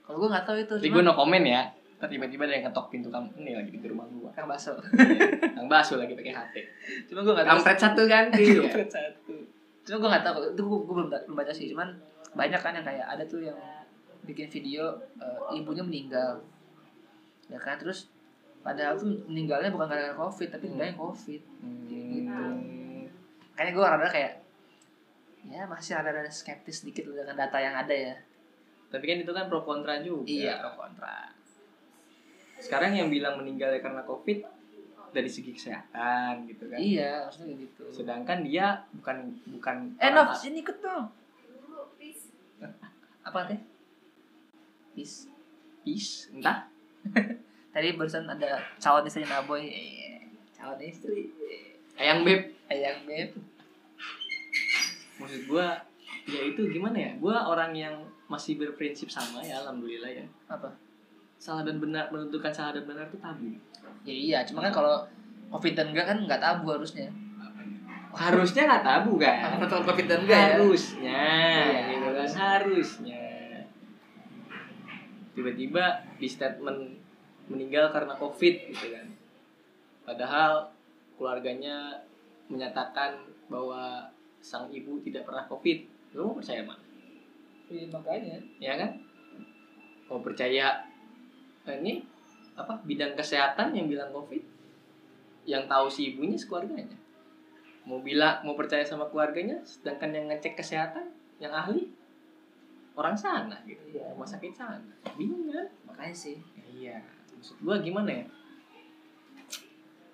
kalau 0.00 0.16
gue 0.18 0.28
nggak 0.30 0.44
tahu 0.44 0.56
itu 0.58 0.74
tapi 0.78 0.88
gue 0.88 1.02
no 1.02 1.12
komen 1.12 1.44
ya. 1.44 1.62
Tiba-tiba 2.00 2.48
ada 2.48 2.56
yang 2.56 2.64
ketok 2.72 2.88
pintu 2.88 3.12
kamu. 3.12 3.28
Ini 3.36 3.60
lagi 3.60 3.70
di 3.76 3.84
rumah 3.84 4.08
gua. 4.08 4.32
Kang 4.32 4.48
baso 4.48 4.72
Kang 5.52 5.68
Basu 5.68 6.00
lagi 6.00 6.16
pakai 6.16 6.32
HT 6.32 6.54
cuma 7.12 7.20
gue 7.20 7.32
nggak 7.36 7.44
tahu. 7.44 7.54
Kampret 7.60 7.78
satu 7.78 8.02
kan? 8.08 8.24
Iya. 8.40 8.60
Kampret 8.64 8.88
satu. 8.88 9.34
Cuma 9.84 9.96
gue 10.00 10.08
nggak 10.08 10.24
tahu. 10.24 10.36
Itu 10.56 10.62
gue, 10.64 10.78
gue 10.80 10.94
belum, 10.96 11.08
belum 11.12 11.36
baca 11.36 11.52
sih. 11.52 11.68
Cuman 11.68 11.92
banyak 12.32 12.56
kan 12.56 12.72
yang 12.72 12.86
kayak 12.88 13.04
ada 13.04 13.20
tuh 13.28 13.44
yang 13.44 13.58
bikin 14.24 14.48
video 14.48 14.96
eh, 15.20 15.60
ibunya 15.60 15.84
meninggal. 15.84 16.40
Ya 17.52 17.60
kan? 17.60 17.76
Terus 17.76 18.08
padahal 18.64 18.96
tuh 18.96 19.04
meninggalnya 19.28 19.68
bukan 19.68 19.84
gara-gara 19.84 20.16
covid 20.16 20.48
tapi 20.48 20.64
Hmm. 20.66 20.80
meninggalnya 20.80 20.96
covid. 20.96 21.40
Hmm. 21.60 23.04
kayaknya 23.52 23.72
gue 23.76 23.84
rada 23.84 24.08
kayak 24.08 24.32
ya 25.44 25.68
masih 25.68 25.96
ada 25.96 26.12
ada 26.12 26.32
skeptis 26.32 26.80
sedikit 26.80 27.08
dengan 27.08 27.36
data 27.36 27.56
yang 27.56 27.76
ada 27.76 27.92
ya 27.92 28.14
Tapi 28.90 29.04
kan 29.06 29.18
itu 29.22 29.32
kan 29.32 29.46
pro 29.46 29.62
kontra 29.62 30.02
juga. 30.02 30.26
iya. 30.26 30.58
pro 30.58 30.74
kontra. 30.74 31.30
Sekarang 32.60 32.92
yang 32.92 33.08
bilang 33.08 33.38
meninggalnya 33.38 33.80
karena 33.80 34.02
covid 34.04 34.42
dari 35.10 35.30
segi 35.30 35.50
kesehatan 35.54 36.46
gitu 36.46 36.70
kan. 36.70 36.78
iya 36.78 37.26
maksudnya 37.26 37.54
gitu. 37.58 37.82
Sedangkan 37.90 38.46
dia 38.46 38.86
bukan 38.94 39.34
bukan 39.58 39.76
eh 39.98 40.10
Nov 40.14 40.34
sini 40.34 40.62
ikut 40.62 40.78
dong. 40.82 41.10
Apa 43.26 43.46
teh? 43.46 43.60
Peace. 44.94 45.30
Is, 45.86 46.28
entah. 46.34 46.68
tadi 47.74 47.96
barusan 47.96 48.26
ada 48.26 48.60
calon 48.76 49.06
istri 49.06 49.24
Naboy 49.24 49.64
eh, 49.70 50.28
calon 50.58 50.78
istri. 50.82 51.30
Ayang 51.96 52.26
beb. 52.26 52.52
ayang 52.68 53.06
beb. 53.06 53.30
Maksud 55.20 55.42
gua 55.48 55.80
ya 56.28 56.40
itu 56.44 56.68
gimana 56.68 56.96
ya? 56.96 57.12
Gua 57.16 57.48
orang 57.48 57.72
yang 57.72 57.96
masih 58.30 58.54
berprinsip 58.54 59.10
sama 59.10 59.42
ya 59.42 59.58
alhamdulillah 59.58 60.06
ya. 60.06 60.22
apa? 60.46 60.70
Salah 61.34 61.66
dan 61.66 61.82
benar 61.82 62.14
menentukan 62.14 62.54
salah 62.54 62.78
dan 62.78 62.86
benar 62.86 63.10
itu 63.10 63.18
tabu. 63.18 63.50
ya 64.06 64.14
iya 64.14 64.38
cuma 64.46 64.62
kan 64.62 64.70
kalau 64.70 65.02
covid 65.50 65.74
dan 65.74 65.90
enggak 65.90 66.06
kan 66.06 66.18
nggak 66.22 66.38
tabu 66.38 66.70
harusnya. 66.70 67.10
Harusnya 68.14 68.70
nggak 68.70 68.86
tabu 68.86 69.18
kan? 69.18 69.58
Protokol 69.58 69.82
covid 69.90 70.06
dan 70.06 70.18
enggak 70.22 70.38
ya? 70.38 70.46
Harusnya 70.54 71.26
gitu 71.90 72.08
kan? 72.14 72.28
Harusnya. 72.38 73.26
Tiba-tiba 75.34 75.84
di 76.22 76.28
statement 76.30 76.80
meninggal 77.50 77.90
karena 77.90 78.14
covid 78.14 78.54
gitu 78.70 78.86
kan? 78.94 79.06
Padahal 80.06 80.70
keluarganya 81.18 81.98
menyatakan 82.46 83.26
bahwa 83.50 84.06
sang 84.38 84.70
ibu 84.70 85.02
tidak 85.02 85.26
pernah 85.26 85.50
covid. 85.50 85.82
Lu 86.14 86.30
mau 86.30 86.38
percaya 86.38 86.62
mana 86.62 86.89
Iya, 87.70 87.86
makanya 87.88 88.36
ya 88.58 88.74
kan? 88.74 88.90
Mau 90.10 90.18
percaya 90.18 90.82
eh, 91.64 91.76
ini 91.78 92.02
apa 92.58 92.76
bidang 92.84 93.14
kesehatan 93.14 93.72
yang 93.72 93.86
bilang 93.86 94.10
covid 94.10 94.42
yang 95.48 95.64
tahu 95.64 95.88
si 95.88 96.12
ibunya 96.12 96.36
sekeluarganya 96.36 96.98
mau 97.88 98.04
bilang 98.04 98.44
mau 98.44 98.52
percaya 98.52 98.84
sama 98.84 99.08
keluarganya 99.08 99.56
sedangkan 99.64 100.12
yang 100.12 100.26
ngecek 100.28 100.60
kesehatan 100.60 101.08
yang 101.40 101.50
ahli 101.50 101.88
orang 102.92 103.16
sana 103.16 103.56
gitu. 103.64 103.96
Iya. 103.96 104.12
rumah 104.12 104.28
sakit 104.28 104.52
sana. 104.52 104.92
Bingung 105.16 105.48
kan? 105.48 105.64
Makanya 105.88 106.12
sih. 106.12 106.36
Iya. 106.68 107.00
Maksud 107.32 107.56
gua 107.64 107.80
gimana 107.80 108.10
ya? 108.12 108.24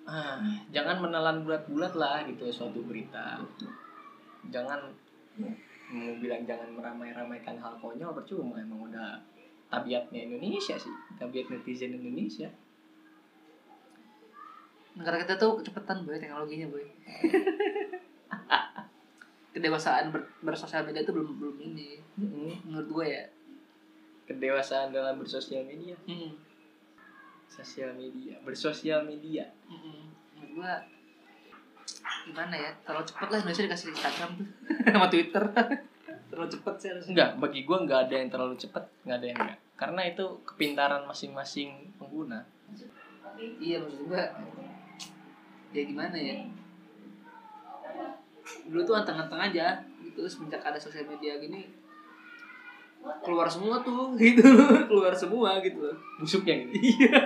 Ah 0.07 0.39
jangan 0.71 1.03
menelan 1.03 1.43
bulat-bulat 1.43 1.93
lah 1.99 2.23
gitu 2.23 2.47
suatu 2.47 2.79
berita. 2.87 3.43
Jangan 4.47 4.79
mau 5.87 6.13
bilang 6.19 6.43
jangan 6.43 6.67
meramai-ramaikan 6.75 7.55
hal 7.59 7.79
konyol 7.79 8.11
percuma. 8.11 8.59
Emang 8.59 8.91
udah 8.91 9.19
tabiatnya 9.67 10.27
Indonesia 10.31 10.79
sih 10.79 10.93
tabiat 11.19 11.51
netizen 11.51 11.95
Indonesia. 11.95 12.47
Negara 14.97 15.21
kita 15.21 15.37
tuh 15.37 15.61
kecepatan 15.61 16.03
boy 16.03 16.17
teknologinya 16.17 16.67
boy. 16.71 16.85
Kedewasaan 19.57 20.13
ber, 20.13 20.21
bersosial 20.45 20.85
media 20.85 21.01
itu 21.01 21.13
belum 21.13 21.37
belum 21.37 21.57
ini. 21.61 21.97
Menurut 22.65 22.87
gue 22.89 23.05
ya. 23.09 23.23
Kedewasaan 24.29 24.93
dalam 24.93 25.17
bersosial 25.17 25.65
media. 25.65 25.95
Hmm. 26.05 26.47
sosial 27.47 27.95
media 27.95 28.35
bersosial 28.43 29.07
media. 29.07 29.47
Mm-mm. 29.71 30.11
menurut 30.35 30.51
gue 30.51 30.73
gimana 32.27 32.55
ya? 32.55 32.71
Terlalu 32.83 33.05
cepat 33.07 33.27
lah 33.31 33.37
Indonesia 33.41 33.63
dikasih 33.63 33.87
Instagram 33.95 34.29
tuh. 34.35 34.47
Sama 34.93 35.07
Twitter. 35.07 35.43
Terlalu 36.27 36.49
cepat 36.51 36.75
sih 36.79 36.87
harusnya. 36.91 37.11
Enggak 37.15 37.29
bagi 37.39 37.59
gua 37.63 37.77
nggak 37.87 37.99
ada 38.07 38.15
yang 38.19 38.29
terlalu 38.29 38.55
cepat 38.59 38.83
nggak 39.07 39.17
ada 39.17 39.27
yang 39.27 39.39
enggak. 39.39 39.59
Karena 39.77 40.01
itu 40.09 40.25
kepintaran 40.43 41.03
masing-masing 41.05 41.69
pengguna. 42.01 42.41
Iya 43.37 43.77
maksud 43.85 44.09
gue 44.09 44.23
ya 45.71 45.81
gimana 45.85 46.17
ya? 46.17 46.35
Dulu 48.65 48.81
tuh 48.81 48.95
anteng-anteng 48.97 49.53
aja 49.53 49.77
gitu. 50.01 50.25
Semenjak 50.25 50.65
ada 50.65 50.81
sosial 50.81 51.05
media 51.05 51.37
gini 51.37 51.69
keluar 53.23 53.47
semua 53.47 53.79
tuh 53.85 54.13
gitu. 54.19 54.43
Keluar 54.89 55.13
semua 55.15 55.61
gitu. 55.63 55.79
Busuknya 56.19 56.55
gitu. 56.65 56.73
Iya. 56.75 57.21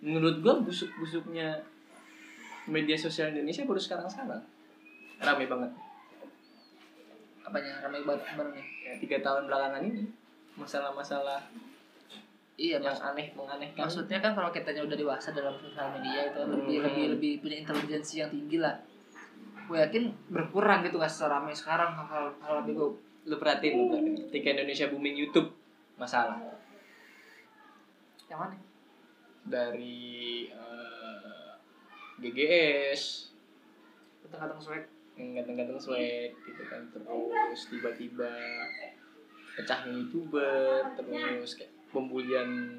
Menurut 0.00 0.38
gua 0.40 0.62
busuk 0.62 0.88
busuknya 1.00 1.60
media 2.66 2.96
sosial 2.96 3.30
Indonesia 3.30 3.62
baru 3.62 3.78
sekarang 3.78 4.06
sekarang 4.06 4.42
rame 5.16 5.44
banget. 5.46 5.70
Apanya? 7.40 7.72
Ramai 7.80 8.02
banget 8.02 8.22
baru 8.34 8.50
nih. 8.52 8.66
Ya, 8.82 8.92
tiga 8.98 9.16
tahun 9.22 9.46
belakangan 9.46 9.82
ini. 9.86 10.02
Masalah-masalah 10.58 11.40
iya 12.56 12.80
yang 12.80 12.88
mas 12.88 13.00
aneh 13.04 13.28
menganehkan. 13.36 13.84
maksudnya 13.84 14.16
kan 14.16 14.32
kalau 14.32 14.48
kitanya 14.48 14.80
udah 14.80 14.96
dewasa 14.96 15.28
dalam 15.30 15.52
sosial 15.60 15.92
media 15.92 16.32
itu 16.32 16.40
lebih 16.40 16.76
Hmm. 16.80 16.86
lebih 16.88 17.04
lebih 17.12 17.32
punya 17.44 17.56
intelijensi 17.60 18.14
yang 18.18 18.32
tinggi 18.32 18.56
lah. 18.56 18.80
Gue 19.68 19.76
yakin 19.76 20.08
berkurang 20.32 20.80
gitu 20.80 20.96
gak 20.96 21.12
seramai 21.12 21.52
sekarang 21.52 21.92
hal 21.92 22.32
hal 22.40 22.64
lebih 22.64 22.80
lu 23.26 23.36
perhatiin 23.36 23.74
lu 23.76 23.84
perhatiin. 23.92 24.14
ketika 24.32 24.48
Indonesia 24.56 24.86
booming 24.88 25.16
YouTube 25.20 25.52
masalah. 26.00 26.40
Yang 28.26 28.38
mana? 28.40 28.56
Dari 29.46 30.00
eh, 30.48 30.95
GGS 32.18 33.32
Kata-kata 34.22 34.58
swag. 34.58 34.84
ganteng-ganteng 35.16 35.78
swag 35.78 36.28
gitu 36.36 36.62
kan 36.66 36.82
terus 36.90 37.60
tiba-tiba 37.66 38.28
pecah 39.54 39.80
youtuber 39.86 40.84
terus 40.92 41.56
kayak 41.56 41.72
pembulian 41.88 42.76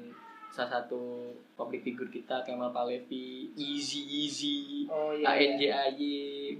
salah 0.48 0.80
satu 0.80 1.28
public 1.52 1.82
figure 1.82 2.06
kita 2.06 2.40
Kemal 2.42 2.70
Palevi 2.70 3.50
Easy 3.52 4.06
Easy 4.22 4.86
Oh 4.86 5.10
ANJAY 5.10 5.98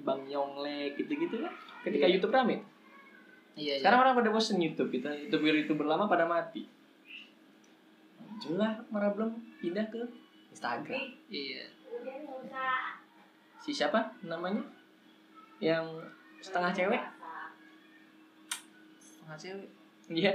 Bang 0.02 0.26
Yonglek 0.26 0.98
gitu-gitu 0.98 1.38
kan 1.38 1.55
ketika 1.80 2.05
Iya. 2.05 2.14
YouTube 2.14 2.32
rame 2.32 2.59
Iya, 3.55 3.74
iya. 3.74 3.74
sekarang 3.78 3.98
orang 4.00 4.14
pada 4.16 4.30
bosen 4.30 4.59
YouTube 4.59 4.90
kita 4.90 5.09
youtuber 5.09 5.55
youtuber 5.56 5.86
lama 5.86 6.05
pada 6.05 6.26
mati 6.26 6.66
muncullah 8.18 8.82
para 8.84 9.09
belum 9.10 9.30
pindah 9.59 9.86
ke 9.86 10.02
Instagram 10.50 11.06
Iya. 11.28 11.64
Si 13.68 13.76
siapa 13.76 14.00
namanya? 14.24 14.64
Yang 15.60 16.08
setengah 16.40 16.72
cewek? 16.72 17.02
Setengah 18.96 19.36
cewek. 19.36 19.68
iya. 20.08 20.32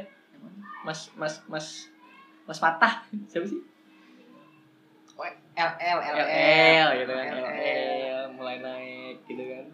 Mas 0.85 1.10
mas 1.18 1.41
mas 1.49 1.90
mas 2.45 2.60
Fatah. 2.61 3.02
Siapa 3.26 3.49
sih? 3.49 3.57
Oh, 5.18 5.26
LL, 5.57 5.99
LL 6.14 6.90
gitu 7.02 7.11
kan 7.14 7.26
LL. 7.26 7.45
LL 7.57 8.23
mulai 8.38 8.61
naik 8.61 9.18
gitu 9.26 9.41
kan. 9.41 9.65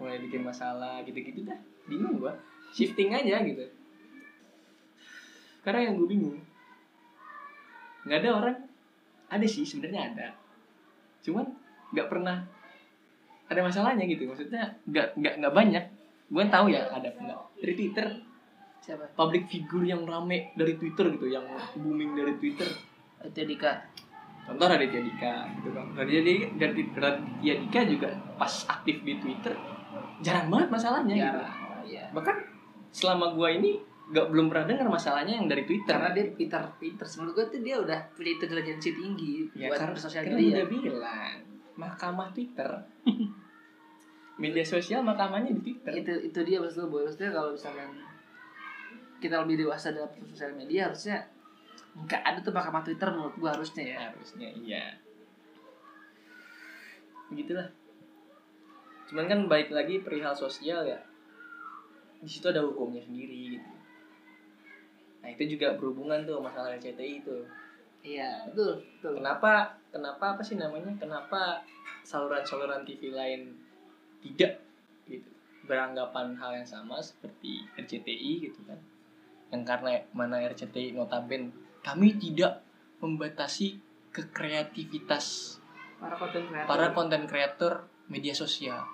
Mulai 0.00 0.16
bikin 0.24 0.40
masalah 0.40 1.04
gitu-gitu 1.04 1.44
dah. 1.44 1.60
Bingung 1.84 2.16
gua. 2.16 2.32
Shifting 2.72 3.12
aja 3.12 3.44
gitu. 3.44 3.68
Karena 5.60 5.92
yang 5.92 6.00
gue 6.00 6.08
bingung 6.08 6.40
nggak 8.08 8.20
ada 8.24 8.30
orang. 8.32 8.58
Ada 9.28 9.44
sih 9.44 9.64
sebenarnya 9.64 10.12
ada 10.12 10.43
cuman 11.24 11.48
nggak 11.96 12.08
pernah 12.12 12.44
ada 13.48 13.60
masalahnya 13.64 14.04
gitu. 14.04 14.28
Maksudnya 14.28 14.76
nggak 14.84 15.16
nggak 15.16 15.34
nggak 15.40 15.54
banyak. 15.54 15.84
Gue 16.28 16.44
tahu 16.52 16.66
ya 16.72 16.88
ada 16.92 17.08
nggak? 17.08 17.40
Dari 17.60 17.74
Twitter 17.76 18.06
Siapa? 18.84 19.16
public 19.16 19.48
figure 19.48 19.84
yang 19.88 20.04
rame 20.04 20.52
dari 20.52 20.76
Twitter 20.76 21.08
gitu 21.16 21.26
yang 21.32 21.44
booming 21.80 22.12
dari 22.12 22.36
Twitter. 22.36 22.68
Itu 23.24 23.40
Dika. 23.48 23.72
contoh 24.44 24.68
Raditya 24.68 25.00
Dika 25.00 25.32
gitu 25.56 25.72
kan. 25.72 25.88
Raditya 25.96 26.20
Dika, 26.20 26.68
Raditya 27.00 27.54
Dika 27.64 27.80
juga 27.88 28.08
pas 28.36 28.52
aktif 28.68 29.00
di 29.00 29.16
Twitter 29.16 29.56
jarang 30.20 30.52
banget 30.52 30.68
masalahnya 30.68 31.14
gitu. 31.16 31.40
Ya, 31.84 32.08
bahkan 32.12 32.44
selama 32.92 33.32
gua 33.32 33.52
ini 33.52 33.80
nggak 34.04 34.26
belum 34.28 34.52
pernah 34.52 34.66
dengar 34.68 34.88
masalahnya 34.92 35.40
yang 35.40 35.48
dari 35.48 35.64
Twitter. 35.64 35.96
Karena 35.96 36.12
dia 36.12 36.28
pintar 36.36 36.76
pintar. 36.76 37.08
Menurut 37.16 37.32
gue 37.32 37.46
tuh 37.56 37.60
dia 37.64 37.76
udah 37.80 37.98
punya 38.12 38.36
intelijensi 38.36 38.90
tinggi 38.92 39.48
ya 39.56 39.72
buat 39.72 39.80
karena, 39.80 39.96
karena 39.96 40.36
media. 40.36 40.52
udah 40.52 40.66
bilang 40.68 41.38
mahkamah 41.80 42.28
Twitter. 42.36 42.70
Media 44.34 44.66
sosial 44.66 45.06
mahkamahnya 45.06 45.54
di 45.54 45.62
Twitter. 45.62 45.92
Itu 45.94 46.12
itu 46.26 46.38
dia 46.42 46.58
maksud 46.58 46.90
gue 46.90 47.00
maksudnya 47.06 47.30
kalau 47.30 47.54
misalkan 47.54 47.90
kita 49.22 49.40
lebih 49.46 49.62
dewasa 49.64 49.94
dalam 49.94 50.10
sosial 50.26 50.52
media 50.58 50.90
harusnya 50.90 51.22
nggak 51.94 52.22
ada 52.26 52.38
tuh 52.42 52.50
mahkamah 52.50 52.82
Twitter 52.82 53.08
menurut 53.14 53.38
gue 53.38 53.46
harusnya 53.46 53.84
ya. 53.86 53.98
harusnya 54.10 54.48
iya. 54.58 54.84
Begitulah. 57.30 57.70
Cuman 59.06 59.24
kan 59.30 59.40
baik 59.46 59.70
lagi 59.70 60.02
perihal 60.02 60.34
sosial 60.34 60.82
ya. 60.82 60.98
Di 62.18 62.28
situ 62.28 62.50
ada 62.50 62.60
hukumnya 62.66 63.00
sendiri 63.00 63.54
gitu 63.54 63.73
nah 65.24 65.32
itu 65.32 65.56
juga 65.56 65.72
berhubungan 65.74 66.20
tuh 66.22 66.36
masalah 66.38 66.76
RCTI 66.76 67.24
itu 67.24 67.36
Iya 68.04 68.44
betul 68.52 68.84
betul. 69.00 69.16
kenapa 69.16 69.72
kenapa 69.88 70.36
apa 70.36 70.42
sih 70.44 70.60
namanya 70.60 70.92
kenapa 71.00 71.64
saluran-saluran 72.04 72.84
TV 72.84 73.08
lain 73.08 73.56
tidak 74.20 74.60
gitu 75.08 75.24
beranggapan 75.64 76.36
hal 76.36 76.52
yang 76.52 76.68
sama 76.68 77.00
seperti 77.00 77.64
RCTI 77.74 78.44
gitu 78.44 78.60
kan 78.68 78.76
yang 79.48 79.64
karena 79.64 80.04
mana 80.12 80.44
RCTI 80.44 80.92
notaben 80.92 81.48
kami 81.80 82.20
tidak 82.20 82.60
membatasi 83.00 83.80
kekreativitas 84.12 85.56
Para 85.96 86.20
konten 86.20 86.44
kreator. 86.44 86.68
para 86.68 86.86
konten 86.92 87.22
kreator 87.24 87.72
media 88.06 88.36
sosial 88.36 88.84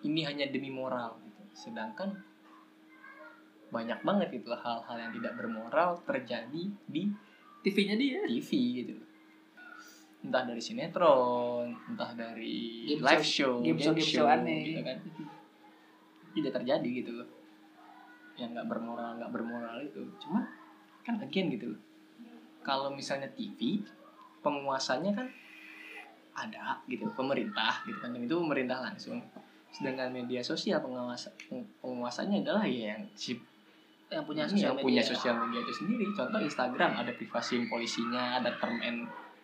ini 0.00 0.24
hanya 0.24 0.48
demi 0.48 0.72
moral 0.72 1.20
gitu. 1.20 1.42
sedangkan 1.52 2.16
banyak 3.74 3.98
banget 4.06 4.28
itu 4.38 4.54
hal-hal 4.54 4.96
yang 4.96 5.10
tidak 5.10 5.34
bermoral 5.34 5.98
terjadi 6.06 6.62
di 6.86 7.10
TV-nya 7.66 7.98
dia. 7.98 8.22
TV 8.22 8.50
gitu. 8.86 8.94
Entah 10.22 10.46
dari 10.46 10.62
sinetron 10.62 11.74
entah 11.90 12.14
dari 12.14 12.86
Game 12.94 13.02
live 13.02 13.26
show- 13.26 13.58
show 13.58 13.66
game 13.66 13.76
show- 13.82 13.96
game 13.98 14.06
show 14.14 14.26
aneh. 14.30 14.62
gitu 14.62 14.80
kan. 14.86 14.98
Tidak 16.32 16.52
terjadi 16.54 16.88
gitu 17.02 17.10
loh. 17.18 17.28
Yang 18.38 18.48
nggak 18.54 18.66
bermoral 18.70 19.10
nggak 19.18 19.32
bermoral 19.34 19.76
itu. 19.82 20.00
Cuma 20.22 20.46
kan 21.02 21.18
again 21.18 21.50
gitu 21.50 21.74
loh. 21.74 21.80
Kalau 22.62 22.94
misalnya 22.94 23.28
TV 23.34 23.82
penguasanya 24.40 25.12
kan 25.12 25.28
ada 26.34 26.80
gitu 26.86 27.10
pemerintah 27.12 27.82
gitu 27.84 27.98
kan. 27.98 28.14
Dan 28.14 28.24
itu 28.24 28.38
pemerintah 28.38 28.80
langsung. 28.80 29.18
Sedangkan 29.74 30.14
media 30.14 30.38
sosial 30.40 30.78
pengawas 30.78 31.26
peng- 31.50 31.66
penguasanya 31.82 32.40
adalah 32.46 32.64
ya 32.64 32.94
yang 32.94 33.02
si 33.18 33.34
Yang 34.14 34.24
punya 34.24 34.42
ini 34.42 34.50
sosial 34.50 34.62
yang 34.64 34.74
media. 34.74 34.86
punya 34.86 35.02
sosial 35.04 35.34
media 35.36 35.60
itu 35.60 35.72
sendiri 35.74 36.04
contoh 36.08 36.40
Instagram 36.40 36.90
ada 36.96 37.12
privasi 37.12 37.54
polisinya 37.66 38.22
ada 38.38 38.50
term 38.54 38.78
and 38.80 39.00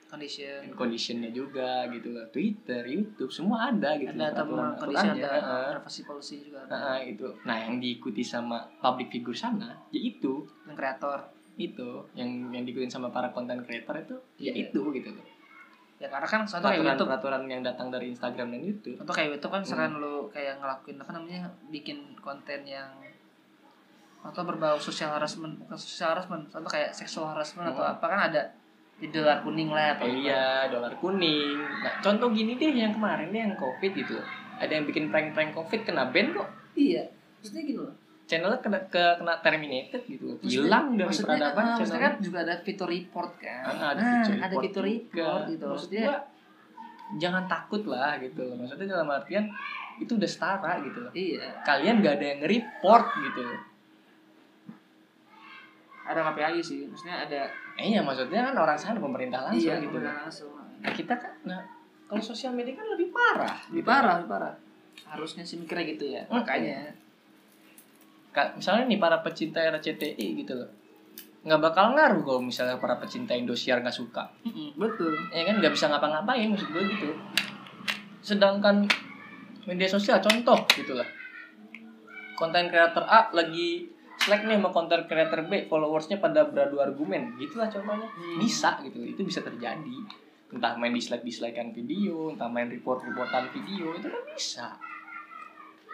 Condition. 0.06 0.74
conditionnya 0.74 1.30
juga 1.30 1.86
gitu 1.88 2.10
loh 2.10 2.26
Twitter 2.28 2.82
YouTube 2.84 3.30
semua 3.30 3.70
ada 3.70 3.94
gitu 3.94 4.10
Ada 4.10 4.30
term 4.32 4.51
and 4.52 4.74
condition 4.76 5.14
ada 5.16 5.70
privasi 5.72 6.01
policy 6.02 6.34
juga 6.42 6.59
ada. 6.60 6.74
Heeh, 6.97 7.14
itu 7.14 7.30
nah 7.44 7.56
yang 7.56 7.78
diikuti 7.78 8.18
sama 8.20 8.59
public 8.76 9.06
figure 9.09 9.34
sana 9.36 9.70
ya 9.88 10.01
itu 10.01 10.42
Dan 10.64 10.74
kreator. 10.74 11.30
itu 11.56 11.88
yang 12.12 12.26
yang 12.48 12.64
diikutin 12.64 12.88
sama 12.88 13.06
para 13.09 13.28
konten 13.28 13.60
creator 13.60 13.94
itu 13.97 14.16
ya 14.40 14.51
Iya. 14.51 14.66
itu 14.66 14.82
gitu 14.92 15.10
loh 15.10 15.26
Ya 15.97 16.09
karena 16.09 16.24
kan 16.24 16.42
contoh 16.42 16.64
kayak 16.64 16.80
YouTube. 16.82 17.06
peraturan 17.06 17.42
yang 17.44 17.60
datang 17.60 17.86
dari 17.88 18.09
Instagram 18.09 18.48
dan 18.48 18.60
YouTube 18.64 18.97
Contoh 18.97 19.12
kayak 19.12 19.28
YouTube 19.30 19.52
kan 19.52 19.60
misalkan 19.60 19.92
Hmm. 19.92 20.01
lu 20.01 20.14
kayak 20.26 20.55
ngelakuin 20.56 20.97
apa 20.97 21.10
namanya 21.12 21.40
bikin 21.68 21.98
konten 22.18 22.60
yang 22.64 22.88
atau 24.20 24.42
berbau 24.42 24.76
social 24.76 25.10
harassment 25.10 25.56
bukan 25.56 25.74
social 25.74 26.12
harassment 26.12 26.44
contoh 26.47 26.68
kayak 26.68 26.92
sexual 26.92 27.24
harassment 27.26 27.66
atau 27.66 27.80
Hmm. 27.80 27.94
apa 27.94 28.05
kan 28.06 28.20
ada 28.28 28.42
di 28.94 29.09
dolar 29.09 29.40
kuning 29.40 29.68
lah 29.68 29.97
atau 29.97 30.05
Eh, 30.05 30.22
iya 30.22 30.68
dolar 30.68 30.92
kuning. 30.94 31.56
Nah 31.56 31.92
contoh 31.98 32.28
gini 32.28 32.52
deh 32.55 32.68
yang 32.68 32.92
kemarin 32.92 33.28
deh 33.28 33.40
yang 33.40 33.56
covid 33.56 33.92
gitu 33.92 34.20
ada 34.56 34.68
yang 34.68 34.84
bikin 34.84 35.09
prank-prank 35.09 35.52
covid 35.52 35.80
kena 35.82 36.05
ban 36.06 36.30
kok. 36.30 36.48
Iya 36.74 37.09
maksudnya 37.40 37.64
gini 37.64 37.80
loh. 37.80 37.97
Channelnya 38.28 38.60
kena 38.60 38.78
ke 38.86 39.05
kena 39.16 39.40
terminated 39.40 40.05
gitu 40.05 40.36
hilang 40.40 40.94
dari 40.94 41.09
maksudnya, 41.09 41.34
peradaban 41.34 41.64
ah, 41.64 41.74
maksudnya 41.74 42.02
kan 42.05 42.14
juga 42.20 42.38
ada 42.44 42.55
fitur 42.60 42.86
report 42.86 43.32
kan. 43.40 43.62
Ah, 43.66 43.88
ada 43.90 43.98
nah 43.98 44.12
fitur 44.20 44.34
ada 44.36 44.44
report 44.47 44.62
fitur 44.62 44.84
juga. 44.84 44.92
report 44.92 45.40
gitu. 45.48 45.64
Maksud 45.64 45.70
maksudnya 45.72 46.05
gua, 46.05 46.18
jangan 47.16 47.44
takut 47.47 47.82
lah 47.88 48.12
gitu 48.20 48.44
maksudnya 48.52 48.86
dalam 48.86 49.09
artian 49.09 49.44
itu 49.97 50.12
udah 50.12 50.28
setara 50.28 50.72
gitu 50.78 50.98
loh. 51.01 51.12
Iya. 51.12 51.64
Kalian 51.64 51.94
gak 51.98 52.14
ada 52.20 52.26
yang 52.26 52.38
nge-report 52.40 53.05
gitu 53.18 53.44
ada 56.11 56.27
KPI 56.27 56.59
sih? 56.59 56.78
Maksudnya 56.85 57.23
ada 57.23 57.41
eh 57.74 57.89
ya 57.89 58.01
maksudnya 58.01 58.41
kan 58.45 58.55
orang 58.57 58.74
sana 58.74 58.99
pemerintah 58.99 59.41
langsung 59.43 59.62
iya 59.62 59.78
gitu 59.78 59.95
benar 59.95 60.15
langsung. 60.20 60.51
Nah 60.55 60.91
kita 60.91 61.15
kan 61.15 61.32
nah 61.43 61.61
kalau 62.05 62.19
sosial 62.20 62.51
media 62.51 62.74
kan 62.74 62.87
lebih 62.89 63.09
parah 63.09 63.57
lebih 63.69 63.81
gitu. 63.81 63.89
parah 63.89 64.15
lebih 64.19 64.28
parah. 64.28 64.55
Harusnya 65.07 65.43
sih 65.43 65.57
mikirnya 65.57 65.85
gitu 65.89 66.05
ya 66.09 66.23
Hmm. 66.24 66.37
makanya. 66.37 66.91
Ka- 68.31 68.55
misalnya 68.55 68.85
nih 68.87 68.99
para 68.99 69.19
pecinta 69.20 69.59
RCTI 69.61 70.27
gitu 70.37 70.55
loh. 70.55 70.70
Nggak 71.41 71.61
bakal 71.62 71.95
ngaruh 71.95 72.20
kalau 72.20 72.41
misalnya 72.41 72.77
para 72.77 72.95
pecinta 72.95 73.32
Indosiar 73.32 73.81
nggak 73.81 73.97
suka. 73.97 74.28
Betul. 74.77 75.16
Ya 75.31 75.43
kan? 75.45 75.59
Nggak 75.59 75.73
bisa 75.73 75.89
ngapa-ngapain 75.89 76.47
maksud 76.47 76.69
gue 76.69 76.85
gitu. 76.91 77.11
Sedangkan 78.20 78.85
media 79.62 79.87
sosial 79.87 80.19
contoh 80.19 80.57
gitu 80.70 80.93
lah 80.93 81.05
konten 82.32 82.66
kreator 82.66 83.05
A 83.05 83.28
lagi 83.31 83.85
slack 84.31 84.47
nih 84.47 84.57
sama 84.57 84.70
konten 84.70 85.02
kreator 85.05 85.43
B 85.44 85.66
followersnya 85.66 86.16
pada 86.16 86.47
beradu 86.47 86.78
argumen 86.78 87.35
gitulah 87.35 87.66
contohnya 87.66 88.07
Hmm. 88.07 88.39
bisa 88.39 88.78
gitu 88.81 89.02
itu 89.02 89.20
bisa 89.20 89.43
terjadi 89.43 89.97
entah 90.51 90.74
main 90.74 90.90
dislike 90.90 91.23
dislikean 91.23 91.70
video 91.70 92.31
entah 92.31 92.47
main 92.47 92.66
report 92.66 93.02
reportan 93.02 93.51
video 93.51 93.90
itu 93.93 94.07
kan 94.07 94.23
bisa 94.31 94.66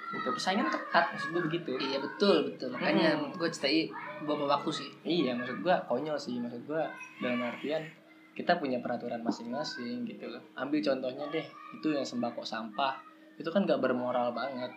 gitu 0.06 0.28
persaingan 0.30 0.68
ketat 0.68 1.10
maksud 1.10 1.28
gue 1.30 1.42
begitu 1.44 1.70
iya 1.78 1.98
betul 1.98 2.46
betul 2.46 2.70
makanya 2.70 3.16
Hmm. 3.16 3.32
gue 3.32 3.48
cetai 3.48 3.90
bawa 4.22 4.46
waktu 4.50 4.70
sih 4.70 4.88
Iya, 5.02 5.36
maksud 5.36 5.60
gua 5.60 5.76
konyol 5.84 6.16
sih. 6.16 6.40
Maksud 6.40 6.64
gua 6.64 6.88
dalam 7.20 7.40
artian 7.42 7.84
kita 8.32 8.56
punya 8.56 8.80
peraturan 8.80 9.20
masing-masing 9.20 10.04
gitu 10.04 10.24
loh. 10.26 10.40
Ambil 10.54 10.80
contohnya 10.80 11.24
deh, 11.28 11.44
itu 11.72 11.88
yang 11.88 12.00
sembako 12.02 12.40
sampah. 12.40 12.96
Itu 13.36 13.48
kan 13.48 13.64
gak 13.64 13.76
bermoral 13.78 14.32
banget. 14.32 14.72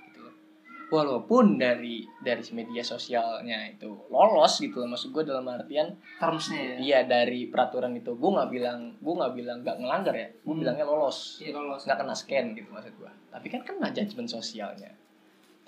Walaupun 0.89 1.61
dari 1.61 2.01
dari 2.21 2.41
media 2.51 2.81
sosialnya 2.81 3.69
itu 3.69 3.89
lolos 4.09 4.57
gitu 4.57 4.81
loh 4.81 4.89
maksud 4.89 5.13
gue 5.13 5.21
dalam 5.21 5.45
artian 5.45 5.93
termsnya 6.17 6.57
ya? 6.57 6.75
iya 6.81 6.99
dari 7.05 7.45
peraturan 7.45 7.93
itu 7.93 8.17
gue 8.17 8.29
nggak 8.33 8.49
bilang 8.49 8.97
gue 8.97 9.13
nggak 9.13 9.33
bilang 9.37 9.57
nggak 9.61 9.77
ngelanggar 9.79 10.15
ya 10.17 10.27
gue 10.33 10.49
Hmm. 10.49 10.61
bilangnya 10.65 10.85
lolos. 10.89 11.37
Iya 11.39 11.53
lolos. 11.55 11.85
Nggak 11.85 11.99
kena 12.01 12.15
scan 12.17 12.45
gitu 12.57 12.69
maksud 12.73 12.93
gue 12.97 13.11
tapi 13.29 13.47
kan 13.53 13.61
kena 13.61 13.87
judgement 13.93 14.29
sosialnya 14.29 14.91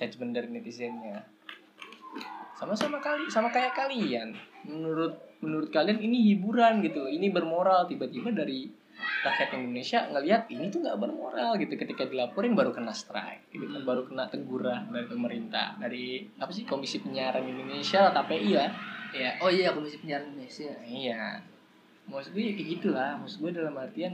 judgement 0.01 0.33
dari 0.33 0.49
netizennya. 0.49 1.21
Sama-sama 2.57 2.97
kali 3.01 3.29
sama 3.29 3.49
kayak 3.53 3.73
kalian. 3.73 4.33
Menurut 4.65 5.17
menurut 5.41 5.69
kalian 5.73 5.97
ini 6.01 6.33
hiburan 6.33 6.81
gitu 6.81 7.05
ini 7.09 7.29
bermoral. 7.29 7.85
Tiba-tiba 7.85 8.33
dari 8.33 8.69
rakyat 9.01 9.49
Indonesia 9.57 9.99
ngelihat 10.09 10.49
ini 10.49 10.69
tuh 10.69 10.81
nggak 10.81 10.97
bermoral 10.97 11.57
gitu. 11.57 11.73
Ketika 11.77 12.07
dilaporin 12.07 12.53
baru 12.57 12.73
kena 12.73 12.93
strike 12.93 13.51
gitu 13.53 13.67
kan 13.69 13.81
baru 13.83 14.07
kena 14.07 14.25
teguran 14.31 14.89
dari 14.89 15.07
pemerintah 15.09 15.77
dari 15.77 16.25
apa 16.39 16.51
sih 16.53 16.65
Komisi 16.65 17.01
Penyiaran 17.01 17.45
Indonesia 17.45 18.09
KPI 18.13 18.51
lah 18.55 18.71
iya. 19.11 19.31
Oh 19.43 19.51
iya 19.51 19.75
komisi 19.75 19.99
penyiaran 19.99 20.31
Indonesia. 20.33 20.71
Iya. 20.87 21.43
Maksud 22.07 22.31
gue 22.33 22.43
ya 22.43 22.53
kayak 22.55 22.69
gitulah. 22.79 23.11
Maksud 23.19 23.37
gue 23.43 23.51
dalam 23.51 23.75
artian 23.77 24.13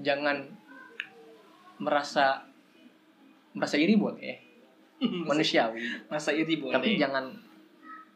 jangan 0.00 0.46
merasa 1.82 2.46
merasa 3.50 3.76
iri 3.76 3.98
boleh 3.98 4.38
manusiawi. 5.28 6.06
Masa 6.06 6.30
iri 6.30 6.58
boleh 6.58 6.74
tapi 6.78 6.94
jangan 6.96 7.34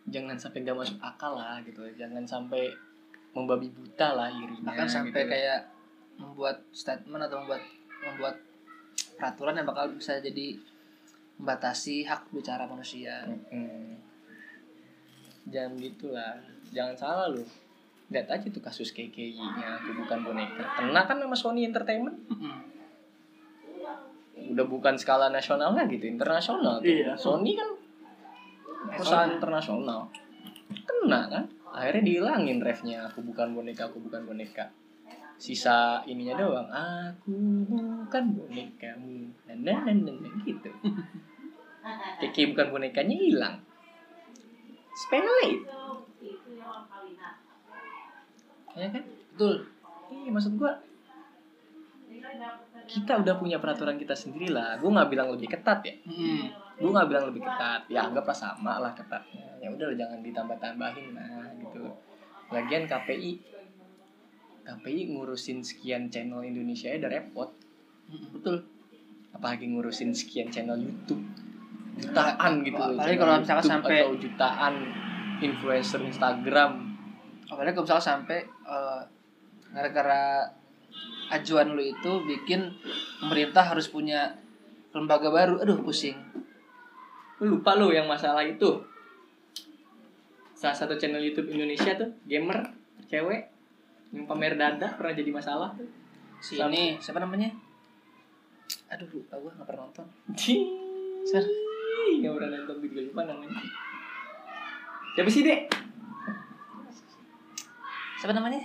jangan 0.04 0.36
sampai 0.36 0.62
gak 0.62 0.78
masuk 0.78 0.98
akal 1.02 1.34
lah 1.34 1.58
gitu. 1.66 1.82
Jangan 1.98 2.22
sampai 2.24 2.70
membabi 3.34 3.68
buta 3.68 4.14
lah 4.14 4.30
irinya 4.30 4.70
bahkan 4.72 4.86
sampai 4.86 5.26
gitu. 5.26 5.32
kayak 5.34 5.60
membuat 6.16 6.62
statement 6.70 7.26
atau 7.26 7.42
membuat 7.42 7.62
membuat 8.06 8.36
peraturan 9.18 9.58
yang 9.58 9.66
bakal 9.66 9.90
bisa 9.90 10.22
jadi 10.22 10.54
membatasi 11.42 12.06
hak 12.06 12.30
bicara 12.30 12.64
manusia 12.70 13.26
Mm-mm. 13.26 13.98
jangan 15.50 15.74
gitulah 15.82 16.38
jangan 16.70 16.94
salah 16.94 17.26
lu 17.34 17.42
lihat 18.14 18.30
aja 18.30 18.46
tuh 18.46 18.62
kasus 18.62 18.94
KKI-nya 18.94 19.82
aku 19.82 20.06
bukan 20.06 20.18
boneka 20.22 20.62
kena 20.78 21.02
kan 21.02 21.18
sama 21.18 21.34
Sony 21.34 21.66
Entertainment 21.66 22.14
udah 24.34 24.66
bukan 24.68 24.94
skala 24.94 25.32
nasional 25.32 25.72
lagi 25.72 25.96
tuh 25.96 26.10
internasional 26.10 26.78
tuh. 26.78 26.90
Iya. 26.90 27.16
Sony 27.16 27.56
kan 27.56 27.70
perusahaan 28.92 29.30
internasional 29.32 30.12
kena 30.84 31.20
kan 31.32 31.44
akhirnya 31.74 32.02
dihilangin 32.06 32.62
refnya 32.62 33.10
aku 33.10 33.26
bukan 33.26 33.50
boneka 33.52 33.90
aku 33.90 33.98
bukan 33.98 34.22
boneka. 34.22 34.70
Sisa 35.34 35.98
ininya 36.06 36.38
doang 36.38 36.70
aku 36.70 37.34
bukan 37.66 38.24
bonekamu. 38.38 39.34
Dan 39.50 39.66
dan 39.66 39.82
dan 39.82 39.98
dan 40.06 40.16
dan 40.22 40.34
gitu. 40.46 40.70
Keke 42.22 42.54
bukan 42.54 42.70
bonekanya 42.70 43.16
hilang. 43.18 43.56
Sepele 44.94 45.74
ya 48.74 48.88
kan? 48.90 49.04
Betul. 49.34 49.54
Iya 50.10 50.30
maksud 50.30 50.54
gua 50.58 50.78
kita 52.84 53.22
udah 53.22 53.34
punya 53.38 53.58
peraturan 53.58 53.98
kita 53.98 54.14
sendiri 54.14 54.54
lah. 54.54 54.78
Gue 54.78 54.90
nggak 54.90 55.10
bilang 55.10 55.28
lebih 55.34 55.50
ketat 55.50 55.82
ya 55.82 55.94
gue 56.74 56.90
nggak 56.90 57.08
bilang 57.08 57.24
lebih 57.30 57.42
ketat. 57.42 57.86
Ya 57.86 58.06
anggaplah 58.06 58.34
sama 58.34 58.82
lah 58.82 58.92
ketatnya. 58.92 59.46
Ya 59.62 59.68
udah 59.70 59.94
jangan 59.94 60.20
ditambah 60.20 60.56
tambahin 60.58 61.14
lah 61.14 61.48
gitu. 61.62 61.86
Lagian 62.50 62.84
KPI 62.84 63.54
KPI 64.64 65.12
ngurusin 65.12 65.60
sekian 65.60 66.08
channel 66.08 66.40
Indonesia 66.40 66.88
ya 66.88 66.96
udah 67.04 67.12
repot. 67.12 67.50
Betul. 68.32 68.64
Apalagi 69.36 69.68
ngurusin 69.70 70.10
sekian 70.16 70.48
channel 70.48 70.80
YouTube. 70.80 71.20
Jutaan 71.94 72.66
gitu 72.66 72.74
loh 72.74 72.98
Apalagi 72.98 73.16
kalau 73.20 73.34
misalkan 73.38 73.62
YouTube 73.62 73.70
sampai- 73.70 74.02
atau 74.02 74.14
jutaan 74.18 74.74
influencer 75.38 76.00
Instagram. 76.02 76.72
Apalagi 77.46 77.72
kalau 77.76 77.86
misalnya 77.86 78.06
sampai 78.08 78.38
eh, 78.44 79.00
gara-gara 79.70 80.48
ajuan 81.34 81.74
lu 81.74 81.82
itu 81.82 82.12
bikin 82.24 82.72
pemerintah 83.20 83.64
harus 83.68 83.86
punya 83.92 84.32
lembaga 84.96 85.28
baru. 85.28 85.60
Aduh 85.60 85.84
pusing 85.84 86.16
lupa 87.46 87.76
lu 87.76 87.92
yang 87.92 88.08
masalah 88.08 88.44
itu. 88.44 88.80
Salah 90.54 90.76
satu 90.76 90.96
channel 90.96 91.20
YouTube 91.20 91.52
Indonesia 91.52 91.92
tuh 91.92 92.08
gamer 92.24 92.72
cewek 93.10 93.52
yang 94.14 94.24
pamer 94.24 94.56
dada 94.56 94.96
pernah 94.96 95.12
jadi 95.12 95.30
masalah. 95.30 95.76
Tuh 95.76 95.88
si 96.40 96.56
Sam- 96.56 96.72
ini 96.72 96.96
siapa 97.00 97.20
namanya? 97.20 97.52
Aduh 98.92 99.08
lupa 99.10 99.36
gue 99.36 99.50
nggak 99.52 99.66
pernah 99.68 99.82
nonton. 99.88 100.06
Sar. 101.28 101.44
Nggak 102.20 102.32
pernah 102.32 102.48
nonton 102.58 102.76
video 102.80 103.00
lupa 103.08 103.28
namanya. 103.28 103.60
Siapa 105.14 105.30
sih 105.30 105.42
dek? 105.44 105.60
siapa 108.24 108.40
namanya? 108.40 108.56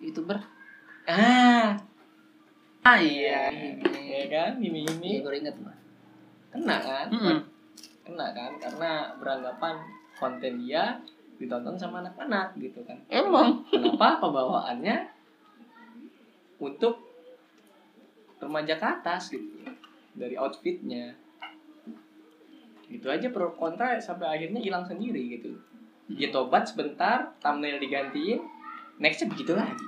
Youtuber. 0.00 0.40
Ah, 1.04 1.76
ah 2.88 2.98
iya 2.98 3.52
ya 4.12 4.24
kan, 4.32 4.52
ini 4.62 4.86
ini 4.86 4.92
ini 4.96 5.10
gue 5.20 5.32
inget 5.34 5.56
mah 5.60 5.81
kena 6.52 6.76
kan? 6.78 7.06
Mm-mm. 7.08 7.38
Kena 8.04 8.26
kan? 8.36 8.52
Karena 8.60 9.16
beranggapan 9.16 9.74
konten 10.20 10.60
dia 10.60 11.00
ditonton 11.40 11.74
sama 11.74 12.04
anak-anak 12.04 12.54
gitu 12.60 12.84
kan. 12.84 13.00
emang? 13.08 13.64
Kenapa 13.72 14.20
pembawaannya 14.22 15.10
untuk 16.62 17.02
remaja 18.38 18.78
ke 18.78 18.86
atas 18.86 19.32
gitu? 19.32 19.48
Dari 20.14 20.36
outfitnya. 20.38 21.16
Gitu 22.86 23.08
aja 23.08 23.32
pro 23.32 23.56
kontra 23.56 23.96
sampai 23.98 24.28
akhirnya 24.38 24.60
hilang 24.60 24.84
sendiri 24.84 25.40
gitu. 25.40 25.56
Dia 26.12 26.28
tobat 26.28 26.68
sebentar 26.68 27.32
thumbnail 27.40 27.80
digantiin 27.80 28.44
nextnya 29.00 29.32
begitu 29.32 29.56
lagi. 29.56 29.86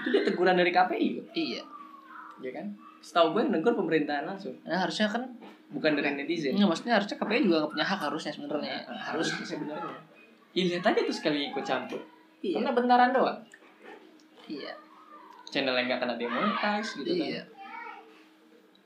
Itu 0.00 0.08
dia 0.08 0.24
teguran 0.24 0.56
dari 0.56 0.72
KPI 0.72 1.08
loh. 1.20 1.26
Iya. 1.36 1.62
Ya 2.40 2.50
kan 2.56 2.72
setahu 3.00 3.36
gue 3.36 3.40
yang 3.48 3.52
negur 3.56 3.72
pemerintahan 3.76 4.24
langsung. 4.28 4.54
Nah 4.64 4.84
harusnya 4.84 5.08
kan 5.08 5.22
bukan 5.72 5.96
dari 5.96 6.12
netizen. 6.14 6.56
Nggak 6.56 6.68
maksudnya 6.68 6.94
harusnya 7.00 7.16
KPI 7.16 7.40
juga 7.46 7.56
nggak 7.64 7.72
punya 7.72 7.86
hak 7.86 8.00
harusnya 8.10 8.32
sebenarnya. 8.32 8.76
Harus 8.86 9.26
sebenarnya. 9.42 9.96
Ya, 10.50 10.62
lihat 10.66 10.84
aja 10.84 11.00
tuh 11.06 11.14
sekali 11.14 11.48
ikut 11.48 11.64
campur. 11.64 12.00
Iya. 12.42 12.60
Karena 12.60 12.70
bentaran 12.74 13.10
doang. 13.14 13.38
Iya. 14.50 14.72
Channel 15.50 15.74
yang 15.78 15.86
nggak 15.90 16.00
kena 16.02 16.14
demonetize 16.18 16.90
gitu 17.00 17.10
kan. 17.16 17.28
Iya. 17.30 17.42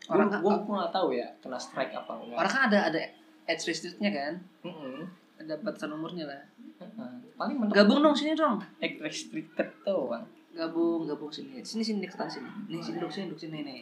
Orang 0.05 0.29
kan 0.29 0.39
gue 0.45 0.53
gue 0.53 0.75
nggak 0.77 0.95
tahu 0.95 1.09
ya 1.17 1.29
kena 1.41 1.59
strike 1.59 1.93
apa 1.97 2.13
enggak. 2.21 2.37
Orang 2.39 2.53
kan 2.53 2.63
ada 2.69 2.79
ada 2.93 3.01
age 3.49 3.65
restrictnya 3.69 4.11
kan? 4.13 4.33
Mm-mm. 4.65 5.05
ada 5.35 5.59
batasan 5.61 5.91
umurnya 5.93 6.31
lah. 6.31 6.43
Heeh. 6.79 7.13
paling 7.39 7.57
mentok 7.59 7.75
gabung 7.75 8.01
dong 8.03 8.15
sini 8.15 8.35
dong 8.35 8.59
egg 8.83 8.99
restricted 8.99 9.67
tuh 9.87 10.11
bang 10.11 10.25
gabung 10.55 11.07
gabung 11.07 11.31
sini. 11.31 11.59
Sini 11.63 11.83
sini 11.83 11.99
deketan 12.07 12.31
sini. 12.31 12.47
Nih 12.71 12.79
sini 12.79 13.03
duduk 13.03 13.11
sini 13.11 13.27
duduk 13.27 13.41
sini 13.43 13.59
nih 13.67 13.81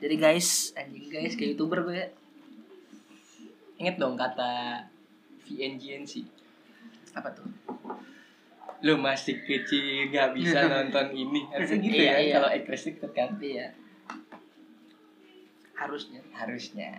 jadi 0.00 0.14
guys 0.16 0.72
anjing 0.74 1.06
guys 1.06 1.36
kayak 1.36 1.54
youtuber 1.54 1.84
gue. 1.84 1.94
Ya 1.94 2.08
inget 3.76 3.96
dong 3.96 4.12
kata 4.14 4.84
VNGNC 5.42 6.24
apa 7.12 7.28
tuh? 7.30 7.48
Lu 8.80 8.96
masih 8.96 9.40
kecil 9.40 10.08
gak 10.08 10.32
bisa 10.32 10.64
nonton 10.72 11.12
ini. 11.12 11.44
Harusnya 11.46 11.78
gitu 11.78 11.96
Iya, 11.96 12.04
ya? 12.06 12.16
iya. 12.18 12.34
kalau 12.34 12.48
restricted 12.66 13.10
kan? 13.10 13.28
Iya. 13.36 13.66
Harusnya. 15.74 16.20
Harusnya. 16.30 16.90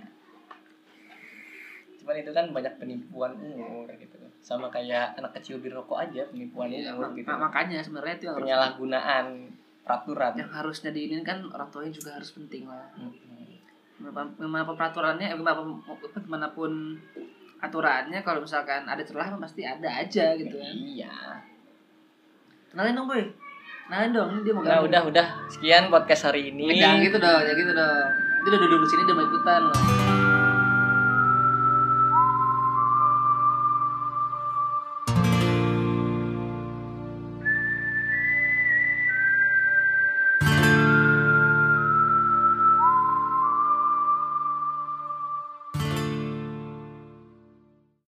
Cuman 1.97 2.15
itu 2.17 2.31
kan 2.31 2.45
banyak 2.49 2.73
penipuan 2.77 3.37
umur 3.37 3.85
gitu. 3.93 4.17
Sama 4.41 4.69
kayak 4.69 5.13
anak 5.15 5.37
kecil 5.37 5.61
birokok 5.61 6.01
aja 6.01 6.25
penipuan 6.27 6.69
Iya, 6.69 6.93
umur 6.93 7.09
mak- 7.09 7.15
gitu. 7.15 7.27
mak- 7.27 7.41
makanya 7.43 7.77
sebenarnya 7.79 8.15
itu 8.17 8.25
yang 8.25 8.33
harus 8.33 8.41
penyalahgunaan 8.43 9.25
peraturan. 9.81 10.33
Yang 10.35 10.51
harusnya 10.51 10.89
diinin 10.89 11.21
kan 11.21 11.41
orang 11.47 11.69
tuanya 11.69 11.91
juga 11.91 12.15
harus 12.15 12.31
penting 12.31 12.65
lah. 12.65 12.89
Gimana- 13.97 14.33
gimana 14.33 14.63
peraturannya 14.65 15.27
eh, 15.27 15.37
gimana 16.17 16.47
pun 16.49 16.97
aturannya 17.61 18.19
kalau 18.25 18.41
misalkan 18.41 18.89
ada 18.89 19.05
celah 19.05 19.29
pasti 19.37 19.61
ada 19.61 19.85
aja 19.87 20.33
gitu 20.33 20.57
kan. 20.57 20.73
Iya. 20.73 21.13
Kenalin 22.69 22.97
dong 22.97 23.05
boy. 23.05 23.21
Kenalin 23.85 24.11
dong 24.11 24.27
ini 24.33 24.41
dia 24.41 24.53
mau 24.55 24.63
Nah 24.65 24.81
gabung. 24.81 24.89
udah 24.89 25.01
udah. 25.05 25.27
Sekian 25.51 25.93
podcast 25.93 26.33
hari 26.33 26.49
ini. 26.49 26.73
Jangan 26.73 26.97
gitu 26.99 27.17
dong 27.21 27.41
jangan 27.45 27.57
gitu 27.61 27.73
dong. 27.77 28.07
Dia 28.41 28.49
udah 28.49 28.59
duduk 28.65 28.79
di 28.81 28.87
sini 28.89 29.01
dia 29.05 29.13
mau 29.13 29.25
ikutan 29.25 29.61
loh 29.69 30.00